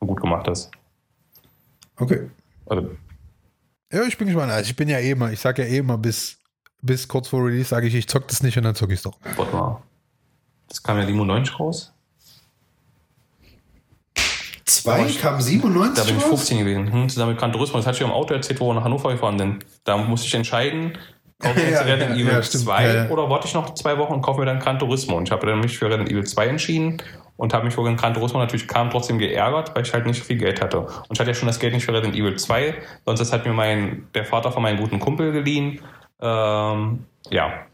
Gut 0.01 0.19
gemacht 0.19 0.47
ist. 0.49 0.69
Okay. 1.97 2.29
Also, 2.65 2.89
Ja, 3.91 4.03
ich 4.03 4.17
bin 4.17 4.27
gespannt. 4.27 4.51
Also 4.51 4.69
ich 4.69 4.75
bin 4.75 4.89
ja 4.89 4.97
eh 4.97 5.11
immer, 5.11 5.31
ich 5.31 5.39
sage 5.39 5.63
ja 5.63 5.69
eh 5.69 5.77
immer, 5.77 5.97
bis, 5.97 6.37
bis 6.81 7.07
kurz 7.07 7.29
vor 7.29 7.45
Release 7.45 7.69
sage 7.69 7.87
ich, 7.87 7.95
ich 7.95 8.07
zock 8.09 8.27
das 8.27 8.43
nicht 8.43 8.57
und 8.57 8.63
dann 8.63 8.75
zock 8.75 8.89
ich 8.89 8.97
es 8.97 9.03
doch. 9.03 9.17
warte 9.37 9.55
mal. 9.55 9.81
Das 10.67 10.83
kam 10.83 10.97
ja 10.97 11.05
97 11.05 11.57
raus. 11.59 11.92
Zwei 14.65 15.05
kam 15.19 15.41
97 15.41 15.95
Da 15.95 16.07
bin 16.07 16.17
ich 16.17 16.23
raus? 16.23 16.29
15 16.29 16.59
gewesen. 16.59 16.91
Hm, 16.91 17.09
zusammen 17.09 17.31
mit 17.31 17.39
Gran 17.39 17.51
Turismo. 17.51 17.77
Das 17.77 17.87
hatte 17.87 17.97
ich 17.97 18.03
im 18.03 18.11
Auto 18.11 18.33
erzählt, 18.33 18.59
wo 18.59 18.69
wir 18.69 18.73
nach 18.73 18.83
Hannover 18.83 19.11
gefahren 19.11 19.37
sind. 19.37 19.65
Da 19.83 19.97
musste 19.97 20.27
ich 20.27 20.33
entscheiden, 20.33 20.97
kaufe 21.39 21.59
ich 21.59 21.65
jetzt 21.65 21.73
Ja, 21.73 21.81
Resident 21.81 22.11
ja, 22.11 22.15
Evil 22.23 22.33
ja, 22.33 22.43
stimmt. 22.43 22.63
2 22.63 22.83
Ja, 22.83 22.93
ja. 22.93 23.09
oder 23.09 23.29
warte 23.29 23.47
ich 23.47 23.53
noch 23.53 23.73
zwei 23.73 23.97
Wochen 23.97 24.13
und 24.13 24.21
kaufe 24.21 24.39
mir 24.39 24.45
dann 24.45 24.59
Gran 24.59 24.79
Turismo. 24.79 25.17
Und 25.17 25.27
ich 25.27 25.31
habe 25.31 25.45
dann 25.45 25.59
mich 25.59 25.77
für 25.77 25.85
Resident 25.87 26.09
Evil 26.09 26.25
2 26.25 26.47
entschieden 26.47 27.01
und 27.35 27.53
habe 27.53 27.65
mich 27.65 27.73
für 27.73 27.83
Gran 27.83 28.13
Turismo 28.13 28.39
natürlich 28.39 28.67
kam 28.67 28.89
trotzdem 28.89 29.17
geärgert, 29.19 29.75
weil 29.75 29.83
ich 29.83 29.93
halt 29.93 30.05
nicht 30.05 30.19
so 30.19 30.23
viel 30.23 30.37
Geld 30.37 30.61
hatte. 30.61 30.79
Und 30.79 31.07
ich 31.11 31.19
hatte 31.19 31.31
ja 31.31 31.35
schon 31.35 31.47
das 31.47 31.59
Geld 31.59 31.73
nicht 31.73 31.85
für 31.85 31.91
Resident 31.91 32.15
Evil 32.15 32.37
2, 32.37 32.75
sonst 33.05 33.19
das 33.19 33.33
hat 33.33 33.45
mir 33.45 33.53
mein, 33.53 34.07
der 34.13 34.23
Vater 34.25 34.51
von 34.51 34.61
meinem 34.63 34.79
guten 34.79 34.99
Kumpel 34.99 35.31
geliehen. 35.31 35.81
Ähm, 36.21 37.05
ja. 37.31 37.65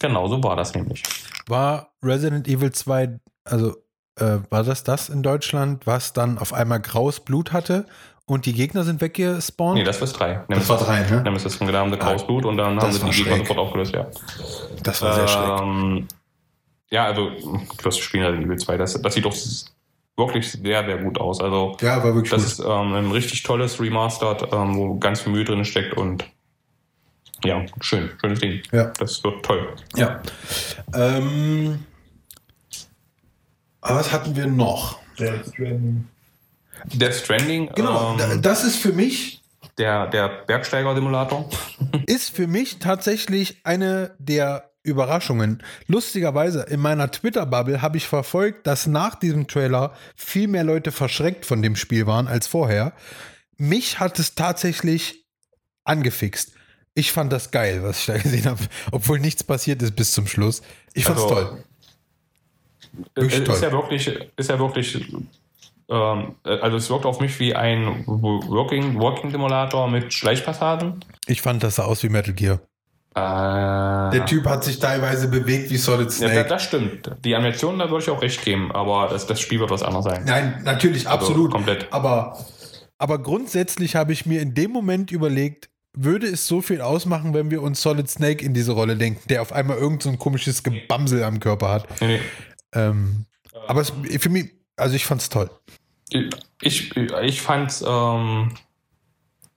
Genau 0.00 0.28
so 0.28 0.42
war 0.44 0.54
das 0.54 0.74
nämlich. 0.74 1.02
War 1.48 1.90
Resident 2.02 2.46
Evil 2.46 2.70
2, 2.70 3.18
also 3.44 3.74
äh, 4.20 4.38
war 4.50 4.62
das 4.64 4.84
das 4.84 5.08
in 5.08 5.22
Deutschland, 5.22 5.86
was 5.86 6.12
dann 6.12 6.38
auf 6.38 6.52
einmal 6.52 6.80
graues 6.80 7.20
Blut 7.20 7.52
hatte 7.52 7.86
und 8.26 8.46
die 8.46 8.52
Gegner 8.52 8.84
sind 8.84 9.00
weggespawnt? 9.00 9.78
Nee, 9.78 9.84
das 9.84 10.00
war 10.00 10.08
3. 10.08 10.44
Das 10.48 10.68
war 10.68 10.78
drei, 10.78 11.00
ne? 11.08 11.22
Nemesis, 11.22 11.58
da 11.58 11.72
haben 11.72 11.90
sie 11.90 11.98
graues 11.98 12.26
Blut 12.26 12.44
und 12.44 12.56
dann 12.56 12.80
haben 12.80 12.92
sie 12.92 13.04
die 13.04 13.10
Gegner 13.10 13.38
sofort 13.38 13.58
aufgelöst, 13.58 13.94
ja. 13.94 14.06
das 14.82 15.02
war 15.02 15.14
sehr 15.14 15.28
schräg. 15.28 15.60
Ähm, 15.62 16.08
ja, 16.90 17.04
also, 17.04 17.30
du 17.82 17.90
spielen 17.90 18.24
Resident 18.24 18.46
Evil 18.46 18.58
2. 18.58 18.76
Das, 18.78 19.00
das 19.00 19.14
sieht 19.14 19.24
doch 19.24 19.34
wirklich 20.16 20.50
sehr, 20.50 20.84
sehr 20.84 20.98
gut 20.98 21.20
aus. 21.20 21.40
Also, 21.40 21.76
Ja, 21.80 22.02
war 22.02 22.14
wirklich 22.14 22.30
das 22.30 22.42
gut. 22.42 22.52
ist 22.52 22.58
ähm, 22.60 22.94
ein 22.94 23.10
richtig 23.10 23.42
tolles 23.42 23.80
Remastered, 23.80 24.52
ähm, 24.52 24.76
wo 24.76 24.98
ganz 24.98 25.20
viel 25.20 25.32
Mühe 25.32 25.44
drin 25.44 25.64
steckt 25.64 25.96
und 25.96 26.24
ja, 27.44 27.64
schön, 27.80 28.10
schönes 28.20 28.40
Ding. 28.40 28.60
Ja. 28.72 28.90
Das 28.98 29.22
wird 29.22 29.44
toll. 29.44 29.68
Ja. 29.96 30.20
Ähm, 30.92 31.84
was 33.80 34.12
hatten 34.12 34.36
wir 34.36 34.46
noch? 34.46 34.98
Death 35.18 37.14
Stranding, 37.14 37.70
Genau, 37.74 38.16
da- 38.16 38.32
ähm, 38.32 38.42
das 38.42 38.64
ist 38.64 38.76
für 38.76 38.92
mich 38.92 39.42
der, 39.78 40.06
der 40.08 40.28
Bergsteiger-Simulator. 40.46 41.48
ist 42.06 42.34
für 42.34 42.46
mich 42.46 42.78
tatsächlich 42.78 43.60
eine 43.64 44.14
der 44.18 44.70
Überraschungen. 44.84 45.62
Lustigerweise, 45.86 46.62
in 46.62 46.80
meiner 46.80 47.10
Twitter-Bubble 47.10 47.82
habe 47.82 47.96
ich 47.96 48.06
verfolgt, 48.06 48.66
dass 48.66 48.86
nach 48.86 49.16
diesem 49.16 49.46
Trailer 49.48 49.92
viel 50.16 50.48
mehr 50.48 50.64
Leute 50.64 50.92
verschreckt 50.92 51.44
von 51.46 51.62
dem 51.62 51.76
Spiel 51.76 52.06
waren 52.06 52.26
als 52.28 52.46
vorher. 52.46 52.92
Mich 53.56 53.98
hat 54.00 54.18
es 54.18 54.34
tatsächlich 54.34 55.26
angefixt. 55.84 56.52
Ich 56.94 57.12
fand 57.12 57.32
das 57.32 57.50
geil, 57.50 57.82
was 57.82 58.00
ich 58.00 58.06
da 58.06 58.16
gesehen 58.18 58.46
habe, 58.46 58.62
obwohl 58.92 59.18
nichts 59.20 59.44
passiert 59.44 59.82
ist 59.82 59.94
bis 59.96 60.12
zum 60.12 60.26
Schluss. 60.26 60.62
Ich 60.94 61.04
fand's 61.04 61.22
Also, 61.22 61.34
toll. 61.34 61.64
Es 63.14 63.22
Wirklich 63.24 63.48
ist 63.48 63.62
ja 63.62 63.72
wirklich, 63.72 64.06
ist 64.36 64.50
ja 64.50 64.58
wirklich, 64.58 65.06
ähm, 65.90 66.34
also 66.44 66.76
es 66.76 66.90
wirkt 66.90 67.06
auf 67.06 67.20
mich 67.20 67.38
wie 67.40 67.54
ein 67.54 68.04
Working, 68.06 68.98
Working 69.00 69.30
Simulator 69.30 69.88
mit 69.88 70.12
Schleichpassagen. 70.12 71.04
Ich 71.26 71.42
fand 71.42 71.62
das 71.62 71.76
sah 71.76 71.84
aus 71.84 72.02
wie 72.02 72.08
Metal 72.08 72.34
Gear. 72.34 72.60
Äh, 73.14 73.20
Der 74.12 74.26
Typ 74.26 74.46
hat 74.46 74.64
sich 74.64 74.78
teilweise 74.78 75.28
bewegt 75.28 75.70
wie 75.70 75.76
Solid 75.76 76.16
ja, 76.20 76.28
da- 76.28 76.42
das 76.44 76.62
stimmt. 76.64 77.10
Die 77.24 77.34
Animationen, 77.34 77.78
da 77.80 77.90
würde 77.90 78.04
ich 78.04 78.10
auch 78.10 78.22
recht 78.22 78.44
geben, 78.44 78.70
aber 78.72 79.08
das, 79.08 79.26
das 79.26 79.40
Spiel 79.40 79.60
wird 79.60 79.70
was 79.70 79.82
anderes 79.82 80.04
sein. 80.04 80.24
Nein, 80.24 80.60
natürlich, 80.64 81.08
Also 81.08 81.26
absolut. 81.26 81.50
komplett. 81.50 81.86
Aber, 81.90 82.38
aber 82.98 83.18
grundsätzlich 83.22 83.96
habe 83.96 84.12
ich 84.12 84.26
mir 84.26 84.40
in 84.40 84.54
dem 84.54 84.70
Moment 84.70 85.10
überlegt, 85.10 85.68
würde 85.96 86.26
es 86.28 86.46
so 86.46 86.60
viel 86.60 86.80
ausmachen, 86.80 87.34
wenn 87.34 87.50
wir 87.50 87.60
uns 87.62 87.82
Solid 87.82 88.08
Snake 88.08 88.44
in 88.44 88.54
diese 88.54 88.72
Rolle 88.72 88.94
denken, 88.94 89.20
der 89.28 89.42
auf 89.42 89.52
einmal 89.52 89.78
irgend 89.78 90.02
so 90.02 90.10
ein 90.10 90.18
komisches 90.18 90.62
Gebamsel 90.62 91.24
am 91.24 91.40
Körper 91.40 91.70
hat. 91.70 92.00
Nee, 92.00 92.06
nee. 92.18 92.20
Ähm, 92.74 93.26
aber 93.66 93.80
es, 93.80 93.92
für 94.18 94.28
mich, 94.28 94.50
also 94.76 94.94
ich 94.94 95.04
fand's 95.04 95.28
toll. 95.28 95.50
Ich, 96.60 96.96
ich 96.96 97.42
fand 97.42 97.70
es 97.70 97.84
ähm, 97.86 98.54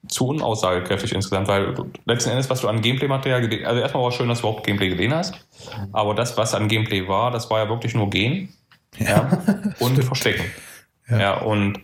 zu 0.08 0.28
unaussagekräftig 0.28 1.14
insgesamt, 1.14 1.48
weil 1.48 1.76
letzten 2.06 2.32
Endes, 2.32 2.50
was 2.50 2.62
du 2.62 2.68
an 2.68 2.82
Gameplay-Material 2.82 3.48
gesehen 3.48 3.66
also 3.66 3.82
erstmal 3.82 4.04
war 4.04 4.10
es 4.10 4.16
schön, 4.16 4.28
dass 4.28 4.42
du 4.42 4.48
überhaupt 4.48 4.66
Gameplay 4.66 4.90
gesehen 4.90 5.14
hast, 5.14 5.36
aber 5.94 6.14
das, 6.16 6.36
was 6.38 6.54
an 6.54 6.68
Gameplay 6.68 7.08
war, 7.08 7.32
das 7.32 7.50
war 7.50 7.60
ja 7.60 7.70
wirklich 7.70 7.94
nur 7.94 8.10
Gehen 8.10 8.54
ja, 8.98 9.44
und 9.80 9.94
stimmt. 9.94 10.04
Verstecken. 10.04 10.46
Ja. 11.10 11.20
Ja, 11.20 11.38
und 11.42 11.78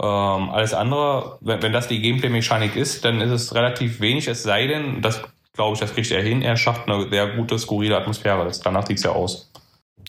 ähm, 0.00 0.50
alles 0.50 0.72
andere, 0.72 1.38
wenn, 1.40 1.62
wenn 1.62 1.72
das 1.72 1.88
die 1.88 2.00
Gameplay-Mechanik 2.00 2.76
ist, 2.76 3.04
dann 3.04 3.20
ist 3.20 3.30
es 3.30 3.54
relativ 3.54 4.00
wenig, 4.00 4.28
es 4.28 4.42
sei 4.42 4.66
denn, 4.66 5.02
das 5.02 5.22
glaube 5.58 5.74
ich, 5.74 5.80
das 5.80 5.92
kriegt 5.92 6.10
er 6.12 6.22
hin, 6.22 6.40
er 6.40 6.56
schafft 6.56 6.88
eine 6.88 7.08
sehr 7.10 7.26
gute, 7.34 7.58
skurrile 7.58 7.96
Atmosphäre. 7.96 8.44
Das, 8.44 8.60
danach 8.60 8.86
sieht 8.86 8.98
es 8.98 9.02
ja 9.02 9.10
aus. 9.10 9.50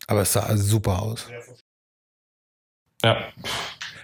Aber 0.09 0.23
es 0.23 0.33
sah 0.33 0.57
super 0.57 1.03
aus. 1.03 1.27
Ja, 1.29 1.39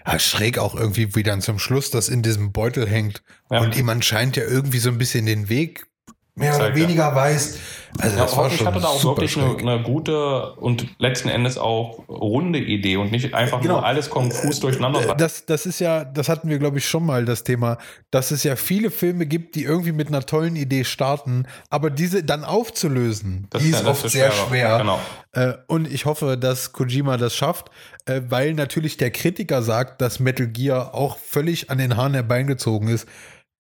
Ja, 0.06 0.19
schräg 0.19 0.60
auch 0.60 0.76
irgendwie, 0.76 1.15
wie 1.15 1.23
dann 1.23 1.41
zum 1.41 1.57
Schluss 1.57 1.90
das 1.90 2.10
in 2.10 2.22
diesem 2.22 2.52
Beutel 2.52 2.88
hängt. 2.88 3.23
Ja. 3.49 3.60
Und 3.60 3.76
ihm 3.76 3.90
anscheinend 3.90 4.36
ja 4.36 4.44
irgendwie 4.44 4.77
so 4.77 4.90
ein 4.90 4.99
bisschen 4.99 5.26
den 5.26 5.49
Weg 5.49 5.88
mehr 6.36 6.56
oder 6.56 6.66
Zeigt, 6.66 6.78
ja. 6.78 6.84
weniger 6.84 7.16
weiß. 7.16 7.57
Also 7.98 8.18
Ja, 8.18 8.24
das 8.24 8.36
war 8.36 8.49
schon 8.52 8.68
hatte 8.68 8.82
da 8.82 8.88
auch 8.90 9.03
wirklich 9.06 9.38
eine, 9.38 9.57
eine 9.57 9.82
gute 9.82 10.52
und 10.56 10.86
letzten 10.99 11.30
Endes 11.30 11.57
auch 11.57 12.10
runde 12.10 12.60
Idee 12.60 12.98
und 12.98 13.10
nicht 13.14 13.34
einfach 13.34 13.62
Genau. 13.62 13.76
nur 13.76 13.86
alles 13.86 14.10
konfus 14.10 14.60
durcheinander. 14.60 15.12
Äh, 15.12 15.16
Das, 15.16 15.45
das 15.45 15.66
ist 15.66 15.80
ja, 15.80 16.03
das 16.03 16.28
hatten 16.28 16.49
wir, 16.49 16.60
glaube 16.60 16.78
ich, 16.80 16.86
schon 16.90 17.06
mal 17.06 17.24
das 17.24 17.45
Thema, 17.45 17.78
dass 18.12 18.32
es 18.32 18.44
ja 18.44 18.57
viele 18.57 18.91
Filme 18.91 19.26
gibt, 19.26 19.56
die 19.56 19.64
irgendwie 19.64 19.94
mit 19.94 20.10
einer 20.10 20.26
tollen 20.26 20.57
Idee 20.57 20.84
starten, 20.84 21.45
aber 21.70 21.90
diese 21.90 22.22
dann 22.24 22.44
aufzulösen, 22.44 23.48
Das 23.49 23.64
die 23.64 23.70
ist 23.70 23.84
ja- 23.84 23.90
oft 23.90 24.03
ist 24.03 24.12
sehr 24.12 24.32
schwer. 24.32 24.78
Genau. 24.80 24.99
Äh, 25.32 25.53
und 25.68 25.90
ich 25.91 26.06
hoffe, 26.06 26.38
dass 26.38 26.74
Kojima 26.74 27.16
das 27.16 27.34
schafft, 27.34 27.70
äh, 28.07 28.22
weil 28.28 28.53
natürlich 28.56 28.98
der 28.98 29.12
Kritiker 29.12 29.62
sagt, 29.62 30.02
dass 30.02 30.20
Metal 30.20 30.48
Gear 30.48 30.94
auch 30.94 31.18
völlig 31.18 31.70
an 31.70 31.78
den 31.78 31.95
Haaren 31.95 32.14
herbeigezogen 32.14 32.90
ist. 32.90 33.07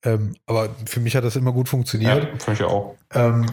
Ähm, 0.05 0.35
aber 0.45 0.69
für 0.85 0.99
mich 0.99 1.15
hat 1.15 1.23
das 1.23 1.35
immer 1.35 1.51
gut 1.51 1.67
Ja, 1.67 1.71
funktioniert. 1.71 2.41
finde 2.41 2.53
ich 2.53 2.59
ja 2.59 2.67
auch. 2.67 2.95
Ähm, 3.13 3.45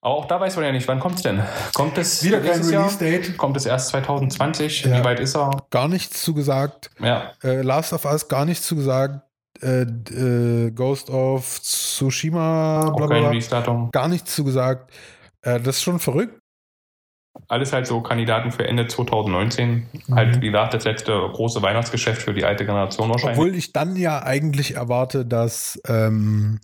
Aber 0.00 0.14
auch 0.14 0.24
da 0.24 0.40
weiß 0.40 0.56
man 0.56 0.64
ja 0.64 0.72
nicht, 0.72 0.88
wann 0.88 0.98
kommt 1.00 1.16
es 1.16 1.22
denn? 1.22 1.42
Kommt 1.74 1.98
es 1.98 2.24
wieder 2.24 2.40
kein? 2.40 2.62
Release-Date, 2.62 3.36
Kommt 3.36 3.56
es 3.58 3.66
erst 3.66 3.88
2020? 3.90 4.84
Ja. 4.84 4.98
Wie 5.00 5.04
weit 5.04 5.20
ist 5.20 5.36
er? 5.36 5.50
gar 5.70 5.88
nichts 5.88 6.22
zugesagt. 6.22 6.90
Ja, 7.00 7.32
Äh, 7.44 7.60
Last 7.62 7.92
of 7.92 8.04
Us 8.06 8.26
gar 8.28 8.44
nichts 8.46 8.66
zugesagt. 8.66 9.20
Äh, 9.62 9.82
äh, 9.82 10.70
Ghost 10.70 11.10
of 11.10 11.60
Tsushima, 11.60 12.90
bla 12.96 13.06
bla 13.06 13.30
bla. 13.30 13.88
Gar 13.92 14.08
nichts 14.08 14.34
zugesagt. 14.34 14.90
Äh, 15.42 15.60
das 15.60 15.76
ist 15.76 15.82
schon 15.82 15.98
verrückt. 15.98 16.39
Alles 17.48 17.72
halt 17.72 17.86
so 17.86 18.00
Kandidaten 18.00 18.50
für 18.52 18.66
Ende 18.66 18.86
2019. 18.86 19.86
Mhm. 19.92 20.14
Halt, 20.14 20.40
wie 20.40 20.46
gesagt, 20.46 20.74
das 20.74 20.84
letzte 20.84 21.12
große 21.12 21.62
Weihnachtsgeschäft 21.62 22.22
für 22.22 22.34
die 22.34 22.44
alte 22.44 22.64
Generation 22.64 23.10
wahrscheinlich. 23.10 23.38
Obwohl 23.38 23.54
ich 23.54 23.72
dann 23.72 23.96
ja 23.96 24.22
eigentlich 24.22 24.76
erwarte, 24.76 25.26
dass, 25.26 25.80
ähm, 25.86 26.60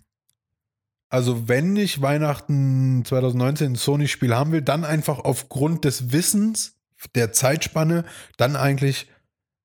also 1.09 1.47
wenn 1.47 1.75
ich 1.75 2.01
Weihnachten 2.01 3.03
2019 3.05 3.73
ein 3.73 3.75
Sony-Spiel 3.75 4.35
haben 4.35 4.51
will, 4.51 4.61
dann 4.61 4.83
einfach 4.83 5.19
aufgrund 5.19 5.85
des 5.85 6.11
Wissens 6.11 6.75
der 7.15 7.31
Zeitspanne, 7.31 8.05
dann 8.37 8.55
eigentlich 8.55 9.07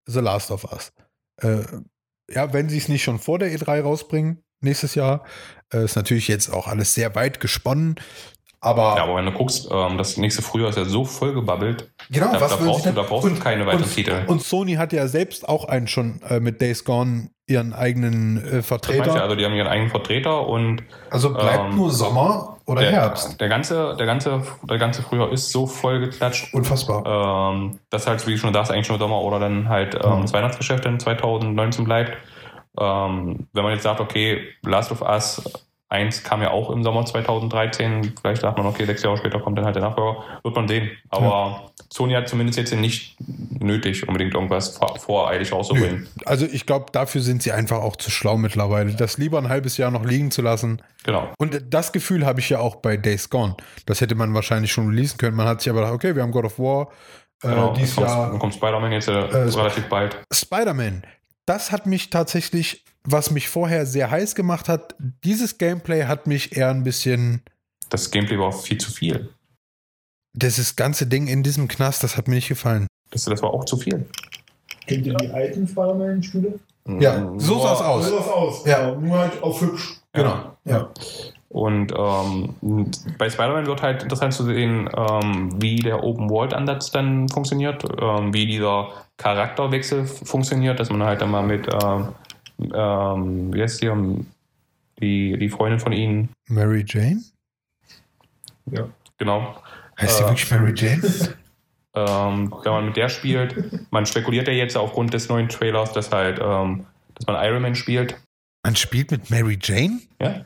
The 0.07 0.21
Last 0.21 0.51
of 0.51 0.71
Us. 0.71 0.93
Äh, 1.41 1.63
ja, 2.31 2.53
wenn 2.53 2.69
sie 2.69 2.79
es 2.79 2.89
nicht 2.89 3.03
schon 3.03 3.19
vor 3.19 3.39
der 3.39 3.53
E3 3.53 3.81
rausbringen, 3.81 4.43
nächstes 4.61 4.95
Jahr, 4.95 5.25
äh, 5.73 5.85
ist 5.85 5.97
natürlich 5.97 6.29
jetzt 6.29 6.51
auch 6.51 6.67
alles 6.69 6.95
sehr 6.95 7.15
weit 7.15 7.41
gesponnen. 7.41 7.97
Aber, 8.65 8.95
ja, 8.97 9.03
aber 9.03 9.17
wenn 9.17 9.27
du 9.27 9.33
guckst, 9.33 9.69
ähm, 9.73 9.99
das 9.99 10.17
nächste 10.17 10.41
Frühjahr 10.41 10.71
ist 10.71 10.79
ja 10.79 10.85
so 10.85 11.05
vollgebabbelt. 11.05 11.91
genau, 12.11 12.31
Da, 12.33 12.41
was 12.41 12.57
da 12.57 12.65
brauchst, 12.65 12.87
du, 12.87 12.93
da 12.93 13.03
brauchst 13.03 13.29
du 13.29 13.35
keine 13.41 13.67
weiteren 13.67 13.91
Titel. 13.91 14.23
Und 14.29 14.41
Sony 14.43 14.75
hat 14.75 14.93
ja 14.93 15.09
selbst 15.09 15.49
auch 15.49 15.65
einen 15.65 15.89
schon 15.89 16.21
äh, 16.29 16.39
mit 16.39 16.61
Days 16.61 16.85
Gone 16.85 17.31
ihren 17.49 17.73
eigenen 17.73 18.37
äh, 18.37 18.51
Das 18.59 18.67
Vertreter. 18.69 19.17
ja, 19.17 19.23
also 19.23 19.35
die 19.35 19.45
haben 19.45 19.53
ihren 19.55 19.67
eigenen 19.67 19.91
Vertreter 19.91 20.47
und 20.47 20.85
Also 21.11 21.35
bleibt 21.35 21.71
Ähm, 21.73 21.77
nur 21.77 21.91
Sommer 21.91 22.59
oder 22.65 22.83
der, 22.83 22.93
Herbst. 22.93 23.41
Der 23.41 23.49
ganze, 23.49 23.97
der 23.99 24.07
ganze, 24.07 24.43
der 24.63 24.79
ganze 24.79 25.03
Frühjahr 25.03 25.33
ist 25.33 25.51
so 25.51 25.67
voll 25.67 25.99
geklatscht. 25.99 26.55
Unfassbar. 26.55 27.53
Ähm, 27.53 27.81
das 27.91 28.07
halt, 28.07 28.25
wie 28.29 28.31
du 28.31 28.39
schon 28.39 28.55
sagst, 28.55 28.71
eigentlich 28.71 28.89
nur 28.89 28.99
Sommer 28.99 29.21
oder 29.23 29.41
dann 29.41 29.69
halt 29.69 29.97
ähm, 29.97 30.19
Mhm. 30.19 30.23
das 30.23 30.33
Weihnachtsgeschäft 30.33 30.87
in 30.87 31.01
2019 31.01 31.85
bleibt. 31.85 32.13
Ähm, 32.79 33.49
wenn 33.53 33.63
man 33.65 33.73
jetzt 33.73 33.83
sagt, 33.83 34.01
okay, 34.01 34.41
Last 34.65 34.93
of 34.93 35.03
Us 35.03 35.43
1 35.93 36.25
kam 36.25 36.43
ja 36.43 36.51
auch 36.51 36.71
im 36.71 36.83
Sommer 36.83 37.05
2013, 37.05 38.15
vielleicht 38.21 38.43
sagt 38.43 38.59
man, 38.59 38.67
okay, 38.67 38.85
sechs 38.87 39.03
Jahre 39.03 39.17
später 39.19 39.39
kommt 39.41 39.59
dann 39.59 39.65
halt 39.65 39.77
der 39.77 39.83
Nachfolger, 39.83 40.23
wird 40.43 40.57
man 40.57 40.67
sehen. 40.67 40.91
Aber 41.11 41.71
Sony 41.93 42.15
hat 42.15 42.29
zumindest 42.29 42.59
jetzt 42.59 42.75
nicht 42.75 43.17
nötig, 43.21 44.09
unbedingt 44.09 44.35
irgendwas 44.35 44.77
vor- 44.79 44.99
voreilig 44.99 45.53
rauszubringen. 45.53 46.09
Also 46.25 46.47
ich 46.47 46.67
glaube, 46.67 46.87
dafür 46.93 47.21
sind 47.21 47.43
sie 47.43 47.53
einfach 47.53 47.79
auch 47.83 47.97
zu 47.97 48.11
schlau 48.11 48.37
mittlerweile, 48.39 48.93
das 48.95 49.19
lieber 49.19 49.39
ein 49.39 49.49
halbes 49.49 49.77
Jahr 49.77 49.91
noch 49.91 50.05
liegen 50.05 50.31
zu 50.31 50.43
lassen. 50.43 50.83
Genau. 51.05 51.29
Und 51.39 51.63
das 51.71 51.93
Gefühl 51.93 52.25
habe 52.27 52.41
ich 52.41 52.49
ja 52.49 52.59
auch 52.59 52.77
bei 52.77 52.97
Days 52.97 53.31
Gone. 53.31 53.57
Das 53.87 54.01
hätte 54.01 54.15
man 54.15 54.35
wahrscheinlich 54.35 54.73
schon 54.73 54.89
releasen 54.89 55.19
können. 55.19 55.37
Man 55.37 55.47
hat 55.47 55.61
sich 55.61 55.71
aber 55.71 55.81
gedacht, 55.81 55.95
okay, 55.95 56.17
wir 56.17 56.23
haben 56.23 56.33
God 56.33 56.47
of 56.47 56.59
War. 56.59 56.89
genau. 57.41 57.73
Äh, 57.73 57.75
dieses 57.77 57.97
dann 57.97 58.05
kommt, 58.07 58.17
Jahr 58.19 58.31
dann 58.31 58.39
kommt 58.39 58.55
Spider-Man 58.55 58.93
jetzt 58.93 59.09
äh, 59.09 59.13
Äh, 59.13 59.37
relativ 59.51 59.85
bald. 59.89 60.17
Spider-Man. 60.33 61.03
Das 61.45 61.73
hat 61.73 61.87
mich 61.87 62.09
tatsächlich, 62.11 62.85
was 63.05 63.31
mich 63.31 63.49
vorher 63.49 63.87
sehr 63.87 64.11
heiß 64.11 64.35
gemacht 64.35 64.69
hat, 64.69 64.95
dieses 65.25 65.59
Gameplay 65.59 66.05
hat 66.05 66.27
mich 66.27 66.57
eher 66.57 66.71
ein 66.71 66.83
bisschen, 66.85 67.43
Das 67.89 68.11
Gameplay 68.11 68.39
war 68.39 68.53
viel 68.53 68.79
zu 68.79 68.91
viel. 68.91 69.31
dieses 70.35 70.77
ganze 70.77 71.07
Ding 71.07 71.27
in 71.27 71.43
diesem 71.43 71.69
Knast, 71.69 72.03
das 72.03 72.17
hat 72.17 72.29
mir 72.29 72.37
nicht 72.37 72.49
gefallen. 72.49 72.87
Das, 73.11 73.25
das 73.25 73.43
war 73.43 73.51
auch 73.53 73.65
zu 73.65 73.77
viel. 73.77 74.07
Kennt 74.87 75.07
ihr 75.07 75.15
die 75.15 75.29
alten 75.31 75.67
Spider-Man-Spiele? 75.69 76.59
Ja, 76.99 77.33
so 77.37 77.61
sah 77.61 77.75
es 77.75 77.81
aus. 77.81 78.09
So 78.09 78.19
sah 78.19 78.31
aus. 78.31 78.67
Ja. 78.67 78.91
Genau, 78.91 79.01
Nur 79.01 79.19
halt 79.19 79.43
auf 79.43 79.61
hübsch. 79.61 80.01
Genau. 80.13 80.57
Ja. 80.65 80.91
Und 81.51 81.93
ähm, 81.97 82.55
bei 83.19 83.29
Spider-Man 83.29 83.67
wird 83.67 83.83
halt 83.83 84.03
interessant 84.03 84.33
zu 84.33 84.45
sehen, 84.45 84.89
ähm, 84.97 85.61
wie 85.61 85.77
der 85.77 86.03
Open-World-Ansatz 86.03 86.91
dann 86.91 87.29
funktioniert, 87.29 87.85
ähm, 88.01 88.33
wie 88.33 88.47
dieser 88.47 88.89
Charakterwechsel 89.19 90.07
funktioniert, 90.07 90.81
dass 90.81 90.89
man 90.91 91.03
halt 91.03 91.21
dann 91.21 91.31
mal 91.31 91.43
mit, 91.43 91.69
ähm, 92.59 93.53
wie 93.55 93.63
heißt 93.63 93.83
die, 93.83 93.87
ähm, 93.87 94.27
die, 95.01 95.37
die 95.39 95.49
Freundin 95.49 95.81
von 95.81 95.93
ihnen, 95.93 96.29
Mary 96.49 96.85
Jane? 96.87 97.21
Ja. 98.71 98.89
genau, 99.19 99.63
Heißt 100.01 100.19
die 100.21 100.25
Äh, 100.25 100.27
wirklich 100.29 100.51
Mary 100.51 100.73
Jane? 100.75 101.03
ähm, 101.95 102.55
wenn 102.65 102.73
man 102.73 102.87
mit 102.87 102.97
der 102.97 103.09
spielt, 103.09 103.55
man 103.93 104.07
spekuliert 104.07 104.47
ja 104.49 104.55
jetzt 104.55 104.77
aufgrund 104.77 105.13
des 105.15 105.29
neuen 105.29 105.49
Trailers, 105.49 105.93
dass 105.93 106.11
halt, 106.13 106.39
ähm, 106.43 106.87
dass 107.15 107.27
man 107.27 107.37
Iron 107.45 107.63
Man 107.63 107.75
spielt. 107.75 108.17
Man 108.65 108.77
spielt 108.77 109.11
mit 109.11 109.29
Mary 109.31 109.59
Jane? 109.61 110.01
Ja? 110.21 110.45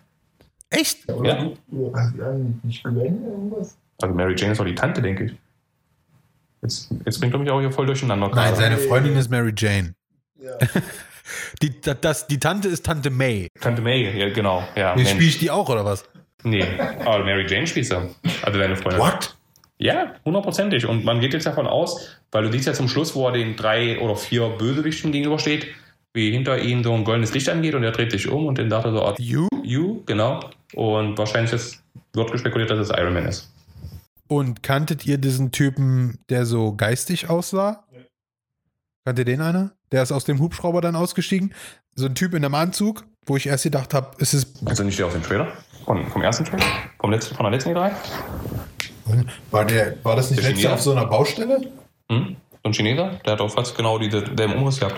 Echt? 0.70 1.07
Ja, 1.09 1.15
oder 1.15 1.39
Ja. 1.39 1.53
du, 1.69 1.93
hast 1.95 2.16
du 2.16 2.24
eigentlich 2.24 2.65
nicht 2.65 2.83
Gwen 2.85 3.24
irgendwas? 3.24 3.77
Also 4.01 4.15
Mary 4.15 4.35
Jane 4.37 4.53
ist 4.53 4.59
doch 4.59 4.65
die 4.65 4.74
Tante, 4.74 5.01
denke 5.03 5.24
ich. 5.24 5.33
Jetzt, 6.62 6.91
jetzt 7.05 7.20
bringt 7.20 7.35
er 7.35 7.39
mich 7.39 7.51
auch 7.51 7.61
hier 7.61 7.70
voll 7.70 7.87
durcheinander. 7.87 8.28
Nein, 8.35 8.55
seine 8.57 8.77
Freundin 8.78 9.15
ist 9.16 9.31
Mary 9.31 9.53
Jane. 9.57 9.95
Ja. 10.41 10.59
Die, 11.62 11.81
das, 11.81 12.27
die 12.27 12.39
Tante 12.39 12.69
ist 12.69 12.86
Tante 12.86 13.11
May. 13.11 13.48
Tante 13.61 13.82
May, 13.82 14.16
ja, 14.19 14.28
genau. 14.31 14.66
Ja, 14.77 14.94
Mensch. 14.94 15.11
spiele 15.11 15.28
ich 15.28 15.39
die 15.39 15.51
auch, 15.51 15.69
oder 15.69 15.85
was? 15.85 16.05
Nee, 16.43 16.65
aber 17.05 17.24
Mary 17.24 17.47
Jane 17.48 17.66
spielst 17.66 17.93
du. 17.93 18.15
Also 18.43 18.59
deine 18.59 18.77
Freundin. 18.77 19.01
What? 19.01 19.36
Ja, 19.78 20.15
hundertprozentig. 20.24 20.86
Und 20.86 21.05
man 21.05 21.20
geht 21.20 21.35
jetzt 21.35 21.47
davon 21.47 21.66
aus, 21.66 22.19
weil 22.31 22.44
du 22.44 22.53
siehst 22.53 22.66
ja 22.66 22.73
zum 22.73 22.89
Schluss, 22.89 23.15
wo 23.15 23.27
er 23.27 23.32
den 23.32 23.57
drei 23.57 23.98
oder 24.01 24.16
vier 24.16 24.48
Bösewichten 24.51 25.12
gegenübersteht, 25.12 25.66
wie 26.15 26.31
hinter 26.31 26.59
ihm 26.59 26.82
so 26.82 26.94
ein 26.94 27.05
goldenes 27.05 27.35
Licht 27.35 27.48
angeht 27.48 27.74
und 27.74 27.82
er 27.82 27.93
dreht 27.93 28.11
sich 28.11 28.28
um 28.28 28.47
und 28.47 28.59
dann 28.59 28.70
er 28.70 28.90
so, 28.90 29.03
ah, 29.03 29.15
You? 29.19 29.48
you, 29.62 30.03
genau. 30.07 30.40
Und 30.74 31.19
wahrscheinlich 31.19 31.53
ist, 31.53 31.82
wird 32.15 32.32
gespekuliert, 32.32 32.70
dass 32.70 32.78
es 32.78 32.90
Iron 32.90 33.12
Man 33.12 33.27
ist. 33.27 33.53
Und 34.28 34.62
kanntet 34.62 35.07
ihr 35.07 35.19
diesen 35.19 35.53
Typen, 35.53 36.19
der 36.31 36.47
so 36.47 36.74
geistig 36.74 37.28
aussah? 37.28 37.85
Ja. 37.93 38.01
Kannte 39.05 39.24
den 39.24 39.40
einer? 39.40 39.76
Der 39.93 40.03
ist 40.03 40.13
aus 40.13 40.25
dem 40.25 40.41
Hubschrauber 40.41 40.81
dann 40.81 40.97
ausgestiegen. 40.97 41.55
So 41.95 42.07
ein 42.07 42.15
Typ 42.15 42.35
in 42.35 42.45
einem 42.45 42.55
Anzug, 42.55 43.05
wo 43.25 43.37
ich 43.37 43.47
erst 43.47 43.65
gedacht 43.65 43.95
habe, 43.95 44.11
ist 44.19 44.35
es. 44.35 44.53
Also 44.65 44.83
nicht 44.85 44.99
der 44.99 45.07
aus 45.07 45.13
dem 45.13 45.23
Trailer? 45.23 45.49
Von, 45.85 46.07
vom 46.11 46.23
ersten 46.23 46.45
Trailer? 46.45 46.65
Vom 47.01 47.11
letzten, 47.13 47.35
von 47.37 47.45
der 47.45 47.53
letzten 47.53 47.71
E3? 47.71 47.93
War, 49.51 49.65
der, 49.65 49.97
war 50.05 50.17
das 50.17 50.31
nicht 50.31 50.43
Der 50.43 50.49
letztes 50.51 50.65
Jahr 50.65 50.73
Chinese? 50.73 50.73
auf 50.75 50.81
so 50.83 50.93
einer 50.93 51.07
Baustelle? 51.07 51.71
Hm? 52.11 52.37
So 52.51 52.71
ein 52.71 52.73
Chineser? 52.73 53.21
Der 53.25 53.33
hat 53.35 53.41
auch 53.41 53.51
fast 53.51 53.77
genau 53.77 53.99
diese, 53.99 54.23
den 54.23 54.53
Umriss 54.55 54.81
gehabt. 54.81 54.97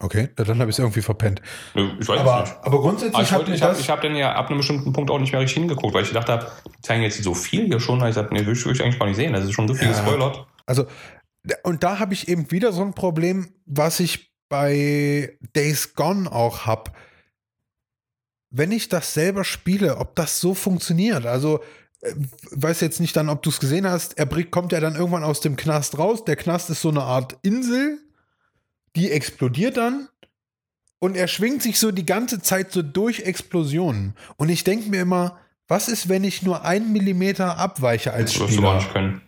Okay, 0.00 0.28
dann 0.36 0.60
habe 0.60 0.70
ich 0.70 0.76
es 0.76 0.78
irgendwie 0.78 1.02
verpennt. 1.02 1.42
Nö, 1.74 1.90
Ich 2.00 2.08
weiß 2.08 2.20
Aber, 2.20 2.40
nicht. 2.42 2.54
aber 2.62 2.80
grundsätzlich 2.80 3.14
Aber 3.14 3.22
ich, 3.24 3.32
wollte- 3.32 3.52
ich 3.54 3.62
habe 3.62 3.76
hab 3.78 4.00
dann 4.02 4.14
ja 4.16 4.32
ab 4.32 4.48
einem 4.48 4.58
bestimmten 4.58 4.92
Punkt 4.92 5.10
auch 5.10 5.18
nicht 5.18 5.32
mehr 5.32 5.40
richtig 5.40 5.58
hingeguckt, 5.58 5.92
weil 5.94 6.02
ich 6.02 6.08
gedacht 6.08 6.28
habe, 6.28 6.46
die 6.66 6.82
zeigen 6.82 7.02
jetzt 7.02 7.20
so 7.22 7.34
viel 7.34 7.66
hier 7.66 7.80
schon, 7.80 8.04
ich 8.06 8.14
sagte, 8.14 8.32
nee, 8.34 8.44
will 8.46 8.52
ich, 8.54 8.64
will 8.64 8.72
ich 8.74 8.82
eigentlich 8.82 8.98
gar 8.98 9.06
nicht 9.06 9.16
sehen. 9.16 9.32
Das 9.32 9.44
ist 9.44 9.52
schon 9.52 9.66
so 9.66 9.74
viel 9.74 9.88
Ja. 9.88 9.92
gespoilert. 9.94 10.46
Also, 10.66 10.86
und 11.62 11.82
da 11.82 11.98
habe 11.98 12.14
ich 12.14 12.28
eben 12.28 12.50
wieder 12.50 12.72
so 12.72 12.82
ein 12.82 12.94
Problem, 12.94 13.54
was 13.66 14.00
ich 14.00 14.32
bei 14.48 15.38
Days 15.54 15.94
Gone 15.94 16.30
auch 16.30 16.66
habe. 16.66 16.92
Wenn 18.50 18.72
ich 18.72 18.88
das 18.88 19.14
selber 19.14 19.44
spiele, 19.44 19.98
ob 19.98 20.16
das 20.16 20.40
so 20.40 20.54
funktioniert. 20.54 21.26
Also, 21.26 21.60
äh, 22.00 22.14
weiß 22.52 22.80
jetzt 22.80 23.00
nicht 23.00 23.16
dann, 23.16 23.28
ob 23.28 23.42
du 23.42 23.50
es 23.50 23.60
gesehen 23.60 23.86
hast. 23.86 24.18
Er 24.18 24.26
kommt 24.44 24.72
ja 24.72 24.80
dann 24.80 24.96
irgendwann 24.96 25.24
aus 25.24 25.40
dem 25.40 25.56
Knast 25.56 25.98
raus. 25.98 26.24
Der 26.24 26.36
Knast 26.36 26.70
ist 26.70 26.80
so 26.80 26.88
eine 26.88 27.02
Art 27.02 27.36
Insel, 27.42 27.98
die 28.96 29.10
explodiert 29.10 29.76
dann 29.76 30.08
und 30.98 31.16
er 31.16 31.28
schwingt 31.28 31.62
sich 31.62 31.78
so 31.78 31.90
die 31.90 32.06
ganze 32.06 32.40
Zeit 32.40 32.72
so 32.72 32.82
durch 32.82 33.20
Explosionen. 33.20 34.14
Und 34.36 34.48
ich 34.48 34.64
denke 34.64 34.88
mir 34.90 35.02
immer, 35.02 35.38
was 35.68 35.88
ist, 35.88 36.08
wenn 36.08 36.24
ich 36.24 36.42
nur 36.42 36.64
einen 36.64 36.92
Millimeter 36.92 37.58
abweiche 37.58 38.12
als 38.12 38.32
Das 38.32 38.40
wirst 38.40 38.56
du 38.56 38.62
gar 38.62 38.80
Spieler? 38.80 38.82
nicht 38.82 38.92
können. 38.92 39.27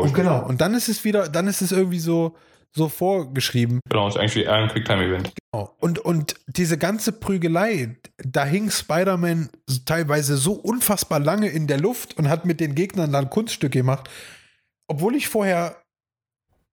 Und 0.00 0.14
genau, 0.14 0.46
und 0.46 0.60
dann 0.60 0.74
ist 0.74 0.88
es 0.88 1.04
wieder, 1.04 1.28
dann 1.28 1.46
ist 1.46 1.62
es 1.62 1.72
irgendwie 1.72 1.98
so, 1.98 2.36
so 2.74 2.88
vorgeschrieben. 2.88 3.80
Genau, 3.88 4.06
ist 4.06 4.16
eigentlich 4.16 4.48
ein 4.48 4.68
Quicktime-Event. 4.68 5.32
Genau. 5.52 5.74
Und, 5.80 5.98
und 5.98 6.36
diese 6.46 6.78
ganze 6.78 7.12
Prügelei, 7.12 7.96
da 8.18 8.44
hing 8.44 8.70
Spider-Man 8.70 9.48
teilweise 9.86 10.36
so 10.36 10.52
unfassbar 10.52 11.18
lange 11.18 11.48
in 11.48 11.66
der 11.66 11.80
Luft 11.80 12.18
und 12.18 12.28
hat 12.28 12.44
mit 12.44 12.60
den 12.60 12.74
Gegnern 12.74 13.12
dann 13.12 13.30
Kunststück 13.30 13.72
gemacht. 13.72 14.10
Obwohl 14.88 15.16
ich 15.16 15.28
vorher, 15.28 15.82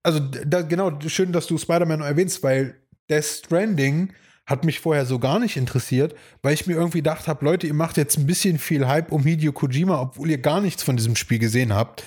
also 0.03 0.19
da, 0.19 0.61
genau, 0.61 0.91
schön, 1.07 1.31
dass 1.31 1.47
du 1.47 1.57
Spider-Man 1.57 2.01
erwähnst, 2.01 2.43
weil 2.43 2.75
Death 3.09 3.25
Stranding 3.25 4.13
hat 4.45 4.65
mich 4.65 4.81
vorher 4.81 5.05
so 5.05 5.19
gar 5.19 5.39
nicht 5.39 5.55
interessiert, 5.55 6.15
weil 6.41 6.53
ich 6.53 6.67
mir 6.67 6.73
irgendwie 6.73 6.97
gedacht 6.97 7.27
habe, 7.27 7.45
Leute, 7.45 7.65
ihr 7.67 7.73
macht 7.73 7.95
jetzt 7.95 8.17
ein 8.17 8.27
bisschen 8.27 8.59
viel 8.59 8.87
Hype 8.87 9.11
um 9.11 9.23
Hideo 9.23 9.53
Kojima, 9.53 10.01
obwohl 10.01 10.29
ihr 10.29 10.37
gar 10.37 10.59
nichts 10.59 10.83
von 10.83 10.97
diesem 10.97 11.15
Spiel 11.15 11.39
gesehen 11.39 11.73
habt. 11.73 12.03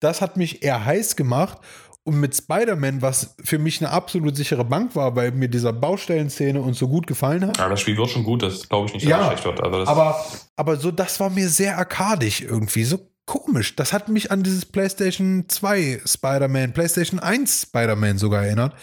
Das 0.00 0.20
hat 0.20 0.36
mich 0.36 0.62
eher 0.62 0.84
heiß 0.84 1.16
gemacht. 1.16 1.58
Und 2.02 2.18
mit 2.18 2.34
Spider-Man, 2.34 3.02
was 3.02 3.36
für 3.44 3.58
mich 3.58 3.80
eine 3.82 3.90
absolut 3.90 4.34
sichere 4.34 4.64
Bank 4.64 4.96
war, 4.96 5.14
weil 5.16 5.32
mir 5.32 5.48
dieser 5.48 5.72
Baustellenszene 5.74 6.60
und 6.60 6.72
so 6.72 6.88
gut 6.88 7.06
gefallen 7.06 7.46
hat. 7.46 7.58
Ja, 7.58 7.68
das 7.68 7.82
Spiel 7.82 7.96
wird 7.98 8.08
schon 8.08 8.24
gut, 8.24 8.42
das 8.42 8.68
glaube 8.68 8.88
ich 8.88 8.94
nicht, 8.94 9.04
dass 9.04 9.10
Ja, 9.10 9.26
schlecht 9.26 9.44
wird. 9.44 9.62
Also 9.62 9.86
Aber, 9.86 10.24
aber 10.56 10.76
so, 10.76 10.90
das 10.90 11.20
war 11.20 11.28
mir 11.28 11.48
sehr 11.50 11.76
arkadisch 11.76 12.40
irgendwie, 12.40 12.84
so 12.84 12.98
komisch. 13.26 13.76
Das 13.76 13.92
hat 13.92 14.08
mich 14.08 14.30
an 14.30 14.42
dieses 14.42 14.64
PlayStation 14.64 15.44
2 15.46 16.00
Spider-Man, 16.06 16.72
PlayStation 16.72 17.20
1 17.20 17.62
Spider-Man 17.68 18.16
sogar 18.16 18.44
erinnert. 18.46 18.74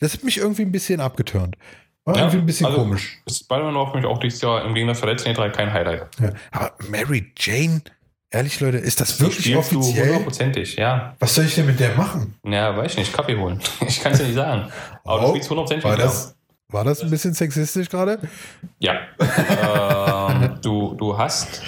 Das 0.00 0.12
hat 0.12 0.22
mich 0.22 0.36
irgendwie 0.36 0.62
ein 0.62 0.70
bisschen 0.72 1.00
abgeturnt. 1.00 1.56
War 2.04 2.14
Ja, 2.16 2.22
irgendwie 2.24 2.38
ein 2.40 2.46
bisschen 2.46 2.66
also- 2.66 2.78
komisch. 2.78 3.22
Spider-Man 3.28 3.74
war 3.74 3.90
für 3.90 3.96
mich 3.96 4.06
auch 4.06 4.18
dieses 4.18 4.42
Jahr 4.42 4.64
im 4.66 4.74
Gegensatz 4.74 5.00
zur 5.00 5.08
letzten 5.08 5.30
E3 5.30 5.48
kein 5.48 5.72
Highlight. 5.72 6.06
Ja. 6.20 6.30
Aber 6.52 6.72
Mary 6.90 7.32
Jane, 7.38 7.80
ehrlich 8.34 8.60
Leute, 8.60 8.76
ist 8.78 9.00
das 9.00 9.20
wirklich 9.20 9.44
spielst 9.46 9.72
du 9.72 9.78
offiziell? 9.78 10.06
hundertprozentig, 10.08 10.76
ja. 10.76 11.14
Was 11.18 11.34
soll 11.34 11.44
ich 11.46 11.54
denn 11.54 11.66
mit 11.66 11.80
der 11.80 11.94
machen? 11.96 12.34
Ja, 12.44 12.76
weiß 12.76 12.92
ich 12.92 12.98
nicht, 12.98 13.12
Kaffee 13.12 13.36
holen. 13.36 13.60
Ich 13.88 14.00
kann 14.00 14.12
es 14.12 14.18
dir 14.18 14.24
nicht 14.26 14.34
sagen. 14.34 14.70
Aber 15.04 15.20
du 15.20 15.26
Oh, 15.26 15.30
spielst 15.30 15.48
hundertprozentig 15.50 15.84
War 15.84 15.96
der. 15.96 16.06
das, 16.06 16.34
war 16.68 16.84
das 16.84 17.00
ein 17.02 17.10
bisschen 17.10 17.34
sexistisch 17.34 17.88
gerade? 17.88 18.18
Ja. 18.80 18.94
ähm, 19.20 20.58
du, 20.62 20.94
du 20.94 21.16
hast 21.16 21.62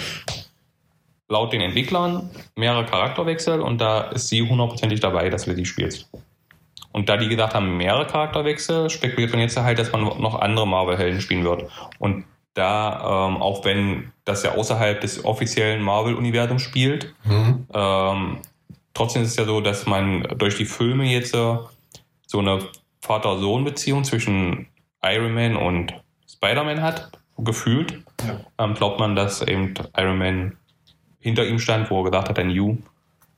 laut 1.28 1.52
den 1.52 1.60
Entwicklern 1.60 2.30
mehrere 2.56 2.84
Charakterwechsel 2.86 3.60
und 3.60 3.80
da 3.80 4.02
ist 4.10 4.28
sie 4.28 4.42
hundertprozentig 4.42 5.00
dabei, 5.00 5.28
dass 5.30 5.46
wir 5.46 5.54
die 5.54 5.64
spielst. 5.64 6.08
Und 6.92 7.08
da 7.08 7.16
die 7.16 7.28
gedacht 7.28 7.52
haben, 7.54 7.76
mehrere 7.76 8.06
Charakterwechsel, 8.06 8.88
spekuliert 8.90 9.30
man 9.32 9.40
jetzt 9.40 9.56
halt, 9.56 9.78
dass 9.78 9.92
man 9.92 10.02
noch 10.02 10.40
andere 10.40 10.66
Marvel-Helden 10.66 11.20
spielen 11.20 11.44
wird. 11.44 11.64
Und 11.98 12.24
da, 12.56 13.28
ähm, 13.28 13.36
auch 13.42 13.64
wenn 13.64 14.12
das 14.24 14.42
ja 14.42 14.52
außerhalb 14.52 15.00
des 15.00 15.24
offiziellen 15.24 15.82
Marvel-Universums 15.82 16.62
spielt, 16.62 17.14
Mhm. 17.24 17.66
ähm, 17.72 18.38
trotzdem 18.94 19.22
ist 19.22 19.30
es 19.30 19.36
ja 19.36 19.44
so, 19.44 19.60
dass 19.60 19.86
man 19.86 20.22
durch 20.38 20.56
die 20.56 20.64
Filme 20.64 21.04
jetzt 21.04 21.34
äh, 21.34 21.58
so 22.26 22.38
eine 22.38 22.60
Vater-Sohn-Beziehung 23.02 24.04
zwischen 24.04 24.66
Iron 25.04 25.34
Man 25.34 25.56
und 25.56 25.94
Spider-Man 26.28 26.82
hat, 26.82 27.10
gefühlt. 27.38 28.02
Ja. 28.26 28.40
Ähm, 28.58 28.74
glaubt 28.74 28.98
man, 28.98 29.14
dass 29.14 29.42
eben 29.42 29.74
Iron 29.96 30.18
Man 30.18 30.56
hinter 31.20 31.44
ihm 31.46 31.58
stand, 31.58 31.90
wo 31.90 32.00
er 32.00 32.04
gesagt 32.10 32.28
hat, 32.30 32.38
ein 32.38 32.50
You. 32.50 32.78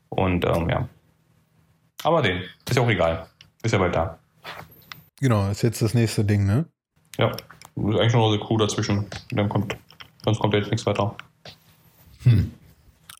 Und 0.09 0.45
ähm, 0.45 0.69
ja. 0.69 0.87
Aber 2.03 2.21
den, 2.21 2.41
ist 2.67 2.75
ja 2.75 2.81
auch 2.81 2.89
egal. 2.89 3.27
Ist 3.61 3.71
ja 3.73 3.77
bald 3.77 3.93
da. 3.95 4.17
Genau, 5.19 5.49
ist 5.49 5.61
jetzt 5.63 5.81
das 5.81 5.93
nächste 5.93 6.23
Ding, 6.23 6.45
ne? 6.45 6.65
Ja. 7.17 7.31
Ist 7.89 7.99
eigentlich 7.99 8.13
nur 8.13 8.27
noch 8.27 8.33
eine 8.35 8.39
Crew 8.45 8.57
dazwischen. 8.57 9.05
Dann 9.31 9.49
kommt, 9.49 9.75
sonst 10.23 10.39
kommt 10.39 10.53
jetzt 10.53 10.71
nichts 10.71 10.85
weiter. 10.85 11.15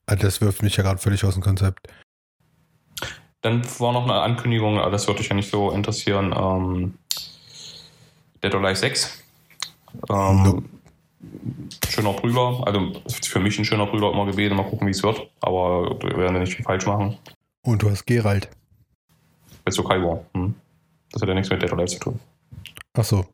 Ah, 0.05 0.15
Das 0.15 0.41
wirft 0.41 0.61
mich 0.63 0.75
ja 0.75 0.83
gerade 0.83 0.99
völlig 0.99 1.23
aus 1.23 1.33
dem 1.35 1.43
Konzept. 1.43 1.87
Dann 3.41 3.63
war 3.79 3.93
noch 3.93 4.03
eine 4.03 4.21
Ankündigung, 4.21 4.75
das 4.75 5.07
würde 5.07 5.19
dich 5.19 5.29
ja 5.29 5.35
nicht 5.35 5.49
so 5.49 5.71
interessieren. 5.71 6.33
Ähm, 6.37 6.93
Dead 8.43 8.53
or 8.53 8.61
Alive 8.61 8.75
6. 8.79 9.23
Ähm, 10.09 10.43
Nope. 10.43 10.63
Schöner 11.89 12.13
Prügler, 12.13 12.61
also 12.65 12.93
für 13.23 13.39
mich 13.39 13.57
ein 13.59 13.65
schöner 13.65 13.85
Prügler 13.85 14.11
immer 14.11 14.25
gewesen. 14.25 14.55
Mal 14.55 14.63
gucken, 14.63 14.87
wie 14.87 14.91
es 14.91 15.03
wird. 15.03 15.29
Aber 15.41 15.95
da 15.99 16.07
werden 16.17 16.33
wir 16.33 16.39
nicht 16.41 16.55
viel 16.55 16.63
falsch 16.65 16.85
machen. 16.85 17.17
Und 17.61 17.81
du 17.81 17.89
hast 17.89 18.05
Geralt. 18.05 18.49
Mit 19.65 19.73
Sokai 19.73 20.01
War. 20.01 20.23
Hm. 20.33 20.55
Das 21.11 21.21
hat 21.21 21.27
ja 21.29 21.35
nichts 21.35 21.49
mit 21.49 21.61
Dead 21.61 21.71
or 21.71 21.77
Alive 21.79 21.93
zu 21.93 21.99
tun. 21.99 22.19
Ach 22.93 23.03
so. 23.03 23.25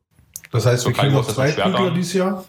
Das 0.55 0.65
heißt, 0.65 0.83
So 0.83 0.89
wir 0.89 0.95
kriegen 0.95 1.13
noch 1.13 1.25
das 1.25 1.35
zwei 1.35 1.51
Prügler 1.51 1.79
an. 1.79 1.93
dieses 1.95 2.13
Jahr? 2.13 2.43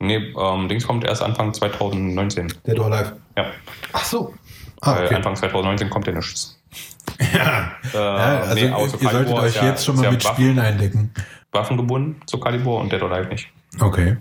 Nee, 0.00 0.34
ähm, 0.36 0.68
Dings 0.68 0.86
kommt 0.86 1.04
erst 1.04 1.22
Anfang 1.22 1.54
2019. 1.54 2.52
Dead 2.66 2.78
or 2.80 2.86
Alive. 2.92 3.16
Ja, 3.36 3.46
Ach 3.92 4.04
so. 4.04 4.34
Ah, 4.80 5.00
okay. 5.04 5.14
Anfang 5.14 5.36
2019 5.36 5.90
kommt 5.90 6.06
ja 6.06 6.12
nichts. 6.14 6.58
Ja, 7.34 7.72
Äh, 7.92 7.96
also 7.98 8.54
nee, 8.54 8.60
ihr 8.62 8.88
Sokai 8.88 9.12
solltet 9.12 9.34
euch 9.34 9.56
ja- 9.56 9.64
jetzt 9.66 9.84
schon 9.84 9.96
mal 9.96 10.04
ja 10.04 10.10
mit 10.10 10.24
Waffen- 10.24 10.34
Spielen 10.34 10.58
eindecken. 10.58 11.12
Waffengebunden, 11.52 12.20
so 12.26 12.38
Calibur 12.38 12.80
und 12.80 12.90
Dead 12.92 13.00
or 13.02 13.12
Alive 13.12 13.28
nicht. 13.28 13.48
Okay. 13.80 14.16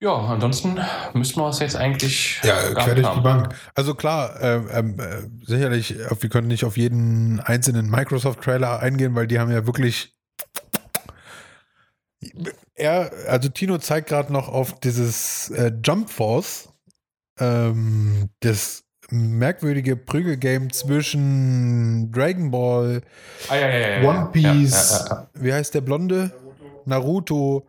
Ja, 0.00 0.14
ansonsten 0.14 0.78
müssten 1.14 1.40
wir 1.40 1.48
es 1.48 1.58
jetzt 1.58 1.74
eigentlich 1.74 2.40
Ja, 2.44 2.54
quer 2.74 2.94
durch 2.94 3.08
die. 3.14 3.20
Bank. 3.20 3.48
Also 3.74 3.94
klar, 3.94 4.40
ähm, 4.40 5.00
äh, 5.00 5.22
sicherlich, 5.44 5.98
äh, 5.98 6.08
wir 6.20 6.30
können 6.30 6.46
nicht 6.46 6.64
auf 6.64 6.76
jeden 6.76 7.40
einzelnen 7.40 7.90
Microsoft-Trailer 7.90 8.78
eingehen, 8.80 9.16
weil 9.16 9.26
die 9.26 9.40
haben 9.40 9.50
ja 9.50 9.66
wirklich. 9.66 10.14
Er, 12.74 13.10
also 13.28 13.48
Tino 13.48 13.78
zeigt 13.78 14.08
gerade 14.08 14.32
noch 14.32 14.48
auf 14.48 14.78
dieses 14.80 15.50
äh, 15.50 15.72
Jump 15.84 16.10
Force, 16.10 16.68
ähm, 17.38 18.28
das 18.40 18.84
merkwürdige 19.10 19.96
Prügelgame 19.96 20.68
zwischen 20.68 22.10
Dragon 22.12 22.50
Ball, 22.50 23.02
Ah, 23.48 23.56
ja, 23.56 23.68
ja, 23.68 24.02
ja. 24.02 24.08
One 24.08 24.30
Piece, 24.32 25.08
wie 25.34 25.52
heißt 25.52 25.74
der 25.74 25.80
Blonde? 25.80 26.32
Naruto. 26.84 27.66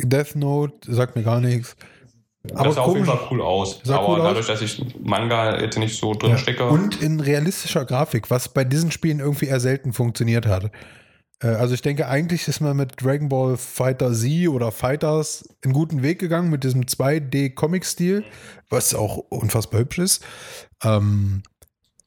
Death 0.00 0.36
Note, 0.36 0.92
sagt 0.94 1.16
mir 1.16 1.22
gar 1.22 1.40
nichts. 1.40 1.76
Aber 2.54 2.64
das 2.64 2.74
sah 2.76 2.82
auf 2.82 2.94
jeden 2.94 3.06
komisch. 3.06 3.20
Fall 3.20 3.28
cool 3.32 3.42
aus. 3.42 3.80
Sah 3.84 3.96
Aber 3.98 4.08
cool 4.08 4.20
aus. 4.20 4.26
dadurch, 4.28 4.46
dass 4.46 4.62
ich 4.62 4.84
Manga 5.00 5.60
jetzt 5.60 5.76
nicht 5.78 5.98
so 5.98 6.14
drin 6.14 6.38
stecke, 6.38 6.66
Und 6.68 7.02
in 7.02 7.20
realistischer 7.20 7.84
Grafik, 7.84 8.30
was 8.30 8.48
bei 8.48 8.64
diesen 8.64 8.90
Spielen 8.90 9.18
irgendwie 9.20 9.46
eher 9.46 9.60
selten 9.60 9.92
funktioniert 9.92 10.46
hat. 10.46 10.70
Äh, 11.42 11.48
Also 11.48 11.74
ich 11.74 11.82
denke, 11.82 12.08
eigentlich 12.08 12.48
ist 12.48 12.60
man 12.60 12.76
mit 12.76 13.02
Dragon 13.02 13.28
Ball 13.28 13.56
Fighter 13.56 14.12
Z 14.12 14.48
oder 14.48 14.72
Fighters 14.72 15.48
einen 15.64 15.72
guten 15.72 16.02
Weg 16.02 16.18
gegangen 16.18 16.50
mit 16.50 16.64
diesem 16.64 16.82
2D-Comic-Stil, 16.82 18.24
was 18.70 18.94
auch 18.94 19.16
unfassbar 19.30 19.80
hübsch 19.80 19.98
ist. 19.98 20.24
Ähm, 20.82 21.42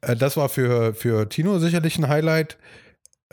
äh, 0.02 0.16
das 0.16 0.38
war 0.38 0.50
für, 0.50 0.94
für 0.94 1.30
Tino 1.30 1.60
sicherlich 1.60 1.98
ein 1.98 2.08
Highlight. 2.08 2.58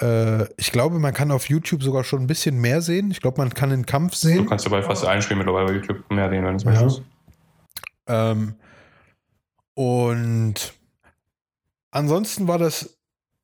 Äh, 0.00 0.44
ich 0.56 0.70
glaube, 0.70 0.98
man 1.00 1.12
kann 1.14 1.30
auf 1.32 1.48
YouTube 1.48 1.82
sogar 1.82 2.04
schon 2.04 2.20
ein 2.20 2.26
bisschen 2.28 2.60
mehr 2.60 2.80
sehen. 2.82 3.10
Ich 3.10 3.20
glaube, 3.20 3.40
man 3.40 3.52
kann 3.52 3.70
den 3.70 3.84
Kampf 3.86 4.12
du 4.12 4.18
sehen. 4.28 4.46
kannst 4.48 4.66
du 4.66 4.70
bei 4.70 4.82
fast 4.82 5.04
allen 5.04 5.22
Spielen 5.22 5.38
mittlerweile 5.38 5.66
bei 5.66 5.72
YouTube 5.74 6.08
mehr 6.10 6.30
sehen, 6.30 6.44
wenn 6.44 6.52
du 6.52 6.56
es 6.56 6.64
Ja. 6.64 6.70
möchtest. 6.70 7.02
Ähm, 8.06 8.54
und 9.74 10.74
ansonsten 11.90 12.48
war 12.48 12.58
das 12.58 12.98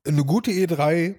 eine 0.06 0.24
gute 0.24 0.50
E3, 0.50 1.16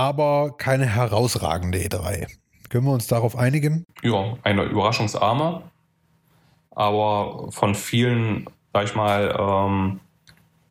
aber 0.00 0.54
keine 0.56 0.86
herausragende 0.86 1.78
E3. 1.78 2.26
Können 2.70 2.86
wir 2.86 2.92
uns 2.92 3.06
darauf 3.06 3.36
einigen? 3.36 3.84
Ja, 4.02 4.38
eine 4.44 4.62
überraschungsarme, 4.62 5.60
aber 6.70 7.52
von 7.52 7.74
vielen, 7.74 8.46
sag 8.72 8.84
ich 8.84 8.94
mal, 8.94 9.36
ähm, 9.38 10.00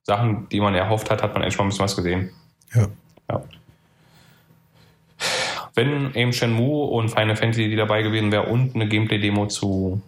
Sachen, 0.01 0.49
die 0.49 0.59
man 0.59 0.73
erhofft 0.73 1.11
hat, 1.11 1.21
hat 1.21 1.33
man 1.33 1.43
endlich 1.43 1.59
mal 1.59 1.65
ein 1.65 1.69
bisschen 1.69 1.83
was 1.83 1.95
gesehen. 1.95 2.31
Ja. 2.73 2.87
ja. 3.29 3.43
Wenn 5.75 6.15
eben 6.15 6.33
Shenmue 6.33 6.87
und 6.87 7.09
Final 7.09 7.35
Fantasy 7.35 7.75
dabei 7.75 8.01
gewesen 8.01 8.31
wäre 8.31 8.47
und 8.47 8.73
eine 8.73 8.87
Gameplay-Demo 8.87 9.45
zu 9.45 10.01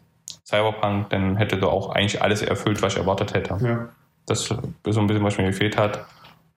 Cyberpunk, 0.46 1.12
dann 1.12 1.38
hätte 1.38 1.58
da 1.58 1.68
auch 1.68 1.92
eigentlich 1.92 2.20
alles 2.24 2.42
erfüllt, 2.42 2.82
was 2.82 2.94
ich 2.94 3.00
erwartet 3.00 3.36
hätte. 3.36 3.56
Ja. 3.64 3.90
Das 4.26 4.42
ist 4.42 4.48
so 4.48 4.56
ein 4.56 4.74
bisschen, 4.82 5.24
was 5.24 5.38
mir 5.38 5.46
gefehlt 5.46 5.78
hat. 5.78 6.08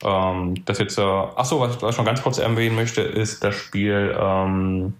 Ähm, 0.03 0.65
das 0.65 0.79
jetzt, 0.79 0.99
äh, 0.99 1.03
achso, 1.03 1.61
was, 1.61 1.81
was 1.81 1.95
ich 1.95 1.99
noch 1.99 2.05
ganz 2.05 2.23
kurz 2.23 2.39
erwähnen 2.39 2.75
möchte, 2.75 3.01
ist 3.01 3.45
das 3.45 3.55
Spiel, 3.55 4.15
ähm, 4.19 4.95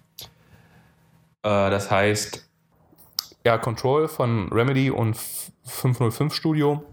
äh, 1.43 1.69
das 1.69 1.91
heißt, 1.91 2.49
ja, 3.45 3.57
Control 3.57 4.07
von 4.07 4.49
Remedy 4.51 4.89
und 4.89 5.17
505 5.65 6.33
Studio. 6.33 6.83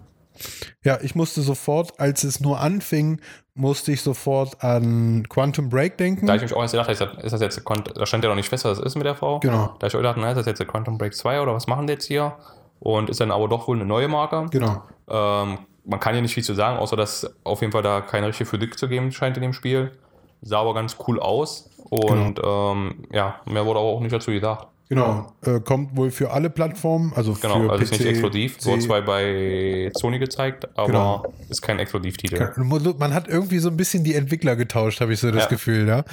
Ja, 0.84 0.98
ich 1.00 1.14
musste 1.14 1.42
sofort, 1.42 1.98
als 2.00 2.24
es 2.24 2.40
nur 2.40 2.60
anfing, 2.60 3.20
musste 3.54 3.92
ich 3.92 4.02
sofort 4.02 4.62
an 4.62 5.26
Quantum 5.28 5.68
Break 5.68 5.98
denken. 5.98 6.26
Da 6.26 6.34
ich 6.34 6.42
mich 6.42 6.54
auch 6.54 6.62
erst 6.62 6.72
gedacht, 6.72 6.90
ist 6.90 7.00
das, 7.00 7.24
ist 7.24 7.32
das 7.32 7.40
jetzt, 7.40 7.62
da 7.94 8.06
stand 8.06 8.24
ja 8.24 8.30
noch 8.30 8.36
nicht 8.36 8.48
fest, 8.48 8.64
was 8.64 8.78
das 8.78 8.86
ist 8.86 8.96
mit 8.96 9.06
der 9.06 9.14
Frau. 9.14 9.40
Genau. 9.40 9.74
Da 9.78 9.86
ich 9.86 9.94
auch 9.94 9.98
gedacht, 9.98 10.16
na, 10.18 10.30
ist 10.30 10.36
das 10.36 10.46
jetzt 10.46 10.66
Quantum 10.66 10.98
Break 10.98 11.14
2 11.14 11.40
oder 11.40 11.54
was 11.54 11.66
machen 11.66 11.86
die 11.86 11.92
jetzt 11.94 12.06
hier? 12.06 12.36
Und 12.80 13.10
ist 13.10 13.20
dann 13.20 13.30
aber 13.30 13.48
doch 13.48 13.68
wohl 13.68 13.76
eine 13.76 13.86
neue 13.86 14.08
Marke. 14.08 14.46
Genau. 14.50 14.82
Ähm, 15.08 15.58
man 15.84 16.00
kann 16.00 16.14
ja 16.14 16.20
nicht 16.20 16.34
viel 16.34 16.44
zu 16.44 16.54
sagen, 16.54 16.78
außer 16.78 16.96
dass 16.96 17.28
auf 17.44 17.60
jeden 17.60 17.72
Fall 17.72 17.82
da 17.82 18.00
keine 18.00 18.28
richtige 18.28 18.48
Physik 18.48 18.78
zu 18.78 18.88
geben 18.88 19.12
scheint 19.12 19.36
in 19.36 19.42
dem 19.42 19.52
Spiel. 19.52 19.92
Sah 20.40 20.60
aber 20.60 20.74
ganz 20.74 20.96
cool 21.06 21.20
aus. 21.20 21.70
Und 21.90 22.40
ähm, 22.42 23.06
ja, 23.12 23.40
mehr 23.46 23.66
wurde 23.66 23.78
aber 23.80 23.88
auch 23.88 24.00
nicht 24.00 24.12
dazu 24.12 24.30
gedacht. 24.30 24.68
Genau. 24.88 25.32
Äh, 25.42 25.60
kommt 25.60 25.96
wohl 25.96 26.10
für 26.10 26.30
alle 26.32 26.50
Plattformen, 26.50 27.12
also 27.16 27.32
Genau, 27.40 27.60
für 27.60 27.70
also 27.70 27.84
PC, 27.84 27.92
ist 27.92 27.98
nicht 28.00 28.08
exklusiv. 28.08 28.64
Wurde 28.66 28.82
zwar 28.82 29.02
bei 29.02 29.90
Sony 29.96 30.18
gezeigt, 30.18 30.68
aber 30.76 30.86
Genau. 30.86 31.34
ist 31.48 31.62
kein 31.62 31.78
Exklusivtitel. 31.78 32.50
Man 32.98 33.14
hat 33.14 33.26
irgendwie 33.26 33.58
so 33.58 33.70
ein 33.70 33.76
bisschen 33.76 34.04
die 34.04 34.14
Entwickler 34.14 34.54
getauscht, 34.54 35.00
habe 35.00 35.14
ich 35.14 35.20
so 35.20 35.30
das 35.30 35.44
Ja. 35.44 35.48
Gefühl, 35.48 35.88
ja. 35.88 36.04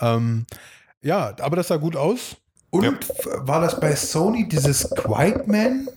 Ähm, 0.00 0.46
ja, 1.02 1.34
aber 1.40 1.54
das 1.56 1.68
sah 1.68 1.76
gut 1.76 1.94
aus. 1.96 2.36
Und 2.70 2.84
Ja. 2.84 2.92
war 3.46 3.60
das 3.60 3.78
bei 3.78 3.94
Sony 3.94 4.48
dieses 4.48 4.90
Quiet 4.90 5.46
Man? 5.46 5.88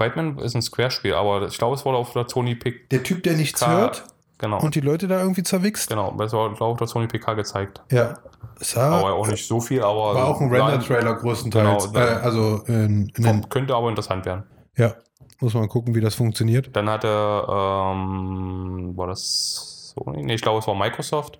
Quietman 0.00 0.38
ist 0.38 0.54
ein 0.54 0.62
Square-Spiel, 0.62 1.12
aber 1.12 1.46
ich 1.46 1.58
glaube, 1.58 1.74
es 1.76 1.84
wurde 1.84 1.98
auf 1.98 2.12
der 2.14 2.26
Sony 2.26 2.54
PK. 2.54 2.78
Der 2.90 3.02
Typ, 3.02 3.22
der 3.22 3.34
nichts 3.34 3.66
hört 3.66 4.04
Genau. 4.38 4.58
und 4.58 4.74
die 4.74 4.80
Leute 4.80 5.06
da 5.06 5.20
irgendwie 5.20 5.42
zerwichst? 5.42 5.90
genau, 5.90 6.12
das 6.16 6.32
war, 6.32 6.46
glaube 6.48 6.54
ich, 6.54 6.60
auf 6.62 6.78
der 6.78 6.86
Sony 6.86 7.06
PK 7.06 7.34
gezeigt. 7.34 7.82
Ja. 7.92 8.14
Sah, 8.58 8.98
Aber 8.98 9.12
auch 9.12 9.26
nicht 9.28 9.46
so 9.46 9.60
viel, 9.60 9.82
aber. 9.82 10.14
war 10.14 10.28
auch 10.28 10.40
ein 10.40 10.48
Render-Trailer 10.50 11.14
größtenteils. 11.16 11.92
Genau, 11.92 11.98
äh, 12.04 12.08
also 12.22 12.62
in, 12.66 13.12
in 13.14 13.22
den, 13.22 13.48
Könnte 13.50 13.74
aber 13.74 13.90
interessant 13.90 14.24
werden. 14.24 14.44
ja, 14.76 14.94
muss 15.40 15.52
man 15.52 15.68
gucken, 15.68 15.94
wie 15.94 16.00
das 16.00 16.14
funktioniert. 16.14 16.70
Dann 16.74 16.88
hatte, 16.88 17.08
ähm, 17.08 18.96
war 18.96 19.06
das 19.08 19.94
Sony? 19.94 20.22
Nee, 20.22 20.34
ich 20.34 20.42
glaube, 20.42 20.60
es 20.60 20.66
war 20.66 20.74
Microsoft. 20.74 21.38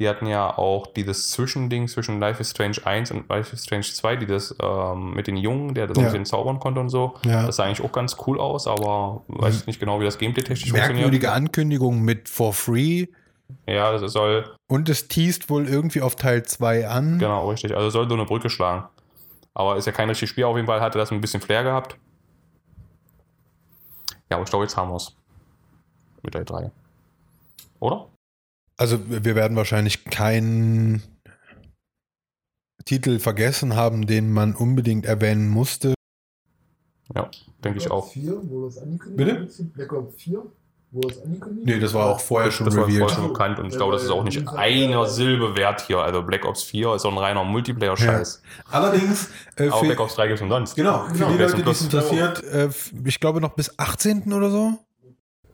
Die 0.00 0.08
hatten 0.08 0.26
ja 0.26 0.58
auch 0.58 0.88
dieses 0.88 1.30
Zwischending 1.30 1.86
zwischen 1.86 2.18
Life 2.18 2.40
is 2.40 2.50
Strange 2.50 2.78
1 2.84 3.12
und 3.12 3.28
Life 3.28 3.52
is 3.54 3.62
Strange 3.64 3.84
2, 3.84 4.16
die 4.16 4.26
das 4.26 4.54
ähm, 4.60 5.14
mit 5.14 5.28
den 5.28 5.36
Jungen, 5.36 5.74
der 5.74 5.86
das 5.86 5.96
Ja. 5.96 6.02
ein 6.02 6.06
bisschen 6.06 6.24
zaubern 6.24 6.58
konnte 6.58 6.80
und 6.80 6.88
so. 6.88 7.14
Ja. 7.24 7.46
Das 7.46 7.56
sah 7.56 7.64
eigentlich 7.64 7.82
auch 7.82 7.92
ganz 7.92 8.16
cool 8.26 8.40
aus, 8.40 8.66
aber 8.66 9.22
weiß 9.28 9.66
nicht 9.68 9.78
genau, 9.78 10.00
wie 10.00 10.04
das 10.04 10.18
Gameplay-technisch 10.18 10.62
funktioniert. 10.70 10.94
Merkwürdige 10.96 11.30
Ankündigung 11.32 12.00
mit 12.02 12.28
For 12.28 12.52
Free 12.52 13.06
Ja, 13.68 13.92
das 13.96 14.12
soll, 14.12 14.56
und 14.66 14.88
es 14.88 15.06
teast 15.06 15.48
wohl 15.48 15.68
irgendwie 15.68 16.00
auf 16.02 16.16
Teil 16.16 16.42
2 16.44 16.88
an. 16.88 17.18
genau, 17.20 17.50
richtig. 17.50 17.76
Also 17.76 17.90
soll 17.90 18.08
so 18.08 18.14
eine 18.14 18.24
Brücke 18.24 18.50
schlagen. 18.50 18.88
Aber 19.56 19.76
ist 19.76 19.86
ja 19.86 19.92
kein 19.92 20.08
richtiges 20.08 20.30
Spiel, 20.30 20.42
auf 20.44 20.56
jeden 20.56 20.66
Fall 20.66 20.80
hatte 20.80 20.98
das 20.98 21.12
ein 21.12 21.20
bisschen 21.20 21.40
Flair 21.40 21.62
gehabt. 21.62 21.96
Ja, 24.30 24.38
aber 24.38 24.42
ich 24.42 24.50
glaube, 24.50 24.64
jetzt 24.64 24.76
haben 24.76 24.90
wir 24.90 24.96
es. 24.96 25.14
Mit 26.22 26.34
der 26.34 26.44
3. 26.44 26.72
Oder? 27.78 28.06
Also 28.84 28.98
wir 29.08 29.34
werden 29.34 29.56
wahrscheinlich 29.56 30.04
keinen 30.04 31.02
Titel 32.84 33.18
vergessen 33.18 33.76
haben, 33.76 34.06
den 34.06 34.30
man 34.30 34.54
unbedingt 34.54 35.06
erwähnen 35.06 35.48
musste. 35.48 35.94
Ja, 37.14 37.30
denke 37.64 37.78
ich 37.78 37.84
Black 37.86 37.96
Ops 37.96 38.08
auch. 38.08 38.12
4, 38.12 38.38
wo 38.42 38.66
das 38.66 38.76
angekündigt 38.76 39.16
Bitte? 39.16 39.40
wurde? 39.40 39.70
Black 39.72 39.92
Ops 39.94 40.14
4, 40.22 40.42
wo 40.90 41.00
das 41.00 41.22
angekündigt 41.22 41.66
Nee, 41.66 41.80
das 41.80 41.94
war 41.94 42.10
auch 42.10 42.20
vorher 42.20 42.50
schon 42.50 42.66
Das 42.66 42.76
war 42.76 42.82
vorher 42.82 43.00
revealed. 43.06 43.14
schon 43.16 43.28
bekannt 43.32 43.58
und 43.58 43.68
ich 43.68 43.76
glaube, 43.76 43.94
das 43.94 44.02
ist 44.02 44.10
auch 44.10 44.22
nicht 44.22 44.46
einer 44.48 45.06
Silbe 45.06 45.56
wert 45.56 45.80
hier. 45.86 46.00
Also 46.00 46.22
Black 46.22 46.44
Ops 46.44 46.62
4 46.64 46.96
ist 46.96 47.02
so 47.02 47.08
ein 47.08 47.16
reiner 47.16 47.42
Multiplayer-Scheiß. 47.42 48.42
Allerdings, 48.70 49.30
äh, 49.56 49.68
Aber 49.68 49.78
für, 49.80 49.86
Black 49.86 50.00
Ops 50.00 50.14
3 50.16 50.26
gibt 50.26 50.36
es 50.40 50.42
umsonst. 50.42 50.76
genau, 50.76 51.04
für 51.06 51.14
Genau, 51.14 51.30
die 51.30 51.38
Leute, 51.38 51.62
die 51.62 51.70
es 51.70 51.80
interessiert, 51.80 52.44
äh, 52.44 52.68
ich 53.06 53.18
glaube 53.18 53.40
noch 53.40 53.54
bis 53.54 53.78
18. 53.78 54.30
oder 54.34 54.50
so. 54.50 54.78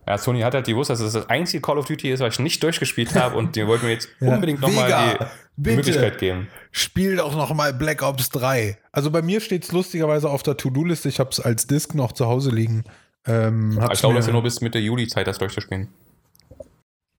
Ja, 0.07 0.17
Sony 0.17 0.41
hat 0.41 0.53
halt 0.55 0.65
gewusst, 0.65 0.89
dass 0.89 0.99
es 0.99 1.13
das 1.13 1.29
einzige 1.29 1.61
Call 1.61 1.77
of 1.77 1.85
Duty 1.85 2.11
ist, 2.11 2.19
was 2.21 2.33
ich 2.35 2.39
nicht 2.39 2.61
durchgespielt 2.63 3.13
habe 3.15 3.37
und 3.37 3.55
die 3.55 3.65
wollten 3.67 3.85
mir 3.85 3.93
jetzt 3.93 4.09
Ja. 4.19 4.33
unbedingt 4.33 4.59
nochmal 4.61 4.87
die 5.19 5.25
bitte. 5.63 5.75
Möglichkeit 5.77 6.17
geben. 6.17 6.47
Spiel 6.71 7.15
doch 7.17 7.35
noch 7.35 7.53
mal 7.53 7.73
Black 7.73 8.01
Ops 8.01 8.29
3. 8.29 8.77
Also 8.91 9.11
bei 9.11 9.21
mir 9.21 9.41
steht 9.41 9.63
es 9.63 9.71
lustigerweise 9.71 10.29
auf 10.29 10.41
der 10.43 10.57
To-Do-Liste. 10.57 11.07
Ich 11.09 11.19
habe 11.19 11.29
es 11.29 11.39
als 11.39 11.67
Disk 11.67 11.93
noch 11.93 12.13
zu 12.13 12.25
Hause 12.25 12.49
liegen. 12.51 12.83
Ähm, 13.27 13.79
ich 13.91 13.99
glaube, 13.99 14.15
dass 14.15 14.25
wir 14.25 14.33
nur 14.33 14.41
bis 14.43 14.61
Mitte 14.61 14.79
Juli 14.79 15.07
Zeit 15.07 15.27
das 15.27 15.37
durchzuspielen. 15.37 15.89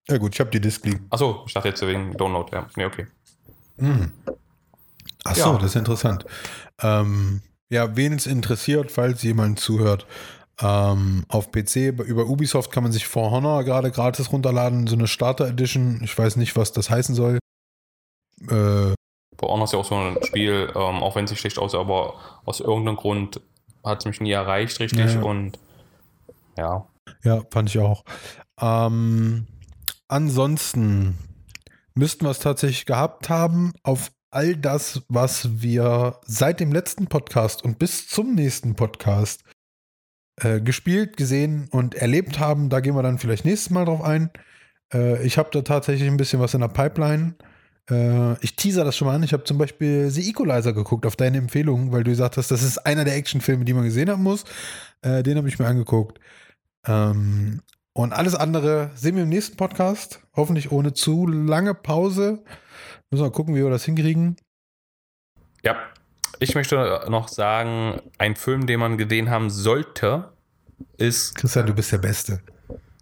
ja 0.09 0.19
gut, 0.19 0.35
ich 0.35 0.41
habe 0.41 0.51
die 0.51 0.61
Disk 0.61 0.85
liegen. 0.85 1.07
Achso, 1.11 1.45
ich 1.47 1.55
dachte 1.55 1.69
jetzt 1.69 1.87
wegen 1.87 2.13
Download, 2.17 2.51
ja. 2.53 2.67
Nee, 2.77 2.87
okay. 2.87 3.07
Mhm. 3.77 4.13
Ach 5.25 5.35
so, 5.37 5.53
Ja. 5.53 5.59
das 5.59 5.67
ist 5.67 5.77
interessant. 5.77 6.25
Ähm, 6.81 7.43
ja, 7.69 7.97
wen 7.97 8.15
es 8.15 8.27
interessiert, 8.27 8.91
falls 8.91 9.23
jemand 9.23 9.61
zuhört, 9.61 10.07
ähm, 10.61 11.24
auf 11.29 11.51
PC 11.51 11.77
über 12.07 12.27
Ubisoft 12.27 12.70
kann 12.70 12.83
man 12.83 12.93
sich 12.93 13.07
For 13.07 13.31
Honor 13.31 13.65
gerade 13.65 13.91
gratis 13.91 14.33
runterladen, 14.33 14.87
so 14.87 14.97
eine 14.97 15.09
Starter 15.09 15.49
Edition. 15.49 16.01
Ich 16.03 16.16
weiß 16.16 16.37
nicht, 16.37 16.57
was 16.57 16.73
das 16.73 16.91
heißen 16.91 17.15
soll. 17.15 17.39
Äh, 18.43 18.95
Bei 19.37 19.47
Honor 19.47 19.65
ist 19.65 19.73
ja 19.73 19.79
auch 19.79 19.85
so 19.85 19.97
ein 19.97 20.19
Spiel, 20.23 20.70
ähm, 20.74 21.03
auch 21.03 21.16
wenn 21.16 21.24
es 21.24 21.31
nicht 21.31 21.41
schlecht 21.41 21.59
aussieht, 21.59 21.81
aber 21.81 22.15
aus 22.45 22.61
irgendeinem 22.61 22.97
Grund 22.97 23.41
hat 23.85 24.01
es 24.01 24.05
mich 24.05 24.20
nie 24.20 24.33
erreicht, 24.33 24.79
richtig. 24.81 25.15
Ja. 25.15 25.23
Und 25.23 25.59
ja, 26.57 26.87
ja, 27.24 27.43
fand 27.51 27.70
ich 27.70 27.79
auch. 27.79 28.05
Ähm, 28.61 29.47
ansonsten 30.09 31.19
müssten 31.95 32.24
wir 32.24 32.31
es 32.31 32.39
tatsächlich 32.39 32.87
gehabt 32.87 33.29
haben 33.29 33.73
auf 33.83 34.12
all 34.31 34.57
das, 34.57 35.03
was 35.09 35.61
wir 35.61 36.20
seit 36.24 36.61
dem 36.61 36.73
letzten 36.73 37.07
Podcast 37.07 37.65
und 37.65 37.79
bis 37.79 38.09
zum 38.09 38.35
nächsten 38.35 38.77
Podcast 38.77 39.45
äh, 40.37 40.61
gespielt, 40.61 41.17
gesehen 41.17 41.69
und 41.71 41.95
erlebt 41.95 42.39
haben. 42.39 42.69
Da 42.69 42.81
gehen 42.81 42.95
wir 42.95 43.03
dann 43.03 43.19
vielleicht 43.19 43.45
nächstes 43.45 43.71
Mal 43.71 43.85
drauf 43.85 44.03
ein. 44.03 44.31
Äh, 44.93 45.25
ich 45.25 45.39
habe 45.39 45.51
da 45.53 45.63
tatsächlich 45.63 46.09
ein 46.09 46.17
bisschen 46.17 46.41
was 46.41 46.55
in 46.55 46.61
der 46.61 46.69
Pipeline. 46.69 47.35
Äh, 47.91 48.43
ich 48.43 48.57
teaser 48.57 48.85
das 48.85 48.97
schon 48.97 49.09
mal 49.09 49.15
an. 49.15 49.23
Ich 49.23 49.33
habe 49.33 49.45
zum 49.45 49.59
Beispiel 49.59 50.11
The 50.11 50.29
Equalizer 50.31 50.73
geguckt 50.73 51.07
auf 51.07 51.17
deine 51.17 51.39
Empfehlung, 51.39 51.93
weil 51.93 52.05
du 52.05 52.11
gesagt 52.11 52.37
hast, 52.37 52.51
das 52.51 52.63
ist 52.63 52.79
einer 52.79 53.05
der 53.05 53.17
Actionfilme, 53.17 53.65
die 53.65 53.75
man 53.75 53.85
gesehen 53.85 54.11
haben 54.11 54.23
muss. 54.23 54.45
Äh, 55.03 55.23
den 55.23 55.37
habe 55.37 55.49
ich 55.49 55.59
mir 55.59 55.67
angeguckt. 55.67 56.19
Ähm, 56.87 57.61
und 57.95 58.13
alles 58.15 58.35
andere 58.35 58.91
sehen 58.95 59.17
wir 59.17 59.25
im 59.25 59.29
nächsten 59.29 59.57
Podcast. 59.57 60.21
Hoffentlich 60.35 60.73
ohne 60.73 60.95
zu 60.95 61.27
lange 61.27 61.75
Pause. 61.75 62.43
Müssen 63.11 63.25
wir 63.25 63.31
gucken, 63.31 63.55
wie 63.55 63.63
wir 63.63 63.71
das 63.71 63.85
hinkriegen. 63.85 64.37
Ja, 65.63 65.77
ich 66.43 66.55
möchte 66.55 67.05
noch 67.09 67.28
sagen, 67.28 68.01
ein 68.19 68.36
Film, 68.36 68.66
den 68.66 68.81
man 68.81 68.98
gesehen 68.98 69.31
haben 69.31 69.48
sollte, 69.51 70.32
ist 70.97 71.35
Christian, 71.36 71.66
du 71.66 71.74
bist 71.74 71.93
der 71.93 71.98
Beste. 71.98 72.40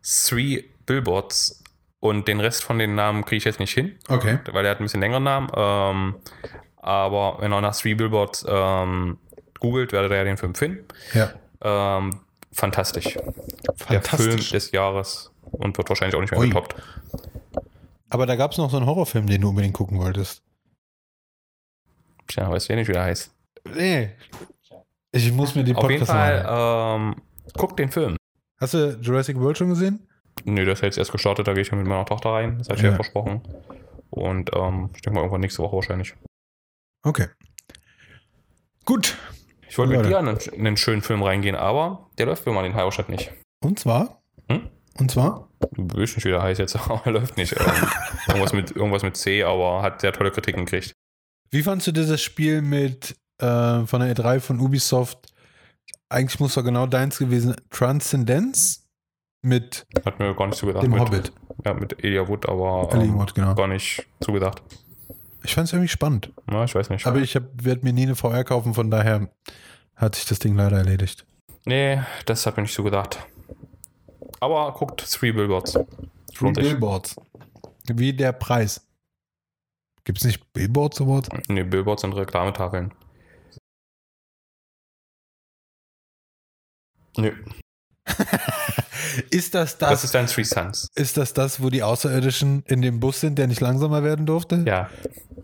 Three 0.02 0.64
Billboards. 0.86 1.62
Und 2.00 2.28
den 2.28 2.40
Rest 2.40 2.64
von 2.64 2.78
den 2.78 2.94
Namen 2.94 3.24
kriege 3.26 3.36
ich 3.38 3.44
jetzt 3.44 3.60
nicht 3.60 3.74
hin, 3.74 3.96
Okay. 4.08 4.38
weil 4.52 4.62
der 4.62 4.70
hat 4.72 4.80
ein 4.80 4.84
bisschen 4.84 5.00
längeren 5.02 5.22
Namen. 5.22 5.48
Ähm, 5.54 6.14
aber 6.78 7.36
wenn 7.40 7.52
ihr 7.52 7.60
nach 7.60 7.76
Three 7.76 7.94
Billboards 7.94 8.44
ähm, 8.48 9.18
googelt, 9.58 9.92
werdet 9.92 10.10
ihr 10.12 10.16
ja 10.16 10.24
den 10.24 10.38
Film 10.38 10.54
finden. 10.54 10.86
Ja. 11.12 11.30
Ähm, 11.62 12.20
fantastisch. 12.52 13.04
Der 13.14 13.74
Film 13.76 14.02
Fantastisch. 14.02 14.50
des 14.50 14.70
Jahres 14.72 15.30
und 15.50 15.76
wird 15.76 15.90
wahrscheinlich 15.90 16.14
auch 16.16 16.22
nicht 16.22 16.30
mehr 16.30 16.40
Ui. 16.40 16.48
getoppt. 16.48 16.74
Aber 18.08 18.24
da 18.26 18.34
gab 18.36 18.52
es 18.52 18.58
noch 18.58 18.70
so 18.70 18.78
einen 18.78 18.86
Horrorfilm, 18.86 19.26
den 19.26 19.42
du 19.42 19.50
unbedingt 19.50 19.74
gucken 19.74 19.98
wolltest. 19.98 20.42
Tja, 22.30 22.48
weiß 22.48 22.70
ich 22.70 22.76
nicht, 22.76 22.88
wie 22.88 22.92
der 22.92 23.02
heißt. 23.04 23.34
Nee. 23.74 24.10
Ich 25.12 25.32
muss 25.32 25.54
mir 25.56 25.64
die 25.64 25.74
Auf 25.74 25.90
jeden 25.90 26.06
Podcast 26.06 26.44
Fall, 26.46 26.96
ähm, 26.96 27.16
guckt 27.54 27.78
den 27.78 27.90
Film. 27.90 28.16
Hast 28.60 28.74
du 28.74 28.98
Jurassic 29.00 29.38
World 29.38 29.58
schon 29.58 29.70
gesehen? 29.70 30.06
Nö, 30.44 30.64
das 30.64 30.78
ist 30.78 30.82
jetzt 30.82 30.98
erst 30.98 31.12
gestartet, 31.12 31.48
da 31.48 31.52
gehe 31.52 31.62
ich 31.62 31.72
mit 31.72 31.86
meiner 31.86 32.06
Tochter 32.06 32.30
rein. 32.30 32.58
Das 32.58 32.68
hatte 32.68 32.78
ich 32.78 32.84
Ja. 32.84 32.90
ja 32.90 32.94
versprochen. 32.94 33.42
Und 34.10 34.50
ähm, 34.54 34.90
ich 34.94 35.02
denke 35.02 35.16
mal 35.16 35.20
irgendwann 35.22 35.40
nächste 35.40 35.62
Woche 35.62 35.76
wahrscheinlich. 35.76 36.14
Okay. 37.02 37.26
Gut. 38.84 39.16
Ich 39.68 39.76
wollte 39.78 39.96
mit 39.96 40.06
dir 40.06 40.18
in 40.18 40.28
einen, 40.28 40.36
in 40.38 40.66
einen 40.66 40.76
schönen 40.76 41.02
Film 41.02 41.22
reingehen, 41.22 41.56
aber 41.56 42.10
der 42.18 42.26
läuft 42.26 42.44
für 42.44 42.52
mal 42.52 42.64
in 42.64 42.74
Halberstadt 42.74 43.08
nicht. 43.08 43.32
Und 43.62 43.78
zwar? 43.78 44.22
Hm? 44.48 44.68
Und 44.98 45.10
zwar? 45.10 45.48
Weiß 45.76 46.16
nicht, 46.16 46.24
wie 46.24 46.30
der 46.30 46.42
heißt 46.42 46.60
jetzt, 46.60 46.76
aber 46.90 47.02
er 47.04 47.12
läuft 47.12 47.36
nicht. 47.36 47.52
Ähm, 47.58 47.66
irgendwas, 48.28 48.52
mit, 48.52 48.70
irgendwas 48.72 49.02
mit 49.02 49.16
C, 49.16 49.42
aber 49.42 49.82
hat 49.82 50.00
sehr 50.00 50.12
tolle 50.12 50.30
Kritiken 50.30 50.64
gekriegt. 50.64 50.92
Wie 51.50 51.62
fandst 51.62 51.86
du 51.86 51.92
dieses 51.92 52.20
Spiel 52.22 52.62
mit 52.62 53.16
äh, 53.38 53.84
von 53.84 54.00
der 54.00 54.14
E3 54.14 54.40
von 54.40 54.60
Ubisoft? 54.60 55.32
Eigentlich 56.08 56.38
muss 56.38 56.54
doch 56.54 56.64
genau 56.64 56.86
deins 56.86 57.18
gewesen. 57.18 57.56
Transcendence 57.70 58.86
mit 59.42 59.86
Hat 60.04 60.18
mir 60.18 60.34
gar 60.34 60.46
nicht 60.46 60.58
zugedacht. 60.58 60.84
dem 60.84 60.92
mit, 60.92 61.00
Hobbit. 61.00 61.32
Ja, 61.64 61.74
mit 61.74 62.04
Elia 62.04 62.28
Wood, 62.28 62.48
aber 62.48 62.88
ähm, 62.92 63.14
Wood, 63.18 63.34
genau. 63.34 63.54
gar 63.54 63.66
nicht 63.66 64.06
zugedacht. 64.20 64.62
Ich 65.42 65.54
fand 65.54 65.66
es 65.66 65.72
irgendwie 65.72 65.88
spannend. 65.88 66.30
Na, 66.46 66.64
ich 66.64 66.74
weiß 66.74 66.90
nicht. 66.90 67.06
Aber 67.06 67.18
ich 67.18 67.34
werde 67.34 67.84
mir 67.84 67.92
nie 67.92 68.02
eine 68.02 68.14
VR 68.14 68.44
kaufen, 68.44 68.74
von 68.74 68.90
daher 68.90 69.30
hat 69.96 70.14
sich 70.14 70.26
das 70.26 70.38
Ding 70.38 70.54
leider 70.54 70.78
erledigt. 70.78 71.24
nee, 71.64 72.00
das 72.26 72.46
hat 72.46 72.56
mir 72.56 72.64
nicht 72.64 72.74
zugedacht. 72.74 73.18
Aber 74.40 74.72
guckt 74.72 75.00
Three 75.10 75.32
Billboards. 75.32 75.72
Sich. 75.72 76.54
Billboards. 76.54 77.16
Wie 77.86 78.12
der 78.12 78.32
Preis. 78.32 78.86
Gibt 80.04 80.18
es 80.18 80.24
nicht 80.24 80.52
Billboards 80.52 81.00
Awards? 81.00 81.28
Nee, 81.48 81.62
Billboards 81.64 82.02
sind 82.02 82.12
Reklametafeln. 82.14 82.92
Nö, 87.16 87.32
ist 89.30 89.54
das 89.54 89.78
das 89.78 89.90
das, 89.90 90.04
ist 90.04 90.14
dein 90.14 90.26
Three 90.26 90.44
Sons. 90.44 90.88
ist 90.94 91.16
das 91.16 91.32
das, 91.34 91.60
wo 91.62 91.68
die 91.70 91.82
Außerirdischen 91.82 92.62
in 92.66 92.82
dem 92.82 93.00
Bus 93.00 93.20
sind, 93.20 93.36
der 93.38 93.46
nicht 93.48 93.60
langsamer 93.60 94.02
werden 94.04 94.26
durfte? 94.26 94.62
Ja. 94.66 94.88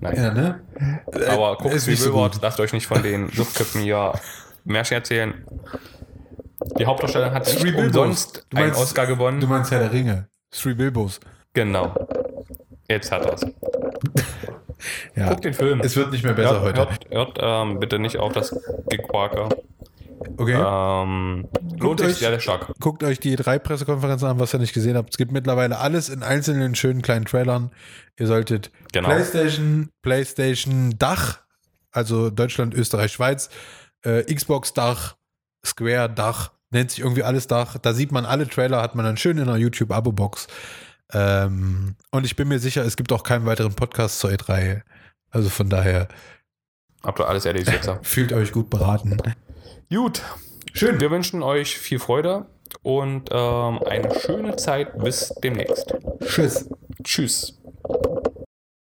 Nein. 0.01 0.17
Ja, 0.17 0.33
ne? 0.33 0.61
Aber 1.29 1.53
Äh, 1.53 1.57
guckt 1.63 1.75
ist 1.75 1.85
Three 1.85 1.93
nicht 1.93 2.03
so 2.03 2.31
lasst 2.41 2.61
euch 2.61 2.73
nicht 2.73 2.87
von 2.87 3.03
den 3.03 3.29
Suchtköpfen 3.31 3.81
hier 3.83 4.13
Märchen 4.65 4.95
erzählen. 4.95 5.45
Die 6.79 6.87
Hauptdarstellerin 6.87 7.35
hat 7.35 7.47
nicht 7.47 7.59
Three 7.61 7.73
Bilbos. 7.73 7.87
umsonst 7.87 8.47
Du 8.51 8.57
einen 8.57 8.67
meinst- 8.69 8.81
Oscar 8.81 9.07
gewonnen. 9.07 9.41
Du 9.41 9.47
meinst 9.49 9.71
Herr 9.71 9.81
der 9.81 9.93
Ringe. 9.93 10.29
Three 10.51 10.75
Bilbos. 10.75 11.21
genau. 11.53 11.95
Jetzt 12.89 13.11
hat 13.11 13.25
er's. 13.27 13.45
Ja. 15.15 15.29
Guck 15.31 15.43
den 15.43 15.55
Film. 15.55 15.81
Es 15.81 15.97
wird 15.97 16.11
nicht 16.13 16.25
mehr 16.25 16.35
besser 16.35 16.61
hört, 16.63 16.79
heute. 16.79 16.79
Hört, 17.11 17.39
hört 17.39 17.39
ähm, 17.41 17.81
bitte 17.81 17.99
nicht 17.99 18.19
auf 18.19 18.33
das 18.33 18.55
Gequaker. 18.89 19.49
Okay. 20.39 20.55
Ähm, 20.59 21.47
sich 21.81 22.07
euch- 22.07 22.17
sehr 22.17 22.41
stark. 22.41 22.73
Guckt 22.81 23.03
euch 23.05 23.21
die 23.21 23.37
drei 23.37 23.59
Pressekonferenzen 23.59 24.29
an, 24.29 24.39
was 24.41 24.55
ihr 24.55 24.59
nicht 24.61 24.73
gesehen 24.73 24.97
habt. 24.97 25.11
Es 25.11 25.19
gibt 25.19 25.31
mittlerweile 25.33 25.79
alles 25.79 26.09
in 26.09 26.23
einzelnen 26.23 26.75
schönen 26.75 27.03
kleinen 27.03 27.27
Trailern. 27.27 27.71
Ihr 28.19 28.27
solltet 28.27 28.71
Genau. 28.93 29.09
PlayStation, 29.09 29.91
PlayStation 30.03 30.95
Dach, 30.99 31.39
also 31.93 32.31
Deutschland, 32.31 32.75
Österreich, 32.75 33.13
Schweiz, 33.13 33.51
äh, 34.05 34.23
Xbox 34.23 34.73
Dach, 34.73 35.17
Square 35.65 36.11
Dach, 36.11 36.53
nennt 36.71 36.91
sich 36.91 37.01
irgendwie 37.01 37.23
alles 37.23 37.47
Dach. 37.47 37.77
Da 37.79 37.93
sieht 37.93 38.11
man 38.13 38.25
alle 38.25 38.49
Trailer, 38.49 38.81
hat 38.83 38.95
man 38.95 39.05
dann 39.05 39.17
schön 39.19 39.37
in 39.39 39.45
einer 39.49 39.57
YouTube-Abo-Box. 39.59 40.47
Ähm, 41.13 41.97
und 42.11 42.27
ich 42.27 42.37
bin 42.37 42.49
mir 42.49 42.59
sicher, 42.59 42.85
es 42.85 42.97
gibt 42.97 43.13
auch 43.13 43.23
keinen 43.23 43.47
weiteren 43.47 43.75
Podcast 43.75 44.19
zur 44.19 44.31
E3. 44.31 44.83
Also 45.31 45.49
von 45.49 45.69
daher 45.69 46.09
Habt 47.03 47.21
ihr 47.21 47.29
alles 47.29 47.45
erledigt 47.45 47.73
jetzt? 47.73 47.91
fühlt 48.03 48.33
euch 48.33 48.53
gut 48.53 48.71
beraten. 48.71 49.17
Gut. 49.91 50.23
Schön. 50.73 51.01
Wir 51.01 51.11
wünschen 51.11 51.43
euch 51.43 51.79
viel 51.79 51.99
Freude 51.99 52.47
und 52.83 53.31
ähm, 53.31 53.81
eine 53.85 54.13
schöne 54.21 54.57
Zeit. 54.57 54.99
Bis 54.99 55.33
demnächst. 55.43 55.95
Tschüss. 56.25 56.69
Tschüss. 57.05 57.59